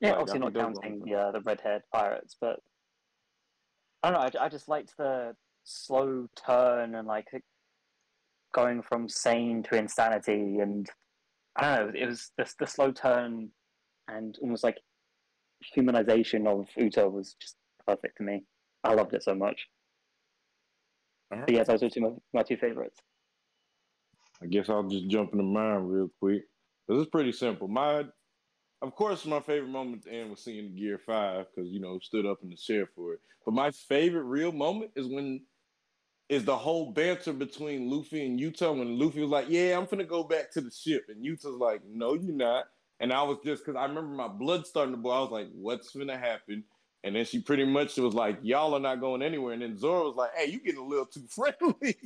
Yeah, 0.00 0.10
Like, 0.10 0.18
obviously 0.20 0.38
not 0.40 0.46
think 0.46 0.54
that 0.54 0.68
was 0.68 0.76
the 0.76 0.82
counting 0.82 1.02
the 1.04 1.14
uh, 1.14 1.30
the 1.30 1.40
red 1.40 1.60
haired 1.60 1.82
pirates, 1.92 2.36
but 2.40 2.58
I 4.02 4.10
don't 4.10 4.20
know. 4.20 4.40
I, 4.40 4.46
I 4.46 4.48
just 4.48 4.68
liked 4.68 4.94
the 4.98 5.36
slow 5.62 6.26
turn 6.46 6.96
and 6.96 7.06
like 7.06 7.28
going 8.52 8.82
from 8.82 9.08
sane 9.08 9.62
to 9.64 9.76
insanity, 9.76 10.58
and 10.58 10.90
I 11.56 11.76
don't 11.76 11.94
know. 11.94 12.00
It 12.00 12.06
was 12.06 12.32
the 12.36 12.52
the 12.58 12.66
slow 12.66 12.90
turn 12.90 13.50
and 14.08 14.36
almost 14.42 14.64
like 14.64 14.78
humanization 15.76 16.46
of 16.46 16.68
Uta 16.76 17.08
was 17.08 17.36
just 17.40 17.56
perfect 17.86 18.16
to 18.18 18.22
me. 18.22 18.44
I 18.84 18.94
loved 18.94 19.14
it 19.14 19.22
so 19.22 19.34
much. 19.34 19.66
Alright. 21.32 21.46
But 21.46 21.54
yes, 21.54 21.66
those 21.68 21.82
are 21.82 21.90
two 21.90 22.00
my, 22.00 22.10
my 22.32 22.42
two 22.42 22.56
favorites. 22.56 23.00
I 24.42 24.46
guess 24.46 24.68
I'll 24.68 24.88
just 24.88 25.08
jump 25.08 25.32
into 25.32 25.44
mine 25.44 25.84
real 25.84 26.10
quick. 26.18 26.44
This 26.88 26.98
is 26.98 27.06
pretty 27.06 27.32
simple. 27.32 27.68
My, 27.68 28.04
of 28.82 28.94
course, 28.94 29.26
my 29.26 29.40
favorite 29.40 29.70
moment 29.70 30.06
at 30.06 30.10
the 30.10 30.18
end 30.18 30.30
was 30.30 30.42
seeing 30.42 30.74
Gear 30.74 30.98
Five 30.98 31.46
because 31.54 31.70
you 31.70 31.80
know 31.80 31.98
stood 32.00 32.26
up 32.26 32.38
in 32.42 32.50
the 32.50 32.56
chair 32.56 32.88
for 32.94 33.14
it. 33.14 33.20
But 33.44 33.54
my 33.54 33.70
favorite 33.70 34.24
real 34.24 34.52
moment 34.52 34.92
is 34.96 35.06
when 35.06 35.42
is 36.28 36.44
the 36.44 36.56
whole 36.56 36.92
banter 36.92 37.32
between 37.32 37.90
Luffy 37.90 38.24
and 38.24 38.40
Uta 38.40 38.72
when 38.72 38.98
Luffy 38.98 39.20
was 39.20 39.30
like, 39.30 39.46
"Yeah, 39.48 39.76
I'm 39.76 39.86
gonna 39.86 40.04
go 40.04 40.24
back 40.24 40.50
to 40.52 40.60
the 40.60 40.70
ship," 40.70 41.06
and 41.08 41.24
Uta's 41.24 41.56
like, 41.56 41.82
"No, 41.84 42.14
you're 42.14 42.32
not." 42.32 42.66
And 43.00 43.12
I 43.12 43.22
was 43.22 43.38
just 43.44 43.64
because 43.64 43.78
I 43.78 43.84
remember 43.84 44.14
my 44.14 44.28
blood 44.28 44.66
starting 44.66 44.94
to 44.94 45.00
boil. 45.00 45.12
I 45.12 45.20
was 45.20 45.30
like, 45.30 45.48
"What's 45.52 45.94
gonna 45.94 46.18
happen?" 46.18 46.64
And 47.02 47.16
then 47.16 47.24
she 47.24 47.40
pretty 47.40 47.64
much 47.64 47.96
was 47.96 48.14
like, 48.14 48.38
"Y'all 48.42 48.74
are 48.74 48.80
not 48.80 49.00
going 49.00 49.22
anywhere." 49.22 49.54
And 49.54 49.62
then 49.62 49.78
Zoro 49.78 50.06
was 50.06 50.16
like, 50.16 50.30
"Hey, 50.36 50.50
you 50.50 50.60
getting 50.60 50.80
a 50.80 50.84
little 50.84 51.06
too 51.06 51.26
friendly." 51.30 51.96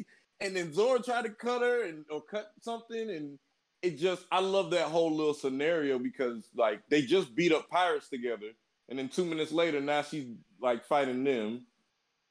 and 0.41 0.55
then 0.55 0.73
Zoro 0.73 0.99
tried 1.01 1.25
to 1.25 1.31
cut 1.31 1.63
her 1.63 1.85
and 1.85 2.05
or 2.11 2.21
cut 2.23 2.53
something, 2.61 3.11
and 3.11 3.39
it 3.83 3.99
just 3.99 4.25
I 4.31 4.41
love 4.41 4.71
that 4.71 4.89
whole 4.89 5.15
little 5.15 5.35
scenario 5.35 5.99
because 5.99 6.49
like 6.57 6.81
they 6.89 7.03
just 7.03 7.35
beat 7.35 7.53
up 7.53 7.69
pirates 7.69 8.09
together, 8.09 8.51
and 8.89 8.99
then 8.99 9.09
two 9.09 9.25
minutes 9.25 9.53
later 9.53 9.81
now 9.81 10.03
she's 10.03 10.27
like 10.61 10.85
fighting 10.85 11.25
them, 11.25 11.67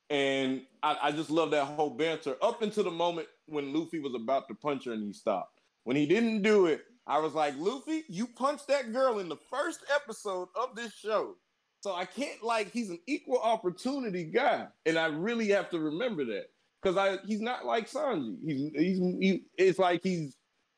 and 0.10 0.62
I, 0.82 0.98
I 1.04 1.12
just 1.12 1.30
love 1.30 1.52
that 1.52 1.66
whole 1.66 1.92
banter 1.92 2.36
up 2.42 2.62
until 2.62 2.84
the 2.84 2.92
moment 2.92 3.28
when 3.48 3.74
Luffy 3.74 4.00
was 4.00 4.16
about 4.16 4.48
to 4.48 4.56
punch 4.56 4.86
her 4.86 4.94
and 4.94 5.04
he 5.04 5.14
stopped. 5.14 5.60
When 5.84 5.98
he 5.98 6.06
didn't 6.06 6.44
do 6.44 6.68
it, 6.68 6.84
I 7.08 7.20
was 7.20 7.34
like, 7.34 7.56
Luffy, 7.58 8.04
you 8.08 8.28
punched 8.28 8.68
that 8.68 8.94
girl 8.94 9.20
in 9.20 9.28
the 9.28 9.38
first 9.50 9.82
episode 9.94 10.48
of 10.56 10.76
this 10.76 10.94
show. 10.94 11.36
So 11.84 11.94
I 11.94 12.06
can't 12.06 12.42
like 12.42 12.72
he's 12.72 12.90
an 12.90 13.00
equal 13.08 13.40
opportunity 13.40 14.24
guy, 14.24 14.68
and 14.86 14.98
I 14.98 15.08
really 15.08 15.50
have 15.50 15.70
to 15.72 15.80
remember 15.80 16.24
that 16.24 16.46
because 16.82 16.96
I 16.96 17.18
he's 17.26 17.42
not 17.42 17.66
like 17.66 17.92
Sanji. 17.92 18.38
He's 18.42 18.72
he's 18.74 18.98
he, 19.00 19.44
it's 19.58 19.78
like 19.78 20.02
he's 20.02 20.38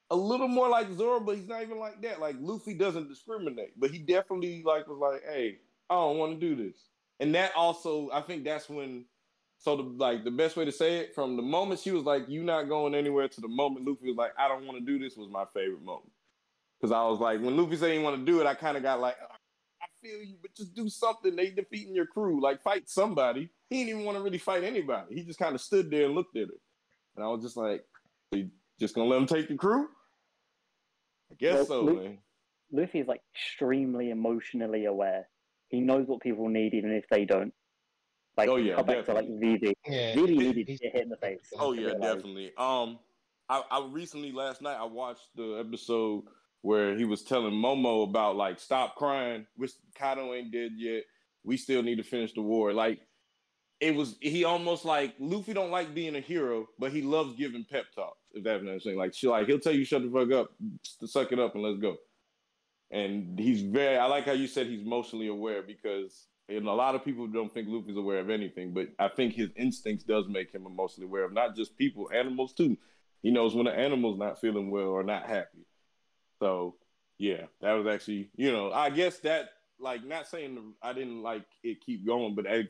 a 0.10 0.16
little 0.16 0.48
more 0.48 0.68
like 0.68 0.92
Zoro, 0.94 1.20
but 1.20 1.36
he's 1.36 1.48
not 1.48 1.62
even 1.62 1.78
like 1.78 2.02
that. 2.02 2.20
Like 2.20 2.38
Luffy 2.40 2.74
doesn't 2.74 3.08
discriminate, 3.08 3.80
but 3.80 3.92
he 3.92 4.00
definitely 4.00 4.64
like 4.66 4.88
was 4.88 4.98
like, 4.98 5.22
hey, 5.32 5.60
I 5.92 5.94
don't 5.94 6.18
want 6.18 6.40
to 6.40 6.40
do 6.40 6.56
this, 6.56 6.88
and 7.20 7.36
that 7.36 7.52
also 7.56 8.10
I 8.12 8.22
think 8.22 8.44
that's 8.44 8.68
when. 8.68 9.06
So 9.60 9.76
the 9.76 9.84
like 9.84 10.24
the 10.24 10.32
best 10.32 10.58
way 10.58 10.66
to 10.66 10.72
say 10.72 10.98
it 10.98 11.14
from 11.14 11.36
the 11.36 11.44
moment 11.44 11.82
she 11.82 11.92
was 11.92 12.04
like, 12.04 12.28
"You 12.28 12.44
not 12.44 12.68
going 12.68 12.96
anywhere," 12.96 13.28
to 13.28 13.42
the 13.42 13.48
moment 13.48 13.88
Luffy 13.88 14.08
was 14.08 14.18
like, 14.18 14.32
"I 14.40 14.48
don't 14.48 14.66
want 14.66 14.80
to 14.80 14.84
do 14.84 14.98
this," 14.98 15.16
was 15.16 15.30
my 15.30 15.46
favorite 15.54 15.84
moment. 15.84 16.12
Because 16.82 16.92
I 16.92 17.04
was 17.04 17.20
like, 17.20 17.42
when 17.42 17.56
Luffy 17.56 17.76
said 17.76 17.94
he 17.94 18.00
want 18.00 18.18
to 18.18 18.26
do 18.26 18.42
it, 18.42 18.48
I 18.48 18.56
kind 18.56 18.76
of 18.76 18.84
got 18.84 19.00
like, 19.00 19.16
feel 20.02 20.22
you, 20.22 20.36
but 20.42 20.56
just 20.56 20.76
do 20.76 20.90
something. 20.90 21.36
They 21.36 21.52
defeating 21.52 21.96
your 21.96 22.06
crew. 22.06 22.42
Like 22.42 22.62
fight 22.62 22.90
somebody. 22.90 23.50
He 23.70 23.78
didn't 23.78 23.90
even 23.90 24.06
want 24.06 24.18
to 24.18 24.24
really 24.24 24.38
fight 24.38 24.64
anybody. 24.64 25.16
He 25.16 25.24
just 25.24 25.40
kind 25.40 25.56
of 25.56 25.62
stood 25.62 25.90
there 25.90 26.06
and 26.06 26.16
looked 26.16 26.36
at 26.38 26.48
her. 26.48 26.60
And 27.16 27.26
I 27.26 27.28
was 27.28 27.44
just 27.44 27.58
like, 27.58 27.84
you 28.32 28.50
just 28.80 28.96
gonna 28.96 29.08
let 29.08 29.20
him 29.20 29.28
take 29.28 29.48
the 29.48 29.56
crew? 29.56 29.88
I 31.32 31.36
guess 31.36 31.56
well, 31.56 31.66
so, 31.66 31.82
Lu- 31.82 32.04
man. 32.04 32.18
Luffy 32.72 33.00
is 33.00 33.08
like 33.08 33.22
extremely 33.34 34.10
emotionally 34.10 34.86
aware. 34.86 35.28
He 35.70 35.82
knows 35.82 36.08
what 36.08 36.22
people 36.22 36.50
need, 36.50 36.74
even 36.74 36.92
if 36.92 37.06
they 37.10 37.26
don't. 37.26 37.54
Like, 38.38 38.50
oh 38.50 38.58
yeah, 38.58 38.82
back 38.82 39.06
to 39.06 39.14
like 39.14 39.28
Vivi. 39.30 39.74
Yeah. 39.88 40.16
Vivi 40.16 40.38
needed 40.38 40.68
to 40.68 40.78
get 40.78 40.94
hit 40.94 41.04
in 41.04 41.10
the 41.10 41.18
face. 41.18 41.52
Oh 41.58 41.72
yeah, 41.72 41.94
definitely. 41.94 42.52
Um, 42.58 43.00
I, 43.48 43.64
I 43.72 43.88
recently 43.90 44.32
last 44.32 44.62
night 44.62 44.78
I 44.78 44.84
watched 44.84 45.30
the 45.36 45.64
episode 45.66 46.24
where 46.66 46.98
he 46.98 47.06
was 47.06 47.22
telling 47.22 47.54
Momo 47.54 48.10
about 48.10 48.36
like 48.38 48.60
stop 48.60 48.96
crying, 48.96 49.46
which 49.56 49.74
Kaido 49.94 50.34
ain't 50.34 50.52
dead 50.52 50.72
yet. 50.76 51.04
We 51.44 51.58
still 51.58 51.84
need 51.84 51.98
to 51.98 52.04
finish 52.04 52.34
the 52.34 52.42
war. 52.42 52.74
Like 52.74 53.02
it 53.80 53.94
was 53.94 54.18
he 54.20 54.46
almost 54.46 54.84
like 54.84 55.14
Luffy 55.20 55.54
don't 55.54 55.70
like 55.70 55.94
being 55.94 56.16
a 56.16 56.20
hero, 56.20 56.66
but 56.80 56.92
he 56.92 57.04
loves 57.04 57.36
giving 57.36 57.68
pep 57.70 57.86
talks, 57.94 58.18
if 58.34 58.44
that's 58.44 58.64
what 58.64 58.72
I'm 58.72 58.80
saying. 58.80 58.98
Like 58.98 59.14
she 59.14 59.28
like 59.28 59.46
he'll 59.46 59.60
tell 59.60 59.76
you 59.76 59.86
shut 59.86 60.02
the 60.02 60.10
fuck 60.10 60.32
up, 60.32 60.50
suck 61.06 61.32
it 61.32 61.38
up 61.38 61.54
and 61.54 61.64
let's 61.64 61.78
go. 61.78 61.98
And 62.90 63.40
he's 63.40 63.62
very 63.62 63.98
I 63.98 64.08
like 64.08 64.26
how 64.26 64.32
you 64.32 64.48
said 64.48 64.66
he's 64.66 64.82
emotionally 64.82 65.28
aware 65.28 65.62
because 65.62 66.26
and 66.50 66.68
a 66.68 66.74
lot 66.74 66.96
of 66.96 67.06
people 67.06 67.28
don't 67.28 67.54
think 67.54 67.68
Luffy's 67.70 67.96
aware 67.96 68.22
of 68.22 68.32
anything, 68.32 68.74
but 68.74 68.88
I 68.98 69.10
think 69.10 69.36
his 69.36 69.52
instincts 69.56 70.04
does 70.04 70.28
make 70.28 70.52
him 70.52 70.66
emotionally 70.66 71.08
aware 71.08 71.26
of 71.26 71.34
not 71.34 71.56
just 71.56 71.78
people, 71.78 72.10
animals 72.12 72.54
too. 72.54 72.76
He 73.22 73.30
knows 73.30 73.54
when 73.54 73.68
an 73.68 73.80
animal's 73.80 74.18
not 74.18 74.42
feeling 74.42 74.72
well 74.72 74.88
or 74.88 75.04
not 75.04 75.28
happy. 75.28 75.66
So 76.40 76.76
yeah, 77.18 77.46
that 77.62 77.74
was 77.74 77.88
actually 77.88 78.30
you 78.36 78.52
know 78.52 78.72
I 78.72 78.90
guess 78.90 79.20
that 79.20 79.50
like 79.80 80.06
not 80.06 80.28
saying 80.28 80.74
I 80.82 80.94
didn't 80.94 81.22
like 81.22 81.46
it 81.64 81.86
keep 81.86 82.06
going, 82.06 82.36
but 82.36 82.48
I, 82.48 82.68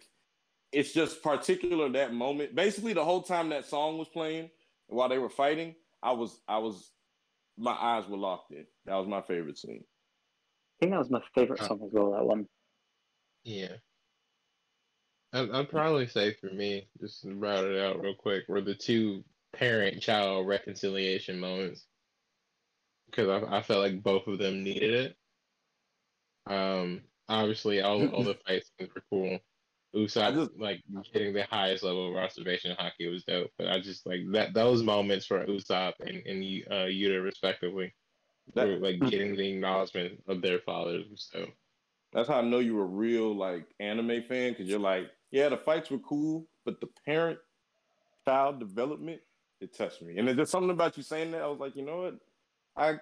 it's 0.71 0.93
just 0.93 1.21
particular 1.21 1.89
that 1.89 2.13
moment. 2.13 2.55
Basically, 2.55 2.93
the 2.93 3.05
whole 3.05 3.21
time 3.21 3.49
that 3.49 3.65
song 3.65 3.97
was 3.97 4.07
playing 4.07 4.49
while 4.87 5.09
they 5.09 5.19
were 5.19 5.29
fighting, 5.29 5.75
I 6.01 6.13
was 6.13 6.39
I 6.47 6.57
was 6.57 6.91
my 7.57 7.71
eyes 7.71 8.07
were 8.07 8.17
locked 8.17 8.51
in. 8.51 8.65
That 8.85 8.95
was 8.95 9.07
my 9.07 9.21
favorite 9.21 9.57
scene. 9.57 9.83
I 9.83 10.75
think 10.79 10.91
that 10.91 10.99
was 10.99 11.09
my 11.09 11.21
favorite 11.33 11.61
song 11.61 11.81
as 11.85 11.91
well. 11.91 12.11
That 12.11 12.25
one. 12.25 12.47
Yeah. 13.43 13.73
I'd, 15.33 15.69
probably 15.69 16.07
say 16.07 16.33
for 16.33 16.47
me, 16.47 16.87
just 17.01 17.21
to 17.21 17.33
route 17.33 17.65
it 17.65 17.79
out 17.79 18.01
real 18.01 18.15
quick, 18.15 18.45
were 18.47 18.61
the 18.61 18.73
two 18.73 19.23
parent-child 19.53 20.47
reconciliation 20.47 21.39
moments 21.39 21.85
because 23.07 23.29
I, 23.29 23.57
I 23.57 23.61
felt 23.61 23.81
like 23.81 24.03
both 24.03 24.27
of 24.27 24.37
them 24.37 24.63
needed 24.63 24.93
it. 24.93 25.15
Um, 26.51 27.01
obviously, 27.27 27.81
all 27.81 28.07
all 28.09 28.23
the 28.23 28.37
fights 28.47 28.71
were 28.79 29.03
cool. 29.09 29.39
Usopp 29.95 30.33
just, 30.35 30.51
like 30.59 30.83
hitting 31.13 31.33
the 31.33 31.45
highest 31.49 31.83
level 31.83 32.09
of 32.09 32.21
observation 32.21 32.75
haki 32.77 33.09
was 33.09 33.23
dope, 33.23 33.49
but 33.57 33.67
I 33.67 33.79
just 33.79 34.05
like 34.05 34.21
that 34.33 34.53
those 34.53 34.83
moments 34.83 35.25
for 35.25 35.45
Usopp 35.45 35.93
and 36.01 36.17
and 36.25 36.63
uh, 36.71 36.85
Uta 36.85 37.21
respectively, 37.21 37.93
that, 38.53 38.67
were, 38.67 38.77
like 38.77 38.99
getting 39.09 39.35
the 39.35 39.53
acknowledgement 39.53 40.21
of 40.27 40.41
their 40.41 40.59
fathers. 40.59 41.29
So 41.31 41.47
that's 42.11 42.27
how 42.27 42.39
I 42.39 42.41
know 42.41 42.59
you 42.59 42.75
were 42.75 42.83
a 42.83 42.87
real 42.87 43.33
like 43.33 43.67
anime 43.79 44.21
fan 44.23 44.51
because 44.51 44.67
you're 44.67 44.79
like, 44.79 45.09
yeah, 45.31 45.47
the 45.49 45.57
fights 45.57 45.89
were 45.89 45.99
cool, 45.99 46.45
but 46.65 46.81
the 46.81 46.89
parent 47.05 47.39
child 48.25 48.59
development 48.59 49.21
it 49.61 49.73
touched 49.75 50.01
me. 50.01 50.17
And 50.17 50.27
there's 50.27 50.49
something 50.49 50.71
about 50.71 50.97
you 50.97 51.03
saying 51.03 51.31
that 51.31 51.41
I 51.41 51.47
was 51.47 51.59
like, 51.59 51.75
you 51.75 51.83
know 51.83 52.01
what, 52.01 52.15
I 52.75 52.99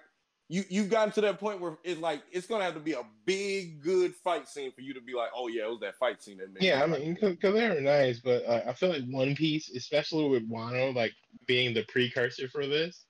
you 0.48 0.62
you've 0.68 0.90
gotten 0.90 1.12
to 1.14 1.20
that 1.22 1.40
point 1.40 1.60
where 1.60 1.78
it's 1.84 2.00
like 2.00 2.22
it's 2.30 2.46
gonna 2.46 2.64
have 2.64 2.74
to 2.74 2.80
be 2.80 2.92
a 2.92 3.02
big 3.24 3.80
good 3.80 4.14
fight 4.14 4.46
scene 4.46 4.72
for 4.72 4.82
you 4.82 4.92
to 4.94 5.00
be 5.00 5.14
like, 5.14 5.30
oh 5.34 5.48
yeah, 5.48 5.64
it 5.64 5.70
was 5.70 5.80
that 5.80 5.96
fight 5.96 6.22
scene 6.22 6.36
that 6.38 6.52
made. 6.52 6.62
Yeah, 6.62 6.82
I 6.82 6.86
mean, 6.86 7.16
because 7.20 7.54
they're 7.54 7.80
nice, 7.80 8.20
but 8.20 8.44
uh, 8.44 8.62
I 8.68 8.74
feel 8.74 8.90
like 8.90 9.04
One 9.08 9.34
Piece, 9.34 9.70
especially 9.74 10.28
with 10.28 10.48
Wano, 10.50 10.94
like 10.94 11.12
being 11.46 11.72
the 11.72 11.84
precursor 11.84 12.48
for 12.48 12.66
this, 12.66 13.06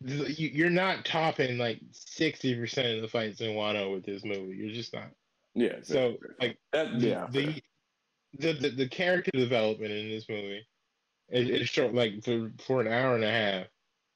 you, 0.00 0.66
are 0.66 0.70
not 0.70 1.04
topping 1.04 1.58
like 1.58 1.80
sixty 1.90 2.54
percent 2.54 2.96
of 2.96 3.02
the 3.02 3.08
fights 3.08 3.40
in 3.40 3.50
Wano 3.50 3.92
with 3.92 4.04
this 4.04 4.24
movie. 4.24 4.56
You're 4.56 4.74
just 4.74 4.94
not. 4.94 5.10
Yeah. 5.54 5.76
So 5.82 6.16
like 6.40 6.56
that, 6.72 7.00
yeah. 7.00 7.26
The, 7.30 7.60
the, 8.38 8.52
the 8.52 8.68
the 8.70 8.88
character 8.88 9.32
development 9.32 9.90
in 9.90 10.08
this 10.08 10.28
movie, 10.28 10.66
is, 11.30 11.48
it's 11.48 11.70
short 11.70 11.94
like 11.94 12.22
for 12.22 12.52
for 12.64 12.80
an 12.80 12.86
hour 12.86 13.16
and 13.16 13.24
a 13.24 13.30
half 13.30 13.66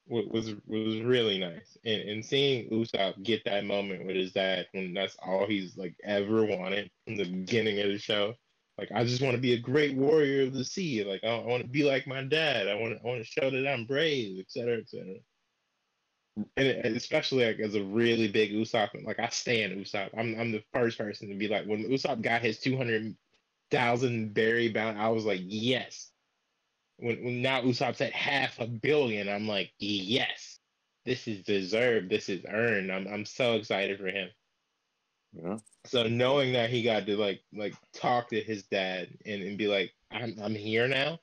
was 0.09 0.55
was 0.67 1.01
really 1.01 1.39
nice, 1.39 1.77
and 1.85 2.09
and 2.09 2.25
seeing 2.25 2.71
Usopp 2.71 3.23
get 3.23 3.45
that 3.45 3.65
moment 3.65 4.07
with 4.07 4.17
his 4.17 4.33
dad 4.33 4.67
when 4.73 4.95
that's 4.95 5.17
all 5.23 5.47
he's 5.47 5.77
like 5.77 5.95
ever 6.05 6.45
wanted 6.45 6.91
from 7.05 7.17
the 7.17 7.25
beginning 7.25 7.81
of 7.81 7.89
the 7.89 7.99
show. 7.99 8.35
Like 8.79 8.91
I 8.95 9.05
just 9.05 9.23
want 9.23 9.35
to 9.35 9.41
be 9.41 9.55
a 9.55 9.59
great 9.59 9.97
warrior 9.97 10.45
of 10.45 10.55
the 10.55 10.65
sea. 10.65 11.05
Like 11.05 11.25
I, 11.25 11.29
I 11.29 11.47
want 11.47 11.63
to 11.63 11.69
be 11.69 11.85
like 11.85 12.07
my 12.07 12.23
dad. 12.23 12.69
I 12.69 12.75
want 12.75 12.99
I 13.05 13.07
want 13.07 13.21
to 13.21 13.31
show 13.31 13.51
that 13.51 13.69
I'm 13.69 13.87
brave, 13.87 14.41
etc., 14.41 14.79
etc. 14.79 15.15
And 16.57 16.97
especially 16.97 17.45
like 17.45 17.59
as 17.59 17.75
a 17.75 17.83
really 17.83 18.29
big 18.29 18.53
Usopp, 18.53 18.91
like 19.05 19.19
I 19.19 19.29
stand 19.29 19.73
Usopp. 19.73 20.11
I'm 20.17 20.39
I'm 20.39 20.53
the 20.53 20.63
first 20.73 20.97
person 20.97 21.29
to 21.29 21.35
be 21.35 21.49
like 21.49 21.67
when 21.67 21.85
Usopp 21.85 22.23
got 22.23 22.43
his 22.43 22.61
two 22.61 22.77
hundred 22.77 23.17
thousand 23.71 24.33
berry 24.35 24.69
bound, 24.69 24.99
I 24.99 25.09
was 25.09 25.25
like 25.25 25.41
yes, 25.45 26.11
when, 26.99 27.25
when 27.25 27.43
now 27.43 27.63
Usopp's 27.63 28.01
at 28.01 28.13
half 28.13 28.59
a 28.59 28.67
billion, 28.67 29.29
I'm 29.29 29.47
like, 29.47 29.73
yes, 29.79 30.59
this 31.05 31.27
is 31.29 31.43
deserved. 31.45 32.11
This 32.11 32.29
is 32.29 32.45
earned. 32.49 32.93
I'm 32.93 33.07
I'm 33.07 33.25
so 33.25 33.55
excited 33.55 33.99
for 33.99 34.09
him. 34.09 34.29
Yeah. 35.33 35.59
So 35.87 36.05
knowing 36.05 36.53
that 36.53 36.71
he 36.71 36.83
got 36.83 37.07
to 37.07 37.17
like 37.17 37.41
like 37.53 37.75
talk 37.95 38.29
to 38.31 38.41
his 38.41 38.65
dad 38.65 39.09
and, 39.25 39.43
and 39.43 39.59
be 39.59 39.69
like, 39.69 39.93
I'm 40.11 40.37
I'm 40.43 40.55
here 40.55 40.89
now 40.89 41.19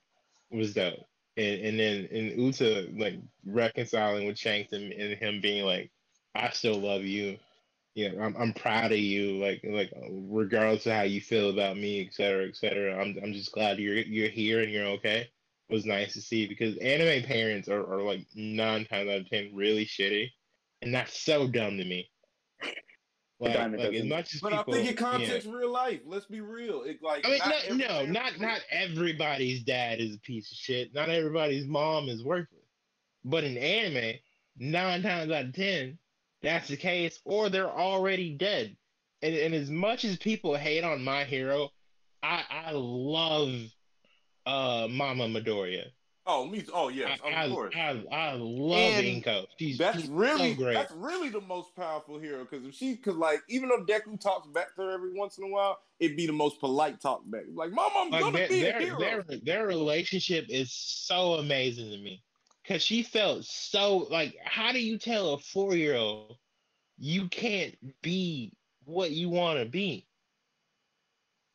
was 0.50 0.74
dope. 0.74 1.06
And 1.38 1.62
and 1.62 1.80
then 1.80 2.08
and 2.12 2.42
Uta 2.42 2.90
like 2.98 3.20
reconciling 3.46 4.28
with 4.28 4.40
Shanks 4.40 4.72
and, 4.72 4.94
and 4.94 5.18
him 5.18 5.42
being 5.42 5.66
like, 5.66 5.92
I 6.34 6.50
still 6.52 6.80
love 6.80 7.04
you. 7.04 7.38
Yeah, 7.96 8.12
I'm 8.22 8.36
I'm 8.38 8.54
proud 8.54 8.92
of 8.92 8.98
you. 8.98 9.38
Like 9.38 9.62
like 9.64 9.92
regardless 10.10 10.86
of 10.86 10.94
how 10.94 11.02
you 11.02 11.20
feel 11.22 11.50
about 11.50 11.78
me, 11.78 12.06
et 12.06 12.14
cetera, 12.14 12.48
et 12.48 12.56
cetera. 12.56 13.00
I'm 13.00 13.18
I'm 13.22 13.34
just 13.34 13.52
glad 13.52 13.78
you're 13.78 13.96
you're 13.96 14.30
here 14.30 14.62
and 14.62 14.72
you're 14.72 14.88
okay 14.88 15.30
was 15.70 15.86
nice 15.86 16.14
to 16.14 16.22
see 16.22 16.48
because 16.48 16.78
anime 16.78 17.24
parents 17.24 17.68
are, 17.68 17.82
are 17.92 18.02
like 18.02 18.26
nine 18.36 18.86
times 18.86 19.10
out 19.10 19.22
of 19.22 19.30
ten 19.30 19.52
really 19.54 19.86
shitty, 19.86 20.30
and 20.82 20.94
that's 20.94 21.20
so 21.20 21.48
dumb 21.48 21.78
to 21.78 21.86
me. 21.86 22.10
Like, 23.38 23.58
like 23.58 23.94
as 23.94 24.06
much 24.06 24.34
as 24.34 24.40
but 24.40 24.54
people, 24.54 24.74
I 24.74 24.78
think 24.78 24.92
it 24.92 24.98
context 24.98 25.46
real 25.46 25.70
life. 25.70 26.00
Let's 26.06 26.26
be 26.26 26.40
real. 26.40 26.84
It 26.84 27.04
like 27.04 27.28
I 27.28 27.32
mean, 27.32 27.40
not, 27.40 27.90
no, 27.90 28.06
not 28.06 28.40
not 28.40 28.62
everybody's 28.72 29.62
dad 29.64 30.00
is 30.00 30.16
a 30.16 30.20
piece 30.20 30.50
of 30.54 30.58
shit. 30.58 30.94
Not 30.94 31.10
everybody's 31.10 31.68
mom 31.68 32.08
is 32.08 32.24
worthless. 32.24 32.64
But 33.26 33.44
in 33.44 33.58
anime, 33.58 34.20
nine 34.58 35.02
times 35.02 35.34
out 35.34 35.46
of 35.46 35.54
ten, 35.54 35.98
that's 36.44 36.70
the 36.70 36.78
case, 36.78 37.20
or 37.26 37.50
they're 37.50 37.70
already 37.70 38.36
dead. 38.36 38.78
And, 39.22 39.36
and 39.36 39.54
as 39.54 39.70
much 39.70 40.06
as 40.06 40.16
people 40.16 40.56
hate 40.56 40.86
on 40.86 41.04
my 41.04 41.26
hero, 41.26 41.72
I 42.24 42.44
I 42.50 42.72
love 42.72 43.52
uh 44.46 44.88
Mama 44.90 45.28
Midoriya. 45.28 45.86
Oh, 46.28 46.46
me. 46.46 46.66
Oh, 46.74 46.90
yes, 46.90 47.20
I, 47.24 47.44
of 47.46 47.52
course. 47.52 47.76
I, 47.78 48.04
I, 48.12 48.16
I 48.16 48.34
love 48.34 48.94
and 48.94 49.24
Inko. 49.24 49.46
She's 49.60 49.78
that's 49.78 50.02
she's 50.02 50.10
really 50.10 50.54
so 50.54 50.58
great. 50.58 50.74
that's 50.74 50.92
really 50.94 51.30
the 51.30 51.42
most 51.42 51.76
powerful 51.76 52.18
hero 52.20 52.46
because 52.50 52.66
if 52.66 52.74
she, 52.74 52.96
because 52.96 53.16
like 53.16 53.44
even 53.48 53.70
though 53.70 53.84
Deku 53.86 54.20
talks 54.20 54.48
back 54.48 54.76
to 54.76 54.82
her 54.82 54.92
every 54.92 55.14
once 55.14 55.38
in 55.38 55.44
a 55.44 55.48
while, 55.48 55.78
it'd 56.00 56.18
be 56.18 56.26
the 56.26 56.34
most 56.34 56.60
polite 56.60 57.00
talk 57.00 57.22
back. 57.30 57.44
Like, 57.54 57.72
Mom, 57.72 57.92
I'm 57.96 58.10
like, 58.10 58.22
gonna 58.22 58.48
be 58.48 58.62
their, 58.62 58.78
a 58.78 58.82
hero. 58.82 59.00
Their, 59.00 59.24
their 59.44 59.68
relationship 59.68 60.46
is 60.50 60.74
so 60.74 61.36
amazing 61.36 61.92
to 61.92 61.98
me 61.98 62.24
because 62.64 62.82
she 62.82 63.04
felt 63.04 63.46
so 63.46 64.08
like. 64.10 64.36
How 64.44 64.72
do 64.72 64.80
you 64.80 64.98
tell 64.98 65.34
a 65.34 65.38
four 65.38 65.76
year 65.76 65.96
old 65.96 66.38
you 66.98 67.28
can't 67.28 67.76
be 68.02 68.52
what 68.86 69.12
you 69.12 69.30
want 69.30 69.60
to 69.60 69.66
be? 69.66 70.08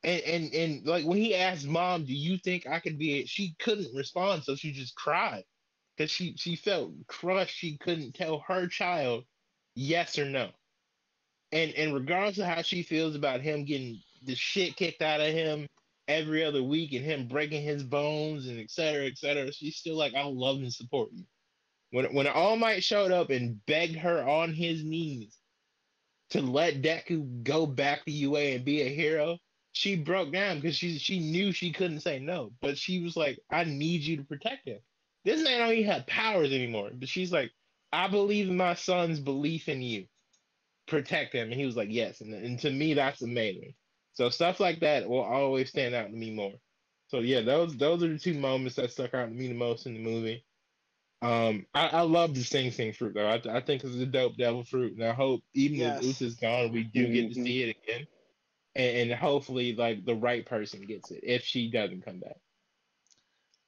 And, 0.04 0.22
and 0.22 0.54
and 0.54 0.86
like 0.86 1.06
when 1.06 1.18
he 1.18 1.34
asked 1.34 1.66
mom, 1.66 2.04
"Do 2.06 2.14
you 2.14 2.38
think 2.38 2.66
I 2.66 2.80
could 2.80 2.98
be?" 2.98 3.26
She 3.26 3.54
couldn't 3.60 3.94
respond, 3.94 4.44
so 4.44 4.56
she 4.56 4.72
just 4.72 4.94
cried 4.96 5.44
because 5.96 6.10
she 6.10 6.36
she 6.38 6.56
felt 6.56 6.92
crushed. 7.08 7.56
She 7.56 7.78
couldn't 7.78 8.14
tell 8.14 8.40
her 8.48 8.68
child 8.68 9.24
yes 9.76 10.18
or 10.18 10.26
no. 10.26 10.50
and 11.52 11.72
and 11.74 11.94
regardless 11.94 12.38
of 12.38 12.44
how 12.46 12.62
she 12.62 12.82
feels 12.82 13.14
about 13.14 13.40
him 13.40 13.64
getting 13.64 14.00
the 14.22 14.34
shit 14.34 14.76
kicked 14.76 15.02
out 15.02 15.20
of 15.20 15.32
him 15.32 15.66
every 16.08 16.44
other 16.44 16.62
week 16.62 16.92
and 16.92 17.04
him 17.04 17.28
breaking 17.28 17.62
his 17.62 17.82
bones 17.82 18.46
and 18.48 18.58
et 18.60 18.70
cetera, 18.70 19.06
et 19.06 19.16
cetera, 19.18 19.52
she's 19.52 19.76
still 19.76 19.96
like, 19.96 20.14
I'll 20.14 20.34
love 20.36 20.56
and 20.56 20.72
support 20.72 21.10
you. 21.12 21.24
When 21.92 22.06
when 22.14 22.26
All 22.28 22.56
Might 22.56 22.84
showed 22.84 23.12
up 23.12 23.30
and 23.30 23.64
begged 23.66 23.96
her 23.96 24.22
on 24.28 24.54
his 24.54 24.84
knees 24.84 25.36
to 26.30 26.42
let 26.42 26.82
Deku 26.82 27.44
go 27.44 27.66
back 27.66 28.04
to 28.06 28.12
UA 28.12 28.40
and 28.56 28.64
be 28.64 28.82
a 28.82 28.88
hero, 28.94 29.38
she 29.72 29.96
broke 29.96 30.32
down 30.32 30.56
because 30.56 30.76
she 30.76 30.98
she 30.98 31.20
knew 31.20 31.52
she 31.52 31.72
couldn't 31.72 32.00
say 32.00 32.18
no. 32.18 32.52
But 32.60 32.78
she 32.78 33.00
was 33.00 33.16
like, 33.16 33.40
I 33.50 33.64
need 33.64 34.02
you 34.02 34.16
to 34.18 34.24
protect 34.24 34.66
him. 34.68 34.80
This 35.24 35.42
man 35.44 35.60
don't 35.60 35.72
even 35.74 35.90
have 35.90 36.06
powers 36.06 36.52
anymore. 36.52 36.90
But 36.94 37.08
she's 37.08 37.32
like, 37.32 37.52
I 37.92 38.08
believe 38.08 38.48
in 38.48 38.56
my 38.56 38.74
son's 38.74 39.20
belief 39.20 39.68
in 39.68 39.82
you. 39.82 40.06
Protect 40.86 41.34
him. 41.34 41.50
And 41.52 41.60
he 41.60 41.66
was 41.66 41.76
like, 41.76 41.88
Yes. 41.90 42.20
And, 42.20 42.34
and 42.34 42.58
to 42.60 42.70
me, 42.70 42.94
that's 42.94 43.22
amazing. 43.22 43.74
So 44.14 44.28
stuff 44.30 44.60
like 44.60 44.80
that 44.80 45.08
will 45.08 45.22
always 45.22 45.70
stand 45.70 45.94
out 45.94 46.08
to 46.08 46.16
me 46.16 46.32
more. 46.34 46.54
So 47.08 47.20
yeah, 47.20 47.42
those 47.42 47.76
those 47.76 48.02
are 48.02 48.08
the 48.08 48.18
two 48.18 48.34
moments 48.34 48.76
that 48.76 48.90
stuck 48.92 49.14
out 49.14 49.26
to 49.26 49.32
me 49.34 49.48
the 49.48 49.54
most 49.54 49.86
in 49.86 49.94
the 49.94 50.00
movie. 50.02 50.44
Um, 51.22 51.66
I, 51.74 51.88
I 51.88 52.00
love 52.02 52.34
the 52.34 52.42
Sing 52.44 52.70
Sing 52.70 52.92
fruit 52.92 53.14
though. 53.14 53.28
I, 53.28 53.40
I 53.58 53.60
think 53.60 53.84
it's 53.84 53.96
a 53.96 54.06
dope 54.06 54.36
devil 54.36 54.64
fruit, 54.64 54.94
and 54.94 55.04
I 55.04 55.12
hope 55.12 55.42
even 55.54 55.80
Yes. 55.80 55.98
if 55.98 56.02
Usa's 56.02 56.36
gone, 56.36 56.72
we 56.72 56.84
do 56.84 57.08
get 57.08 57.28
to 57.28 57.34
Mhm. 57.34 57.44
see 57.44 57.62
it 57.62 57.76
again, 57.84 58.06
and, 58.74 59.10
and 59.10 59.20
hopefully 59.20 59.74
like 59.74 60.04
the 60.04 60.14
right 60.14 60.46
person 60.46 60.82
gets 60.82 61.10
it 61.10 61.20
if 61.22 61.44
she 61.44 61.70
doesn't 61.70 62.04
come 62.04 62.20
back. 62.20 62.36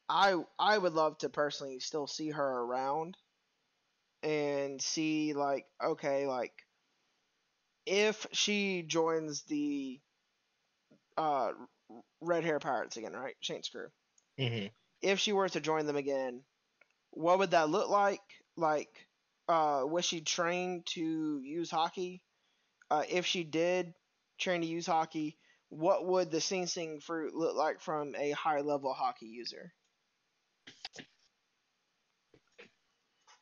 I 0.08 0.36
I 0.58 0.78
would 0.78 0.92
love 0.92 1.18
to 1.18 1.28
personally 1.28 1.80
still 1.80 2.06
see 2.06 2.30
her 2.30 2.46
around 2.60 3.16
and 4.22 4.80
see 4.80 5.32
like 5.32 5.66
okay 5.82 6.26
like 6.26 6.52
if 7.86 8.26
she 8.32 8.82
joins 8.82 9.42
the 9.44 10.00
uh 11.16 11.52
red 12.20 12.44
hair 12.44 12.58
pirates 12.58 12.96
again 12.96 13.12
right? 13.12 13.36
Shanks' 13.40 13.68
crew. 13.68 13.88
Hmm 14.38 14.66
if 15.02 15.18
she 15.18 15.32
were 15.32 15.48
to 15.48 15.60
join 15.60 15.86
them 15.86 15.96
again 15.96 16.44
what 17.10 17.38
would 17.38 17.50
that 17.52 17.68
look 17.68 17.90
like? 17.90 18.20
Like 18.56 19.08
uh 19.48 19.82
was 19.84 20.04
she 20.04 20.20
trained 20.22 20.86
to 20.86 21.40
use 21.42 21.70
haki? 21.70 22.20
Uh 22.90 23.04
if 23.08 23.26
she 23.26 23.44
did 23.44 23.94
train 24.43 24.62
to 24.62 24.66
use 24.66 24.86
haki 24.86 25.36
what 25.70 26.06
would 26.06 26.31
the 26.31 26.40
sing 26.40 26.66
sing 26.66 27.01
fruit 27.01 27.35
look 27.35 27.56
like 27.56 27.81
from 27.81 28.14
a 28.16 28.32
high 28.32 28.60
level 28.60 28.94
haki 28.94 29.23
user 29.31 29.73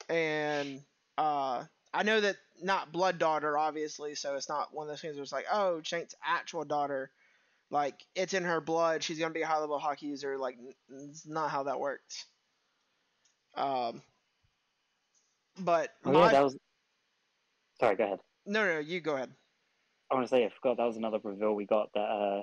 and 0.08 0.82
uh, 1.18 1.64
I 1.92 2.02
know 2.02 2.20
that 2.20 2.36
not 2.62 2.92
blood 2.92 3.18
daughter, 3.18 3.56
obviously, 3.58 4.14
so 4.14 4.36
it's 4.36 4.48
not 4.48 4.74
one 4.74 4.86
of 4.86 4.92
those 4.92 5.00
things 5.00 5.16
where 5.16 5.22
it's 5.22 5.32
like, 5.32 5.46
oh, 5.52 5.82
Shanks' 5.82 6.14
actual 6.24 6.64
daughter, 6.64 7.10
like 7.70 8.04
it's 8.14 8.34
in 8.34 8.44
her 8.44 8.60
blood, 8.60 9.02
she's 9.02 9.18
gonna 9.18 9.34
be 9.34 9.42
a 9.42 9.46
high 9.46 9.58
level 9.58 9.80
haki 9.80 10.02
user. 10.02 10.38
Like, 10.38 10.58
it's 10.90 11.26
not 11.26 11.50
how 11.50 11.64
that 11.64 11.80
works. 11.80 12.26
Um, 13.56 14.02
but 15.60 15.90
Oh, 16.04 16.12
my 16.12 16.26
yeah, 16.26 16.28
that 16.28 16.42
was. 16.42 16.56
Sorry, 17.80 17.96
go 17.96 18.04
ahead. 18.04 18.20
no, 18.46 18.64
no, 18.64 18.78
you 18.80 19.00
go 19.00 19.16
ahead. 19.16 19.34
I 20.10 20.14
want 20.14 20.26
to 20.26 20.30
say 20.30 20.44
I 20.44 20.50
forgot 20.50 20.76
that 20.78 20.84
was 20.86 20.96
another 20.96 21.20
reveal 21.22 21.54
we 21.54 21.66
got 21.66 21.92
that 21.94 22.00
uh, 22.00 22.42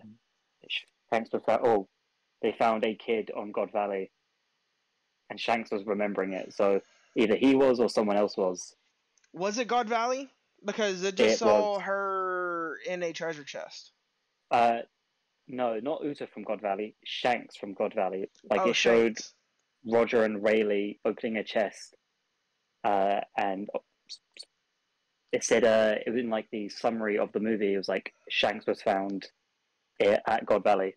Shanks 1.11 1.31
was 1.31 1.43
found. 1.45 1.61
Oh, 1.65 1.89
they 2.41 2.53
found 2.53 2.85
a 2.85 2.95
kid 2.95 3.31
on 3.31 3.51
God 3.51 3.71
Valley, 3.71 4.11
and 5.29 5.39
Shanks 5.39 5.71
was 5.71 5.85
remembering 5.85 6.33
it. 6.33 6.53
So 6.53 6.81
either 7.15 7.35
he 7.35 7.55
was 7.55 7.79
or 7.79 7.89
someone 7.89 8.17
else 8.17 8.37
was. 8.37 8.75
Was 9.33 9.57
it 9.57 9.67
God 9.67 9.89
Valley? 9.89 10.29
Because 10.63 11.03
it 11.03 11.15
just 11.15 11.35
It 11.35 11.37
saw 11.39 11.73
was. 11.75 11.81
her 11.83 12.77
in 12.85 13.03
a 13.03 13.13
treasure 13.13 13.43
chest. 13.43 13.93
Uh, 14.49 14.79
no, 15.47 15.79
not 15.79 16.03
Uta 16.03 16.27
from 16.27 16.43
God 16.43 16.61
Valley. 16.61 16.95
Shanks 17.05 17.55
from 17.55 17.73
God 17.73 17.93
Valley. 17.93 18.29
Like 18.49 18.61
oh, 18.61 18.69
it 18.69 18.75
showed 18.75 19.17
Shanks. 19.17 19.35
Roger 19.85 20.23
and 20.23 20.43
Rayleigh 20.43 20.99
opening 21.05 21.37
a 21.37 21.43
chest, 21.43 21.95
uh, 22.83 23.21
and 23.37 23.69
it 25.31 25.43
said 25.43 25.63
uh, 25.63 25.95
it 26.05 26.09
was 26.09 26.19
in 26.19 26.29
like 26.29 26.47
the 26.51 26.69
summary 26.69 27.17
of 27.17 27.31
the 27.31 27.39
movie. 27.39 27.73
It 27.73 27.77
was 27.77 27.89
like 27.89 28.13
Shanks 28.29 28.65
was 28.65 28.81
found 28.81 29.27
at 29.99 30.45
God 30.45 30.63
Valley. 30.63 30.95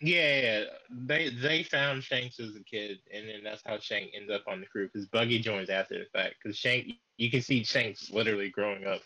Yeah, 0.00 0.40
yeah, 0.40 0.64
they 0.90 1.30
they 1.30 1.62
found 1.62 2.02
Shanks 2.02 2.40
as 2.40 2.56
a 2.56 2.64
kid, 2.64 2.98
and 3.12 3.28
then 3.28 3.44
that's 3.44 3.62
how 3.64 3.78
Shank 3.78 4.10
ends 4.14 4.32
up 4.32 4.42
on 4.48 4.60
the 4.60 4.66
crew. 4.66 4.88
Because 4.92 5.06
Buggy 5.06 5.38
joins 5.38 5.70
after 5.70 5.98
the 5.98 6.06
fact. 6.12 6.34
Because 6.42 6.56
Shank, 6.58 6.94
you 7.18 7.30
can 7.30 7.40
see 7.40 7.62
Shanks 7.62 8.10
literally 8.10 8.50
growing 8.50 8.84
up 8.84 9.00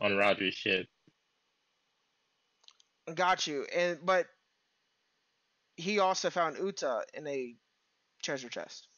on 0.00 0.16
Roger's 0.16 0.54
ship. 0.54 0.86
Got 3.14 3.46
you. 3.46 3.66
And 3.74 3.98
but 4.04 4.26
he 5.76 5.98
also 5.98 6.30
found 6.30 6.58
Uta 6.58 7.02
in 7.14 7.26
a 7.26 7.56
treasure 8.22 8.48
chest. 8.48 8.88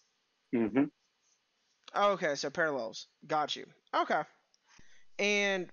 hmm 0.52 0.84
Oh, 1.94 2.12
okay, 2.12 2.34
so 2.34 2.50
parallels. 2.50 3.06
Got 3.26 3.54
you. 3.54 3.66
Okay. 3.94 4.22
And 5.18 5.70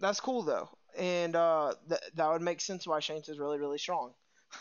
that's 0.00 0.20
cool 0.20 0.42
though. 0.42 0.68
And 0.96 1.34
uh 1.36 1.74
th- 1.88 2.00
that 2.14 2.28
would 2.30 2.42
make 2.42 2.60
sense 2.60 2.86
why 2.86 3.00
Shanks 3.00 3.28
is 3.28 3.38
really 3.38 3.58
really 3.58 3.78
strong. 3.78 4.12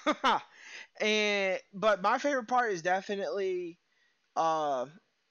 and 1.01 1.59
but 1.73 2.01
my 2.01 2.17
favorite 2.17 2.47
part 2.47 2.71
is 2.71 2.81
definitely 2.81 3.77
uh 4.35 4.85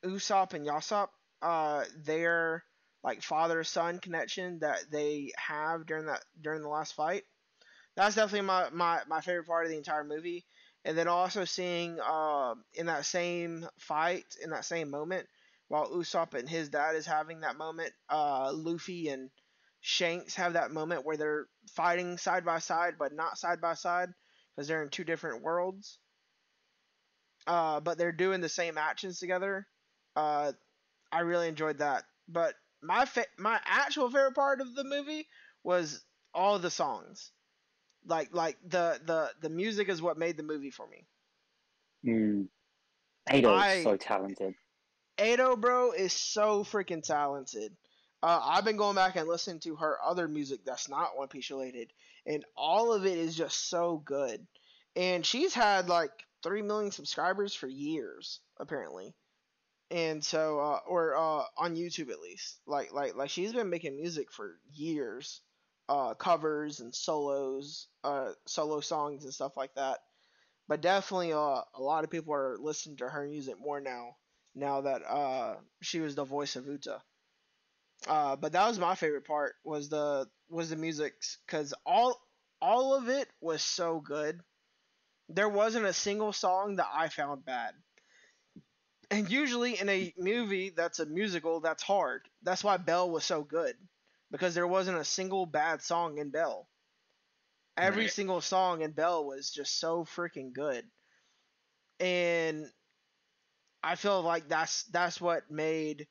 Usopp 0.05 0.55
and 0.55 0.67
Yasopp. 0.67 1.09
Uh 1.43 1.85
their 2.05 2.65
like 3.05 3.23
father 3.23 3.65
son 3.65 3.99
connection 4.01 4.61
that 4.61 4.85
they 4.91 5.33
have 5.39 5.87
during 5.87 6.07
that 6.07 6.23
during 6.43 6.63
the 6.63 6.69
last 6.69 6.95
fight. 6.95 7.25
That's 7.97 8.15
definitely 8.15 8.47
my, 8.47 8.69
my, 8.71 9.01
my 9.09 9.21
favorite 9.21 9.47
part 9.47 9.65
of 9.67 9.71
the 9.71 9.77
entire 9.77 10.05
movie. 10.05 10.45
And 10.85 10.97
then 10.97 11.09
also 11.09 11.45
seeing 11.45 11.99
uh, 12.01 12.55
in 12.75 12.87
that 12.87 13.05
same 13.05 13.67
fight, 13.79 14.25
in 14.43 14.51
that 14.51 14.65
same 14.65 14.91
moment, 14.91 15.29
while 15.71 15.89
Usopp 15.89 16.35
and 16.35 16.49
his 16.49 16.69
dad 16.69 16.97
is 16.97 17.07
having 17.07 17.41
that 17.41 17.57
moment, 17.57 17.93
uh, 18.09 18.51
Luffy 18.53 19.07
and 19.09 19.31
Shanks 19.81 20.35
have 20.35 20.55
that 20.55 20.73
moment 20.73 21.07
where 21.07 21.17
they're 21.17 21.47
fighting 21.77 22.19
side 22.19 22.45
by 22.45 22.59
side, 22.59 22.95
but 22.99 23.15
not 23.15 23.39
side 23.39 23.61
by 23.61 23.75
side 23.75 24.09
because 24.55 24.67
they're 24.67 24.83
in 24.83 24.89
two 24.89 25.05
different 25.05 25.45
worlds. 25.45 26.01
Uh, 27.47 27.79
but 27.79 27.99
they're 27.99 28.11
doing 28.11 28.41
the 28.41 28.49
same 28.49 28.77
actions 28.79 29.21
together. 29.21 29.65
Uh, 30.17 30.51
I 31.13 31.21
really 31.21 31.47
enjoyed 31.47 31.79
that. 31.79 32.03
But 32.29 32.55
my 32.83 33.05
fa- 33.05 33.27
my 33.39 33.61
actual 33.65 34.11
favorite 34.11 34.35
part 34.35 34.61
of 34.61 34.75
the 34.75 34.85
movie 34.85 35.29
was 35.63 36.05
all 36.35 36.59
the 36.59 36.71
songs. 36.71 37.31
Like 38.05 38.35
like 38.35 38.57
the 38.67 39.01
the 39.05 39.31
the 39.41 39.51
music 39.51 39.89
is 39.89 40.03
what 40.03 40.19
made 40.19 40.37
the 40.37 40.43
movie 40.43 40.71
for 40.71 40.89
me. 40.89 41.07
Mm. 42.05 42.49
Ado 43.29 43.55
is 43.55 43.85
so 43.85 43.97
talented. 43.97 44.55
Ado, 45.21 45.55
bro, 45.55 45.93
is 45.93 46.15
so 46.15 46.65
freaking 46.65 47.03
talented. 47.03 47.77
Uh, 48.23 48.41
I've 48.43 48.65
been 48.65 48.79
going 48.79 48.95
back 48.95 49.17
and 49.17 49.29
listening 49.29 49.61
to 49.61 49.77
her 49.77 49.99
other 50.03 50.27
music 50.27 50.61
that's 50.65 50.89
not 50.89 51.15
One 51.15 51.29
Piece 51.29 51.51
related, 51.51 51.93
and 52.25 52.43
all 52.57 52.95
of 52.95 53.05
it 53.05 53.19
is 53.19 53.37
just 53.37 53.69
so 53.69 53.99
good. 53.99 54.47
And 54.97 55.25
she's 55.25 55.53
had 55.53 55.91
like 55.91 56.11
three 56.43 56.63
million 56.63 56.91
subscribers 56.91 57.55
for 57.55 57.67
years, 57.67 58.41
apparently. 58.59 59.15
And 59.91 60.25
so, 60.25 60.59
uh, 60.59 60.81
or 60.87 61.15
uh, 61.15 61.45
on 61.59 61.77
YouTube 61.77 62.11
at 62.11 62.21
least, 62.21 62.59
like 62.67 62.91
like 62.93 63.15
like 63.15 63.29
she's 63.29 63.53
been 63.53 63.69
making 63.69 63.97
music 63.97 64.33
for 64.33 64.59
years, 64.73 65.43
uh, 65.91 66.15
covers 66.15 66.81
and 66.81 66.95
solos, 66.95 67.89
uh, 68.05 68.33
solo 68.47 68.81
songs 68.81 69.25
and 69.25 69.35
stuff 69.35 69.55
like 69.57 69.75
that. 69.75 69.99
But 70.67 70.81
definitely, 70.81 71.35
uh, 71.35 71.61
a 71.75 71.81
lot 71.83 72.05
of 72.05 72.11
people 72.11 72.33
are 72.33 72.57
listening 72.59 72.97
to 72.99 73.09
her 73.09 73.27
music 73.27 73.57
more 73.61 73.83
now 73.83 74.17
now 74.55 74.83
that 74.83 75.03
uh 75.05 75.57
she 75.83 76.01
was 76.01 76.15
the 76.15 76.25
voice 76.25 76.57
of 76.57 76.67
Uta. 76.67 77.03
Uh, 78.07 78.37
but 78.37 78.53
that 78.53 78.67
was 78.67 78.79
my 78.79 78.95
favorite 78.95 79.27
part 79.27 79.55
was 79.65 79.89
the 79.89 80.29
was 80.49 80.71
the 80.71 80.77
music 80.77 81.15
because 81.47 81.75
all 81.87 82.21
all 82.61 82.95
of 82.95 83.09
it 83.09 83.29
was 83.41 83.63
so 83.63 84.01
good. 84.01 84.41
There 85.29 85.49
wasn't 85.49 85.87
a 85.87 85.93
single 85.93 86.33
song 86.33 86.77
that 86.77 86.89
I 86.93 87.09
found 87.09 87.45
bad. 87.45 87.75
And 89.11 89.31
usually 89.31 89.79
in 89.79 89.89
a 89.89 90.13
movie 90.17 90.71
that's 90.71 90.99
a 90.99 91.07
musical, 91.07 91.61
that's 91.61 91.83
hard. 91.83 92.29
That's 92.43 92.65
why 92.65 92.77
Belle 92.77 93.11
was 93.11 93.25
so 93.25 93.43
good 93.45 93.77
because 94.31 94.55
there 94.55 94.67
wasn't 94.67 94.99
a 94.99 95.05
single 95.05 95.47
bad 95.47 95.83
song 95.83 96.19
in 96.19 96.31
Belle. 96.31 96.69
Every 97.79 98.05
Right. 98.05 98.11
single 98.11 98.41
song 98.41 98.83
in 98.83 98.93
Belle 98.93 99.25
was 99.25 99.51
just 99.51 99.79
so 99.79 100.05
freaking 100.05 100.53
good. 100.53 100.91
And 102.01 102.73
I 103.83 103.95
feel 103.95 104.23
like 104.23 104.49
that's 104.49 104.85
that's 104.85 105.21
what 105.21 105.51
made 105.51 106.07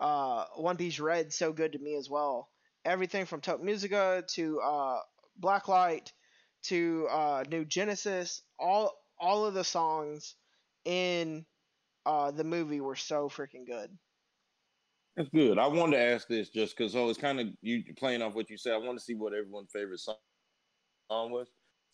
uh, 0.00 0.44
One 0.56 0.76
Piece 0.76 0.98
Red 0.98 1.32
so 1.32 1.52
good 1.52 1.72
to 1.72 1.78
me 1.78 1.96
as 1.96 2.10
well. 2.10 2.48
Everything 2.84 3.26
from 3.26 3.40
Tot 3.40 3.62
Musica 3.62 4.24
to 4.34 4.60
uh, 4.60 4.98
Blacklight 5.40 6.10
to 6.64 7.06
uh, 7.10 7.44
New 7.50 7.64
Genesis, 7.64 8.42
all 8.58 8.92
all 9.20 9.46
of 9.46 9.54
the 9.54 9.64
songs 9.64 10.34
in 10.84 11.44
uh, 12.06 12.30
the 12.30 12.44
movie 12.44 12.80
were 12.80 12.96
so 12.96 13.28
freaking 13.28 13.66
good. 13.66 13.90
That's 15.16 15.28
good. 15.30 15.58
I 15.58 15.66
wanted 15.66 15.96
to 15.96 16.02
ask 16.02 16.28
this 16.28 16.48
just 16.48 16.76
because 16.76 16.92
so 16.92 17.08
it's 17.08 17.18
kind 17.18 17.40
of 17.40 17.48
you 17.60 17.82
playing 17.96 18.22
off 18.22 18.34
what 18.34 18.50
you 18.50 18.56
said. 18.56 18.74
I 18.74 18.78
want 18.78 18.98
to 18.98 19.04
see 19.04 19.14
what 19.14 19.34
everyone's 19.34 19.70
favorite 19.72 20.00
song 20.00 20.16
was. 21.10 21.48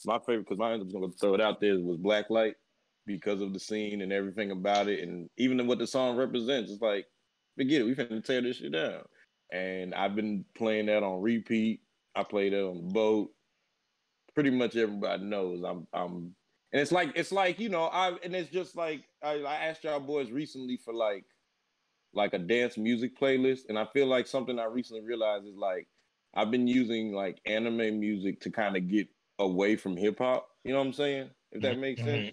My 0.05 0.19
favorite, 0.19 0.41
because 0.41 0.59
mine 0.59 0.81
was 0.81 0.93
going 0.93 1.11
to 1.11 1.17
throw 1.17 1.35
it 1.35 1.41
out 1.41 1.61
there, 1.61 1.79
was 1.79 1.97
Blacklight 1.99 2.55
because 3.07 3.41
of 3.41 3.53
the 3.53 3.61
scene 3.61 4.01
and 4.03 4.13
everything 4.13 4.51
about 4.51 4.89
it, 4.89 5.01
and 5.01 5.29
even 5.37 5.67
what 5.67 5.79
the 5.79 5.87
song 5.87 6.17
represents. 6.17 6.71
It's 6.71 6.83
like, 6.83 7.07
forget 7.57 7.83
it, 7.83 7.85
we 7.85 7.95
finna 7.95 8.25
tear 8.25 8.41
this 8.43 8.59
shit 8.59 8.73
down. 8.73 9.05
And 9.53 9.95
I've 9.95 10.15
been 10.17 10.45
playing 10.55 10.87
that 10.87 11.03
on 11.03 11.23
repeat. 11.23 11.83
I 12.15 12.25
played 12.25 12.53
it 12.53 12.63
on 12.65 12.77
the 12.89 12.93
boat. 12.93 13.35
Pretty 14.35 14.51
much 14.51 14.75
everybody 14.77 15.23
knows 15.25 15.63
I'm 15.63 15.87
I'm 15.93 16.35
and 16.73 16.81
it's 16.83 16.91
like 16.91 17.13
it's 17.15 17.31
like 17.31 17.61
you 17.61 17.69
know 17.69 17.85
I 17.85 18.17
and 18.25 18.35
it's 18.35 18.51
just 18.51 18.75
like 18.75 19.09
I, 19.23 19.35
I 19.43 19.55
asked 19.67 19.85
y'all 19.85 20.01
boys 20.01 20.33
recently 20.33 20.77
for 20.77 20.93
like 20.93 21.25
like 22.13 22.35
a 22.35 22.39
dance 22.39 22.79
music 22.79 23.17
playlist, 23.19 23.63
and 23.69 23.79
I 23.79 23.87
feel 23.87 24.07
like 24.07 24.27
something 24.27 24.59
I 24.59 24.65
recently 24.65 25.03
realized 25.03 25.47
is 25.47 25.57
like 25.57 25.89
I've 26.35 26.51
been 26.51 26.69
using 26.69 27.13
like 27.13 27.41
anime 27.47 28.01
music 28.01 28.41
to 28.43 28.51
kind 28.51 28.77
of 28.77 28.89
get 28.89 29.09
away 29.39 29.77
from 29.77 29.97
hip 29.97 30.19
hop. 30.19 30.49
You 30.65 30.73
know 30.73 30.81
what 30.81 30.87
I'm 30.89 30.93
saying? 30.95 31.31
If 31.53 31.63
that 31.63 31.77
makes 31.77 32.03
Mhm. 32.03 32.05
sense. 32.05 32.33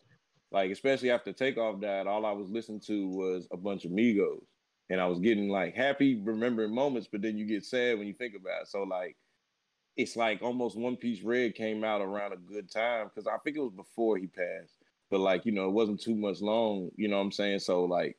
Like 0.51 0.71
especially 0.71 1.11
after 1.11 1.31
Takeoff 1.31 1.79
died, 1.79 2.07
all 2.07 2.25
I 2.25 2.31
was 2.31 2.49
listening 2.49 2.81
to 2.81 3.07
was 3.07 3.47
a 3.51 3.57
bunch 3.57 3.85
of 3.85 3.91
Migos, 3.91 4.43
and 4.89 4.99
I 4.99 5.07
was 5.07 5.19
getting 5.19 5.49
like 5.49 5.75
happy 5.75 6.21
remembering 6.21 6.75
moments, 6.75 7.07
but 7.11 7.21
then 7.21 7.37
you 7.37 7.45
get 7.45 7.63
sad 7.65 7.97
when 7.97 8.07
you 8.07 8.13
think 8.13 8.35
about 8.35 8.63
it. 8.63 8.67
So 8.67 8.83
like, 8.83 9.15
it's 9.95 10.17
like 10.17 10.41
almost 10.41 10.77
One 10.77 10.97
Piece 10.97 11.23
Red 11.23 11.55
came 11.55 11.83
out 11.83 12.01
around 12.01 12.33
a 12.33 12.37
good 12.37 12.69
time 12.69 13.07
because 13.07 13.27
I 13.27 13.37
think 13.43 13.55
it 13.57 13.61
was 13.61 13.73
before 13.73 14.17
he 14.17 14.27
passed, 14.27 14.75
but 15.09 15.21
like 15.21 15.45
you 15.45 15.53
know 15.53 15.67
it 15.67 15.73
wasn't 15.73 16.01
too 16.01 16.15
much 16.15 16.41
long. 16.41 16.89
You 16.97 17.07
know 17.07 17.17
what 17.17 17.23
I'm 17.23 17.31
saying? 17.31 17.59
So 17.59 17.85
like, 17.85 18.17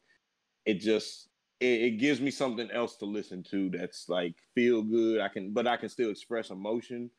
it 0.64 0.80
just 0.80 1.28
it, 1.60 1.82
it 1.82 1.90
gives 1.98 2.20
me 2.20 2.30
something 2.30 2.70
else 2.70 2.96
to 2.96 3.04
listen 3.04 3.42
to 3.50 3.70
that's 3.70 4.08
like 4.08 4.34
feel 4.54 4.82
good. 4.82 5.20
I 5.20 5.28
can, 5.28 5.52
but 5.52 5.66
I 5.66 5.76
can 5.76 5.90
still 5.90 6.10
express 6.10 6.50
emotion. 6.50 7.10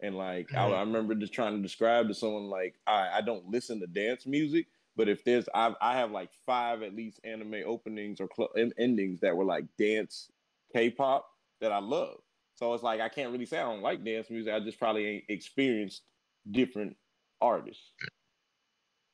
And 0.00 0.16
like 0.16 0.54
I, 0.54 0.68
Mhm. 0.68 0.74
I 0.76 0.80
remember 0.80 1.14
just 1.14 1.32
trying 1.32 1.56
to 1.56 1.62
describe 1.62 2.08
to 2.08 2.14
someone 2.14 2.48
like 2.48 2.76
I, 2.86 3.18
I 3.18 3.20
don't 3.20 3.48
listen 3.50 3.80
to 3.80 3.86
dance 3.86 4.26
music, 4.26 4.66
but 4.96 5.08
if 5.08 5.24
there's 5.24 5.48
I 5.54 5.74
I 5.80 5.96
have 5.96 6.10
like 6.12 6.30
five 6.46 6.82
at 6.82 6.94
least 6.94 7.20
anime 7.24 7.62
openings 7.66 8.20
or 8.20 8.28
cl- 8.34 8.52
endings 8.78 9.20
that 9.20 9.36
were 9.36 9.44
like 9.44 9.64
dance 9.76 10.30
K-pop 10.72 11.28
that 11.60 11.72
I 11.72 11.78
love. 11.78 12.18
So 12.54 12.74
it's 12.74 12.82
like 12.82 13.00
I 13.00 13.08
can't 13.08 13.32
really 13.32 13.46
say 13.46 13.58
I 13.58 13.62
don't 13.62 13.82
like 13.82 14.04
dance 14.04 14.30
music. 14.30 14.52
I 14.52 14.60
just 14.60 14.78
probably 14.78 15.06
ain't 15.06 15.24
experienced 15.28 16.02
different 16.50 16.96
artists. 17.40 17.92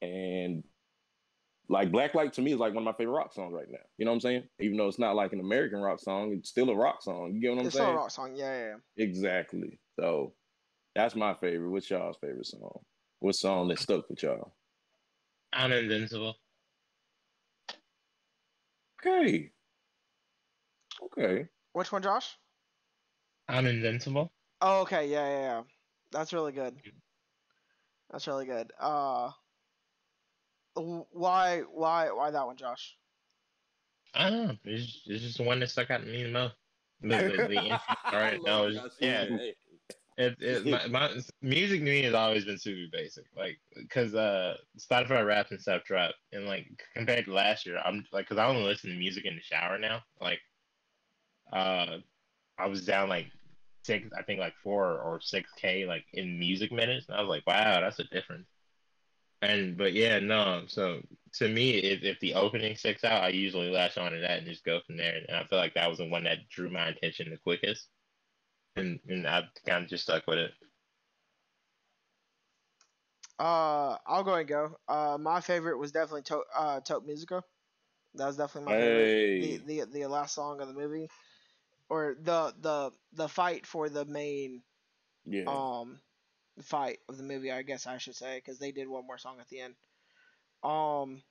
And 0.03 0.65
like 1.69 1.91
Blacklight 1.91 2.33
to 2.33 2.43
me 2.43 2.53
is 2.53 2.59
like 2.59 2.75
one 2.75 2.83
of 2.83 2.85
my 2.85 2.93
favorite 2.93 3.15
rock 3.17 3.33
songs 3.33 3.55
right 3.55 3.71
now. 3.71 3.79
You 3.97 4.05
know 4.05 4.11
what 4.11 4.17
I'm 4.17 4.21
saying? 4.21 4.43
Even 4.61 4.77
though 4.77 4.89
it's 4.89 4.99
not 4.99 5.17
like 5.17 5.33
an 5.33 5.41
American 5.41 5.81
rock 5.81 6.01
song, 6.01 6.33
it's 6.33 6.51
still 6.51 6.69
a 6.71 6.77
rock 6.77 7.03
song. 7.03 7.33
You 7.35 7.41
get 7.41 7.51
what 7.55 7.65
I'm 7.65 7.65
saying? 7.65 7.67
it's 7.69 7.75
saying? 7.77 7.87
still 7.87 7.95
a 7.95 7.97
rock 7.97 8.11
song. 8.11 8.37
Yeah. 8.37 8.59
yeah. 8.97 9.03
Exactly. 9.03 9.79
So 9.99 10.35
that's 10.95 11.15
my 11.17 11.35
favorite. 11.35 11.71
What's 11.71 11.91
y'all's 11.91 12.17
favorite 12.21 12.47
song? 12.47 12.81
What 13.21 13.35
song 13.35 13.69
that 13.69 13.79
stuck 13.79 14.09
with 14.09 14.23
y'all? 14.23 14.53
I'm 15.53 15.73
invincible. 15.73 16.37
Okay. 19.01 19.51
Okay. 21.03 21.49
Which 21.73 21.93
one, 21.93 22.03
Josh? 22.03 22.37
I'm 23.49 23.67
invincible. 23.67 24.33
Oh, 24.61 24.83
okay. 24.83 25.09
Yeah, 25.09 25.27
yeah, 25.29 25.41
yeah. 25.41 25.63
That's 26.11 26.33
really 26.33 26.53
good. 26.53 26.77
That's 28.11 28.27
really 28.27 28.47
good. 28.47 28.73
Uh, 28.79 29.31
why, 30.75 31.61
why, 31.73 32.11
why 32.11 32.31
that 32.31 32.47
one, 32.47 32.57
Josh? 32.57 32.97
I 34.15 34.31
don't 34.31 34.47
know. 34.47 34.57
It's, 34.65 34.87
just- 34.87 35.11
it's 35.11 35.23
just 35.23 35.37
the 35.39 35.45
one 35.45 35.61
that 35.61 35.71
stuck 35.71 35.91
out 35.91 36.01
to 36.01 36.07
me 36.07 36.23
the 36.23 36.31
most. 36.31 36.55
The, 37.03 37.09
the, 37.09 37.49
the 37.49 37.59
intro, 37.71 37.97
all 38.07 38.13
right, 38.19 38.41
no, 38.45 38.67
it's, 38.67 38.97
yeah. 39.01 39.27
It, 40.17 40.37
it, 40.41 40.67
my, 40.67 40.87
my 40.87 41.11
music 41.43 41.81
to 41.81 41.85
me 41.85 42.03
has 42.03 42.15
always 42.15 42.45
been 42.45 42.59
super 42.59 42.89
basic, 42.93 43.25
like 43.37 43.59
because 43.77 44.15
uh 44.15 44.57
Spotify 44.79 45.27
Rap 45.27 45.51
and 45.51 45.61
stuff 45.61 45.85
drop, 45.85 46.15
and 46.33 46.47
like 46.47 46.67
compared 46.95 47.25
to 47.27 47.33
last 47.33 47.67
year, 47.67 47.79
I'm 47.85 48.05
like 48.13 48.27
because 48.29 48.39
I 48.39 48.47
only 48.47 48.63
listen 48.63 48.91
to 48.91 48.97
music 48.97 49.25
in 49.25 49.37
the 49.37 49.43
shower 49.43 49.79
now. 49.79 50.03
Like, 50.21 50.41
uh, 51.53 51.99
I 52.59 52.67
was 52.69 52.85
down 52.85 53.09
like 53.09 53.27
six, 53.85 54.09
I 54.17 54.23
think 54.23 54.41
like 54.41 54.55
four 54.63 54.99
or 54.99 55.21
six 55.21 55.51
k 55.57 55.87
like 55.87 56.05
in 56.13 56.39
music 56.39 56.73
minutes, 56.73 57.07
and 57.09 57.17
I 57.17 57.21
was 57.21 57.29
like, 57.29 57.47
wow, 57.47 57.81
that's 57.81 57.99
a 57.99 58.05
difference. 58.05 58.47
And 59.43 59.77
but 59.77 59.93
yeah, 59.93 60.21
no. 60.21 60.65
So 60.69 61.03
to 61.35 61.49
me, 61.49 61.73
if 61.73 62.03
if 62.03 62.21
the 62.21 62.35
opening 62.35 62.77
sticks 62.77 63.05
out, 63.05 63.25
I 63.25 63.29
usually 63.29 63.71
latch 63.71 63.99
on 63.99 64.13
to 64.13 64.21
that 64.21 64.39
and 64.39 64.47
just 64.47 64.65
go 64.65 64.81
from 64.87 64.97
there. 64.97 65.21
And 65.29 65.37
I 65.37 65.45
feel 65.45 65.59
like 65.59 65.75
that 65.75 65.89
was 65.91 65.99
the 65.99 66.09
one 66.09 66.25
that 66.25 66.49
drew 66.49 66.71
my 66.71 66.89
attention 66.89 67.31
the 67.31 67.37
quickest 67.39 67.89
and 68.77 69.01
and 69.07 69.27
I've 69.27 69.53
kind 69.67 69.85
of 69.85 69.91
just 69.91 70.05
stuck 70.05 70.27
with 70.27 70.39
it. 70.39 70.53
Uh, 73.39 73.99
I'll 74.07 74.23
go 74.25 74.35
and 74.35 74.49
go. 74.49 74.79
Uh, 74.87 75.19
my 75.19 75.41
favorite 75.41 75.79
was 75.79 75.93
definitely 75.93 76.23
to- 76.25 76.45
uh, 76.55 76.81
Tot 76.81 77.05
Musica. 77.05 77.43
That 78.15 78.27
was 78.27 78.37
definitely 78.37 78.67
my 78.67 78.77
Hey. 78.77 78.77
favorite. 78.77 79.17
The, 79.39 79.59
the 79.59 79.85
the 79.87 80.07
last 80.07 80.35
song 80.35 80.61
of 80.61 80.69
the 80.69 80.75
movie, 80.75 81.09
or 81.89 82.17
the 82.19 82.55
the 82.59 82.93
the 83.13 83.29
fight 83.29 83.67
for 83.67 83.89
the 83.91 84.05
main 84.07 84.65
Yeah. 85.25 85.47
um 85.47 86.03
fight 86.63 87.01
of 87.09 87.19
the 87.19 87.25
movie, 87.25 87.53
I 87.53 87.63
guess 87.63 87.87
I 87.87 87.99
should 87.99 88.17
say, 88.17 88.39
because 88.39 88.59
they 88.59 88.73
did 88.73 88.89
one 88.89 89.07
more 89.07 89.19
song 89.19 89.41
at 89.41 89.49
the 89.49 89.61
end. 89.61 89.77
Um, 90.63 91.25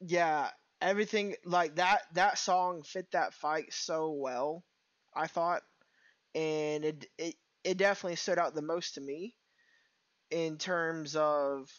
yeah, 0.00 0.50
everything 0.80 1.36
like 1.44 1.76
that. 1.76 2.02
That 2.14 2.38
song 2.38 2.82
fit 2.82 3.10
that 3.12 3.34
fight 3.34 3.72
so 3.72 4.10
well, 4.12 4.64
I 5.14 5.26
thought, 5.26 5.62
and 6.36 6.86
it 6.86 7.06
it 7.18 7.36
it 7.64 7.78
definitely 7.78 8.16
stood 8.16 8.38
out 8.38 8.54
the 8.54 8.62
most 8.62 8.94
to 8.96 9.02
me 9.02 9.36
in 10.30 10.58
terms 10.58 11.16
of 11.16 11.70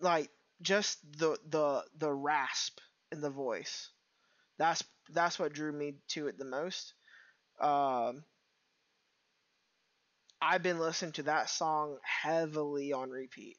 like 0.00 0.30
just 0.62 0.98
the 1.18 1.38
the 1.48 1.84
the 1.96 2.12
rasp 2.12 2.80
in 3.12 3.20
the 3.20 3.30
voice. 3.30 3.90
That's 4.58 4.84
that's 5.10 5.38
what 5.38 5.54
drew 5.54 5.72
me 5.72 5.96
to 6.10 6.28
it 6.28 6.38
the 6.38 6.44
most. 6.44 6.94
Um, 7.60 8.24
I've 10.40 10.62
been 10.62 10.78
listening 10.78 11.12
to 11.12 11.22
that 11.24 11.48
song 11.50 11.98
heavily 12.02 12.92
on 12.92 13.10
repeat, 13.10 13.56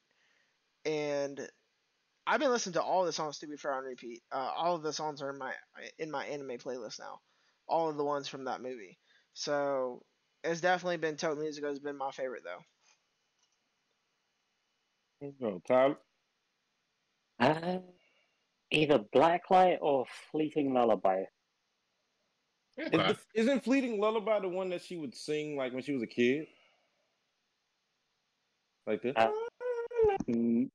and 0.86 1.50
I've 2.28 2.40
been 2.42 2.52
listening 2.52 2.74
to 2.74 2.84
all 2.84 3.06
the 3.06 3.14
songs 3.14 3.40
to 3.40 3.48
be 3.48 3.58
fair 3.58 3.74
on 3.74 3.86
repeat. 3.86 4.24
Uh, 4.32 4.52
all 4.56 4.76
of 4.76 4.84
the 4.84 4.94
songs 4.94 5.22
are 5.22 5.32
in 5.32 5.38
my 5.40 5.54
in 6.00 6.12
my 6.12 6.26
anime 6.28 6.58
playlist 6.60 7.00
now. 7.00 7.22
All 7.68 7.90
of 7.90 7.98
the 7.98 8.06
ones 8.06 8.28
from 8.28 8.46
that 8.46 8.62
movie. 8.62 9.00
So 9.40 10.04
it's 10.44 10.60
definitely 10.60 10.98
been 10.98 11.16
Tot 11.16 11.38
Music 11.38 11.64
has 11.64 11.80
been 11.80 11.96
my 11.98 12.12
favorite 12.12 12.44
though. 12.44 12.60
Let's 15.22 15.38
go, 15.38 15.62
Tyler. 15.66 15.98
Uh, 17.40 17.80
either 18.70 19.00
Blacklight 19.16 19.78
or 19.82 20.06
Fleeting 20.32 20.74
Lullaby. 20.74 21.24
Is 22.78 22.92
Okay. 22.94 23.14
the- 23.14 23.20
isn't 23.34 23.64
Fleeting 23.64 24.02
Lullaby 24.02 24.42
the 24.42 24.50
one 24.50 24.70
that 24.72 24.82
she 24.82 24.98
would 24.98 25.16
sing 25.16 25.56
like 25.56 25.72
when 25.72 25.84
she 25.84 25.94
was 25.94 26.04
a 26.04 26.08
kid? 26.08 26.48
Like 28.86 29.02
this? 29.04 29.16
Uh, 29.16 29.32
Mm, 30.30 30.70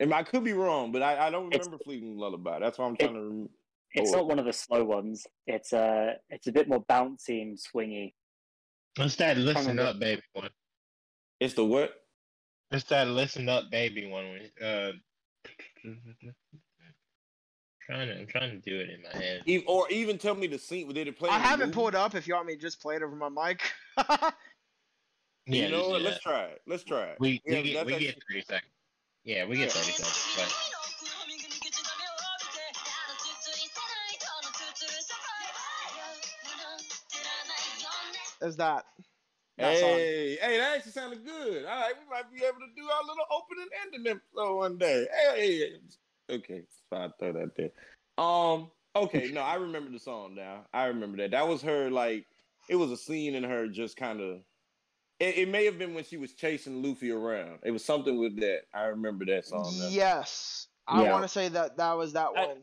and 0.00 0.14
I 0.14 0.22
could 0.22 0.44
be 0.44 0.52
wrong, 0.52 0.92
but 0.92 1.02
I, 1.02 1.26
I 1.26 1.30
don't 1.30 1.50
remember 1.50 1.78
Fleeting 1.78 2.16
Lullaby. 2.16 2.60
That's 2.60 2.78
why 2.78 2.86
I'm 2.86 2.96
trying 2.96 3.14
to. 3.14 3.20
rem- 3.20 3.50
It's 3.96 4.12
Oh. 4.12 4.16
not 4.18 4.28
one 4.28 4.38
of 4.38 4.44
the 4.44 4.52
slow 4.52 4.84
ones. 4.84 5.26
It's 5.46 5.72
uh, 5.72 6.14
it's 6.30 6.46
a 6.46 6.52
bit 6.52 6.68
more 6.68 6.84
bouncy 6.84 7.42
and 7.42 7.58
swingy. 7.58 8.12
What's 8.96 9.16
that 9.16 9.36
listen 9.36 9.68
remember. 9.68 9.90
up, 9.90 9.98
baby 9.98 10.22
one? 10.34 10.50
It's 11.40 11.54
the 11.54 11.64
what? 11.64 11.92
It's 12.70 12.84
that 12.84 13.08
listen 13.08 13.48
up, 13.48 13.70
baby 13.70 14.06
one. 14.06 14.24
when- 14.30 14.50
Uh, 14.68 14.92
trying 17.82 18.08
to, 18.08 18.18
I'm 18.20 18.26
trying 18.26 18.50
to 18.50 18.58
do 18.58 18.78
it 18.80 18.90
in 18.90 19.02
my 19.02 19.10
head. 19.22 19.42
E- 19.46 19.64
Or 19.66 19.88
even 19.90 20.18
tell 20.18 20.34
me 20.34 20.46
the 20.46 20.58
scene. 20.58 20.92
Did 20.92 21.08
it 21.08 21.18
play? 21.18 21.30
I 21.30 21.38
haven't 21.38 21.72
pulled 21.72 21.94
up. 21.94 22.14
If 22.14 22.26
you 22.26 22.34
want 22.34 22.46
me 22.48 22.54
to 22.56 22.60
just 22.60 22.80
play 22.80 22.96
it 22.96 23.02
over 23.02 23.16
my 23.16 23.28
mic. 23.28 23.62
Yeah, 25.48 25.66
you 25.66 25.70
know 25.70 25.78
just 25.78 25.90
what? 25.90 26.02
Let's 26.02 26.16
that. 26.16 26.22
try 26.22 26.42
it. 26.46 26.60
Let's 26.66 26.82
try 26.82 27.02
it. 27.04 27.16
we 27.20 27.40
we 27.46 27.54
Yeah, 27.54 27.62
get 27.62 27.86
we 27.86 27.98
get 28.00 28.18
thirty 28.28 28.42
seconds. 28.42 28.72
Yeah, 29.22 29.46
we 29.46 29.56
get 29.58 29.70
thirty 29.70 29.92
seconds. 29.92 30.26
But 30.36 30.75
Is 38.46 38.56
that? 38.56 38.84
that 39.58 39.78
song. 39.78 39.88
Hey, 39.90 40.38
hey, 40.40 40.58
that 40.58 40.76
actually 40.76 40.92
sounded 40.92 41.24
good. 41.24 41.64
All 41.64 41.80
right, 41.80 41.92
we 41.98 42.08
might 42.10 42.30
be 42.32 42.44
able 42.44 42.58
to 42.60 42.74
do 42.76 42.88
our 42.88 43.02
little 43.02 43.24
opening 43.30 43.68
ending 43.84 44.06
episode 44.12 44.56
one 44.56 44.78
day. 44.78 45.06
Hey, 45.34 45.70
okay, 46.30 46.62
so 46.90 46.96
I 46.96 47.08
throw 47.18 47.32
that 47.32 47.56
there. 47.56 47.70
Um, 48.18 48.70
okay, 48.94 49.30
no, 49.32 49.40
I 49.40 49.54
remember 49.56 49.90
the 49.90 49.98
song 49.98 50.34
now. 50.34 50.66
I 50.72 50.86
remember 50.86 51.16
that. 51.18 51.32
That 51.32 51.48
was 51.48 51.62
her 51.62 51.90
like 51.90 52.26
it 52.68 52.76
was 52.76 52.90
a 52.90 52.96
scene 52.96 53.34
in 53.34 53.44
her 53.44 53.66
just 53.68 53.96
kind 53.96 54.20
of. 54.20 54.38
It, 55.18 55.38
it 55.38 55.48
may 55.48 55.64
have 55.64 55.78
been 55.78 55.94
when 55.94 56.04
she 56.04 56.18
was 56.18 56.34
chasing 56.34 56.82
Luffy 56.82 57.10
around. 57.10 57.60
It 57.64 57.70
was 57.70 57.82
something 57.84 58.18
with 58.20 58.38
that. 58.40 58.60
I 58.74 58.84
remember 58.84 59.24
that 59.26 59.46
song. 59.46 59.72
now. 59.78 59.88
Yes, 59.88 60.68
I 60.86 61.02
Yeah. 61.04 61.12
want 61.12 61.24
to 61.24 61.28
say 61.28 61.48
that 61.48 61.78
that 61.78 61.92
was 61.94 62.12
that 62.12 62.28
I- 62.36 62.46
one. 62.48 62.58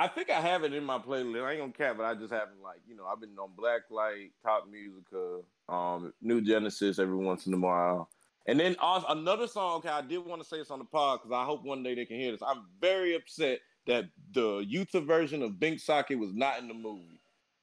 I 0.00 0.08
think 0.08 0.30
I 0.30 0.40
have 0.40 0.64
it 0.64 0.72
in 0.72 0.82
my 0.82 0.96
playlist. 0.96 1.44
I 1.44 1.52
ain't 1.52 1.60
gonna 1.60 1.72
cap, 1.72 1.98
but 1.98 2.06
I 2.06 2.14
just 2.14 2.32
haven't 2.32 2.62
like 2.62 2.80
you 2.88 2.96
know 2.96 3.04
I've 3.04 3.20
been 3.20 3.36
on 3.38 3.50
Blacklight, 3.50 4.30
Tot 4.42 4.70
Musica, 4.70 5.40
um, 5.68 6.14
New 6.22 6.40
Genesis 6.40 6.98
every 6.98 7.16
once 7.16 7.46
in 7.46 7.52
a 7.52 7.58
while, 7.58 8.08
and 8.46 8.58
then 8.58 8.76
also 8.80 9.06
another 9.08 9.46
song. 9.46 9.76
Okay, 9.76 9.90
I 9.90 10.00
did 10.00 10.24
want 10.24 10.40
to 10.40 10.48
say 10.48 10.56
this 10.56 10.70
on 10.70 10.78
the 10.78 10.86
pod 10.86 11.20
because 11.22 11.36
I 11.36 11.44
hope 11.44 11.66
one 11.66 11.82
day 11.82 11.94
they 11.94 12.06
can 12.06 12.16
hear 12.16 12.32
this. 12.32 12.40
I'm 12.40 12.64
very 12.80 13.14
upset 13.14 13.60
that 13.86 14.06
the 14.32 14.64
Uta 14.66 15.02
version 15.02 15.42
of 15.42 15.60
Binks' 15.60 15.84
Sake 15.84 16.08
was 16.10 16.32
not 16.32 16.58
in 16.58 16.68
the 16.68 16.74
movie. 16.74 17.20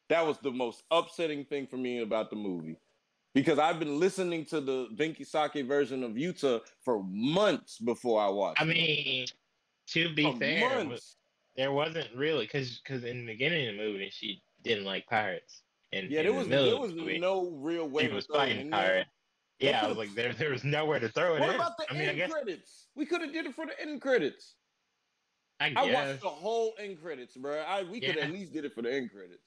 That 0.09 0.25
was 0.25 0.37
the 0.37 0.51
most 0.51 0.83
upsetting 0.91 1.43
thing 1.45 1.65
for 1.65 1.77
me 1.77 2.03
about 2.03 2.29
the 2.29 2.35
movie 2.35 2.77
because 3.33 3.57
I've 3.57 3.79
been 3.79 3.99
listening 3.99 4.45
to 4.45 4.61
the 4.61 4.87
Binky 4.95 5.25
Sake 5.25 5.65
version 5.65 6.03
of 6.03 6.17
Uta 6.17 6.61
for 6.85 7.03
months 7.03 7.79
before 7.79 8.21
I 8.21 8.29
watched. 8.29 8.61
I 8.61 8.65
mean, 8.65 9.25
to 9.87 10.13
be 10.13 10.31
For 10.31 10.37
fair, 10.37 10.83
months. 10.83 11.17
There 11.57 11.71
wasn't 11.71 12.15
really 12.15 12.45
because 12.45 12.77
because 12.79 13.03
in 13.03 13.25
the 13.25 13.33
beginning 13.33 13.67
of 13.67 13.75
the 13.75 13.81
movie 13.81 14.09
she 14.11 14.41
didn't 14.63 14.85
like 14.85 15.07
pirates, 15.07 15.63
and 15.91 16.09
Yeah, 16.09 16.21
there 16.21 16.33
was 16.33 16.47
middle 16.47 16.65
there 16.69 16.77
was 16.77 16.91
the 16.93 17.01
movie, 17.01 17.17
no 17.19 17.49
real 17.49 17.89
way 17.89 18.03
she 18.03 18.09
to 18.09 18.15
was 18.15 18.25
throw 18.27 18.35
fighting 18.37 18.59
in 18.61 18.69
there. 18.69 18.79
pirate. 18.79 19.07
They 19.59 19.69
Yeah, 19.69 19.85
I 19.85 19.87
was 19.87 19.97
like, 19.97 20.13
there 20.13 20.33
there 20.33 20.51
was 20.51 20.63
nowhere 20.63 20.99
to 20.99 21.09
throw 21.09 21.35
it. 21.35 21.39
What 21.39 21.49
in. 21.49 21.55
about 21.55 21.77
the 21.77 21.85
I 21.89 21.93
mean, 21.93 22.01
end 22.03 22.11
I 22.11 22.13
guess 22.13 22.31
credits? 22.31 22.87
We 22.95 23.07
could 23.07 23.21
have 23.21 23.33
did 23.33 23.47
it 23.47 23.55
for 23.55 23.65
the 23.65 23.79
end 23.81 24.01
credits. 24.01 24.53
I 25.59 25.73
I 25.75 25.91
watched 25.91 26.21
the 26.21 26.29
whole 26.29 26.75
end 26.77 27.01
credits, 27.01 27.35
bro. 27.35 27.57
I 27.61 27.81
we 27.83 27.99
could 27.99 28.17
at 28.17 28.31
least 28.31 28.53
did 28.53 28.63
it 28.65 28.73
for 28.73 28.83
the 28.83 28.93
end 28.93 29.11
credits. 29.11 29.41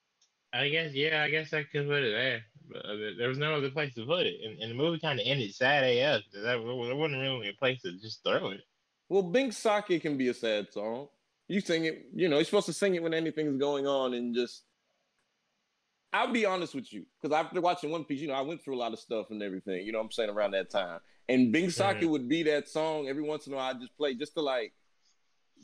I 0.52 0.68
guess 0.68 0.92
yeah, 0.92 1.22
I 1.22 1.30
guess 1.30 1.52
I 1.52 1.62
could 1.62 1.86
put 1.86 2.02
it 2.02 2.10
there. 2.10 2.42
But 2.68 2.84
uh, 2.84 2.96
there- 2.96 3.14
there 3.16 3.28
was 3.28 3.38
no 3.38 3.54
other 3.54 3.70
place 3.70 3.94
to 3.94 4.04
put 4.04 4.26
it, 4.26 4.40
and, 4.44 4.58
and 4.58 4.70
the 4.72 4.74
movie 4.74 4.98
kind 4.98 5.20
of 5.20 5.26
ended 5.26 5.54
sad 5.54 5.84
AF. 5.84 6.22
That 6.32 6.40
there 6.40 6.60
wasn't 6.60 7.20
really 7.20 7.48
a 7.50 7.52
place 7.52 7.82
to 7.82 7.92
just 8.00 8.24
throw 8.24 8.50
it. 8.50 8.62
Well, 9.08 9.22
Binks' 9.22 9.58
Sake 9.58 10.02
can 10.02 10.16
be 10.16 10.28
a 10.28 10.34
sad 10.34 10.72
song. 10.72 11.08
You 11.50 11.60
sing 11.60 11.84
it, 11.84 12.06
you 12.14 12.28
know, 12.28 12.36
you're 12.36 12.44
supposed 12.44 12.66
to 12.66 12.72
sing 12.72 12.94
it 12.94 13.02
when 13.02 13.12
anything's 13.12 13.58
going 13.58 13.84
on 13.86 14.14
and 14.14 14.32
just. 14.34 14.62
I'll 16.12 16.32
be 16.32 16.44
honest 16.44 16.74
with 16.74 16.92
you, 16.92 17.04
because 17.20 17.36
after 17.36 17.60
watching 17.60 17.90
One 17.90 18.04
Piece, 18.04 18.20
you 18.20 18.28
know, 18.28 18.34
I 18.34 18.40
went 18.40 18.62
through 18.62 18.76
a 18.76 18.78
lot 18.78 18.92
of 18.92 18.98
stuff 18.98 19.30
and 19.30 19.42
everything, 19.42 19.84
you 19.86 19.92
know 19.92 19.98
what 19.98 20.06
I'm 20.06 20.10
saying, 20.12 20.30
around 20.30 20.52
that 20.52 20.68
time. 20.70 20.98
And 21.28 21.52
Binks' 21.52 21.76
Sake 21.76 21.98
Mhm. 21.98 22.08
would 22.10 22.28
be 22.28 22.42
that 22.44 22.68
song 22.68 23.08
every 23.08 23.22
once 23.22 23.46
in 23.46 23.52
a 23.52 23.56
while 23.56 23.74
I 23.74 23.78
just 23.78 23.96
play 23.96 24.14
just 24.14 24.34
to 24.34 24.40
like 24.42 24.72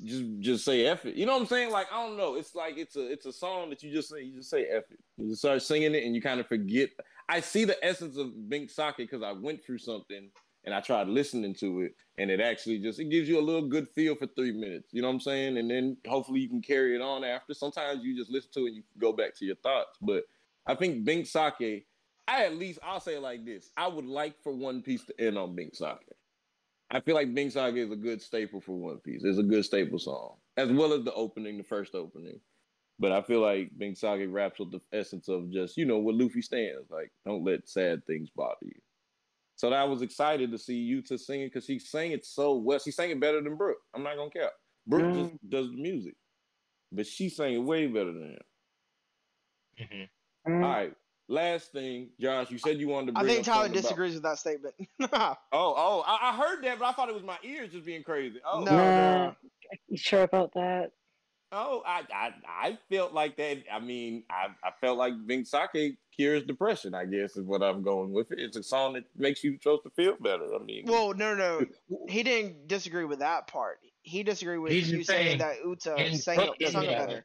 just 0.04 0.24
just 0.40 0.64
say 0.64 0.86
F 0.86 1.04
it. 1.06 1.14
You 1.16 1.24
know 1.26 1.32
what 1.34 1.40
I'm 1.42 1.46
saying? 1.46 1.70
Like, 1.70 1.86
I 1.92 2.04
don't 2.04 2.16
know. 2.16 2.34
It's 2.34 2.54
like 2.54 2.76
it's 2.78 2.96
a 2.96 3.10
it's 3.10 3.26
a 3.26 3.32
song 3.32 3.70
that 3.70 3.82
you 3.82 3.92
just 3.92 4.08
say, 4.08 4.22
you 4.22 4.36
just 4.36 4.50
say 4.50 4.66
F 4.66 4.84
it. 4.90 4.98
You 5.16 5.28
just 5.28 5.40
start 5.40 5.62
singing 5.62 5.94
it 5.94 6.04
and 6.04 6.14
you 6.14 6.20
kind 6.20 6.38
of 6.40 6.46
forget. 6.46 6.90
I 7.28 7.40
see 7.40 7.64
the 7.64 7.82
essence 7.84 8.16
of 8.16 8.48
Binks' 8.48 8.74
Sake 8.76 8.96
because 8.98 9.22
I 9.22 9.32
went 9.32 9.64
through 9.64 9.78
something 9.78 10.30
and 10.66 10.74
I 10.74 10.80
tried 10.80 11.08
listening 11.08 11.54
to 11.54 11.82
it, 11.82 11.92
and 12.18 12.30
it 12.30 12.40
actually 12.40 12.78
just 12.80 12.98
it 12.98 13.08
gives 13.08 13.28
you 13.28 13.38
a 13.38 13.40
little 13.40 13.68
good 13.68 13.88
feel 13.88 14.16
for 14.16 14.26
three 14.26 14.52
minutes. 14.52 14.92
You 14.92 15.00
know 15.00 15.08
what 15.08 15.14
I'm 15.14 15.20
saying? 15.20 15.56
And 15.58 15.70
then 15.70 15.96
hopefully 16.06 16.40
you 16.40 16.48
can 16.48 16.60
carry 16.60 16.96
it 16.96 17.00
on 17.00 17.24
after. 17.24 17.54
Sometimes 17.54 18.04
you 18.04 18.16
just 18.16 18.30
listen 18.30 18.50
to 18.54 18.64
it 18.64 18.68
and 18.68 18.76
you 18.76 18.82
go 18.98 19.12
back 19.12 19.36
to 19.38 19.44
your 19.44 19.56
thoughts. 19.56 19.96
But 20.02 20.24
I 20.66 20.74
think 20.74 21.04
Binks' 21.04 21.30
Sake, 21.30 21.86
I 22.28 22.44
at 22.44 22.56
least 22.56 22.80
I'll 22.82 23.00
say 23.00 23.14
it 23.14 23.22
like 23.22 23.44
this: 23.46 23.70
I 23.76 23.86
would 23.86 24.06
like 24.06 24.42
for 24.42 24.52
One 24.52 24.82
Piece 24.82 25.04
to 25.04 25.20
end 25.20 25.38
on 25.38 25.54
Binks' 25.54 25.78
Sake. 25.78 25.96
I 26.90 27.00
feel 27.00 27.14
like 27.14 27.34
Binks' 27.34 27.54
Sake 27.54 27.76
is 27.76 27.90
a 27.90 27.96
good 27.96 28.20
staple 28.20 28.60
for 28.60 28.76
One 28.76 28.98
Piece. 28.98 29.22
It's 29.24 29.38
a 29.38 29.44
good 29.44 29.64
staple 29.64 29.98
song, 29.98 30.34
as 30.56 30.70
well 30.70 30.92
as 30.92 31.04
the 31.04 31.14
opening, 31.14 31.58
the 31.58 31.64
first 31.64 31.94
opening. 31.94 32.40
But 32.98 33.12
I 33.12 33.22
feel 33.22 33.40
like 33.40 33.70
Binks' 33.76 34.00
Sake 34.00 34.26
wraps 34.28 34.60
up 34.60 34.70
the 34.70 34.80
essence 34.92 35.28
of 35.28 35.50
just, 35.50 35.76
you 35.76 35.84
know, 35.84 35.98
what 35.98 36.14
Luffy 36.14 36.42
stands. 36.42 36.90
Like, 36.90 37.12
don't 37.26 37.44
let 37.44 37.68
sad 37.68 38.06
things 38.06 38.30
bother 38.34 38.56
you. 38.62 38.80
So 39.56 39.72
I 39.72 39.84
was 39.84 40.02
excited 40.02 40.50
to 40.52 40.58
see 40.58 40.74
Uta 40.76 41.16
singing 41.18 41.46
because 41.48 41.64
she 41.64 41.78
sang 41.78 42.12
it 42.12 42.24
so 42.26 42.56
well. 42.56 42.78
She 42.78 42.90
sang 42.90 43.10
it 43.10 43.18
better 43.20 43.40
than 43.42 43.56
Brook. 43.56 43.78
I'm 43.94 44.02
not 44.02 44.16
gonna 44.16 44.30
care. 44.30 44.50
Brook 44.86 45.02
Mm. 45.02 45.30
just 45.30 45.50
does 45.50 45.70
the 45.70 45.76
music, 45.76 46.14
but 46.92 47.06
she 47.06 47.28
sang 47.28 47.54
it 47.54 47.58
way 47.58 47.86
better 47.86 48.12
than 48.12 48.30
him. 48.32 48.42
hmm 49.78 50.02
Mm, 50.48 50.62
All 50.62 50.70
right, 50.70 50.94
last 51.26 51.72
thing, 51.72 52.10
Josh. 52.20 52.52
You 52.52 52.58
said 52.58 52.78
you 52.78 52.86
wanted 52.86 53.14
to. 53.14 53.18
I 53.18 53.22
Bring 53.22 53.34
think 53.34 53.46
Tyler 53.46 53.64
something 53.64 53.72
about- 53.72 53.82
disagrees 53.82 54.14
with 54.14 54.22
that 54.22 54.38
statement. 54.38 54.74
Oh, 55.12 55.34
oh, 55.52 56.04
I, 56.06 56.30
I 56.30 56.36
heard 56.36 56.62
that, 56.62 56.78
but 56.78 56.84
I 56.84 56.92
thought 56.92 57.08
it 57.08 57.14
was 57.16 57.24
my 57.24 57.36
ears 57.42 57.72
just 57.72 57.84
being 57.84 58.04
crazy. 58.04 58.38
Oh, 58.46 58.62
No. 58.62 58.76
Nah, 58.76 59.32
you 59.88 59.96
sure 59.96 60.22
about 60.22 60.52
that? 60.54 60.92
Oh, 61.52 61.82
I, 61.86 62.02
I 62.12 62.34
I 62.48 62.78
felt 62.90 63.12
like 63.12 63.36
that. 63.36 63.62
I 63.72 63.78
mean, 63.78 64.24
I, 64.30 64.48
I 64.64 64.72
felt 64.80 64.98
like 64.98 65.14
Binks' 65.26 65.50
Sake 65.50 65.96
cures 66.14 66.42
depression. 66.42 66.92
I 66.94 67.04
guess 67.04 67.36
is 67.36 67.44
what 67.44 67.62
I'm 67.62 67.82
going 67.82 68.12
with 68.12 68.32
it. 68.32 68.40
It's 68.40 68.56
a 68.56 68.62
song 68.62 68.94
that 68.94 69.04
makes 69.16 69.44
you 69.44 69.56
supposed 69.62 69.84
to 69.84 69.90
feel 69.90 70.16
better. 70.20 70.44
I 70.54 70.62
mean, 70.64 70.84
well, 70.86 71.14
no, 71.14 71.34
no, 71.34 71.60
no. 71.60 71.66
He 72.08 72.22
didn't 72.24 72.66
disagree 72.66 73.04
with 73.04 73.20
that 73.20 73.46
part. 73.46 73.78
He 74.02 74.22
disagreed 74.24 74.60
with 74.60 74.72
He's 74.72 74.90
you 74.90 75.04
saying 75.04 75.26
saying- 75.26 75.38
that 75.38 75.58
Uta 75.64 76.16
sang 76.16 76.36
Brook 76.36 76.56
it, 76.58 76.72
sung 76.72 76.84
it 76.84 76.98
better. 76.98 77.24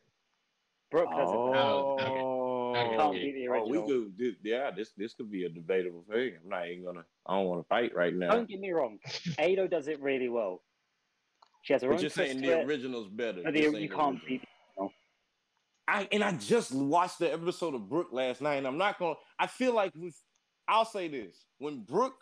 Brook 0.92 1.10
has 1.14 1.30
it. 1.30 1.36
oh, 1.36 1.96
okay. 2.00 2.90
Can't 2.90 3.02
oh, 3.02 3.12
beat 3.14 3.34
the 3.36 3.48
oh, 3.50 3.68
we 3.68 3.82
could, 3.82 4.18
this, 4.18 4.36
yeah. 4.44 4.72
This 4.76 4.92
this 4.98 5.14
could 5.14 5.32
be 5.32 5.46
a 5.46 5.50
debatable 5.50 6.06
thing. 6.10 6.34
I'm 6.44 6.50
not 6.50 6.68
even 6.68 6.86
gonna. 6.86 7.06
I 7.26 7.36
don't 7.36 7.46
want 7.46 7.62
to 7.62 7.68
fight 7.68 7.96
right 7.96 8.14
now. 8.14 8.32
Don't 8.32 8.48
get 8.48 8.60
me 8.60 8.72
wrong. 8.72 9.00
Ado 9.40 9.68
does 9.68 9.88
it 9.88 10.00
really 10.02 10.30
well. 10.30 10.62
She 11.62 11.74
has 11.74 11.82
her 11.84 11.90
But 11.90 11.96
own 11.96 12.02
you're 12.02 12.10
saying 12.10 12.42
the 12.42 12.60
it, 12.60 12.66
original's 12.66 13.08
better. 13.10 13.44
the, 13.44 13.60
you 13.60 13.72
the 13.72 13.88
can't 13.88 14.16
original. 14.16 14.20
beat. 14.28 14.42
I 15.88 16.08
and 16.12 16.24
I 16.24 16.32
just 16.34 16.72
watched 16.74 17.20
the 17.20 17.32
episode 17.34 17.76
of 17.76 17.90
Brook 17.90 18.10
last 18.12 18.42
night, 18.42 18.56
and 18.56 18.68
I'm 18.68 18.78
not 18.78 18.98
gonna. 18.98 19.16
I 19.40 19.48
feel 19.48 19.74
like 19.74 19.92
with, 19.96 20.16
I'll 20.68 20.86
say 20.86 21.08
this: 21.08 21.46
when 21.58 21.84
Brook, 21.84 22.16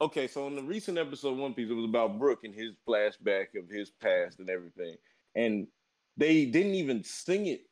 okay, 0.00 0.26
so 0.26 0.46
in 0.48 0.56
the 0.56 0.62
recent 0.62 0.98
episode 0.98 1.30
of 1.32 1.38
One 1.38 1.54
Piece, 1.54 1.70
it 1.70 1.74
was 1.74 1.84
about 1.86 2.18
Brook 2.18 2.40
and 2.44 2.54
his 2.54 2.72
flashback 2.86 3.46
of 3.56 3.68
his 3.70 3.90
past 3.90 4.38
and 4.38 4.50
everything, 4.50 4.96
and 5.34 5.66
they 6.16 6.44
didn't 6.46 6.74
even 6.74 7.02
sing 7.02 7.46
it. 7.46 7.62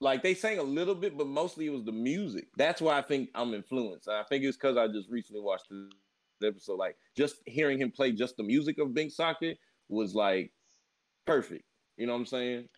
Like 0.00 0.22
they 0.22 0.34
sang 0.34 0.58
a 0.58 0.62
little 0.64 0.94
bit, 0.94 1.16
but 1.16 1.26
mostly 1.26 1.66
it 1.66 1.70
was 1.70 1.84
the 1.84 1.92
music. 1.92 2.48
That's 2.56 2.80
why 2.80 2.98
I 2.98 3.02
think 3.02 3.30
I'm 3.34 3.54
influenced. 3.54 4.08
And 4.08 4.16
I 4.16 4.24
think 4.24 4.44
it's 4.44 4.56
because 4.56 4.76
I 4.76 4.88
just 4.88 5.08
recently 5.08 5.40
watched 5.42 5.68
the 5.68 6.46
episode. 6.46 6.76
Like 6.76 6.96
just 7.16 7.36
hearing 7.46 7.80
him 7.80 7.90
play 7.90 8.12
just 8.12 8.36
the 8.36 8.42
music 8.42 8.78
of 8.78 8.94
Binks' 8.94 9.16
Sake 9.16 9.58
was 9.92 10.14
like 10.14 10.52
perfect. 11.26 11.64
You 11.96 12.06
know 12.06 12.14
what 12.14 12.20
I'm 12.20 12.26
saying? 12.26 12.68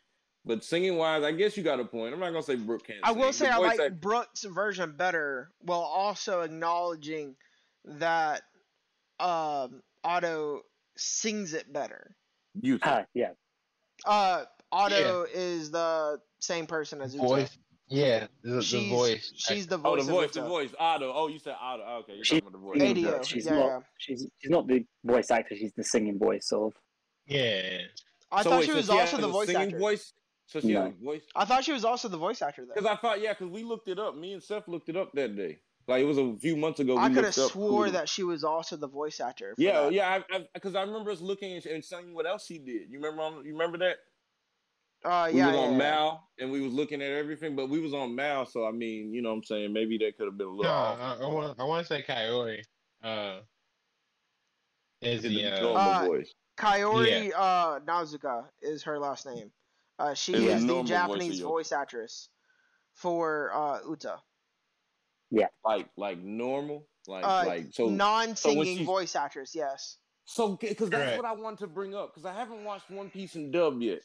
But 0.45 0.63
singing 0.63 0.97
wise, 0.97 1.23
I 1.23 1.33
guess 1.33 1.57
you 1.57 1.63
got 1.63 1.81
a 1.81 1.85
point. 1.85 2.13
I'm 2.13 2.21
not 2.21 2.31
gonna 2.31 2.43
say 2.43 2.57
Brook 2.57 2.87
can't. 2.87 2.99
I 3.03 3.13
will 3.13 3.33
say 3.33 3.47
The 3.47 3.55
I 3.55 3.59
like 3.59 3.81
act- 3.81 4.01
Brook's 4.01 4.45
version 4.45 4.95
better, 4.97 5.51
while 5.61 5.81
also 5.81 6.41
acknowledging 6.43 7.37
that 7.87 8.43
um, 9.21 9.81
Otto 10.03 10.61
sings 10.97 11.55
it 11.55 11.73
better. 11.73 12.15
you. 12.61 12.79
Ah, 12.83 13.05
yeah. 13.15 13.31
Uh, 14.05 14.45
Otto 14.71 15.25
is 15.33 15.71
the 15.71 16.19
same 16.41 16.67
person 16.67 17.01
as 17.01 17.15
Uta. 17.15 17.27
Voice, 17.27 17.59
yeah, 17.89 18.27
the, 18.43 18.57
the 18.57 18.63
She's, 18.63 18.91
voice. 18.91 19.33
She's 19.37 19.67
the 19.67 19.79
voice. 19.79 20.03
Oh, 20.03 20.05
voice. 20.05 20.07
the 20.07 20.13
voice, 20.13 20.27
of 20.29 20.35
the 20.35 20.49
voice. 20.49 20.75
Otto. 20.79 21.13
Oh, 21.15 21.29
you 21.29 21.39
said 21.39 21.55
Otto. 21.59 21.83
Okay, 22.03 22.15
you're 22.17 22.25
She- 22.25 22.41
talking 22.41 22.55
about 22.55 22.75
the 22.75 22.81
voice. 22.81 22.99
ADO, 22.99 23.23
She's 23.23 23.47
yeah, 23.47 23.53
not. 23.53 23.67
yeah. 23.67 23.79
She's 23.99 24.27
she's 24.41 24.51
not 24.51 24.67
the 24.67 24.85
voice 25.05 25.31
actor. 25.31 25.57
She's 25.57 25.73
the 25.75 25.85
singing 25.85 26.19
voice, 26.19 26.49
sort 26.49 26.75
of. 26.75 26.81
Yeah, 27.27 27.79
I 28.31 28.43
So 28.43 28.51
thought 28.51 28.59
wait, 28.61 28.67
she 28.67 28.71
so 28.73 28.77
was 28.77 28.89
had 28.89 29.01
also 29.01 29.17
the 29.19 29.29
voice 29.29 29.47
singing 29.47 29.63
actor. 29.63 29.79
voice. 29.79 30.13
So 30.47 30.61
she 30.61 30.73
had 30.73 30.87
a 30.87 30.91
voice. 31.05 31.23
I 31.35 31.45
thought 31.45 31.65
she 31.65 31.73
was 31.73 31.85
also 31.85 32.09
the 32.09 32.19
voice 32.19 32.43
actor 32.43 32.67
though. 32.67 32.75
Because 32.75 32.87
I 32.87 32.97
thought, 32.97 33.21
yeah, 33.21 33.33
because 33.33 33.49
we 33.49 33.65
looked 33.65 33.89
it 33.89 33.99
up. 33.99 34.17
Me 34.17 34.35
and 34.35 34.43
Seth 34.43 34.69
looked 34.69 34.89
it 34.89 34.97
up 34.97 35.13
that 35.15 35.37
day. 35.37 35.59
Like 35.87 36.03
it 36.03 36.07
was 36.07 36.19
a 36.19 36.35
few 36.37 36.57
months 36.57 36.81
ago. 36.81 36.97
I 36.97 37.09
could 37.11 37.25
have 37.25 37.35
swore 37.35 37.87
who- 37.87 37.93
that 37.93 38.09
she 38.09 38.23
was 38.23 38.43
also 38.45 38.77
the 38.77 38.89
voice 38.89 39.21
actor. 39.21 39.55
For 39.55 39.61
Yeah, 39.63 39.83
that. 39.83 39.93
yeah. 39.93 40.23
I 40.31 40.47
because 40.55 40.75
I, 40.75 40.83
remember 40.83 41.11
us 41.11 41.21
looking 41.21 41.53
and, 41.55 41.67
and 41.67 41.85
saying 41.85 42.15
what 42.15 42.27
else 42.27 42.47
she 42.47 42.59
did. 42.59 42.91
You 42.91 42.99
remember? 43.01 43.23
On, 43.23 43.45
you 43.45 43.53
remember 43.53 43.79
that? 43.79 43.97
Uh, 45.05 45.29
we 45.31 45.39
yeah, 45.39 45.47
was 45.49 45.55
yeah, 45.55 45.61
on 45.61 45.73
yeah. 45.73 45.79
Mal 45.79 46.29
and 46.39 46.51
we 46.51 46.63
was 46.63 46.73
looking 46.73 47.03
at 47.03 47.11
everything, 47.11 47.55
but 47.55 47.69
we 47.69 47.79
was 47.79 47.93
on 47.93 48.15
Mal, 48.15 48.47
so 48.47 48.67
I 48.67 48.71
mean, 48.71 49.13
you 49.13 49.21
know 49.21 49.29
what 49.31 49.37
I'm 49.37 49.45
saying? 49.45 49.73
Maybe 49.73 49.99
that 49.99 50.17
could 50.17 50.27
have 50.27 50.39
been 50.39 50.47
a 50.47 50.51
no, 50.51 50.57
little 50.57 50.73
off. 50.73 50.99
I, 50.99 51.25
I 51.25 51.27
want 51.29 51.61
I 51.61 51.65
want 51.65 51.87
to 51.87 51.95
say 51.95 52.03
Kaori. 52.03 52.63
Uh, 53.03 53.41
is 55.03 55.25
in 55.27 55.35
the 55.35 55.43
the 55.43 55.57
uh, 55.59 55.61
normal 55.61 55.93
Uh, 55.93 56.07
voice. 56.07 56.35
Kaori 56.59 57.33
uh, 57.37 57.81
Nazuka 57.81 58.45
is 58.63 58.83
her 58.85 58.99
last 58.99 59.27
name. 59.27 59.51
Uh, 59.99 60.15
she 60.15 60.35
Is 60.35 60.41
is 60.43 60.47
the 60.47 60.53
the 60.53 60.67
normal 60.67 60.83
voice 60.83 60.89
Japanese 60.89 61.41
voice 61.41 61.73
actress 61.73 62.29
for 62.95 63.53
uh, 63.55 63.79
Uta. 63.89 64.21
Yeah, 65.31 65.47
like 65.65 65.89
like 65.97 66.19
normal, 66.19 66.87
like 67.09 67.25
Uh, 67.25 67.45
like 67.47 67.67
so 67.73 67.89
non-singing 67.89 68.77
she's- 68.79 68.87
voice 68.87 69.17
actress, 69.17 69.53
yes. 69.55 69.99
so 70.25 70.57
because 70.57 70.91
that's 70.91 71.03
Correct. 71.05 71.23
what 71.23 71.27
I 71.27 71.33
wanted 71.41 71.59
to 71.61 71.67
bring 71.67 71.95
up 71.95 72.13
because 72.15 72.25
I 72.27 72.33
haven't 72.35 72.65
watched 72.65 72.91
One 72.91 73.11
Piece 73.11 73.35
in 73.37 73.51
dub 73.51 73.81
yet, 73.83 74.01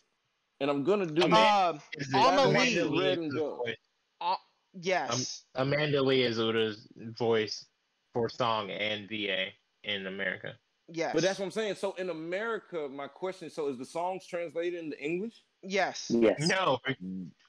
and 0.60 0.70
I'm 0.70 0.84
gonna 0.84 1.06
do 1.06 1.22
I 1.24 1.26
mean- 1.26 1.32
that. 1.32 1.70
Um, 1.70 1.82
Amanda 2.14 2.44
Amanda 2.50 2.86
Lee. 2.86 2.90
Lee 2.90 3.00
Red 3.08 3.12
is 3.12 3.18
and 3.26 3.32
the 3.32 3.40
gold. 3.40 3.58
voice. 3.66 3.76
uh, 4.22 4.36
yes, 4.74 5.46
Amanda 5.56 6.02
Lee 6.02 6.24
is 6.24 6.38
Uta's 6.40 6.88
voice 6.98 7.66
for 8.14 8.28
song 8.30 8.70
and 8.72 9.08
VA 9.10 9.48
in 9.84 10.08
America. 10.08 10.54
Yes, 10.92 11.12
But 11.14 11.24
that's 11.24 11.40
what 11.40 11.46
I'm 11.46 11.52
saying. 11.52 11.76
So 11.76 11.94
in 11.94 12.10
America, 12.10 12.88
my 12.90 13.08
question: 13.08 13.50
so 13.50 13.68
is 13.68 13.78
the 13.78 13.86
songs 13.86 14.26
translated 14.26 14.84
into 14.84 15.00
English? 15.00 15.44
yes. 15.62 16.10
Yes. 16.10 16.40
No, 16.40 16.80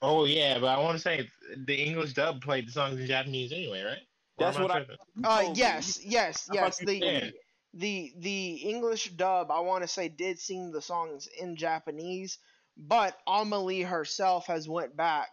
oh 0.03 0.25
yeah, 0.25 0.59
but 0.59 0.67
I 0.67 0.79
want 0.79 0.97
to 0.97 1.03
say 1.03 1.31
the 1.57 1.75
English 1.75 2.15
dub 2.15 2.43
played 2.43 2.67
the 2.67 2.73
songs 2.73 2.99
in 2.99 3.07
Japanese 3.07 3.53
anyway, 3.53 3.83
right? 3.83 4.03
That's 4.39 4.59
what 4.59 4.71
I- 4.71 4.79
tripping? 4.79 4.97
You 5.17 5.23
Uh, 5.25 5.53
yes, 5.55 6.05
yes, 6.05 6.49
yes. 6.53 6.81
you 6.81 6.87
The 6.87 7.33
the 7.75 8.13
the 8.19 8.55
English 8.55 9.11
dub, 9.11 9.51
I 9.51 9.61
want 9.61 9.83
to 9.85 9.89
say, 9.89 10.09
did 10.09 10.39
sing 10.39 10.73
the 10.73 10.83
songs 10.83 11.29
in 11.39 11.57
Japanese, 11.57 12.39
but 12.77 13.17
AmaLee 13.29 13.87
herself 13.87 14.47
has 14.47 14.69
went 14.69 14.97
back 14.97 15.29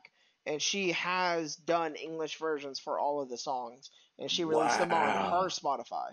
and 0.45 0.61
she 0.61 0.93
has 0.93 1.55
done 1.55 1.95
English 1.95 2.37
versions 2.39 2.79
for 2.79 2.99
all 2.99 3.21
of 3.21 3.29
the 3.29 3.37
songs, 3.37 3.91
and 4.17 4.31
she 4.31 4.45
released 4.45 4.79
them 4.79 4.93
on 4.93 5.31
her 5.31 5.49
Spotify. 5.49 6.11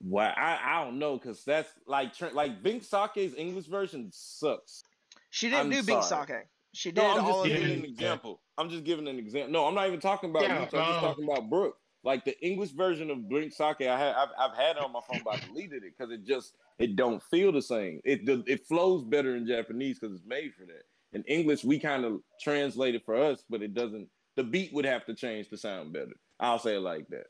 Wow, 0.00 0.32
I, 0.36 0.58
I 0.64 0.84
don't 0.84 0.98
know 0.98 1.16
because 1.18 1.44
that's 1.44 1.72
like 1.86 2.12
like 2.32 2.62
Binks' 2.62 2.88
Sake's 2.88 3.34
English 3.36 3.66
version 3.66 4.08
sucks. 4.12 4.84
She 5.30 5.48
didn't 5.48 5.66
I'm 5.66 5.70
do 5.70 5.82
Binks' 5.82 6.08
sorry. 6.08 6.26
Sake. 6.26 6.36
She 6.72 6.90
did 6.92 7.02
No, 7.02 7.18
I'm 7.18 7.26
just 7.26 7.38
of 7.40 7.46
giving 7.46 7.68
the. 7.68 7.74
an 7.74 7.84
example. 7.84 8.40
I'm 8.56 8.70
just 8.70 8.84
giving 8.84 9.08
an 9.08 9.18
example. 9.18 9.50
No, 9.52 9.66
I'm 9.66 9.74
not 9.74 9.88
even 9.88 10.00
talking 10.00 10.30
about 10.30 10.42
Yeah, 10.42 10.58
Lucha. 10.58 10.60
I'm 10.60 10.68
just 10.70 10.74
um, 10.74 11.00
talking 11.00 11.24
about 11.24 11.50
Brook. 11.50 11.76
Like 12.04 12.24
the 12.24 12.40
English 12.46 12.70
version 12.70 13.10
of 13.10 13.28
Binks' 13.28 13.56
Sake, 13.56 13.80
I 13.82 13.98
have 13.98 14.14
I've, 14.16 14.28
I've 14.52 14.56
had 14.56 14.76
it 14.76 14.82
on 14.84 14.92
my 14.92 15.00
phone, 15.10 15.20
but 15.24 15.34
I 15.34 15.46
deleted 15.46 15.82
it 15.82 15.94
because 15.98 16.12
it 16.12 16.24
just 16.24 16.54
it 16.78 16.94
don't 16.94 17.20
feel 17.24 17.50
the 17.50 17.60
same. 17.62 18.00
It 18.04 18.20
it 18.46 18.66
flows 18.66 19.02
better 19.04 19.34
in 19.36 19.46
Japanese 19.48 19.98
because 19.98 20.14
it's 20.16 20.26
made 20.26 20.54
for 20.54 20.64
that. 20.66 20.84
In 21.12 21.24
English, 21.24 21.64
we 21.64 21.78
kind 21.80 22.04
of 22.04 22.20
translate 22.40 22.94
it 22.94 23.04
for 23.04 23.16
us, 23.16 23.42
but 23.50 23.62
it 23.62 23.74
doesn't. 23.74 24.08
The 24.36 24.44
beat 24.44 24.72
would 24.74 24.84
have 24.84 25.04
to 25.06 25.14
change 25.14 25.48
to 25.48 25.56
sound 25.56 25.92
better. 25.92 26.12
I'll 26.38 26.60
say 26.60 26.76
it 26.76 26.80
like 26.80 27.08
that. 27.08 27.26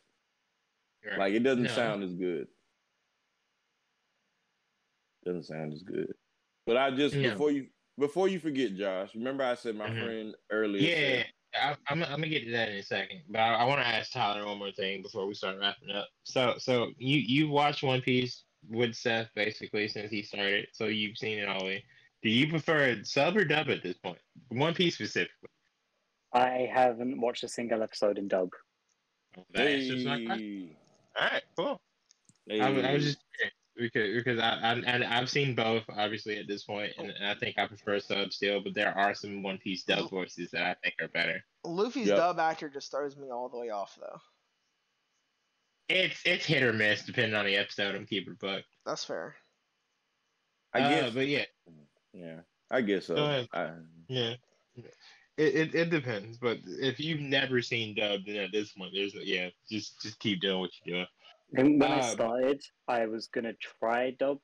Right. 1.09 1.19
Like 1.19 1.33
it 1.33 1.41
doesn't 1.45 1.63
No. 1.63 1.69
sound 1.71 2.03
as 2.03 2.13
good. 2.13 2.49
Doesn't 5.29 5.45
sound 5.45 5.75
as 5.75 5.83
good. 5.83 6.11
But 6.67 6.79
I 6.79 6.91
just 6.91 7.15
No. 7.15 7.31
before 7.31 7.51
you 7.51 7.67
before 7.99 8.29
you 8.29 8.39
forget, 8.41 8.75
Josh. 8.77 9.15
Remember 9.15 9.45
I 9.45 9.55
said 9.57 9.75
my 9.77 9.91
Mhm. 9.91 10.03
friend 10.05 10.35
earlier. 10.51 10.81
Yeah, 10.81 10.95
said- 11.23 11.27
I, 11.55 11.77
I'm, 11.91 12.03
I'm 12.05 12.11
gonna 12.11 12.29
get 12.29 12.45
to 12.45 12.51
that 12.53 12.69
in 12.71 12.77
a 12.77 12.83
second, 12.83 13.23
but 13.29 13.41
I, 13.41 13.55
I 13.57 13.65
want 13.65 13.81
to 13.81 13.87
ask 13.87 14.11
Tyler 14.13 14.47
one 14.47 14.59
more 14.59 14.71
thing 14.73 15.03
before 15.03 15.27
we 15.27 15.35
start 15.35 15.59
wrapping 15.59 15.91
up. 15.91 16.09
So, 16.25 16.55
so 16.59 16.93
you 16.97 17.19
you 17.19 17.49
watched 17.51 17.83
One 17.83 18.01
Piece 18.01 18.45
with 18.71 18.95
Seth 18.95 19.29
basically 19.35 19.87
since 19.89 20.11
he 20.11 20.23
started, 20.23 20.69
so 20.73 20.87
you've 20.87 21.19
seen 21.19 21.39
it 21.39 21.49
all 21.49 21.59
the 21.61 21.65
way. 21.67 21.85
Do 22.23 22.31
you 22.31 22.49
prefer 22.49 23.03
sub 23.05 23.37
or 23.37 23.45
dub 23.45 23.69
at 23.69 23.83
this 23.83 23.97
point? 23.99 24.19
One 24.49 24.75
Piece 24.75 24.95
specifically. 24.95 25.51
I 26.33 26.69
haven't 26.73 27.21
watched 27.21 27.43
a 27.45 27.49
single 27.49 27.83
episode 27.83 28.17
in 28.19 28.29
dub. 28.29 28.51
That 29.53 29.67
answers 29.67 30.05
my 30.05 30.25
question. 30.25 30.69
Hey. 30.69 30.77
All 31.21 31.29
right, 31.31 31.43
cool. 31.57 31.81
Hey. 32.47 32.61
I, 32.61 32.71
was- 32.71 32.85
I 32.85 32.93
was 32.95 33.05
just 33.05 33.19
curious 33.37 33.55
because 33.79 34.15
because 34.17 34.39
I, 34.39 34.59
I 34.63 34.73
and 34.87 35.05
I've 35.05 35.31
seen 35.31 35.55
both 35.55 35.85
obviously 35.89 36.39
at 36.39 36.47
this 36.49 36.65
point, 36.65 36.93
and, 36.99 37.11
and 37.11 37.27
I 37.27 37.35
think 37.35 37.59
I 37.59 37.67
prefer 37.67 38.01
sub 38.01 38.33
still, 38.33 38.61
but 38.61 38.75
there 38.75 38.97
are 38.97 39.15
some 39.15 39.43
One 39.43 39.59
Piece 39.59 39.85
dub 39.85 40.11
voices 40.11 40.51
that 40.51 40.63
I 40.63 40.75
think 40.83 40.95
are 41.01 41.09
better. 41.09 41.43
Luffy's 41.65 42.09
Yep. 42.09 42.17
dub 42.17 42.39
actor 42.41 42.69
just 42.69 42.91
throws 42.91 43.17
me 43.17 43.31
all 43.31 43.49
the 43.49 43.59
way 43.59 43.71
off, 43.71 43.97
though. 44.01 44.21
It's 45.89 46.21
it's 46.25 46.45
hit 46.45 46.63
or 46.63 46.73
miss 46.73 47.03
depending 47.05 47.35
on 47.35 47.47
the 47.47 47.57
episode. 47.57 47.95
I'm 47.95 48.05
keeping 48.07 48.37
it. 48.43 48.65
That's 48.85 49.05
fair. 49.05 49.37
I 50.75 50.81
Uh, 50.81 50.89
guess. 50.89 51.15
but 51.15 51.27
yeah, 51.29 51.45
yeah, 52.13 52.41
I 52.71 52.83
guess 52.83 53.07
so. 53.07 53.47
I, 53.53 53.71
Yeah. 54.09 54.35
It, 55.39 55.55
it 55.55 55.75
it 55.75 55.91
depends, 55.91 56.37
but 56.37 56.59
if 56.65 56.99
you've 56.99 57.21
never 57.21 57.63
seen 57.63 57.95
dub, 57.95 58.23
then 58.27 58.37
at 58.37 58.51
this 58.53 58.73
point, 58.73 58.93
there's 58.93 59.15
yeah, 59.15 59.51
just 59.71 60.03
just 60.03 60.19
keep 60.19 60.41
doing 60.41 60.59
what 60.59 60.71
you're 60.85 60.97
doing. 60.97 61.07
Then 61.51 61.79
when 61.79 61.91
I 61.93 62.01
Um, 62.01 62.11
started, 62.11 62.63
I 62.87 63.07
was 63.07 63.29
gonna 63.29 63.55
try 63.55 64.11
dub 64.11 64.41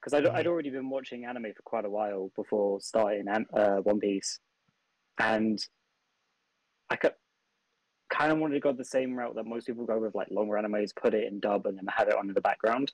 because 0.00 0.12
I'd. 0.14 0.26
I'd 0.26 0.46
already 0.46 0.70
been 0.70 0.90
watching 0.90 1.24
anime 1.24 1.52
for 1.54 1.62
quite 1.62 1.84
a 1.86 1.90
while 1.90 2.30
before 2.36 2.80
starting 2.80 3.26
uh, 3.28 3.76
One 3.78 3.98
Piece, 4.00 4.40
and 5.18 5.58
I 6.90 6.96
could, 6.96 7.14
kind 8.10 8.30
of 8.30 8.38
wanted 8.38 8.54
to 8.54 8.60
go 8.60 8.72
the 8.72 8.84
same 8.84 9.14
route 9.14 9.34
that 9.36 9.46
most 9.46 9.66
people 9.66 9.86
go 9.86 9.98
with, 9.98 10.14
like 10.14 10.28
longer 10.30 10.56
animes, 10.56 10.94
put 10.94 11.14
it 11.14 11.24
in 11.26 11.40
dub 11.40 11.66
and 11.66 11.78
then 11.78 11.86
have 11.88 12.08
it 12.08 12.14
on 12.14 12.28
in 12.28 12.34
the 12.34 12.40
background. 12.40 12.92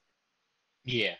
Yeah, 0.84 1.16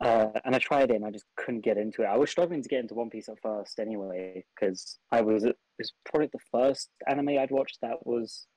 Uh, 0.00 0.32
and 0.44 0.54
I 0.56 0.58
tried 0.58 0.90
it, 0.90 0.96
and 0.96 1.04
I 1.06 1.10
just 1.12 1.26
couldn't 1.36 1.60
get 1.60 1.78
into 1.78 2.02
it. 2.02 2.06
I 2.06 2.16
was 2.16 2.28
struggling 2.28 2.60
to 2.62 2.68
get 2.68 2.80
into 2.80 2.94
One 2.94 3.08
Piece 3.08 3.28
at 3.28 3.38
first, 3.40 3.78
anyway, 3.78 4.44
because 4.54 4.98
I 5.12 5.20
was 5.20 5.44
it 5.44 5.56
was 5.78 5.92
probably 6.04 6.26
the 6.32 6.40
first 6.50 6.90
anime 7.06 7.28
I'd 7.38 7.52
watched 7.52 7.78
that 7.82 8.04
was 8.04 8.48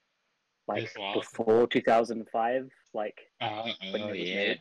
like 0.67 0.91
before 1.13 1.67
2005, 1.67 2.71
like 2.95 3.19
uh, 3.41 3.63
when 3.91 4.01
oh 4.01 4.07
it 4.07 4.19
was 4.19 4.29
yeah. 4.29 4.35
made. 4.35 4.59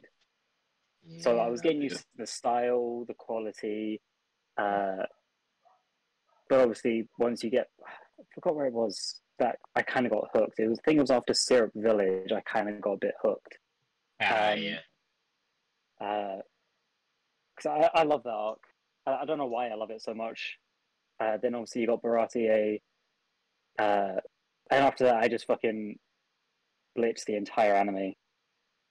So 1.20 1.38
I 1.38 1.48
was 1.48 1.60
getting 1.60 1.82
used 1.82 1.98
to 1.98 2.04
the 2.16 2.26
style, 2.26 3.04
the 3.06 3.14
quality, 3.14 4.00
uh, 4.56 5.04
but 6.48 6.60
obviously 6.60 7.08
once 7.18 7.44
you 7.44 7.50
get, 7.50 7.68
I 7.86 8.22
forgot 8.34 8.56
where 8.56 8.66
it 8.66 8.72
was 8.72 9.20
that 9.38 9.56
I 9.74 9.82
kind 9.82 10.06
of 10.06 10.12
got 10.12 10.28
hooked. 10.32 10.58
It 10.58 10.68
was 10.68 10.78
I 10.78 10.82
think 10.84 10.98
it 10.98 11.02
was 11.02 11.10
after 11.10 11.34
Syrup 11.34 11.72
Village. 11.74 12.32
I 12.32 12.40
kind 12.40 12.68
of 12.68 12.80
got 12.80 12.92
a 12.92 12.98
bit 12.98 13.14
hooked. 13.22 13.58
Ah, 14.20 14.52
um, 14.52 14.58
yeah. 14.58 14.78
because 15.98 17.90
I, 17.94 18.00
I 18.00 18.02
love 18.04 18.22
that 18.24 18.30
arc. 18.30 18.60
I, 19.06 19.22
I 19.22 19.24
don't 19.24 19.38
know 19.38 19.46
why 19.46 19.68
I 19.68 19.74
love 19.74 19.90
it 19.90 20.02
so 20.02 20.14
much. 20.14 20.58
Uh, 21.20 21.36
then 21.40 21.54
obviously 21.54 21.82
you 21.82 21.86
got 21.86 22.02
Baratie, 22.02 22.80
uh, 23.78 24.16
and 24.70 24.84
after 24.84 25.04
that 25.04 25.16
I 25.16 25.28
just 25.28 25.46
fucking 25.46 25.98
blitzed 26.96 27.24
the 27.26 27.36
entire 27.36 27.74
anime. 27.74 28.14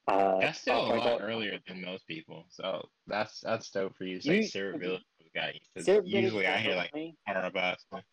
Uh, 0.07 0.39
That's 0.41 0.59
still 0.59 0.93
a 0.93 0.95
lot 0.95 1.21
earlier 1.21 1.59
than 1.67 1.81
most 1.81 2.05
people, 2.07 2.45
so 2.49 2.85
that's 3.07 3.39
that's 3.39 3.69
dope 3.71 3.95
for 3.95 4.03
you. 4.03 4.17
to 4.19 4.21
Say 4.27 4.37
You- 4.37 4.47
Syrup 4.47 4.81
Village 4.81 5.01
was 5.19 5.29
got 5.33 5.53
you. 5.53 5.61
'cause 5.73 5.85
Syrup 5.85 6.05
Village 6.05 6.23
usually 6.23 6.45
I 6.47 6.57
hear 6.57 6.71
hooked 6.73 6.77
like 6.83 6.93
me. 6.93 7.15
Arabasta. 7.27 8.03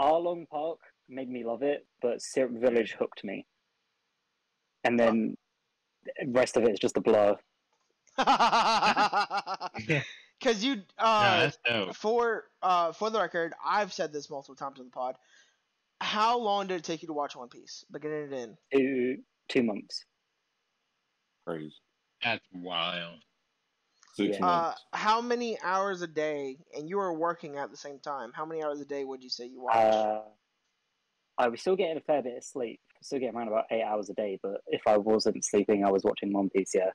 Arlong 0.00 0.48
Park 0.48 0.80
made 1.08 1.28
me 1.30 1.44
love 1.44 1.62
it, 1.62 1.86
but 2.02 2.20
Syrup 2.20 2.52
Village 2.60 2.92
hooked 2.98 3.22
me. 3.22 3.46
And 4.82 4.98
then 4.98 5.36
the 6.04 6.26
rest 6.32 6.56
of 6.56 6.64
it 6.64 6.72
is 6.72 6.78
just 6.80 6.96
a 6.96 7.00
blur. 7.00 7.36
Because 10.38 10.62
you, 10.62 10.82
uh, 10.98 11.50
that's 11.66 11.96
for 11.96 12.50
uh, 12.62 12.92
for 12.92 13.10
the 13.10 13.18
record, 13.20 13.54
I've 13.64 13.92
said 13.92 14.12
this 14.12 14.28
multiple 14.28 14.54
times 14.54 14.78
on 14.80 14.86
the 14.86 14.90
pod. 14.90 15.16
How 16.00 16.36
long 16.38 16.66
did 16.66 16.74
it 16.78 16.84
take 16.84 17.00
you 17.02 17.06
to 17.08 17.14
watch 17.14 17.34
One 17.36 17.48
Piece, 17.48 17.84
beginning 17.90 18.30
to 18.30 18.36
end? 18.36 18.56
Two 18.72 19.18
two 19.48 19.62
months. 19.62 20.04
Crazy. 21.46 21.74
That's 22.22 22.44
wild. 22.52 23.18
Six 24.14 24.38
Yeah. 24.38 24.46
Uh, 24.46 24.74
how 24.92 25.20
many 25.20 25.58
hours 25.62 26.02
a 26.02 26.06
day? 26.06 26.58
And 26.74 26.88
you 26.88 26.96
were 26.96 27.12
working 27.12 27.56
at 27.58 27.70
the 27.70 27.76
same 27.76 27.98
time. 27.98 28.32
How 28.34 28.44
many 28.44 28.62
hours 28.62 28.80
a 28.80 28.84
day 28.84 29.04
would 29.04 29.22
you 29.22 29.30
say 29.30 29.46
you 29.46 29.62
watched? 29.62 29.94
Uh, 29.94 30.22
I 31.38 31.48
was 31.48 31.60
still 31.60 31.76
getting 31.76 31.98
a 31.98 32.00
fair 32.00 32.22
bit 32.22 32.36
of 32.38 32.44
sleep. 32.44 32.80
Still 33.02 33.18
getting 33.18 33.36
around 33.36 33.48
about 33.48 33.66
eight 33.70 33.82
hours 33.82 34.08
a 34.08 34.14
day, 34.14 34.38
but 34.42 34.62
if 34.68 34.80
I 34.86 34.96
wasn't 34.96 35.44
sleeping, 35.44 35.84
I 35.84 35.90
was 35.90 36.02
watching 36.02 36.32
One 36.32 36.48
Piece. 36.48 36.74
Yeah, 36.74 36.90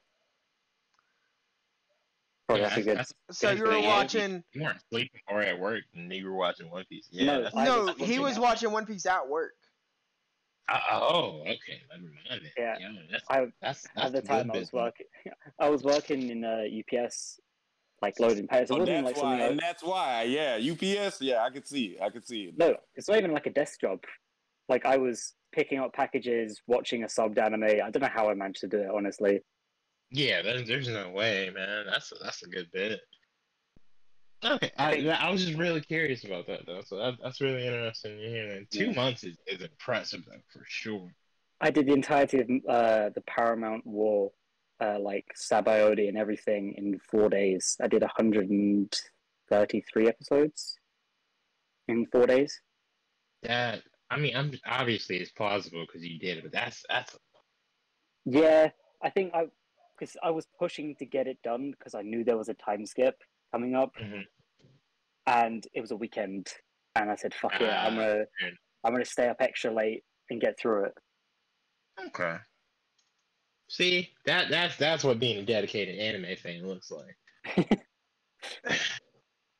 probably 2.48 2.64
Yeah, 2.64 2.69
that's 2.69 2.78
a 2.78 2.84
good. 2.84 2.98
that's- 2.98 3.14
so 3.38 3.52
you 3.52 3.64
were 3.64 3.82
watching. 3.82 4.44
You 4.53 4.64
weren't 4.64 4.82
sleeping 4.90 5.22
or 5.28 5.41
at 5.41 5.60
work, 5.60 5.84
and 5.94 6.11
you 6.11 6.26
were 6.26 6.36
watching 6.36 6.72
One 6.72 6.86
Piece. 6.86 7.07
Yeah. 7.11 7.26
No, 7.26 7.44
that's- 7.44 7.65
no, 7.65 7.94
he 8.03 8.18
was 8.18 8.40
watching 8.40 8.72
One 8.72 8.88
Piece 8.88 9.06
at 9.06 9.28
work. 9.30 9.53
Uh, 10.72 10.80
oh, 10.93 11.41
okay. 11.41 11.81
Never 11.89 12.03
mind. 12.03 12.45
it. 12.45 12.52
Yeah. 12.57 12.76
that's, 13.11 13.26
I 13.30 13.45
that's, 13.61 13.88
that's 13.95 14.07
at 14.07 14.14
the 14.14 14.22
time 14.22 14.52
I 14.53 14.60
was 14.60 14.72
working. 14.72 15.06
I 15.60 15.69
was 15.69 15.84
working 15.84 16.30
in 16.30 16.45
uh, 16.45 16.64
UPS, 16.80 17.39
like 18.02 18.19
loading 18.19 18.48
packs. 18.48 18.72
Oh, 18.72 18.85
that's 18.85 19.03
like 19.03 19.15
why, 19.18 19.22
something. 19.22 19.41
and 19.41 19.56
Like, 19.57 19.60
that's 19.60 19.84
why. 19.84 20.23
Yeah, 20.23 20.56
UPS. 20.56 21.22
Yeah, 21.22 21.43
I 21.43 21.49
could 21.49 21.68
see 21.68 21.98
it. 21.98 22.02
I 22.02 22.10
could 22.10 22.26
see 22.26 22.43
it. 22.43 22.57
no, 22.57 22.76
it's 22.95 23.10
not 23.10 23.18
even 23.18 23.31
like 23.31 23.48
a 23.48 23.52
desk 23.52 23.81
job. 23.81 23.99
Like 24.69 24.85
I 24.85 24.98
was 24.98 25.34
picking 25.52 25.80
up 25.80 25.93
packages, 25.93 26.61
watching 26.68 27.03
a 27.03 27.07
subbed 27.07 27.38
anime. 27.38 27.64
I 27.64 27.89
don't 27.89 28.02
know 28.02 28.10
how 28.14 28.30
I 28.30 28.34
managed 28.34 28.61
to 28.61 28.68
do 28.68 28.80
it, 28.80 28.89
honestly. 28.93 29.41
Yeah, 30.11 30.41
there's, 30.41 30.68
there's 30.68 30.88
no 30.88 31.10
way, 31.10 31.49
man. 31.53 31.85
That's 31.89 32.11
a, 32.11 32.15
that's 32.23 32.43
a 32.43 32.49
good 32.49 32.68
bit. 32.73 32.99
Okay, 34.43 34.72
I, 34.77 35.07
I 35.07 35.30
was 35.30 35.45
just 35.45 35.57
really 35.57 35.81
curious 35.81 36.23
about 36.23 36.47
that 36.47 36.65
though, 36.65 36.81
so 36.81 36.97
that, 36.97 37.15
that's 37.22 37.41
really 37.41 37.65
interesting. 37.65 38.18
to 38.18 38.27
hear. 38.27 38.51
And 38.51 38.69
two 38.72 38.88
Yeah. 38.88 38.93
months 38.93 39.23
is, 39.23 39.38
is 39.45 39.61
impressive 39.61 40.23
though, 40.26 40.41
for 40.51 40.65
sure. 40.68 41.13
I 41.59 41.69
did 41.69 41.85
the 41.85 41.93
entirety 41.93 42.39
of 42.39 42.49
uh, 42.68 43.09
the 43.13 43.22
Paramount 43.27 43.85
War, 43.85 44.31
uh, 44.80 44.97
like 44.99 45.26
Sabaody 45.35 46.07
and 46.07 46.18
everything 46.18 46.73
in 46.76 46.97
four 46.99 47.30
days. 47.30 47.77
I 47.80 47.88
did 47.88 48.01
133 48.01 50.07
episodes 50.07 50.77
in 51.88 52.07
four 52.07 52.26
days. 52.26 52.61
That 53.43 53.84
I 54.09 54.18
mean, 54.18 54.35
I'm 54.35 54.59
obviously 54.65 55.18
it's 55.18 55.31
plausible 55.31 55.85
because 55.85 56.03
you 56.03 56.19
did 56.19 56.39
it, 56.39 56.43
but 56.43 56.51
that's 56.51 56.84
that's 56.89 57.15
Yeah, 58.26 58.69
I 59.03 59.09
think 59.09 59.34
I 59.34 59.45
because 59.97 60.18
I 60.23 60.31
was 60.31 60.47
pushing 60.57 60.95
to 60.95 61.05
get 61.05 61.27
it 61.27 61.38
done 61.43 61.72
because 61.77 61.93
I 61.93 62.01
knew 62.01 62.23
there 62.23 62.38
was 62.38 62.49
a 62.49 62.55
time 62.55 62.88
skip 62.88 63.22
coming 63.52 63.76
up, 63.76 63.91
Mhm. 63.99 64.26
and 65.28 65.68
it 65.73 65.82
was 65.82 65.91
a 65.91 65.95
weekend, 65.95 66.49
and 66.95 67.11
I 67.11 67.15
said, 67.15 67.34
"Fuck 67.34 67.53
it, 67.61 67.64
I'm 67.64 67.95
Ah, 67.98 67.99
gonna 67.99 68.26
good. 68.40 68.57
I'm 68.84 68.94
gonna 68.94 69.06
stay 69.06 69.28
up 69.30 69.38
extra 69.41 69.72
late 69.73 70.03
and 70.30 70.41
get 70.41 70.60
through 70.60 70.86
it." 70.86 70.94
okay. 72.07 72.38
See, 73.69 74.14
that 74.26 74.49
that's 74.49 74.78
that's 74.78 75.03
what 75.03 75.19
being 75.19 75.38
a 75.38 75.45
dedicated 75.45 75.98
anime 75.99 76.36
fan 76.36 76.68
looks 76.68 76.91
like. 76.91 77.18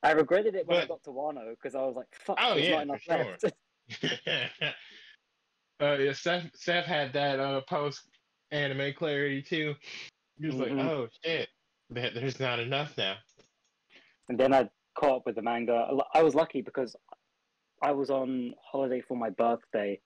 I 0.02 0.10
regretted 0.12 0.54
it 0.56 0.66
when 0.66 0.78
I 0.78 0.86
got 0.86 1.02
to 1.04 1.10
Wano 1.10 1.50
because 1.50 1.74
I 1.74 1.82
was 1.82 1.94
like, 1.96 2.08
"Fuck, 2.14 2.38
Oh, 2.40 2.54
there's 2.54 2.68
yeah, 2.68 2.82
not 2.82 2.82
enough 2.82 3.02
sure. 3.02 3.38
left." 3.40 3.44
uh, 5.80 5.96
yeah, 5.98 6.12
Seth 6.12 6.50
Seth 6.56 6.84
had 6.84 7.12
that 7.14 7.40
uh 7.40 7.60
post 7.62 8.08
anime 8.50 8.92
clarity 8.94 9.42
too. 9.42 9.74
He 10.38 10.46
was 10.46 10.56
Mhm. 10.56 10.60
like, 10.60 10.72
"Oh 10.72 11.08
shit, 11.24 11.48
there- 11.90 12.10
there's 12.10 12.40
not 12.40 12.58
enough 12.60 12.96
now." 12.98 13.18
And 14.28 14.38
then 14.38 14.54
I 14.54 14.68
caught 14.94 15.16
up 15.18 15.22
with 15.26 15.36
the 15.36 15.42
manga. 15.42 15.88
I 16.14 16.22
was 16.22 16.34
lucky 16.34 16.62
because 16.62 16.96
I 17.82 17.92
was 17.92 18.10
on 18.10 18.54
holiday 18.70 19.00
for 19.06 19.16
my 19.16 19.30
birthday 19.30 20.00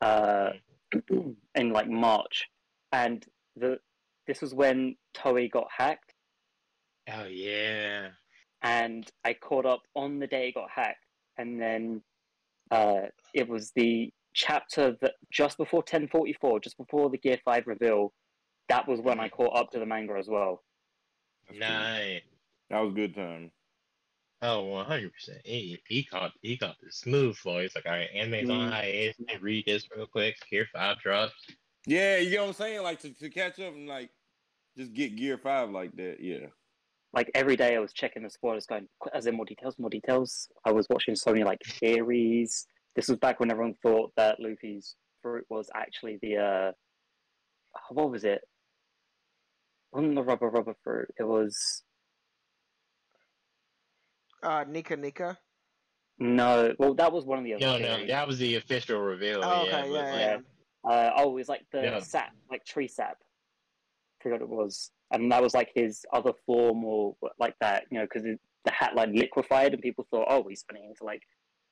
uh, 0.00 0.50
in 1.54 1.70
like 1.70 1.88
March, 1.88 2.44
and 2.92 3.24
the 3.56 3.78
this 4.26 4.42
was 4.42 4.54
when 4.54 4.96
Toei 5.16 5.50
got 5.50 5.68
hacked, 5.76 6.12
Oh 7.12 7.24
yeah. 7.24 8.08
and 8.62 9.08
I 9.24 9.34
caught 9.34 9.66
up 9.66 9.82
on 9.94 10.18
the 10.18 10.26
day 10.26 10.48
it 10.48 10.54
got 10.54 10.68
hacked, 10.70 11.06
and 11.38 11.60
then 11.60 12.02
uh, 12.70 13.06
it 13.34 13.48
was 13.48 13.72
the 13.74 14.12
chapter 14.34 14.96
that 15.00 15.12
just 15.32 15.56
before 15.56 15.78
1044, 15.78 16.60
just 16.60 16.76
before 16.76 17.08
the 17.08 17.18
Gear 17.18 17.38
Five 17.44 17.66
reveal. 17.66 18.12
That 18.68 18.88
was 18.88 19.00
when 19.00 19.20
I 19.20 19.28
caught 19.28 19.56
up 19.56 19.70
to 19.70 19.78
the 19.78 19.86
manga 19.86 20.14
as 20.18 20.28
well. 20.28 20.64
Nice. 21.56 22.20
That 22.70 22.80
was 22.80 22.94
good 22.94 23.14
time. 23.14 23.50
Oh, 24.42 24.64
100 24.64 25.12
percent. 25.12 25.40
He 25.44 25.80
he 25.88 26.04
caught 26.04 26.32
he 26.42 26.56
caught 26.56 26.76
the 26.82 26.92
smooth 26.92 27.36
flow. 27.36 27.62
He's 27.62 27.74
like, 27.74 27.86
all 27.86 27.92
right, 27.92 28.08
anime's 28.14 28.50
on 28.50 28.68
Mm. 28.68 28.70
hiatus. 28.70 29.16
Let 29.18 29.28
me 29.28 29.42
read 29.42 29.64
this 29.66 29.88
real 29.96 30.06
quick. 30.06 30.36
Here, 30.50 30.66
five 30.72 30.98
drops. 30.98 31.32
Yeah, 31.86 32.18
you 32.18 32.34
know 32.36 32.42
what 32.42 32.48
I'm 32.48 32.54
saying? 32.54 32.82
Like 32.82 33.00
to, 33.00 33.10
to 33.14 33.30
catch 33.30 33.58
up 33.60 33.74
and 33.74 33.88
like 33.88 34.10
just 34.76 34.92
get 34.92 35.16
Gear 35.16 35.38
Five 35.38 35.70
like 35.70 35.92
that. 35.96 36.16
Yeah. 36.20 36.48
Like 37.12 37.30
every 37.34 37.56
day, 37.56 37.76
I 37.76 37.78
was 37.78 37.94
checking 37.94 38.24
the 38.24 38.30
spoilers, 38.30 38.66
going, 38.66 38.88
"As 39.14 39.26
in 39.26 39.36
more 39.36 39.46
details, 39.46 39.78
more 39.78 39.88
details." 39.88 40.48
I 40.66 40.72
was 40.72 40.86
watching 40.90 41.14
so 41.16 41.32
many 41.32 41.44
like 41.44 41.62
theories. 41.64 42.66
This 42.94 43.08
was 43.08 43.18
back 43.18 43.40
when 43.40 43.50
everyone 43.50 43.74
thought 43.82 44.12
that 44.16 44.38
Luffy's 44.40 44.96
fruit 45.22 45.46
was 45.48 45.70
actually 45.74 46.18
the 46.20 46.36
uh, 46.36 46.72
what 47.90 48.10
was 48.10 48.24
it? 48.24 48.42
It 48.42 49.96
wasn't 49.96 50.14
the 50.16 50.22
rubber 50.24 50.50
rubber 50.50 50.76
fruit? 50.84 51.08
It 51.18 51.22
was 51.26 51.84
Uh, 54.42 54.64
Nika 54.68 54.96
Nika. 54.96 55.38
no. 56.18 56.74
Well, 56.78 56.94
that 56.94 57.12
was 57.12 57.24
one 57.24 57.38
of 57.38 57.44
the 57.44 57.54
other. 57.54 57.64
No, 57.64 57.78
no, 57.78 58.06
that 58.06 58.26
was 58.26 58.38
the 58.38 58.56
official 58.56 59.00
reveal. 59.00 59.40
Oh, 59.42 59.66
yeah, 59.66 59.76
okay, 59.78 59.88
but, 59.90 59.94
yeah, 59.94 60.12
like, 60.12 60.20
yeah. 60.20 60.90
Uh, 60.90 61.10
oh, 61.16 61.30
it 61.30 61.34
was 61.34 61.48
like 61.48 61.66
the 61.72 61.82
Yeah. 61.82 61.98
sap, 62.00 62.32
like 62.50 62.64
tree 62.64 62.88
sap. 62.88 63.18
Forgot 64.22 64.40
what 64.40 64.42
it 64.42 64.48
was, 64.66 64.90
and 65.10 65.30
that 65.32 65.42
was 65.42 65.52
like 65.54 65.70
his 65.74 66.04
other 66.12 66.32
form 66.46 66.84
or 66.84 67.16
like 67.38 67.54
that, 67.60 67.84
you 67.90 67.98
know, 67.98 68.04
because 68.04 68.22
the 68.22 68.70
hat 68.70 68.94
like 68.94 69.10
liquefied, 69.12 69.72
and 69.72 69.82
people 69.82 70.06
thought, 70.10 70.26
oh, 70.28 70.44
he's 70.48 70.62
turning 70.62 70.88
into 70.88 71.04
like 71.04 71.22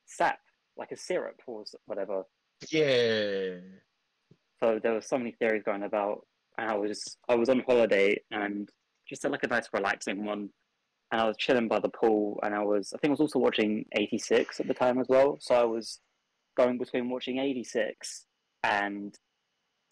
sap, 0.05 0.39
like 0.77 0.91
a 0.91 0.97
syrup 0.97 1.41
or 1.47 1.63
whatever. 1.85 2.23
yeah. 2.69 3.57
So 4.61 4.79
there 4.81 4.93
were 4.93 5.01
so 5.01 5.17
many 5.17 5.31
theories 5.31 5.63
going 5.65 5.83
about, 5.83 6.25
and 6.57 6.69
I 6.69 6.75
was 6.75 7.17
I 7.27 7.35
was 7.35 7.49
on 7.49 7.59
holiday 7.67 8.17
and 8.31 8.69
just 9.07 9.23
had 9.23 9.31
like 9.31 9.43
a 9.43 9.47
nice 9.47 9.67
relaxing 9.73 10.23
one, 10.25 10.49
and 11.15 11.21
I 11.21 11.27
was 11.27 11.37
chilling 11.37 11.69
by 11.69 11.79
the 11.79 11.87
pool, 11.87 12.41
and 12.43 12.53
I 12.53 12.61
was 12.61 12.91
I 12.93 12.97
think 12.97 13.11
I 13.11 13.13
was 13.13 13.21
also 13.21 13.39
watching 13.39 13.85
eighty 13.93 14.17
six 14.17 14.59
at 14.59 14.67
the 14.67 14.73
time 14.73 14.99
as 14.99 15.07
well, 15.07 15.37
so 15.39 15.55
I 15.55 15.63
was 15.63 16.01
going 16.57 16.77
between 16.77 17.09
watching 17.09 17.39
eighty 17.39 17.63
six 17.63 18.25
and 18.63 19.15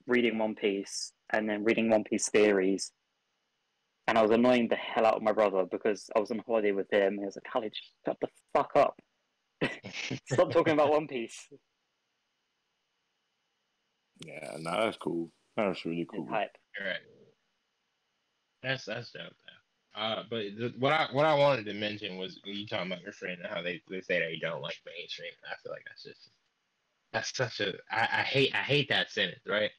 reading 0.05 0.37
One 0.37 0.53
Piece, 0.53 1.13
and 1.31 1.49
then 1.49 1.63
reading 1.63 1.89
One 1.89 2.03
Piece 2.03 2.27
theories. 2.27 2.91
And 4.07 4.17
I 4.17 4.21
was 4.21 4.31
annoying 4.31 4.67
the 4.67 4.75
hell 4.75 5.05
out 5.05 5.15
of 5.15 5.21
my 5.21 5.31
brother 5.31 5.63
because 5.71 6.09
I 6.13 6.19
was 6.19 6.29
on 6.29 6.43
holiday 6.45 6.73
with 6.73 6.91
him. 6.91 7.13
And 7.13 7.19
he 7.19 7.25
was 7.25 7.37
like, 7.37 7.49
"College, 7.49 7.81
shut 8.05 8.17
the 8.19 8.27
fuck 8.53 8.71
up! 8.75 8.99
Stop 10.29 10.51
talking 10.51 10.73
about 10.73 10.91
One 10.91 11.07
Piece." 11.07 11.47
Yeah, 14.25 14.57
no, 14.59 14.71
that's 14.71 14.97
cool. 14.97 15.31
That's 15.55 15.85
really 15.85 16.05
cool. 16.13 16.27
hype. 16.29 16.57
Right. 16.77 16.99
That's 18.61 18.83
that's 18.83 19.11
dope. 19.11 19.23
Though. 19.23 19.62
Uh, 19.95 20.23
but 20.29 20.45
the, 20.57 20.73
what 20.79 20.93
I 20.93 21.07
what 21.11 21.25
I 21.25 21.35
wanted 21.35 21.65
to 21.67 21.73
mention 21.73 22.17
was 22.17 22.39
you 22.45 22.67
talking 22.67 22.91
about 22.91 23.03
your 23.03 23.13
friend 23.13 23.39
and 23.43 23.53
how 23.53 23.61
they, 23.61 23.81
they 23.89 24.01
say 24.01 24.19
they 24.19 24.39
don't 24.41 24.61
like 24.61 24.77
mainstream. 24.85 25.31
I 25.45 25.55
feel 25.61 25.71
like 25.73 25.85
that's 25.87 26.03
just 26.03 26.31
that's 27.13 27.35
such 27.35 27.59
a 27.61 27.73
I, 27.91 28.01
I 28.01 28.23
hate 28.23 28.55
I 28.55 28.59
hate 28.59 28.89
that 28.89 29.11
sentence, 29.11 29.41
right? 29.47 29.71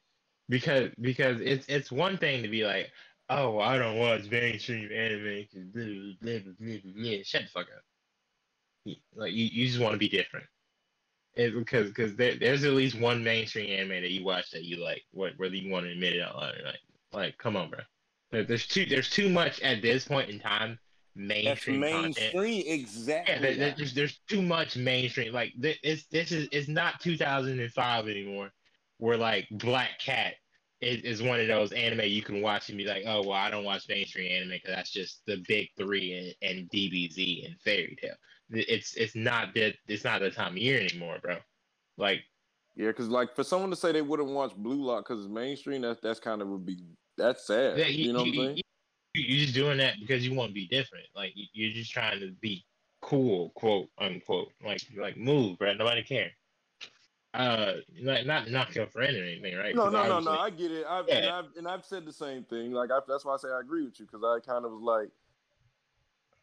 Because 0.49 0.91
because 1.01 1.41
it's 1.41 1.65
it's 1.67 1.91
one 1.91 2.17
thing 2.17 2.43
to 2.43 2.49
be 2.49 2.65
like, 2.65 2.91
oh, 3.29 3.59
I 3.59 3.77
don't 3.77 3.97
watch 3.99 4.29
mainstream 4.29 4.91
anime 4.91 5.47
blah, 5.73 6.39
blah, 6.39 6.53
blah, 6.59 7.23
shut 7.23 7.43
the 7.43 7.49
fuck 7.53 7.67
up. 7.75 7.83
Like 9.15 9.33
you, 9.33 9.45
you 9.45 9.67
just 9.67 9.81
want 9.81 9.93
to 9.93 9.99
be 9.99 10.09
different. 10.09 10.47
It, 11.35 11.53
because 11.55 11.89
because 11.89 12.15
there, 12.15 12.35
there's 12.35 12.63
at 12.63 12.73
least 12.73 12.99
one 12.99 13.23
mainstream 13.23 13.69
anime 13.69 14.03
that 14.03 14.11
you 14.11 14.23
watch 14.25 14.51
that 14.51 14.63
you 14.63 14.77
like, 14.83 15.03
wh- 15.11 15.37
whether 15.37 15.55
you 15.55 15.71
want 15.71 15.85
to 15.85 15.91
admit 15.91 16.15
it 16.15 16.21
or 16.21 16.33
not. 16.63 16.75
Like, 17.13 17.37
come 17.37 17.57
on, 17.57 17.69
bro. 17.69 17.79
There- 18.35 18.43
There's 18.43 18.67
too 18.67 18.85
there's 18.85 19.09
too 19.09 19.29
much 19.29 19.59
at 19.61 19.81
this 19.81 20.05
point 20.05 20.29
in 20.29 20.39
time 20.39 20.77
That's 21.15 21.27
mainstream 21.67 21.81
content. 21.81 22.17
mainstream, 22.33 22.63
exactly. 22.67 23.33
Yeah, 23.33 23.41
there, 23.41 23.55
there- 23.55 23.75
there's 23.77 23.93
there's 23.93 24.19
too 24.29 24.41
much 24.41 24.75
mainstream. 24.75 25.33
Like 25.33 25.53
this, 25.57 25.77
it's 25.83 26.05
this 26.07 26.31
is 26.31 26.47
it's 26.51 26.67
not 26.67 26.99
2005 26.99 28.07
anymore, 28.07 28.51
where 28.97 29.17
like 29.17 29.47
Black 29.51 29.99
Cat 29.99 30.33
is, 30.81 31.01
is 31.03 31.23
one 31.23 31.39
of 31.39 31.47
those 31.47 31.71
anime 31.71 32.01
you 32.07 32.21
can 32.21 32.41
watch 32.41 32.67
and 32.69 32.77
be 32.77 32.85
like, 32.85 33.03
oh 33.07 33.21
well, 33.21 33.31
I 33.31 33.49
don't 33.49 33.63
watch 33.63 33.87
mainstream 33.87 34.29
anime 34.31 34.49
because 34.49 34.75
that's 34.75 34.91
just 34.91 35.21
the 35.25 35.41
big 35.47 35.69
three 35.77 36.35
and, 36.41 36.51
and 36.59 36.69
DBZ 36.69 37.45
and 37.45 37.59
Fairy 37.61 37.97
Tail. 38.01 38.15
It's 38.51 38.95
it's 38.95 39.15
not 39.15 39.53
that 39.55 39.75
it's 39.87 40.03
not 40.03 40.19
the 40.19 40.29
time 40.29 40.51
of 40.51 40.57
year 40.57 40.79
anymore, 40.81 41.17
bro. 41.21 41.37
Like 41.97 42.19
yeah, 42.75 42.87
because 42.87 43.07
like 43.07 43.33
for 43.35 43.45
someone 43.45 43.69
to 43.69 43.75
say 43.77 43.93
they 43.93 44.01
wouldn't 44.01 44.29
watch 44.29 44.53
Blue 44.55 44.83
Lock 44.83 45.07
because 45.07 45.23
it's 45.23 45.33
mainstream, 45.33 45.81
that's 45.81 46.01
that's 46.01 46.19
kind 46.19 46.41
of 46.41 46.49
would 46.49 46.65
be 46.65 46.77
that's 47.17 47.45
sad. 47.47 47.77
Yeah, 47.77 47.85
you, 47.87 48.13
know 48.13 48.19
what 48.19 48.27
I'm 48.27 48.33
you, 48.33 48.43
saying? 48.45 48.57
you, 48.57 49.23
you're 49.23 49.41
just 49.45 49.53
doing 49.55 49.77
that 49.77 49.95
because 49.99 50.25
you 50.27 50.33
want 50.35 50.49
to 50.49 50.53
be 50.53 50.67
different. 50.67 51.05
Like 51.15 51.31
you- 51.35 51.47
you're 51.53 51.73
just 51.73 51.91
trying 51.91 52.19
to 52.19 52.31
be 52.41 52.65
cool, 53.01 53.49
quote 53.55 53.87
unquote. 53.97 54.51
Like 54.65 54.81
like 54.97 55.17
move, 55.17 55.57
bro. 55.59 55.73
Nobody 55.73 56.03
care. 56.03 56.31
Uh, 57.33 57.73
like 58.01 58.25
not 58.25 58.49
knock 58.49 58.73
your 58.75 58.87
friend 58.87 59.15
or 59.17 59.23
anything, 59.23 59.55
right? 59.57 59.75
No, 59.75 59.89
no, 59.89 60.07
no, 60.07 60.19
no. 60.21 60.31
I 60.31 60.49
get 60.49 60.71
it. 60.71 60.85
I've, 60.87 61.07
and 61.09 61.25
I've 61.25 61.45
and 61.57 61.67
I've 61.67 61.83
said 61.83 62.05
the 62.05 62.13
same 62.13 62.43
thing. 62.43 62.71
Like 62.71 62.91
I, 62.91 62.99
that's 63.07 63.25
why 63.25 63.33
I 63.33 63.37
say 63.37 63.49
I 63.49 63.59
agree 63.59 63.83
with 63.83 63.99
you 63.99 64.05
because 64.05 64.23
I 64.23 64.39
kind 64.39 64.63
of 64.63 64.71
was 64.71 64.81
like, 64.81 65.09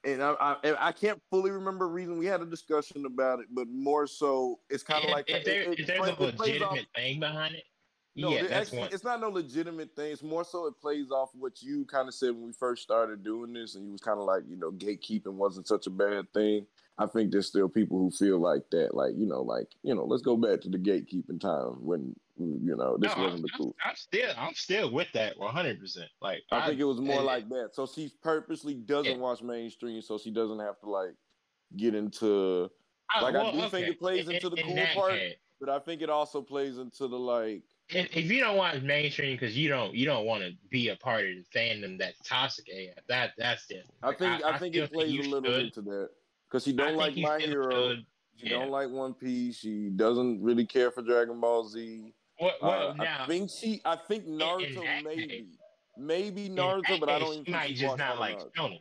and 0.04 0.22
I, 0.22 0.34
I, 0.38 0.88
I 0.88 0.92
can't 0.92 1.18
fully 1.30 1.50
remember 1.50 1.86
the 1.86 1.92
reason 1.92 2.18
we 2.18 2.26
had 2.26 2.42
a 2.42 2.44
discussion 2.46 3.06
about 3.06 3.40
it, 3.40 3.46
but 3.50 3.68
more 3.68 4.06
so, 4.06 4.58
it's 4.68 4.82
kind 4.82 5.02
of 5.04 5.10
like 5.10 5.30
if, 5.30 5.44
there, 5.46 5.62
it- 5.62 5.80
if 5.80 5.86
there's 5.86 6.00
a 6.00 6.10
it 6.10 6.16
plays 6.16 6.32
off- 6.32 6.38
legitimate 6.40 6.86
thing 6.94 7.20
behind 7.20 7.54
it, 7.54 7.64
No, 8.14 8.30
yeah, 8.30 8.42
that's 8.42 8.52
actually, 8.52 8.78
one. 8.80 8.88
it's 8.92 9.04
not 9.04 9.20
no 9.20 9.28
legitimate 9.30 9.96
thing. 9.96 10.12
It's 10.12 10.22
more 10.22 10.44
so 10.44 10.66
it 10.66 10.78
plays 10.80 11.10
off 11.10 11.30
what 11.34 11.62
you 11.62 11.86
kind 11.86 12.08
of 12.08 12.14
said 12.14 12.30
when 12.32 12.44
we 12.46 12.52
first 12.52 12.82
started 12.82 13.24
doing 13.24 13.54
this, 13.54 13.74
and 13.74 13.86
you 13.86 13.92
was 13.92 14.02
kind 14.02 14.18
of 14.18 14.26
like, 14.26 14.42
you 14.46 14.56
know, 14.56 14.70
gatekeeping 14.70 15.32
wasn't 15.34 15.66
such 15.66 15.86
a 15.86 15.90
bad 15.90 16.30
thing. 16.34 16.66
I 16.98 17.06
think 17.06 17.32
there's 17.32 17.46
still 17.48 17.70
people 17.70 17.98
who 17.98 18.10
feel 18.10 18.38
like 18.38 18.68
that, 18.70 18.94
like 18.94 19.14
you 19.16 19.24
know, 19.26 19.40
like 19.40 19.68
you 19.82 19.94
know, 19.94 20.04
let's 20.04 20.22
go 20.22 20.36
back 20.36 20.60
to 20.60 20.68
the 20.68 20.76
gatekeeping 20.78 21.40
time 21.40 21.82
when 21.84 22.14
you 22.36 22.76
know 22.76 22.98
this 22.98 23.16
No, 23.16 23.24
wasn't 23.24 23.42
the 23.42 23.48
I'm, 23.54 23.58
cool. 23.58 23.76
I'm 23.82 23.96
still 23.96 24.34
I'm 24.36 24.54
still 24.54 24.92
with 24.92 25.08
that 25.14 25.38
100. 25.38 25.80
percent 25.80 26.10
Like 26.20 26.42
I 26.50 26.66
think 26.66 26.80
it 26.80 26.84
was 26.84 27.00
more 27.00 27.22
like 27.22 27.48
that. 27.48 27.70
So 27.72 27.86
she 27.86 28.12
purposely 28.22 28.74
doesn't 28.74 29.12
Yeah. 29.12 29.18
watch 29.18 29.42
mainstream, 29.42 30.02
so 30.02 30.18
she 30.18 30.30
doesn't 30.30 30.58
have 30.58 30.78
to 30.80 30.90
like 30.90 31.14
get 31.76 31.94
into. 31.94 32.70
Uh, 33.14 33.22
like, 33.22 33.34
I 33.36 33.52
do 33.52 33.68
think 33.70 33.88
it 33.88 33.98
plays 33.98 34.28
into 34.28 34.50
the 34.50 34.62
cool 34.62 34.86
part. 34.94 35.12
case, 35.12 35.36
But 35.60 35.70
I 35.70 35.78
think 35.78 36.02
it 36.02 36.10
also 36.10 36.42
plays 36.42 36.76
into 36.76 37.08
the 37.08 37.18
like. 37.18 37.62
If, 37.94 38.16
if 38.16 38.30
you 38.30 38.40
don't 38.40 38.56
watch 38.56 38.80
mainstream 38.82 39.34
because 39.36 39.56
you 39.56 39.68
don't 39.68 39.94
you 39.94 40.04
don't 40.06 40.24
want 40.26 40.42
to 40.42 40.52
be 40.70 40.88
a 40.88 40.96
part 40.96 41.20
of 41.24 41.30
the 41.36 41.44
fandom 41.58 41.98
that's 41.98 42.18
toxic 42.26 42.66
AF, 42.68 43.04
that 43.08 43.32
that's 43.38 43.66
different. 43.66 43.90
I 44.02 44.12
think 44.14 44.44
I, 44.44 44.58
think 44.58 44.74
still 44.74 44.84
it 44.84 44.92
plays 44.92 45.26
a 45.26 45.28
little 45.30 45.50
should- 45.52 45.64
into 45.66 45.82
that 45.82 46.10
because 46.48 46.64
she 46.64 46.72
don't 46.72 46.88
think 46.88 46.98
like 46.98 47.16
my 47.16 47.38
hero. 47.40 47.70
should. 47.90 48.06
She 48.36 48.46
Yeah. 48.48 48.58
don't 48.60 48.70
like 48.70 48.88
One 48.90 49.14
Piece. 49.14 49.56
She 49.58 49.90
doesn't 49.90 50.42
really 50.42 50.64
care 50.66 50.90
for 50.90 51.02
Dragon 51.02 51.38
Ball 51.40 51.68
Z. 51.68 52.12
Well, 52.40 52.52
well 52.62 52.88
Uh, 52.90 52.94
now 52.94 53.24
I 53.24 53.26
think 53.26 53.50
she. 53.50 53.80
I 53.84 53.96
think 53.96 54.26
Naruto 54.26 55.04
maybe, 55.04 55.26
case- 55.28 55.58
maybe 55.98 56.48
Naruto, 56.48 56.98
but 56.98 57.08
I 57.08 57.18
don't 57.18 57.32
even 57.34 57.44
she 57.44 57.52
think 57.52 57.56
might 57.56 57.74
just 57.76 57.98
not 57.98 58.18
like 58.18 58.38
shonen. 58.54 58.80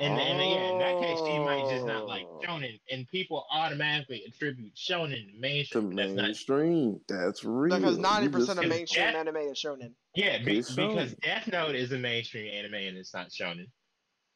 And, 0.00 0.18
and 0.18 0.38
yeah, 0.50 0.70
in 0.70 0.78
that 0.78 0.98
case, 0.98 1.22
she 1.24 1.38
might 1.38 1.66
just 1.66 1.86
not 1.86 2.06
like 2.06 2.26
Oh. 2.26 2.40
shonen, 2.44 2.80
and 2.90 3.06
people 3.08 3.46
automatically 3.50 4.24
attribute 4.26 4.74
shonen 4.74 5.26
to 5.26 5.32
to 5.32 5.38
mainstream. 5.38 5.90
That's 5.94 6.14
not 6.14 6.24
mainstream. 6.26 7.00
That's 7.08 7.44
real. 7.44 7.76
Because 7.76 7.98
ninety 7.98 8.28
percent 8.28 8.58
of 8.58 8.66
mainstream 8.66 9.06
Yeah. 9.06 9.20
anime 9.20 9.36
is 9.36 9.58
shonen. 9.58 9.94
Yeah, 10.14 10.38
be, 10.44 10.58
It's 10.58 10.74
because 10.74 11.12
shonen. 11.12 11.20
Death 11.20 11.48
Note 11.48 11.74
is 11.74 11.92
a 11.92 11.98
mainstream 11.98 12.52
anime 12.52 12.74
and 12.74 12.96
it's 12.96 13.14
not 13.14 13.28
shonen. 13.30 13.66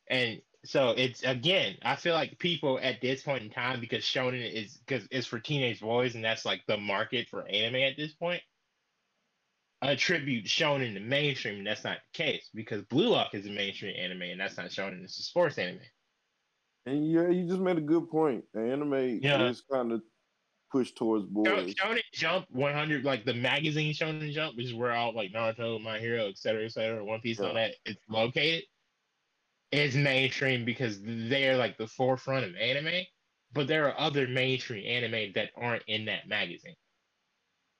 And 0.09 0.43
so 0.65 0.91
it's 0.91 1.23
again, 1.23 1.79
I 1.83 1.97
feel 1.97 2.15
like 2.15 2.39
people 2.39 2.79
at 2.81 3.01
this 3.01 3.23
point 3.23 3.45
in 3.45 3.51
time, 3.51 3.81
because 3.81 4.05
shonen 4.05 4.53
is 4.53 4.77
because 4.77 5.07
it's 5.11 5.27
for 5.27 5.41
teenage 5.41 5.81
boys 5.81 6.15
and 6.15 6.25
that's 6.25 6.45
like 6.45 6.63
the 6.67 6.77
market 6.77 7.29
for 7.29 7.47
anime 7.49 7.77
at 7.77 7.97
this 7.97 8.13
point, 8.15 8.43
attribute 9.83 10.61
in 10.61 10.95
the 10.95 11.01
mainstream, 11.01 11.59
and 11.59 11.67
that's 11.67 11.85
not 11.85 11.99
the 12.13 12.17
case 12.23 12.49
because 12.55 12.83
Blue 12.85 13.09
Lock 13.09 13.35
is 13.35 13.47
a 13.47 13.51
mainstream 13.51 13.95
anime 13.99 14.23
and 14.23 14.41
that's 14.41 14.57
not 14.57 14.67
shonen, 14.67 15.05
it's 15.05 15.19
a 15.19 15.23
sports 15.23 15.59
anime. 15.59 15.81
And 16.87 17.11
yeah, 17.11 17.29
you 17.29 17.47
just 17.47 17.61
made 17.61 17.79
a 17.79 17.83
good 17.83 18.09
point. 18.11 18.45
The 18.55 18.61
anime 18.61 19.21
Yeah. 19.23 19.49
is 19.49 19.63
kind 19.71 19.93
of 19.93 20.03
pushed 20.71 20.97
towards 20.97 21.27
boys. 21.27 21.75
Shonen 21.75 22.01
Jump 22.13 22.47
100, 22.51 23.05
like 23.05 23.25
the 23.25 23.35
magazine 23.35 23.93
Shonen 23.93 24.33
Jump, 24.33 24.57
which 24.57 24.67
is 24.67 24.75
where 24.75 24.93
all 24.93 25.15
like 25.15 25.33
Naruto, 25.33 25.81
My 25.83 25.99
Hero, 25.99 26.29
etc., 26.29 26.37
cetera, 26.37 26.65
et 26.65 26.73
cetera, 26.73 27.05
One 27.05 27.21
Piece, 27.21 27.39
and 27.39 27.49
all 27.49 27.55
that, 27.55 27.75
it's 27.85 28.01
located. 28.09 28.65
is 29.73 29.97
mainstream 29.97 30.65
because 30.65 31.01
they're 31.03 31.57
like 31.57 31.77
the 31.77 31.89
forefront 31.89 32.45
of 32.47 32.55
anime, 32.57 33.05
but 33.53 33.67
there 33.67 33.87
are 33.89 33.99
other 33.99 34.27
mainstream 34.29 34.87
anime 34.87 35.33
that 35.35 35.51
aren't 35.57 35.83
in 35.89 36.05
that 36.07 36.29
magazine. 36.29 36.77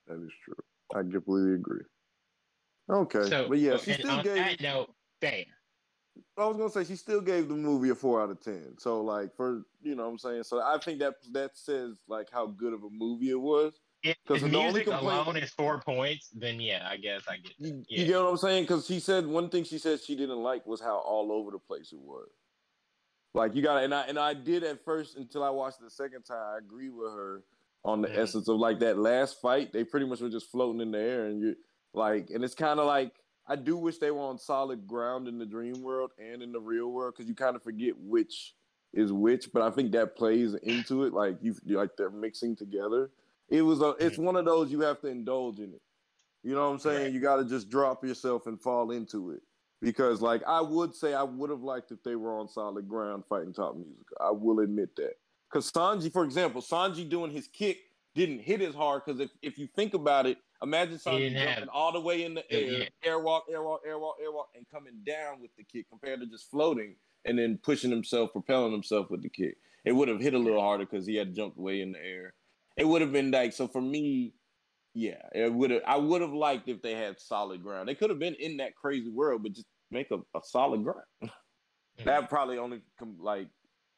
That 0.05 0.21
is 0.21 0.31
true. 0.43 0.55
I 0.95 0.99
completely 1.01 1.53
agree. 1.53 1.81
Okay, 2.89 3.23
So, 3.29 3.49
but 3.49 3.57
yeah, 3.59 3.77
she 3.77 3.93
still 3.93 4.23
gave. 4.23 4.35
that 4.35 4.61
note, 4.61 4.93
fair. 5.19 5.43
I 6.37 6.45
was 6.45 6.57
gonna 6.57 6.69
say 6.69 6.83
she 6.85 6.95
still 6.95 7.21
gave 7.21 7.47
the 7.49 7.53
movie 7.55 7.89
a 7.89 7.95
four 7.95 8.21
out 8.21 8.29
of 8.31 8.41
ten. 8.41 8.75
So 8.79 9.01
like 9.01 9.35
for 9.35 9.63
you 9.81 9.95
know 9.95 10.03
what 10.05 10.11
I'm 10.11 10.17
saying. 10.17 10.43
So 10.43 10.61
I 10.61 10.77
think 10.83 10.99
that 10.99 11.15
that 11.33 11.51
says 11.57 11.97
like 12.07 12.29
how 12.31 12.47
good 12.47 12.73
of 12.73 12.83
a 12.83 12.89
movie 12.89 13.31
it 13.31 13.39
was. 13.39 13.73
If, 14.03 14.15
'Cause 14.27 14.37
if 14.37 14.43
the 14.43 14.57
music 14.57 14.85
complaint- 14.85 15.03
alone 15.27 15.37
is 15.37 15.49
four 15.51 15.81
points, 15.81 16.29
then 16.29 16.59
yeah, 16.59 16.87
I 16.89 16.97
guess 16.97 17.23
I 17.27 17.37
get. 17.37 17.51
You, 17.57 17.83
Yeah. 17.89 17.99
you 18.01 18.05
get 18.07 18.21
what 18.21 18.29
I'm 18.29 18.37
saying? 18.37 18.63
Because 18.63 18.85
she 18.87 18.99
said 18.99 19.27
one 19.27 19.49
thing 19.49 19.63
she 19.63 19.77
said 19.79 19.99
she 19.99 20.15
didn't 20.15 20.37
like 20.41 20.65
was 20.65 20.79
how 20.79 20.97
all 20.97 21.31
over 21.31 21.51
the 21.51 21.59
place 21.59 21.91
it 21.91 21.99
was. 21.99 22.29
Like 23.33 23.53
you 23.55 23.61
got, 23.61 23.83
and 23.83 23.93
I 23.93 24.03
and 24.03 24.17
I 24.17 24.33
did 24.33 24.63
at 24.63 24.79
first 24.83 25.17
until 25.17 25.43
I 25.43 25.49
watched 25.49 25.79
it 25.81 25.83
the 25.83 25.89
second 25.91 26.23
time. 26.23 26.53
I 26.55 26.57
agree 26.59 26.89
with 26.89 27.11
her 27.11 27.43
on 27.87 28.01
the 28.01 28.07
Mhm. 28.09 28.17
essence 28.17 28.47
of 28.47 28.57
like 28.57 28.79
that 28.79 28.97
last 28.97 29.41
fight. 29.41 29.71
They 29.71 29.83
pretty 29.83 30.05
much 30.05 30.21
were 30.21 30.29
just 30.29 30.51
floating 30.51 30.81
in 30.81 30.91
the 30.91 30.99
air, 30.99 31.25
and 31.25 31.39
you 31.41 31.55
like, 31.93 32.29
and 32.29 32.43
it's 32.43 32.53
kind 32.55 32.79
of 32.79 32.85
like 32.85 33.23
I 33.47 33.55
do 33.55 33.77
wish 33.77 33.97
they 33.97 34.11
were 34.11 34.21
on 34.21 34.37
solid 34.37 34.85
ground 34.85 35.27
in 35.27 35.37
the 35.37 35.45
dream 35.45 35.81
world 35.81 36.11
and 36.19 36.43
in 36.43 36.51
the 36.51 36.59
real 36.59 36.91
world 36.91 37.13
because 37.15 37.29
you 37.29 37.33
kind 37.35 37.55
of 37.55 37.63
forget 37.63 37.97
which 37.97 38.53
is 38.93 39.13
which. 39.13 39.53
But 39.53 39.61
I 39.61 39.71
think 39.71 39.93
that 39.93 40.15
plays 40.17 40.53
into 40.55 41.05
it. 41.05 41.13
Like 41.13 41.37
you, 41.41 41.55
like 41.65 41.95
they're 41.97 42.09
mixing 42.09 42.57
together. 42.57 43.09
It 43.47 43.61
was 43.61 43.81
a. 43.81 43.95
It's 43.99 44.17
one 44.17 44.35
of 44.35 44.43
those 44.43 44.69
you 44.69 44.81
have 44.81 44.99
to 45.01 45.07
indulge 45.07 45.59
in 45.59 45.73
it. 45.73 45.81
You 46.43 46.53
know 46.55 46.65
what 46.67 46.73
I'm 46.73 46.79
saying? 46.79 47.13
You 47.13 47.21
got 47.21 47.37
to 47.37 47.45
just 47.45 47.69
drop 47.69 48.03
yourself 48.03 48.47
and 48.47 48.61
fall 48.61 48.91
into 48.91 49.31
it. 49.31 49.41
Because, 49.79 50.21
like, 50.21 50.41
I 50.47 50.59
would 50.59 50.95
say 50.95 51.13
I 51.13 51.23
would 51.23 51.49
have 51.49 51.61
liked 51.61 51.91
if 51.91 52.01
they 52.03 52.15
were 52.15 52.37
on 52.39 52.47
solid 52.47 52.87
ground 52.87 53.25
fighting 53.29 53.53
Tot 53.53 53.77
Musica. 53.77 54.15
I 54.19 54.31
will 54.31 54.59
admit 54.59 54.95
that. 54.95 55.13
Because 55.49 55.71
Sanji, 55.71 56.11
for 56.11 56.23
example, 56.23 56.61
Sanji 56.61 57.07
doing 57.07 57.31
his 57.31 57.47
kick 57.47 57.77
didn't 58.15 58.39
hit 58.39 58.61
as 58.61 58.75
hard. 58.75 59.03
Because 59.05 59.19
if, 59.19 59.29
if 59.41 59.57
you 59.57 59.67
think 59.75 59.93
about 59.93 60.25
it, 60.25 60.37
imagine 60.61 60.97
Sanji 60.97 61.33
jumping 61.33 61.69
all 61.69 61.91
the 61.91 62.01
way 62.01 62.23
in 62.23 62.33
the 62.33 62.51
air, 62.51 62.89
yeah. 63.03 63.11
airwalk, 63.11 63.41
airwalk, 63.51 63.79
airwalk, 63.87 64.13
airwalk, 64.23 64.47
and 64.55 64.65
coming 64.73 65.01
down 65.05 65.41
with 65.41 65.51
the 65.57 65.63
kick 65.63 65.87
compared 65.89 66.19
to 66.19 66.25
just 66.25 66.49
floating 66.49 66.95
and 67.25 67.37
then 67.37 67.59
pushing 67.63 67.91
himself, 67.91 68.31
propelling 68.31 68.71
himself 68.71 69.09
with 69.09 69.21
the 69.21 69.29
kick. 69.29 69.55
It 69.85 69.93
would 69.93 70.09
have 70.09 70.19
hit 70.19 70.33
a 70.33 70.39
little 70.39 70.61
harder 70.61 70.85
because 70.85 71.05
he 71.05 71.15
had 71.15 71.33
jumped 71.33 71.57
way 71.57 71.81
in 71.81 71.93
the 71.93 72.03
air. 72.03 72.33
It 72.75 72.87
would 72.87 73.01
have 73.01 73.13
been 73.13 73.31
like 73.31 73.53
so 73.53 73.67
for 73.67 73.81
me. 73.81 74.33
Yeah, 74.93 75.21
it 75.33 75.53
would 75.53 75.71
have. 75.71 75.81
I 75.85 75.97
would 75.97 76.21
have 76.21 76.33
liked 76.33 76.67
if 76.67 76.81
they 76.81 76.93
had 76.93 77.19
solid 77.19 77.63
ground. 77.63 77.87
They 77.87 77.95
could 77.95 78.09
have 78.09 78.19
been 78.19 78.35
in 78.35 78.57
that 78.57 78.75
crazy 78.75 79.09
world, 79.09 79.43
but 79.43 79.53
just 79.53 79.67
make 79.91 80.09
a, 80.11 80.17
a 80.35 80.41
solid 80.43 80.83
ground. 80.83 81.01
That 82.05 82.29
probably 82.29 82.59
only 82.59 82.81
com- 82.99 83.17
like 83.19 83.47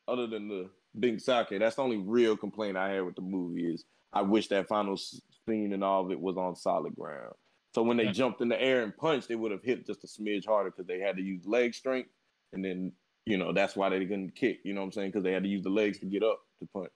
other 0.08 0.26
than 0.26 0.48
the 0.48 0.70
big 0.98 1.20
sake. 1.20 1.48
That's 1.52 1.76
the 1.76 1.84
only 1.84 1.98
real 1.98 2.38
complaint 2.38 2.78
I 2.78 2.90
had 2.94 3.04
with 3.06 3.16
the 3.16 3.22
movie 3.22 3.74
is 3.74 3.86
I 4.14 4.22
wish 4.22 4.48
that 4.48 4.68
final 4.68 4.98
scene 4.98 5.74
and 5.74 5.84
all 5.84 6.06
of 6.06 6.12
it 6.12 6.20
was 6.20 6.38
on 6.38 6.56
solid 6.56 6.96
ground. 6.96 7.34
So 7.76 7.84
when 7.84 7.98
they 7.98 8.06
Yeah. 8.06 8.12
jumped 8.12 8.42
in 8.42 8.50
the 8.50 8.60
air 8.60 8.84
and 8.84 8.96
punched, 8.96 9.28
they 9.28 9.36
would 9.36 9.52
have 9.52 9.64
hit 9.64 9.86
just 9.86 10.04
a 10.04 10.08
smidge 10.08 10.46
harder 10.46 10.72
because 10.72 10.88
they 10.88 11.00
had 11.00 11.18
to 11.18 11.22
use 11.22 11.46
leg 11.46 11.76
strength, 11.76 12.10
and 12.54 12.66
then 12.66 12.92
you 13.26 13.38
know 13.38 13.54
that's 13.54 13.76
why 13.76 13.90
they 13.90 14.00
couldn't 14.00 14.36
kick. 14.36 14.62
You 14.64 14.74
know 14.74 14.82
what 14.82 14.86
I'm 14.88 14.92
saying? 14.94 15.10
Because 15.10 15.24
they 15.24 15.32
had 15.32 15.44
to 15.44 15.50
use 15.50 15.64
the 15.64 15.70
legs 15.70 16.00
to 16.00 16.08
get 16.08 16.24
up 16.24 16.42
to 16.60 16.68
punch. 16.74 16.90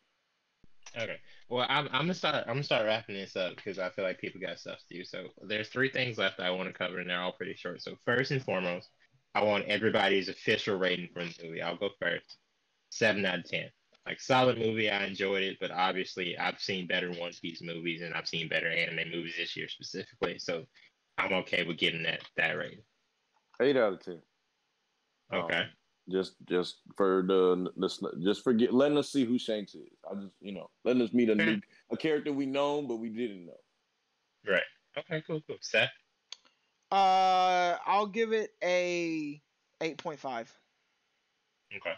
Okay. 0.98 1.18
Well, 1.50 1.66
I'm, 1.70 1.86
I'm 1.88 2.02
gonna 2.02 2.14
start. 2.16 2.36
I'm 2.48 2.54
gonna 2.56 2.64
start 2.64 2.86
wrapping 2.86 3.16
this 3.16 3.36
up 3.36 3.56
because 3.56 3.78
I 3.78 3.90
feel 3.90 4.04
like 4.06 4.20
people 4.20 4.42
got 4.42 4.60
stuff 4.60 4.80
to 4.90 4.98
do. 4.98 5.04
So 5.04 5.28
there's 5.44 5.70
three 5.70 5.90
things 5.90 6.18
left 6.18 6.40
I 6.40 6.50
want 6.50 6.70
to 6.70 6.74
cover, 6.74 7.00
and 7.00 7.10
they're 7.10 7.22
all 7.22 7.34
pretty 7.34 7.54
short. 7.54 7.82
So 7.82 7.96
first 8.06 8.32
and 8.32 8.44
foremost, 8.44 8.90
I 9.36 9.44
want 9.44 9.66
everybody's 9.66 10.30
official 10.30 10.78
rating 10.78 11.10
for 11.14 11.24
the 11.24 11.34
movie. 11.44 11.62
I'll 11.62 11.78
go 11.78 11.90
first. 12.02 12.38
Seven 12.90 13.26
out 13.26 13.40
of 13.40 13.46
ten. 13.46 13.70
Like 14.06 14.20
solid 14.20 14.58
movie. 14.58 14.90
I 14.90 15.06
enjoyed 15.06 15.44
it, 15.44 15.58
but 15.62 15.72
obviously 15.72 16.38
I've 16.38 16.60
seen 16.60 16.88
better 16.88 17.12
One 17.12 17.32
Piece 17.42 17.62
movies 17.62 18.02
and 18.02 18.14
I've 18.14 18.28
seen 18.28 18.50
better 18.50 18.70
anime 18.70 19.10
movies 19.10 19.36
this 19.38 19.56
year 19.56 19.70
specifically. 19.70 20.40
So 20.40 20.66
I'm 21.18 21.34
okay 21.34 21.64
with 21.64 21.78
giving 21.78 22.04
that 22.04 22.22
that 22.36 22.58
rating. 22.58 22.84
Eight 23.62 23.78
out 23.78 23.94
of 23.94 24.00
ten. 24.00 24.22
Okay. 25.34 25.60
Um, 25.60 25.66
just 26.10 26.36
just 26.50 26.82
for 26.98 27.24
the, 27.26 27.72
the 27.78 28.22
just 28.24 28.44
for 28.44 28.52
get, 28.52 28.74
letting 28.74 28.98
us 28.98 29.10
see 29.10 29.24
who 29.24 29.40
Shanks 29.40 29.74
is. 29.74 29.88
I 30.10 30.16
just 30.16 30.34
you 30.42 30.52
know 30.52 30.70
letting 30.84 31.02
us 31.02 31.14
meet 31.14 31.30
a 31.30 31.36
new 31.36 31.62
a 31.92 31.98
character 31.98 32.34
we 32.34 32.46
know 32.46 32.82
but 32.82 32.98
we 32.98 33.10
didn't 33.10 33.46
know. 33.46 33.54
Right. 34.46 34.62
Okay. 34.98 35.24
Cool. 35.26 35.42
Cool. 35.48 35.58
Seth. 35.62 35.90
Uh, 36.92 37.78
I'll 37.88 38.06
give 38.06 38.34
it 38.34 38.52
a 38.64 39.42
8.5. 39.82 40.48
Okay. 41.76 41.94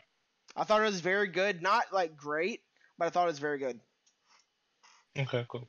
I 0.56 0.64
thought 0.64 0.82
it 0.82 0.86
was 0.86 1.02
very 1.02 1.27
good. 1.27 1.61
Not 1.61 1.91
like 1.91 2.15
great, 2.15 2.61
but 2.98 3.06
I 3.06 3.10
thought 3.10 3.23
it 3.23 3.32
was 3.32 3.40
very 3.40 3.57
good. 3.60 3.80
Okay. 5.18 5.45
Cool. 5.49 5.68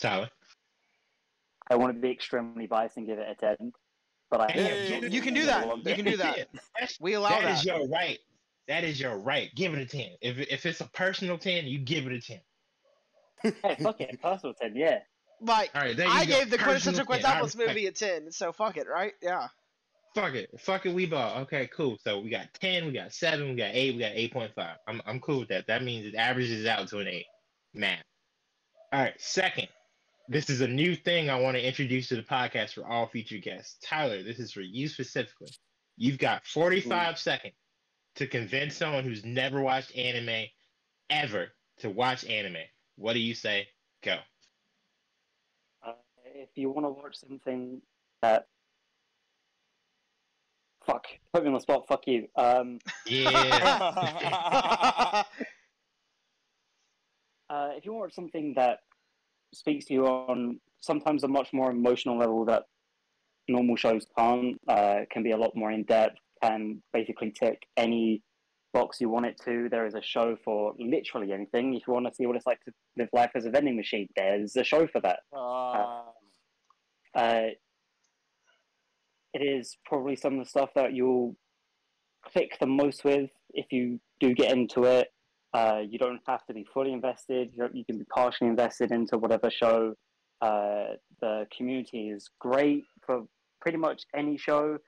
Tyler. 0.00 0.30
I 1.70 1.76
want 1.76 1.94
to 1.94 2.00
be 2.00 2.10
extremely 2.10 2.66
biased 2.66 2.96
and 2.96 3.06
give 3.06 3.18
it 3.18 3.26
a 3.28 3.34
10. 3.56 3.72
But 4.30 4.40
I 4.40 4.52
Hey, 4.52 5.08
You 5.08 5.20
can 5.20 5.34
do 5.34 5.46
that. 5.46 5.66
You 5.86 5.94
can 5.94 6.04
do 6.04 6.16
that. 6.16 6.48
That's- 6.74 6.98
We 7.00 7.14
allow 7.14 7.30
That 7.30 7.42
that. 7.42 7.58
is 7.58 7.64
your 7.64 7.86
right. 7.88 8.18
That 8.68 8.82
is 8.84 8.98
your 9.00 9.16
right. 9.18 9.54
Give 9.54 9.72
it 9.74 9.78
a 9.78 9.86
ten. 9.86 10.10
If 10.20 10.38
if 10.40 10.66
it's 10.66 10.80
a 10.80 10.86
personal 10.86 11.38
ten, 11.38 11.66
you 11.66 11.78
give 11.78 12.06
it 12.06 12.12
a 12.12 12.20
ten. 12.20 12.40
Hey, 13.62 13.76
fuck 13.80 14.00
it. 14.00 14.20
Personal 14.20 14.54
10, 14.54 14.74
yeah. 14.74 14.98
Like, 15.40 15.70
All 15.74 15.82
right, 15.82 15.96
there 15.96 16.06
you 16.06 16.12
I 16.12 16.24
go. 16.24 16.38
gave 16.38 16.50
the 16.50 16.58
Personal 16.58 17.04
quintessential 17.04 17.06
10. 17.06 17.24
I 17.24 17.40
Quintuplets 17.40 17.44
respect 17.44 17.68
movie 17.68 17.86
a 17.86 17.92
10, 17.92 18.32
so 18.32 18.52
fuck 18.52 18.76
it, 18.76 18.88
right? 18.88 19.12
Yeah. 19.22 19.46
Fuck 20.16 20.34
it. 20.34 20.48
Fuck 20.58 20.86
it, 20.86 20.94
we 20.94 21.04
ball. 21.04 21.40
Okay, 21.42 21.68
cool. 21.76 21.98
So 22.02 22.20
we 22.20 22.30
got 22.30 22.46
10, 22.54 22.86
we 22.86 22.92
got 22.92 23.12
7, 23.12 23.50
we 23.50 23.54
got 23.54 23.74
8, 23.74 23.96
we 23.96 24.00
got 24.00 24.12
8.5. 24.12 24.74
I'm, 24.88 25.02
I'm 25.04 25.20
cool 25.20 25.40
with 25.40 25.48
that. 25.48 25.66
That 25.66 25.84
means 25.84 26.06
it 26.06 26.14
averages 26.14 26.64
out 26.64 26.88
to 26.88 27.00
an 27.00 27.06
8. 27.06 27.26
Math. 27.74 28.02
All 28.94 29.02
right, 29.02 29.12
second. 29.18 29.68
This 30.26 30.48
is 30.48 30.62
a 30.62 30.66
new 30.66 30.96
thing 30.96 31.28
I 31.28 31.38
want 31.38 31.58
to 31.58 31.62
introduce 31.62 32.08
to 32.08 32.16
the 32.16 32.22
podcast 32.22 32.72
for 32.72 32.86
all 32.86 33.06
future 33.06 33.36
guests. 33.36 33.76
Tyler, 33.84 34.22
this 34.22 34.38
is 34.38 34.52
for 34.52 34.62
you 34.62 34.88
specifically. 34.88 35.50
You've 35.98 36.16
got 36.16 36.46
45 36.46 37.18
seconds 37.18 37.52
to 38.14 38.26
convince 38.26 38.74
someone 38.74 39.04
who's 39.04 39.22
never 39.22 39.60
watched 39.60 39.94
anime 39.94 40.46
ever 41.10 41.48
to 41.80 41.90
watch 41.90 42.24
anime. 42.24 42.64
What 42.96 43.12
do 43.12 43.18
you 43.18 43.34
say? 43.34 43.68
Go. 44.02 44.16
Uh, 45.86 45.92
if 46.34 46.48
you 46.54 46.70
want 46.70 46.86
to 46.86 46.90
watch 46.90 47.16
something 47.16 47.82
that. 48.22 48.46
Fuck. 50.86 51.06
Put 51.32 51.42
me 51.42 51.48
on 51.48 51.54
the 51.54 51.60
spot. 51.60 51.86
Fuck 51.88 52.06
you. 52.06 52.28
Um, 52.36 52.78
Yeah. 53.06 53.32
uh, 57.50 57.70
if 57.76 57.84
you 57.84 57.92
want 57.92 58.14
something 58.14 58.54
that 58.56 58.78
speaks 59.52 59.86
to 59.86 59.94
you 59.94 60.06
on 60.06 60.60
sometimes 60.80 61.24
a 61.24 61.28
much 61.28 61.52
more 61.52 61.70
emotional 61.70 62.16
level 62.18 62.44
that 62.44 62.64
normal 63.48 63.76
shows 63.76 64.06
can't, 64.16 64.60
uh, 64.68 65.00
can 65.10 65.22
be 65.22 65.32
a 65.32 65.36
lot 65.36 65.56
more 65.56 65.72
in 65.72 65.82
depth, 65.84 66.18
can 66.42 66.82
basically 66.92 67.32
tick 67.32 67.66
any 67.76 68.22
box 68.72 69.00
you 69.00 69.08
want 69.08 69.26
it 69.26 69.40
to. 69.44 69.68
There 69.70 69.86
is 69.86 69.94
a 69.94 70.02
show 70.02 70.36
for 70.44 70.74
literally 70.78 71.32
anything. 71.32 71.74
If 71.74 71.86
you 71.86 71.94
want 71.94 72.06
to 72.06 72.14
see 72.14 72.26
what 72.26 72.36
it's 72.36 72.46
like 72.46 72.60
to 72.64 72.72
live 72.96 73.08
life 73.12 73.30
as 73.34 73.44
a 73.44 73.50
vending 73.50 73.76
machine, 73.76 74.08
there's 74.16 74.54
a 74.56 74.64
show 74.64 74.86
for 74.86 75.00
that. 75.00 75.20
Ah. 75.34 76.04
Uh, 77.14 77.46
it 79.36 79.44
is 79.44 79.76
probably 79.84 80.16
some 80.16 80.38
of 80.38 80.44
the 80.44 80.48
stuff 80.48 80.70
that 80.74 80.94
you'll 80.94 81.36
click 82.24 82.56
the 82.58 82.66
most 82.66 83.04
with 83.04 83.30
if 83.50 83.66
you 83.70 84.00
do 84.20 84.34
get 84.34 84.52
into 84.52 84.84
it. 84.84 85.08
Uh, 85.52 85.80
you 85.88 85.98
don't 85.98 86.20
have 86.26 86.44
to 86.46 86.54
be 86.54 86.66
fully 86.72 86.92
invested. 86.92 87.50
You, 87.52 87.68
you 87.72 87.84
can 87.84 87.98
be 87.98 88.04
partially 88.04 88.48
invested 88.48 88.92
into 88.92 89.18
whatever 89.18 89.50
show. 89.50 89.94
Uh, 90.40 90.96
the 91.20 91.46
community 91.56 92.08
is 92.08 92.28
great 92.40 92.84
for 93.04 93.24
pretty 93.60 93.78
much 93.78 94.02
any 94.14 94.36
show. 94.36 94.78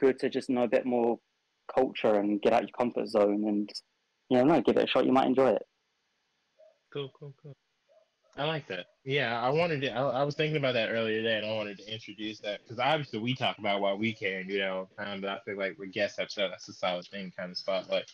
Good 0.00 0.18
to 0.20 0.28
just 0.28 0.50
know 0.50 0.64
a 0.64 0.68
bit 0.68 0.86
more 0.86 1.18
culture 1.72 2.14
and 2.14 2.40
get 2.42 2.52
out 2.52 2.62
your 2.62 2.76
comfort 2.78 3.08
zone 3.08 3.44
and 3.46 3.70
you 4.30 4.38
know, 4.38 4.44
no, 4.44 4.60
give 4.60 4.76
it 4.76 4.84
a 4.84 4.86
shot. 4.86 5.04
You 5.04 5.12
might 5.12 5.26
enjoy 5.26 5.50
it. 5.50 5.62
Cool, 6.92 7.10
cool, 7.18 7.34
cool. 7.42 7.56
I 8.36 8.44
like 8.44 8.66
that. 8.68 8.86
Yeah, 9.04 9.40
I 9.40 9.48
wanted 9.50 9.80
to. 9.82 9.90
I, 9.90 10.20
I 10.20 10.22
was 10.24 10.34
thinking 10.34 10.56
about 10.56 10.74
that 10.74 10.90
earlier 10.90 11.18
today, 11.18 11.36
and 11.36 11.46
I 11.46 11.52
wanted 11.52 11.78
to 11.78 11.92
introduce 11.92 12.40
that 12.40 12.62
because 12.62 12.80
obviously 12.80 13.20
we 13.20 13.34
talk 13.34 13.58
about 13.58 13.80
why 13.80 13.94
we 13.94 14.12
can, 14.12 14.48
you 14.48 14.58
know. 14.58 14.88
Um, 14.98 15.20
but 15.20 15.30
I 15.30 15.38
feel 15.44 15.56
like 15.56 15.78
with 15.78 15.92
guest 15.92 16.18
episode, 16.18 16.50
that's 16.50 16.68
a 16.68 16.72
solid 16.72 17.06
thing, 17.06 17.32
kind 17.36 17.50
of 17.52 17.58
spotlight. 17.58 18.10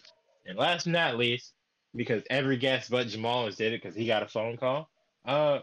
And 0.47 0.59
last 0.59 0.84
but 0.84 0.92
not 0.92 1.16
least, 1.16 1.55
because 1.97 2.22
every 2.28 2.59
guest 2.59 2.90
but 2.90 3.06
Jamal 3.06 3.47
has 3.47 3.56
did 3.56 3.72
it 3.72 3.82
because 3.82 3.97
he 3.97 4.06
got 4.06 4.22
a 4.22 4.28
phone 4.28 4.59
call. 4.59 4.90
Uh, 5.24 5.60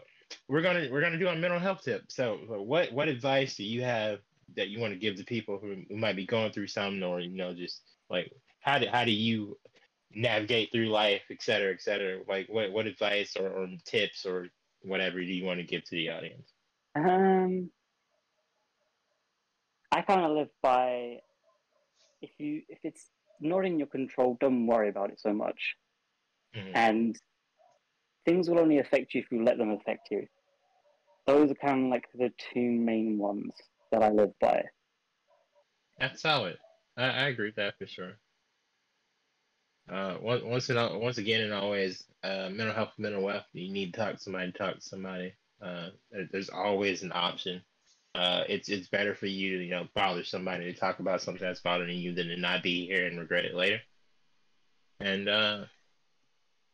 we're 0.47 0.61
gonna 0.61 0.87
we're 0.91 1.01
gonna 1.01 1.19
do 1.19 1.27
a 1.27 1.35
mental 1.35 1.59
health 1.59 1.83
tip. 1.83 2.05
So, 2.07 2.39
so 2.47 2.61
what 2.61 2.91
what 2.91 3.07
advice 3.07 3.55
do 3.55 3.63
you 3.63 3.83
have 3.83 4.19
that 4.55 4.69
you 4.69 4.79
want 4.79 4.93
to 4.93 4.99
give 4.99 5.15
to 5.17 5.23
people 5.23 5.59
who, 5.59 5.83
who 5.87 5.97
might 5.97 6.15
be 6.15 6.25
going 6.25 6.51
through 6.51 6.67
something, 6.67 7.03
or 7.03 7.19
you 7.19 7.35
know, 7.35 7.53
just 7.53 7.81
like 8.09 8.31
how 8.61 8.79
do 8.79 8.87
how 8.87 9.05
do 9.05 9.11
you 9.11 9.57
navigate 10.11 10.71
through 10.71 10.89
life, 10.89 11.23
et 11.29 11.41
cetera, 11.41 11.73
et 11.73 11.81
cetera? 11.81 12.21
Like, 12.27 12.47
what, 12.49 12.71
what 12.71 12.87
advice 12.87 13.35
or, 13.35 13.49
or 13.49 13.67
tips 13.85 14.25
or 14.25 14.47
whatever 14.81 15.19
do 15.19 15.25
you 15.25 15.45
want 15.45 15.59
to 15.59 15.65
give 15.65 15.83
to 15.83 15.95
the 15.95 16.09
audience? 16.09 16.53
Um, 16.95 17.71
I 19.91 20.01
kind 20.01 20.21
of 20.21 20.31
live 20.31 20.49
by 20.61 21.19
if 22.21 22.31
you 22.39 22.63
if 22.69 22.79
it's 22.83 23.09
not 23.39 23.65
in 23.65 23.77
your 23.77 23.87
control, 23.87 24.37
don't 24.39 24.65
worry 24.65 24.89
about 24.89 25.11
it 25.11 25.19
so 25.19 25.33
much. 25.33 25.75
Mhm. 26.55 26.71
And 26.73 27.21
things 28.25 28.49
will 28.49 28.59
only 28.59 28.79
affect 28.79 29.13
you 29.13 29.21
if 29.21 29.31
you 29.31 29.43
let 29.43 29.57
them 29.57 29.71
affect 29.71 30.09
you. 30.11 30.27
Those 31.25 31.51
are 31.51 31.55
kind 31.55 31.85
of 31.85 31.91
like 31.91 32.05
the 32.13 32.31
two 32.53 32.71
main 32.71 33.17
ones 33.17 33.53
that 33.91 34.01
I 34.01 34.09
live 34.09 34.31
by. 34.39 34.63
That's 35.99 36.21
solid. 36.21 36.57
I, 36.95 37.03
I 37.05 37.27
agree 37.27 37.47
with 37.47 37.55
that 37.55 37.77
for 37.77 37.87
sure. 37.87 38.19
Uh, 39.89 40.17
once 40.21 40.69
and 40.69 40.77
al- 40.77 40.99
once 40.99 41.17
again 41.17 41.41
and 41.41 41.53
always, 41.53 42.03
uh, 42.23 42.49
mental 42.51 42.73
health, 42.75 42.93
mental 42.97 43.23
wealth. 43.23 43.45
You 43.53 43.71
need 43.71 43.93
to 43.93 43.99
talk 43.99 44.15
to 44.15 44.19
somebody. 44.19 44.51
Talk 44.51 44.75
to 44.75 44.81
somebody. 44.81 45.33
Uh, 45.61 45.89
there's 46.31 46.49
always 46.49 47.03
an 47.03 47.11
option. 47.13 47.61
Uh, 48.15 48.43
it's 48.49 48.67
it's 48.69 48.87
better 48.89 49.15
for 49.15 49.27
you 49.27 49.57
to 49.57 49.63
you 49.63 49.71
know 49.71 49.87
bother 49.95 50.23
somebody 50.23 50.65
to 50.65 50.77
talk 50.77 50.99
about 50.99 51.21
something 51.21 51.43
that's 51.43 51.61
bothering 51.61 51.97
you 51.97 52.13
than 52.13 52.27
to 52.27 52.37
not 52.37 52.63
be 52.63 52.85
here 52.85 53.05
and 53.05 53.19
regret 53.19 53.45
it 53.45 53.55
later. 53.55 53.79
And 54.99 55.29
uh, 55.29 55.65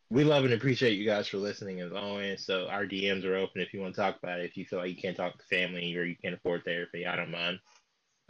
we 0.10 0.24
love 0.24 0.46
and 0.46 0.54
appreciate 0.54 0.98
you 0.98 1.06
guys 1.06 1.28
for 1.28 1.38
listening 1.38 1.82
as 1.82 1.92
always. 1.92 2.46
So 2.46 2.68
our 2.68 2.86
DMs 2.86 3.26
are 3.26 3.36
open 3.36 3.62
if 3.62 3.74
you 3.74 3.82
want 3.82 3.96
to 3.96 4.02
talk 4.02 4.18
about 4.22 4.40
it. 4.40 4.46
If 4.46 4.58
you 4.58 4.66
feel 4.66 4.80
like 4.80 4.90
you 4.90 5.02
can't 5.02 5.18
talk 5.18 5.38
to 5.38 5.46
family 5.46 5.96
or 5.96 6.04
you 6.04 6.16
can't 6.16 6.36
afford 6.36 6.64
therapy, 6.64 7.06
I 7.06 7.16
don't 7.16 7.32
mind 7.32 7.60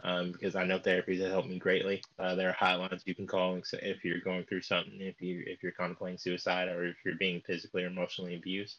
um, 0.04 0.32
because 0.32 0.54
I 0.54 0.64
know 0.64 0.78
therapies 0.78 1.20
have 1.22 1.30
helped 1.32 1.48
me 1.48 1.58
greatly. 1.58 2.02
Uh, 2.18 2.34
there 2.34 2.50
are 2.50 2.54
hotlines 2.54 3.02
you 3.06 3.14
can 3.14 3.26
call 3.26 3.60
if 3.72 4.04
you're 4.04 4.20
going 4.20 4.44
through 4.44 4.62
something, 4.62 5.00
if 5.00 5.20
you 5.20 5.42
if 5.46 5.62
you're 5.62 5.72
contemplating 5.72 6.18
suicide, 6.18 6.68
or 6.68 6.84
if 6.84 6.96
you're 7.04 7.16
being 7.16 7.42
physically 7.46 7.84
or 7.84 7.88
emotionally 7.88 8.36
abused. 8.36 8.76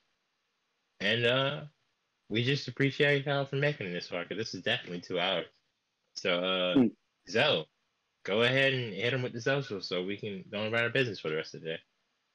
And 0.99 1.25
uh, 1.25 1.61
we 2.29 2.43
just 2.43 2.67
appreciate 2.67 3.25
y'all 3.25 3.45
for 3.45 3.57
making 3.57 3.87
it 3.87 3.93
this 3.93 4.09
far 4.09 4.23
because 4.23 4.37
this 4.37 4.53
is 4.53 4.61
definitely 4.61 5.01
two 5.01 5.19
hours. 5.19 5.47
So, 6.15 6.39
uh, 6.39 6.75
Hmm. 6.75 6.87
Zoe, 7.29 7.65
go 8.23 8.43
ahead 8.43 8.73
and 8.73 8.93
hit 8.93 9.11
them 9.11 9.23
with 9.23 9.33
the 9.33 9.41
social 9.41 9.81
so 9.81 10.03
we 10.03 10.17
can 10.17 10.45
go 10.51 10.65
about 10.67 10.83
our 10.83 10.89
business 10.89 11.19
for 11.19 11.29
the 11.29 11.35
rest 11.35 11.55
of 11.55 11.61
the 11.61 11.67
day. 11.67 11.79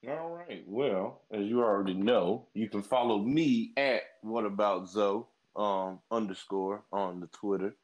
All 0.09 0.31
right. 0.31 0.65
Well, 0.67 1.23
as 1.33 1.47
you 1.47 1.63
already 1.63 1.95
know, 1.95 2.49
you 2.55 2.69
can 2.69 2.83
follow 2.83 3.19
me 3.19 3.73
at 3.77 4.03
what 4.23 4.47
about 4.47 4.89
Zoe 4.89 5.25
um 5.57 6.01
underscore 6.11 6.85
on 6.93 7.21
the 7.21 7.27
Twitter. 7.29 7.75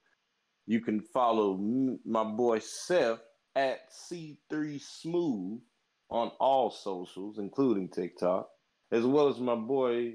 You 0.66 0.80
can 0.80 1.00
follow 1.00 1.56
my 2.04 2.24
boy 2.24 2.58
Seth 2.58 3.20
at 3.54 3.90
C3 3.92 4.80
Smooth 4.80 5.60
on 6.10 6.28
all 6.40 6.70
socials, 6.70 7.38
including 7.38 7.88
TikTok, 7.88 8.48
as 8.90 9.04
well 9.04 9.28
as 9.28 9.38
my 9.38 9.54
boy 9.54 10.14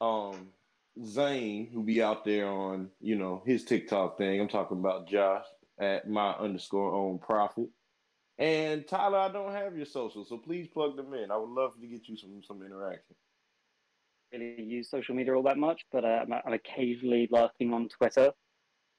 um 0.00 0.48
Zane, 1.04 1.70
who 1.72 1.82
be 1.82 2.02
out 2.02 2.24
there 2.24 2.48
on 2.48 2.90
you 3.00 3.16
know 3.16 3.42
his 3.46 3.64
TikTok 3.64 4.18
thing. 4.18 4.40
I'm 4.40 4.48
talking 4.48 4.78
about 4.78 5.08
Josh 5.08 5.46
at 5.80 6.08
my 6.08 6.32
underscore 6.32 6.92
own 6.92 7.18
profit. 7.18 7.68
And 8.38 8.86
Tyler, 8.86 9.18
I 9.18 9.28
don't 9.28 9.52
have 9.52 9.76
your 9.76 9.86
social, 9.86 10.24
so 10.24 10.36
please 10.36 10.68
plug 10.68 10.96
them 10.96 11.14
in. 11.14 11.30
I 11.30 11.36
would 11.36 11.50
love 11.50 11.80
to 11.80 11.86
get 11.86 12.08
you 12.08 12.16
some 12.16 12.42
some 12.46 12.62
interaction. 12.62 13.16
Really 14.32 14.62
use 14.62 14.90
social 14.90 15.14
media 15.14 15.34
all 15.34 15.42
that 15.42 15.58
much, 15.58 15.82
but 15.92 16.04
uh, 16.04 16.20
I'm, 16.22 16.32
I'm 16.32 16.52
occasionally 16.52 17.28
lurking 17.30 17.72
on 17.72 17.88
Twitter 17.88 18.32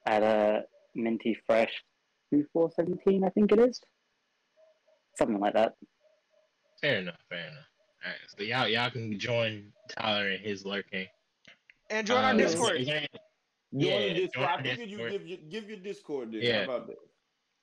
at 0.05 0.23
a 0.23 0.63
Minty 0.95 1.37
Fresh 1.47 1.71
two 2.31 2.45
four 2.53 2.71
seventeen, 2.75 3.23
I 3.23 3.29
think 3.29 3.51
it 3.51 3.59
is, 3.59 3.81
something 5.17 5.39
like 5.39 5.53
that. 5.53 5.75
Fair 6.81 6.99
enough. 6.99 7.19
Fair 7.29 7.39
enough. 7.47 7.65
All 8.05 8.11
right, 8.11 8.19
so 8.37 8.43
y'all 8.43 8.67
y'all 8.67 8.89
can 8.89 9.17
join 9.19 9.71
Tyler 9.89 10.29
in 10.31 10.41
his 10.41 10.65
lurking. 10.65 11.07
And 11.89 12.05
join 12.07 12.23
our 12.23 12.33
Uh, 12.33 12.37
Discord. 12.37 12.81
is 12.81 12.87
there- 12.87 13.07
Yeah, 13.71 14.13
Discord. 14.13 14.31
join 14.33 14.43
I 14.43 14.51
our 14.53 14.63
figured 14.63 14.89
you 14.89 14.97
give 15.09 15.27
your 15.27 15.37
give 15.49 15.69
your 15.69 15.77
Discord 15.79 16.31
then. 16.31 16.41
Yeah. 16.41 16.65
How 16.65 16.71
about 16.75 16.87
that? 16.87 16.97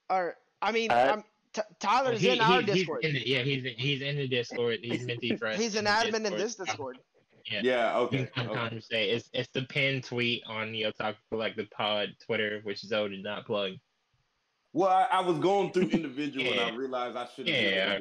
Or 0.08 0.36
I 0.62 0.72
mean, 0.72 0.90
Uh, 0.90 1.12
I'm, 1.16 1.24
T- 1.52 1.62
Tyler's 1.80 2.20
He- 2.20 2.30
in 2.30 2.40
our 2.40 2.60
he- 2.60 2.66
he's 2.66 2.74
Discord. 2.76 3.04
in 3.04 3.14
the- 3.14 3.28
yeah, 3.28 3.42
he's 3.42 3.64
he's 3.76 4.02
in 4.02 4.16
the 4.16 4.28
Discord. 4.28 4.78
He's 4.82 5.04
Minty 5.04 5.36
Fresh. 5.36 5.58
He's 5.58 5.74
an 5.74 5.84
the 5.84 5.90
admin 5.90 6.26
in 6.26 6.36
this 6.36 6.54
Discord. 6.54 6.98
Yeah. 7.46 7.60
Yeah, 7.62 7.98
okay. 7.98 8.28
come 8.34 8.50
okay. 8.50 8.80
say 8.80 9.10
it's 9.10 9.30
it's 9.32 9.48
the 9.52 9.62
pinned 9.62 10.04
tweet 10.04 10.42
on 10.46 10.72
the 10.72 10.82
Otaku 10.82 11.16
Collective 11.30 11.70
Pod 11.70 12.08
Twitter, 12.24 12.60
which 12.64 12.80
Zoe 12.80 13.08
did 13.08 13.22
not 13.22 13.46
plug. 13.46 13.72
Well, 14.72 14.88
I, 14.88 15.08
I 15.10 15.20
was 15.20 15.38
going 15.38 15.72
through 15.72 15.88
individual 15.92 16.50
and 16.50 16.60
I 16.60 16.74
realized 16.74 17.16
I 17.16 17.26
should 17.34 17.48
have 17.48 17.56
Yeah. 17.62 17.98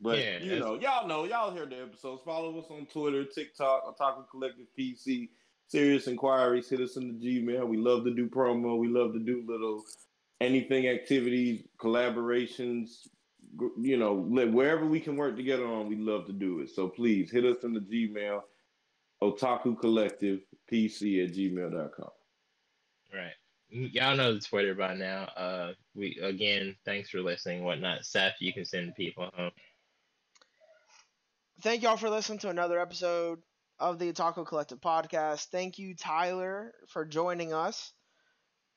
But 0.00 0.18
Yeah, 0.18 0.38
you 0.38 0.58
know, 0.60 0.78
y'all 0.78 1.08
know, 1.08 1.24
y'all 1.24 1.52
hear 1.52 1.66
the 1.66 1.82
episodes. 1.82 2.22
Follow 2.24 2.56
us 2.58 2.66
on 2.70 2.86
Twitter, 2.86 3.24
TikTok, 3.24 3.98
Otaku 3.98 4.28
Collective 4.30 4.66
PC. 4.78 5.30
Serious 5.66 6.06
inquiries, 6.06 6.68
hit 6.68 6.80
us 6.80 6.96
in 6.96 7.08
the 7.08 7.26
Gmail. 7.26 7.66
We 7.68 7.76
love 7.76 8.04
to 8.04 8.14
do 8.14 8.28
promo. 8.28 8.78
We 8.78 8.88
love 8.88 9.12
to 9.12 9.18
do 9.18 9.44
little 9.46 9.84
anything 10.40 10.88
activities, 10.88 11.66
collaborations. 11.78 13.08
Gr- 13.58 13.78
You 13.78 13.98
know, 13.98 14.14
li- 14.14 14.46
wherever 14.48 14.86
we 14.86 15.00
can 15.00 15.16
work 15.16 15.36
together 15.36 15.66
on, 15.66 15.88
we 15.88 15.96
love 15.96 16.24
to 16.26 16.32
do 16.32 16.60
it. 16.60 16.70
So 16.70 16.88
please 16.88 17.30
hit 17.30 17.44
us 17.44 17.64
in 17.64 17.74
the 17.74 17.80
Gmail, 17.80 18.42
Otaku 19.22 19.78
Collective 19.78 20.40
PC 20.72 21.24
at 21.24 21.34
gmail.com. 21.34 22.10
Right. 23.12 23.32
Y'all 23.70 24.16
know 24.16 24.32
the 24.32 24.40
Twitter 24.40 24.74
by 24.74 24.94
now. 24.94 25.24
Uh, 25.36 25.72
we 25.94 26.18
again, 26.22 26.74
thanks 26.86 27.10
for 27.10 27.20
listening, 27.20 27.64
whatnot. 27.64 28.06
Seth, 28.06 28.36
you 28.40 28.52
can 28.54 28.64
send 28.64 28.94
people 28.94 29.28
home. 29.34 29.50
Thank 31.60 31.82
y'all 31.82 31.96
for 31.98 32.08
listening 32.08 32.38
to 32.40 32.48
another 32.48 32.80
episode 32.80 33.40
of 33.78 33.98
the 33.98 34.12
Otaku 34.12 34.46
Collective 34.46 34.80
podcast. 34.80 35.46
Thank 35.46 35.78
you, 35.78 35.94
Tyler, 35.94 36.72
for 36.88 37.04
joining 37.04 37.52
us. 37.52 37.92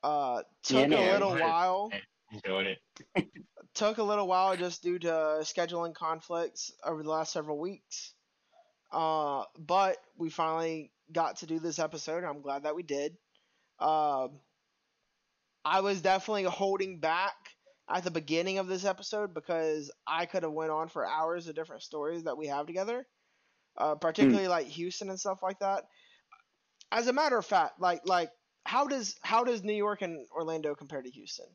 Uh, 0.04 0.42
took 0.64 0.90
no 0.90 0.98
a 0.98 1.14
little 1.14 1.36
while. 1.36 1.92
Enjoyed 2.32 2.68
it. 3.16 3.28
Took 3.74 3.98
a 3.98 4.04
little 4.04 4.28
while 4.28 4.56
just 4.58 4.84
due 4.84 5.00
to 5.00 5.40
scheduling 5.42 5.94
conflicts 5.94 6.72
over 6.84 7.04
the 7.04 7.10
last 7.10 7.32
several 7.32 7.58
weeks. 7.58 8.14
Uh, 8.92 9.44
but 9.58 9.98
we 10.18 10.30
finally 10.30 10.92
got 11.12 11.38
to 11.38 11.46
do 11.46 11.60
this 11.60 11.80
episode. 11.80 12.24
I'm 12.24 12.42
glad 12.42 12.64
that 12.64 12.76
we 12.76 12.84
did. 12.84 13.16
Um, 13.80 14.40
I 15.64 15.82
was 15.82 16.02
definitely 16.02 16.44
holding 16.44 17.00
back 17.00 17.36
at 17.90 18.04
the 18.04 18.12
beginning 18.12 18.58
of 18.58 18.68
this 18.68 18.86
episode 18.86 19.34
because 19.34 19.92
I 20.08 20.26
could 20.26 20.44
have 20.44 20.52
went 20.52 20.72
on 20.72 20.88
for 20.88 21.06
hours 21.06 21.48
of 21.48 21.56
different 21.56 21.84
stories 21.84 22.24
that 22.24 22.38
we 22.38 22.48
have 22.48 22.66
together, 22.66 23.06
uh, 23.78 23.96
particularly 23.96 24.48
like 24.48 24.68
Houston 24.68 25.10
and 25.10 25.20
stuff 25.20 25.40
like 25.42 25.60
that. 25.60 25.84
As 26.92 27.08
a 27.08 27.14
matter 27.14 27.38
of 27.38 27.46
fact, 27.46 27.80
like 27.80 28.02
like 28.06 28.32
how 28.66 28.88
does 28.88 29.16
how 29.22 29.44
does 29.44 29.64
New 29.64 29.74
York 29.74 30.02
and 30.02 30.28
Orlando 30.32 30.76
compare 30.76 31.02
to 31.02 31.10
Houston? 31.10 31.48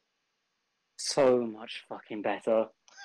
So 0.97 1.47
much 1.47 1.85
fucking 1.89 2.23
better. 2.23 2.67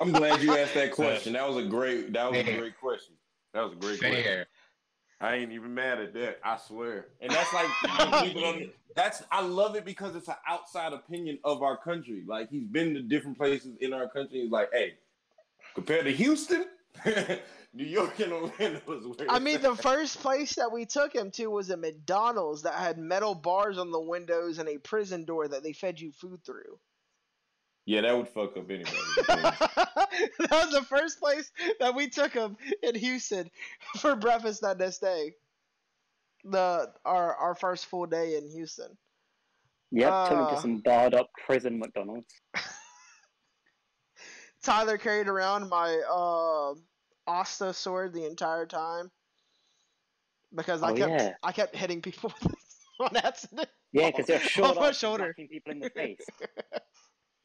I'm 0.00 0.12
glad 0.12 0.42
you 0.42 0.56
asked 0.56 0.74
that 0.74 0.92
question. 0.92 1.32
That 1.32 1.48
was 1.48 1.64
a 1.64 1.68
great. 1.68 2.12
That 2.12 2.30
was 2.30 2.40
a 2.40 2.56
great 2.56 2.78
question. 2.78 3.14
That 3.52 3.62
was 3.62 3.72
a 3.72 3.76
great 3.76 3.98
question. 3.98 4.46
I 5.20 5.36
ain't 5.36 5.52
even 5.52 5.72
mad 5.72 6.00
at 6.00 6.12
that. 6.14 6.40
I 6.42 6.56
swear. 6.56 7.06
And 7.20 7.30
that's 7.30 7.52
like 7.52 8.72
that's 8.96 9.22
I 9.30 9.40
love 9.40 9.76
it 9.76 9.84
because 9.84 10.16
it's 10.16 10.28
an 10.28 10.34
outside 10.48 10.92
opinion 10.92 11.38
of 11.44 11.62
our 11.62 11.76
country. 11.76 12.24
Like 12.26 12.50
he's 12.50 12.66
been 12.66 12.94
to 12.94 13.02
different 13.02 13.38
places 13.38 13.76
in 13.80 13.92
our 13.92 14.08
country. 14.08 14.42
He's 14.42 14.50
like, 14.50 14.70
hey, 14.72 14.94
compared 15.74 16.06
to 16.06 16.12
Houston, 16.12 16.66
New 17.74 17.84
York 17.84 18.18
and 18.20 18.32
Orlando 18.32 18.80
is 18.92 19.06
where. 19.18 19.30
I 19.30 19.38
mean, 19.38 19.62
the 19.62 19.74
first 19.74 20.20
place 20.20 20.54
that 20.56 20.70
we 20.72 20.84
took 20.86 21.14
him 21.14 21.30
to 21.32 21.46
was 21.46 21.70
a 21.70 21.76
McDonald's 21.76 22.62
that 22.62 22.74
had 22.74 22.98
metal 22.98 23.34
bars 23.34 23.78
on 23.78 23.90
the 23.90 24.00
windows 24.00 24.58
and 24.58 24.68
a 24.68 24.78
prison 24.78 25.24
door 25.24 25.48
that 25.48 25.62
they 25.62 25.72
fed 25.72 25.98
you 26.00 26.12
food 26.12 26.44
through. 26.44 26.78
yeah, 27.86 28.02
that 28.02 28.16
would 28.16 28.28
fuck 28.28 28.56
up 28.56 28.70
anybody. 28.70 28.96
that 29.28 30.50
was 30.50 30.70
the 30.72 30.84
first 30.88 31.18
place 31.18 31.50
that 31.80 31.94
we 31.94 32.08
took 32.08 32.32
him 32.32 32.56
in 32.82 32.94
Houston 32.94 33.50
for 33.98 34.16
breakfast 34.16 34.60
that 34.60 34.78
next 34.78 34.98
day. 34.98 35.32
The 36.44 36.92
our 37.04 37.34
our 37.34 37.54
first 37.54 37.86
full 37.86 38.06
day 38.06 38.36
in 38.36 38.48
Houston. 38.50 38.98
Yep, 39.92 40.28
took 40.28 40.38
me 40.38 40.44
Uh. 40.44 40.54
to 40.56 40.60
some 40.60 40.78
barred 40.78 41.14
up 41.14 41.30
prison 41.46 41.78
McDonald's. 41.78 42.34
Tyler 44.62 44.98
carried 44.98 45.28
around 45.28 45.68
my 45.68 46.00
uh, 46.10 46.74
Asta 47.26 47.72
sword 47.72 48.12
the 48.14 48.26
entire 48.26 48.66
time 48.66 49.10
because 50.54 50.82
I 50.82 50.90
Oh, 50.90 50.94
kept 50.94 51.10
yeah. 51.10 51.34
I 51.42 51.52
kept 51.52 51.74
hitting 51.76 52.00
people 52.02 52.32
with 52.42 52.52
it 52.52 52.58
on 53.00 53.16
accident. 53.16 53.68
Yeah, 53.92 54.10
because 54.10 54.26
they're 54.26 54.40
short 54.48 54.70
Off 54.70 54.76
my 54.76 54.92
shoulder. 54.92 55.34
people 55.36 55.72
in 55.72 55.80
the 55.80 55.90
face. 55.90 56.18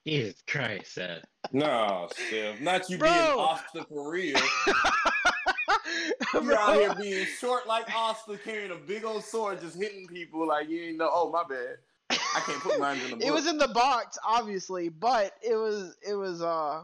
Jesus 0.06 0.42
Christ, 0.48 0.94
Seth. 0.94 1.26
no, 1.52 2.08
Steph, 2.14 2.62
not 2.62 2.90
you 2.90 2.98
Bro. 2.98 3.10
being 3.10 3.22
Asta 3.40 3.86
for 3.90 4.10
real. 4.10 4.40
You're 6.34 6.56
out 6.58 6.76
here 6.76 6.96
being 6.96 7.26
short 7.26 7.68
like 7.68 7.94
Asta, 7.94 8.38
carrying 8.44 8.72
a 8.72 8.76
big 8.76 9.04
old 9.04 9.24
sword, 9.24 9.60
just 9.62 9.76
hitting 9.76 10.08
people 10.08 10.48
like 10.48 10.70
you 10.70 10.82
ain't 10.82 10.98
know. 10.98 11.10
Oh 11.12 11.32
my 11.32 11.44
bad. 11.50 11.78
I 12.10 12.40
can't 12.46 12.62
put 12.62 12.80
mine 12.80 13.00
in 13.00 13.10
the 13.12 13.16
book. 13.18 13.26
it 13.26 13.32
was 13.32 13.48
in 13.48 13.58
the 13.58 13.68
box, 13.70 14.18
obviously, 14.26 14.88
but 14.90 15.34
it 15.42 15.56
was 15.56 15.98
it 16.08 16.14
was 16.14 16.42
uh 16.42 16.84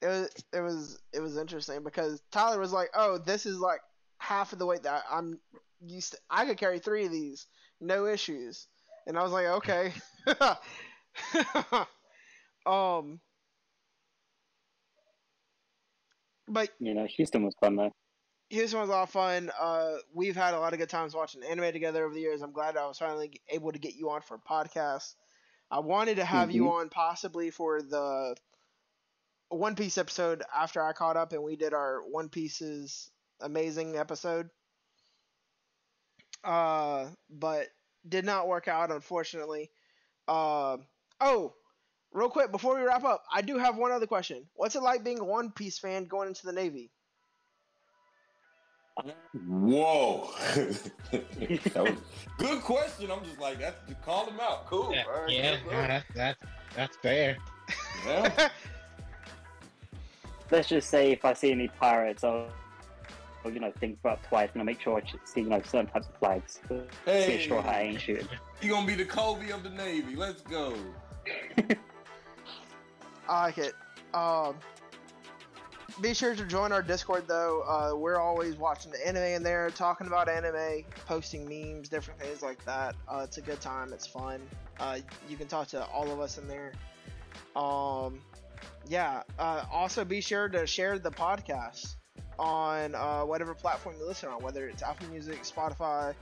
it 0.00 0.06
was 0.06 0.30
it 0.52 0.60
was 0.60 0.98
it 1.12 1.20
was 1.20 1.36
interesting 1.36 1.82
because 1.82 2.22
Tyler 2.30 2.58
was 2.58 2.72
like, 2.72 2.90
"Oh, 2.94 3.18
this 3.18 3.46
is 3.46 3.58
like 3.58 3.80
half 4.18 4.52
of 4.52 4.58
the 4.58 4.66
weight 4.66 4.84
that 4.84 5.04
I'm 5.10 5.38
used 5.86 6.12
to. 6.12 6.18
I 6.30 6.46
could 6.46 6.58
carry 6.58 6.78
three 6.78 7.06
of 7.06 7.12
these, 7.12 7.46
no 7.80 8.06
issues." 8.06 8.68
and 9.08 9.18
I 9.18 9.22
was 9.22 9.32
like, 9.32 9.46
okay. 9.46 9.92
um, 12.66 13.20
but 16.46 16.68
You 16.78 16.94
know, 16.94 17.06
Houston 17.06 17.42
was 17.42 17.54
fun 17.58 17.76
though. 17.76 17.92
Houston 18.50 18.80
was 18.80 18.88
a 18.88 18.92
lot 18.92 19.02
of 19.02 19.10
fun. 19.10 19.50
Uh, 19.58 19.94
we've 20.14 20.36
had 20.36 20.54
a 20.54 20.60
lot 20.60 20.74
of 20.74 20.78
good 20.78 20.90
times 20.90 21.14
watching 21.14 21.42
anime 21.42 21.72
together 21.72 22.04
over 22.04 22.14
the 22.14 22.20
years. 22.20 22.42
I'm 22.42 22.52
glad 22.52 22.76
I 22.76 22.86
was 22.86 22.98
finally 22.98 23.40
able 23.50 23.72
to 23.72 23.78
get 23.78 23.94
you 23.94 24.10
on 24.10 24.20
for 24.20 24.36
a 24.36 24.38
podcast. 24.38 25.14
I 25.70 25.80
wanted 25.80 26.16
to 26.16 26.24
have 26.24 26.50
you 26.50 26.70
on 26.70 26.88
possibly 26.88 27.50
for 27.50 27.82
the 27.82 28.34
One 29.50 29.74
Piece 29.74 29.98
episode 29.98 30.42
after 30.54 30.82
I 30.82 30.92
caught 30.92 31.16
up 31.16 31.32
and 31.32 31.42
we 31.42 31.56
did 31.56 31.72
our 31.72 32.00
One 32.08 32.28
Piece's 32.28 33.10
amazing 33.40 33.96
episode. 33.96 34.50
Uh, 36.44 37.06
but 37.30 37.68
did 38.08 38.24
not 38.24 38.48
work 38.48 38.68
out, 38.68 38.90
unfortunately. 38.90 39.70
Uh, 40.26 40.76
oh, 41.20 41.54
real 42.12 42.28
quick 42.28 42.52
before 42.52 42.76
we 42.76 42.82
wrap 42.82 43.04
up, 43.04 43.24
I 43.32 43.42
do 43.42 43.58
have 43.58 43.76
one 43.76 43.92
other 43.92 44.06
question. 44.06 44.46
What's 44.54 44.76
it 44.76 44.82
like 44.82 45.04
being 45.04 45.18
a 45.18 45.24
One 45.24 45.50
Piece 45.50 45.78
fan 45.78 46.04
going 46.04 46.28
into 46.28 46.46
the 46.46 46.52
Navy? 46.52 46.90
Whoa. 49.46 50.30
that 51.12 51.74
was 51.76 51.92
good 52.38 52.62
question. 52.62 53.10
I'm 53.10 53.24
just 53.24 53.38
like, 53.38 53.60
that's 53.60 53.78
call 54.04 54.26
him 54.26 54.40
out. 54.40 54.66
Cool. 54.66 54.92
Yeah, 54.92 55.04
All 55.06 55.22
right, 55.22 55.30
yeah, 55.30 55.56
good 55.62 55.70
no, 55.70 55.78
luck. 55.78 55.88
that's 55.88 56.06
that's 56.14 56.38
that's 56.74 56.96
fair. 56.96 57.38
Yeah. 58.06 58.48
Let's 60.50 60.68
just 60.68 60.88
say 60.88 61.12
if 61.12 61.24
I 61.24 61.34
see 61.34 61.52
any 61.52 61.68
pirates, 61.68 62.24
I'll, 62.24 62.48
I'll 63.44 63.50
you 63.50 63.60
know 63.60 63.72
think 63.78 63.98
about 64.00 64.22
twice 64.24 64.50
and 64.52 64.62
I'll 64.62 64.66
make 64.66 64.80
sure 64.80 64.98
I 64.98 65.02
see 65.24 65.42
you 65.42 65.48
know 65.48 65.60
certain 65.62 65.86
types 65.88 66.08
of 66.08 66.16
flags. 66.16 66.60
See 67.06 67.12
a 67.12 67.42
straw 67.42 67.62
hat, 67.62 67.74
I 67.74 67.82
ain't 67.82 68.00
shooting. 68.00 68.28
You 68.62 68.70
gonna 68.70 68.86
be 68.86 68.94
the 68.94 69.04
Koby 69.04 69.50
of 69.50 69.62
the 69.62 69.70
Navy. 69.70 70.16
Let's 70.16 70.42
go. 70.42 70.74
I 73.28 73.42
like 73.42 73.58
it. 73.58 73.74
Um, 74.14 74.56
be 76.00 76.14
sure 76.14 76.34
to 76.34 76.44
join 76.44 76.72
our 76.72 76.82
Discord 76.82 77.26
though. 77.26 77.62
Uh, 77.62 77.96
we're 77.96 78.18
always 78.18 78.56
watching 78.56 78.92
the 78.92 79.06
anime 79.06 79.22
in 79.22 79.42
there, 79.42 79.70
talking 79.70 80.06
about 80.06 80.28
anime, 80.28 80.84
posting 81.06 81.48
memes, 81.48 81.88
different 81.88 82.20
things 82.20 82.42
like 82.42 82.64
that. 82.64 82.94
Uh, 83.08 83.22
it's 83.24 83.38
a 83.38 83.40
good 83.40 83.60
time. 83.60 83.92
It's 83.92 84.06
fun. 84.06 84.40
Uh, 84.80 84.98
you 85.28 85.36
can 85.36 85.48
talk 85.48 85.68
to 85.68 85.84
all 85.86 86.10
of 86.10 86.20
us 86.20 86.38
in 86.38 86.46
there. 86.48 86.72
Um, 87.56 88.20
yeah. 88.88 89.22
Uh, 89.38 89.64
also, 89.70 90.04
be 90.04 90.20
sure 90.20 90.48
to 90.48 90.66
share 90.66 90.98
the 90.98 91.10
podcast 91.10 91.96
on 92.38 92.94
uh, 92.94 93.22
whatever 93.22 93.54
platform 93.54 93.96
you 93.98 94.06
listen 94.06 94.28
on, 94.28 94.42
whether 94.42 94.68
it's 94.68 94.82
Apple 94.82 95.08
Music, 95.08 95.42
Spotify, 95.42 96.14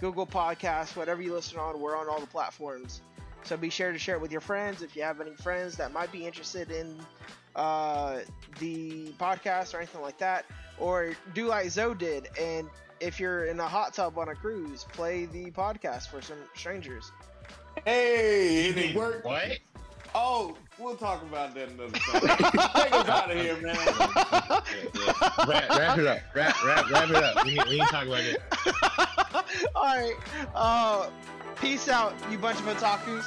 Google 0.00 0.26
Podcasts, 0.26 0.96
whatever 0.96 1.22
you 1.22 1.32
listen 1.32 1.58
on. 1.58 1.80
We're 1.80 1.96
on 1.96 2.08
all 2.08 2.20
the 2.20 2.26
platforms. 2.26 3.02
So 3.44 3.56
be 3.56 3.70
sure 3.70 3.92
to 3.92 3.98
share 3.98 4.16
it 4.16 4.20
with 4.20 4.30
your 4.30 4.40
friends 4.40 4.82
if 4.82 4.94
you 4.94 5.02
have 5.02 5.20
any 5.20 5.34
friends 5.34 5.76
that 5.76 5.92
might 5.92 6.12
be 6.12 6.26
interested 6.26 6.70
in 6.70 6.96
uh, 7.56 8.20
the 8.60 9.12
podcast 9.18 9.74
or 9.74 9.78
anything 9.78 10.02
like 10.02 10.18
that. 10.18 10.44
Or 10.78 11.12
do 11.34 11.46
like 11.46 11.68
Zoe 11.70 11.94
did, 11.94 12.28
and 12.40 12.68
if 13.00 13.20
you're 13.20 13.44
in 13.44 13.60
a 13.60 13.68
hot 13.68 13.94
tub 13.94 14.16
on 14.18 14.28
a 14.28 14.34
cruise, 14.34 14.86
play 14.92 15.26
the 15.26 15.50
podcast 15.50 16.08
for 16.08 16.22
some 16.22 16.38
strangers. 16.54 17.12
Hey, 17.84 18.70
and 18.70 18.78
it 18.78 18.96
worked. 18.96 19.24
What? 19.24 19.58
Oh, 20.14 20.56
we'll 20.78 20.96
talk 20.96 21.22
about 21.22 21.54
that 21.54 21.68
another 21.70 21.98
time. 21.98 22.20
Take 22.20 22.92
us 22.92 23.08
out 23.08 23.30
of 23.30 23.38
here, 23.38 23.56
man. 23.56 23.76
wrap, 25.48 25.68
wrap 25.70 25.98
it 25.98 26.06
up. 26.06 26.18
Wrap, 26.34 26.64
wrap, 26.64 26.90
wrap 26.90 27.10
it 27.10 27.16
up. 27.16 27.44
We 27.44 27.54
need, 27.54 27.64
we 27.64 27.78
need 27.78 27.86
to 27.86 27.92
talk 27.92 28.06
about 28.06 28.20
it. 28.20 28.42
All 29.74 29.84
right. 29.84 30.16
Uh, 30.54 31.08
peace 31.60 31.88
out, 31.88 32.14
you 32.30 32.38
bunch 32.38 32.58
of 32.58 32.66
otakus. 32.66 33.24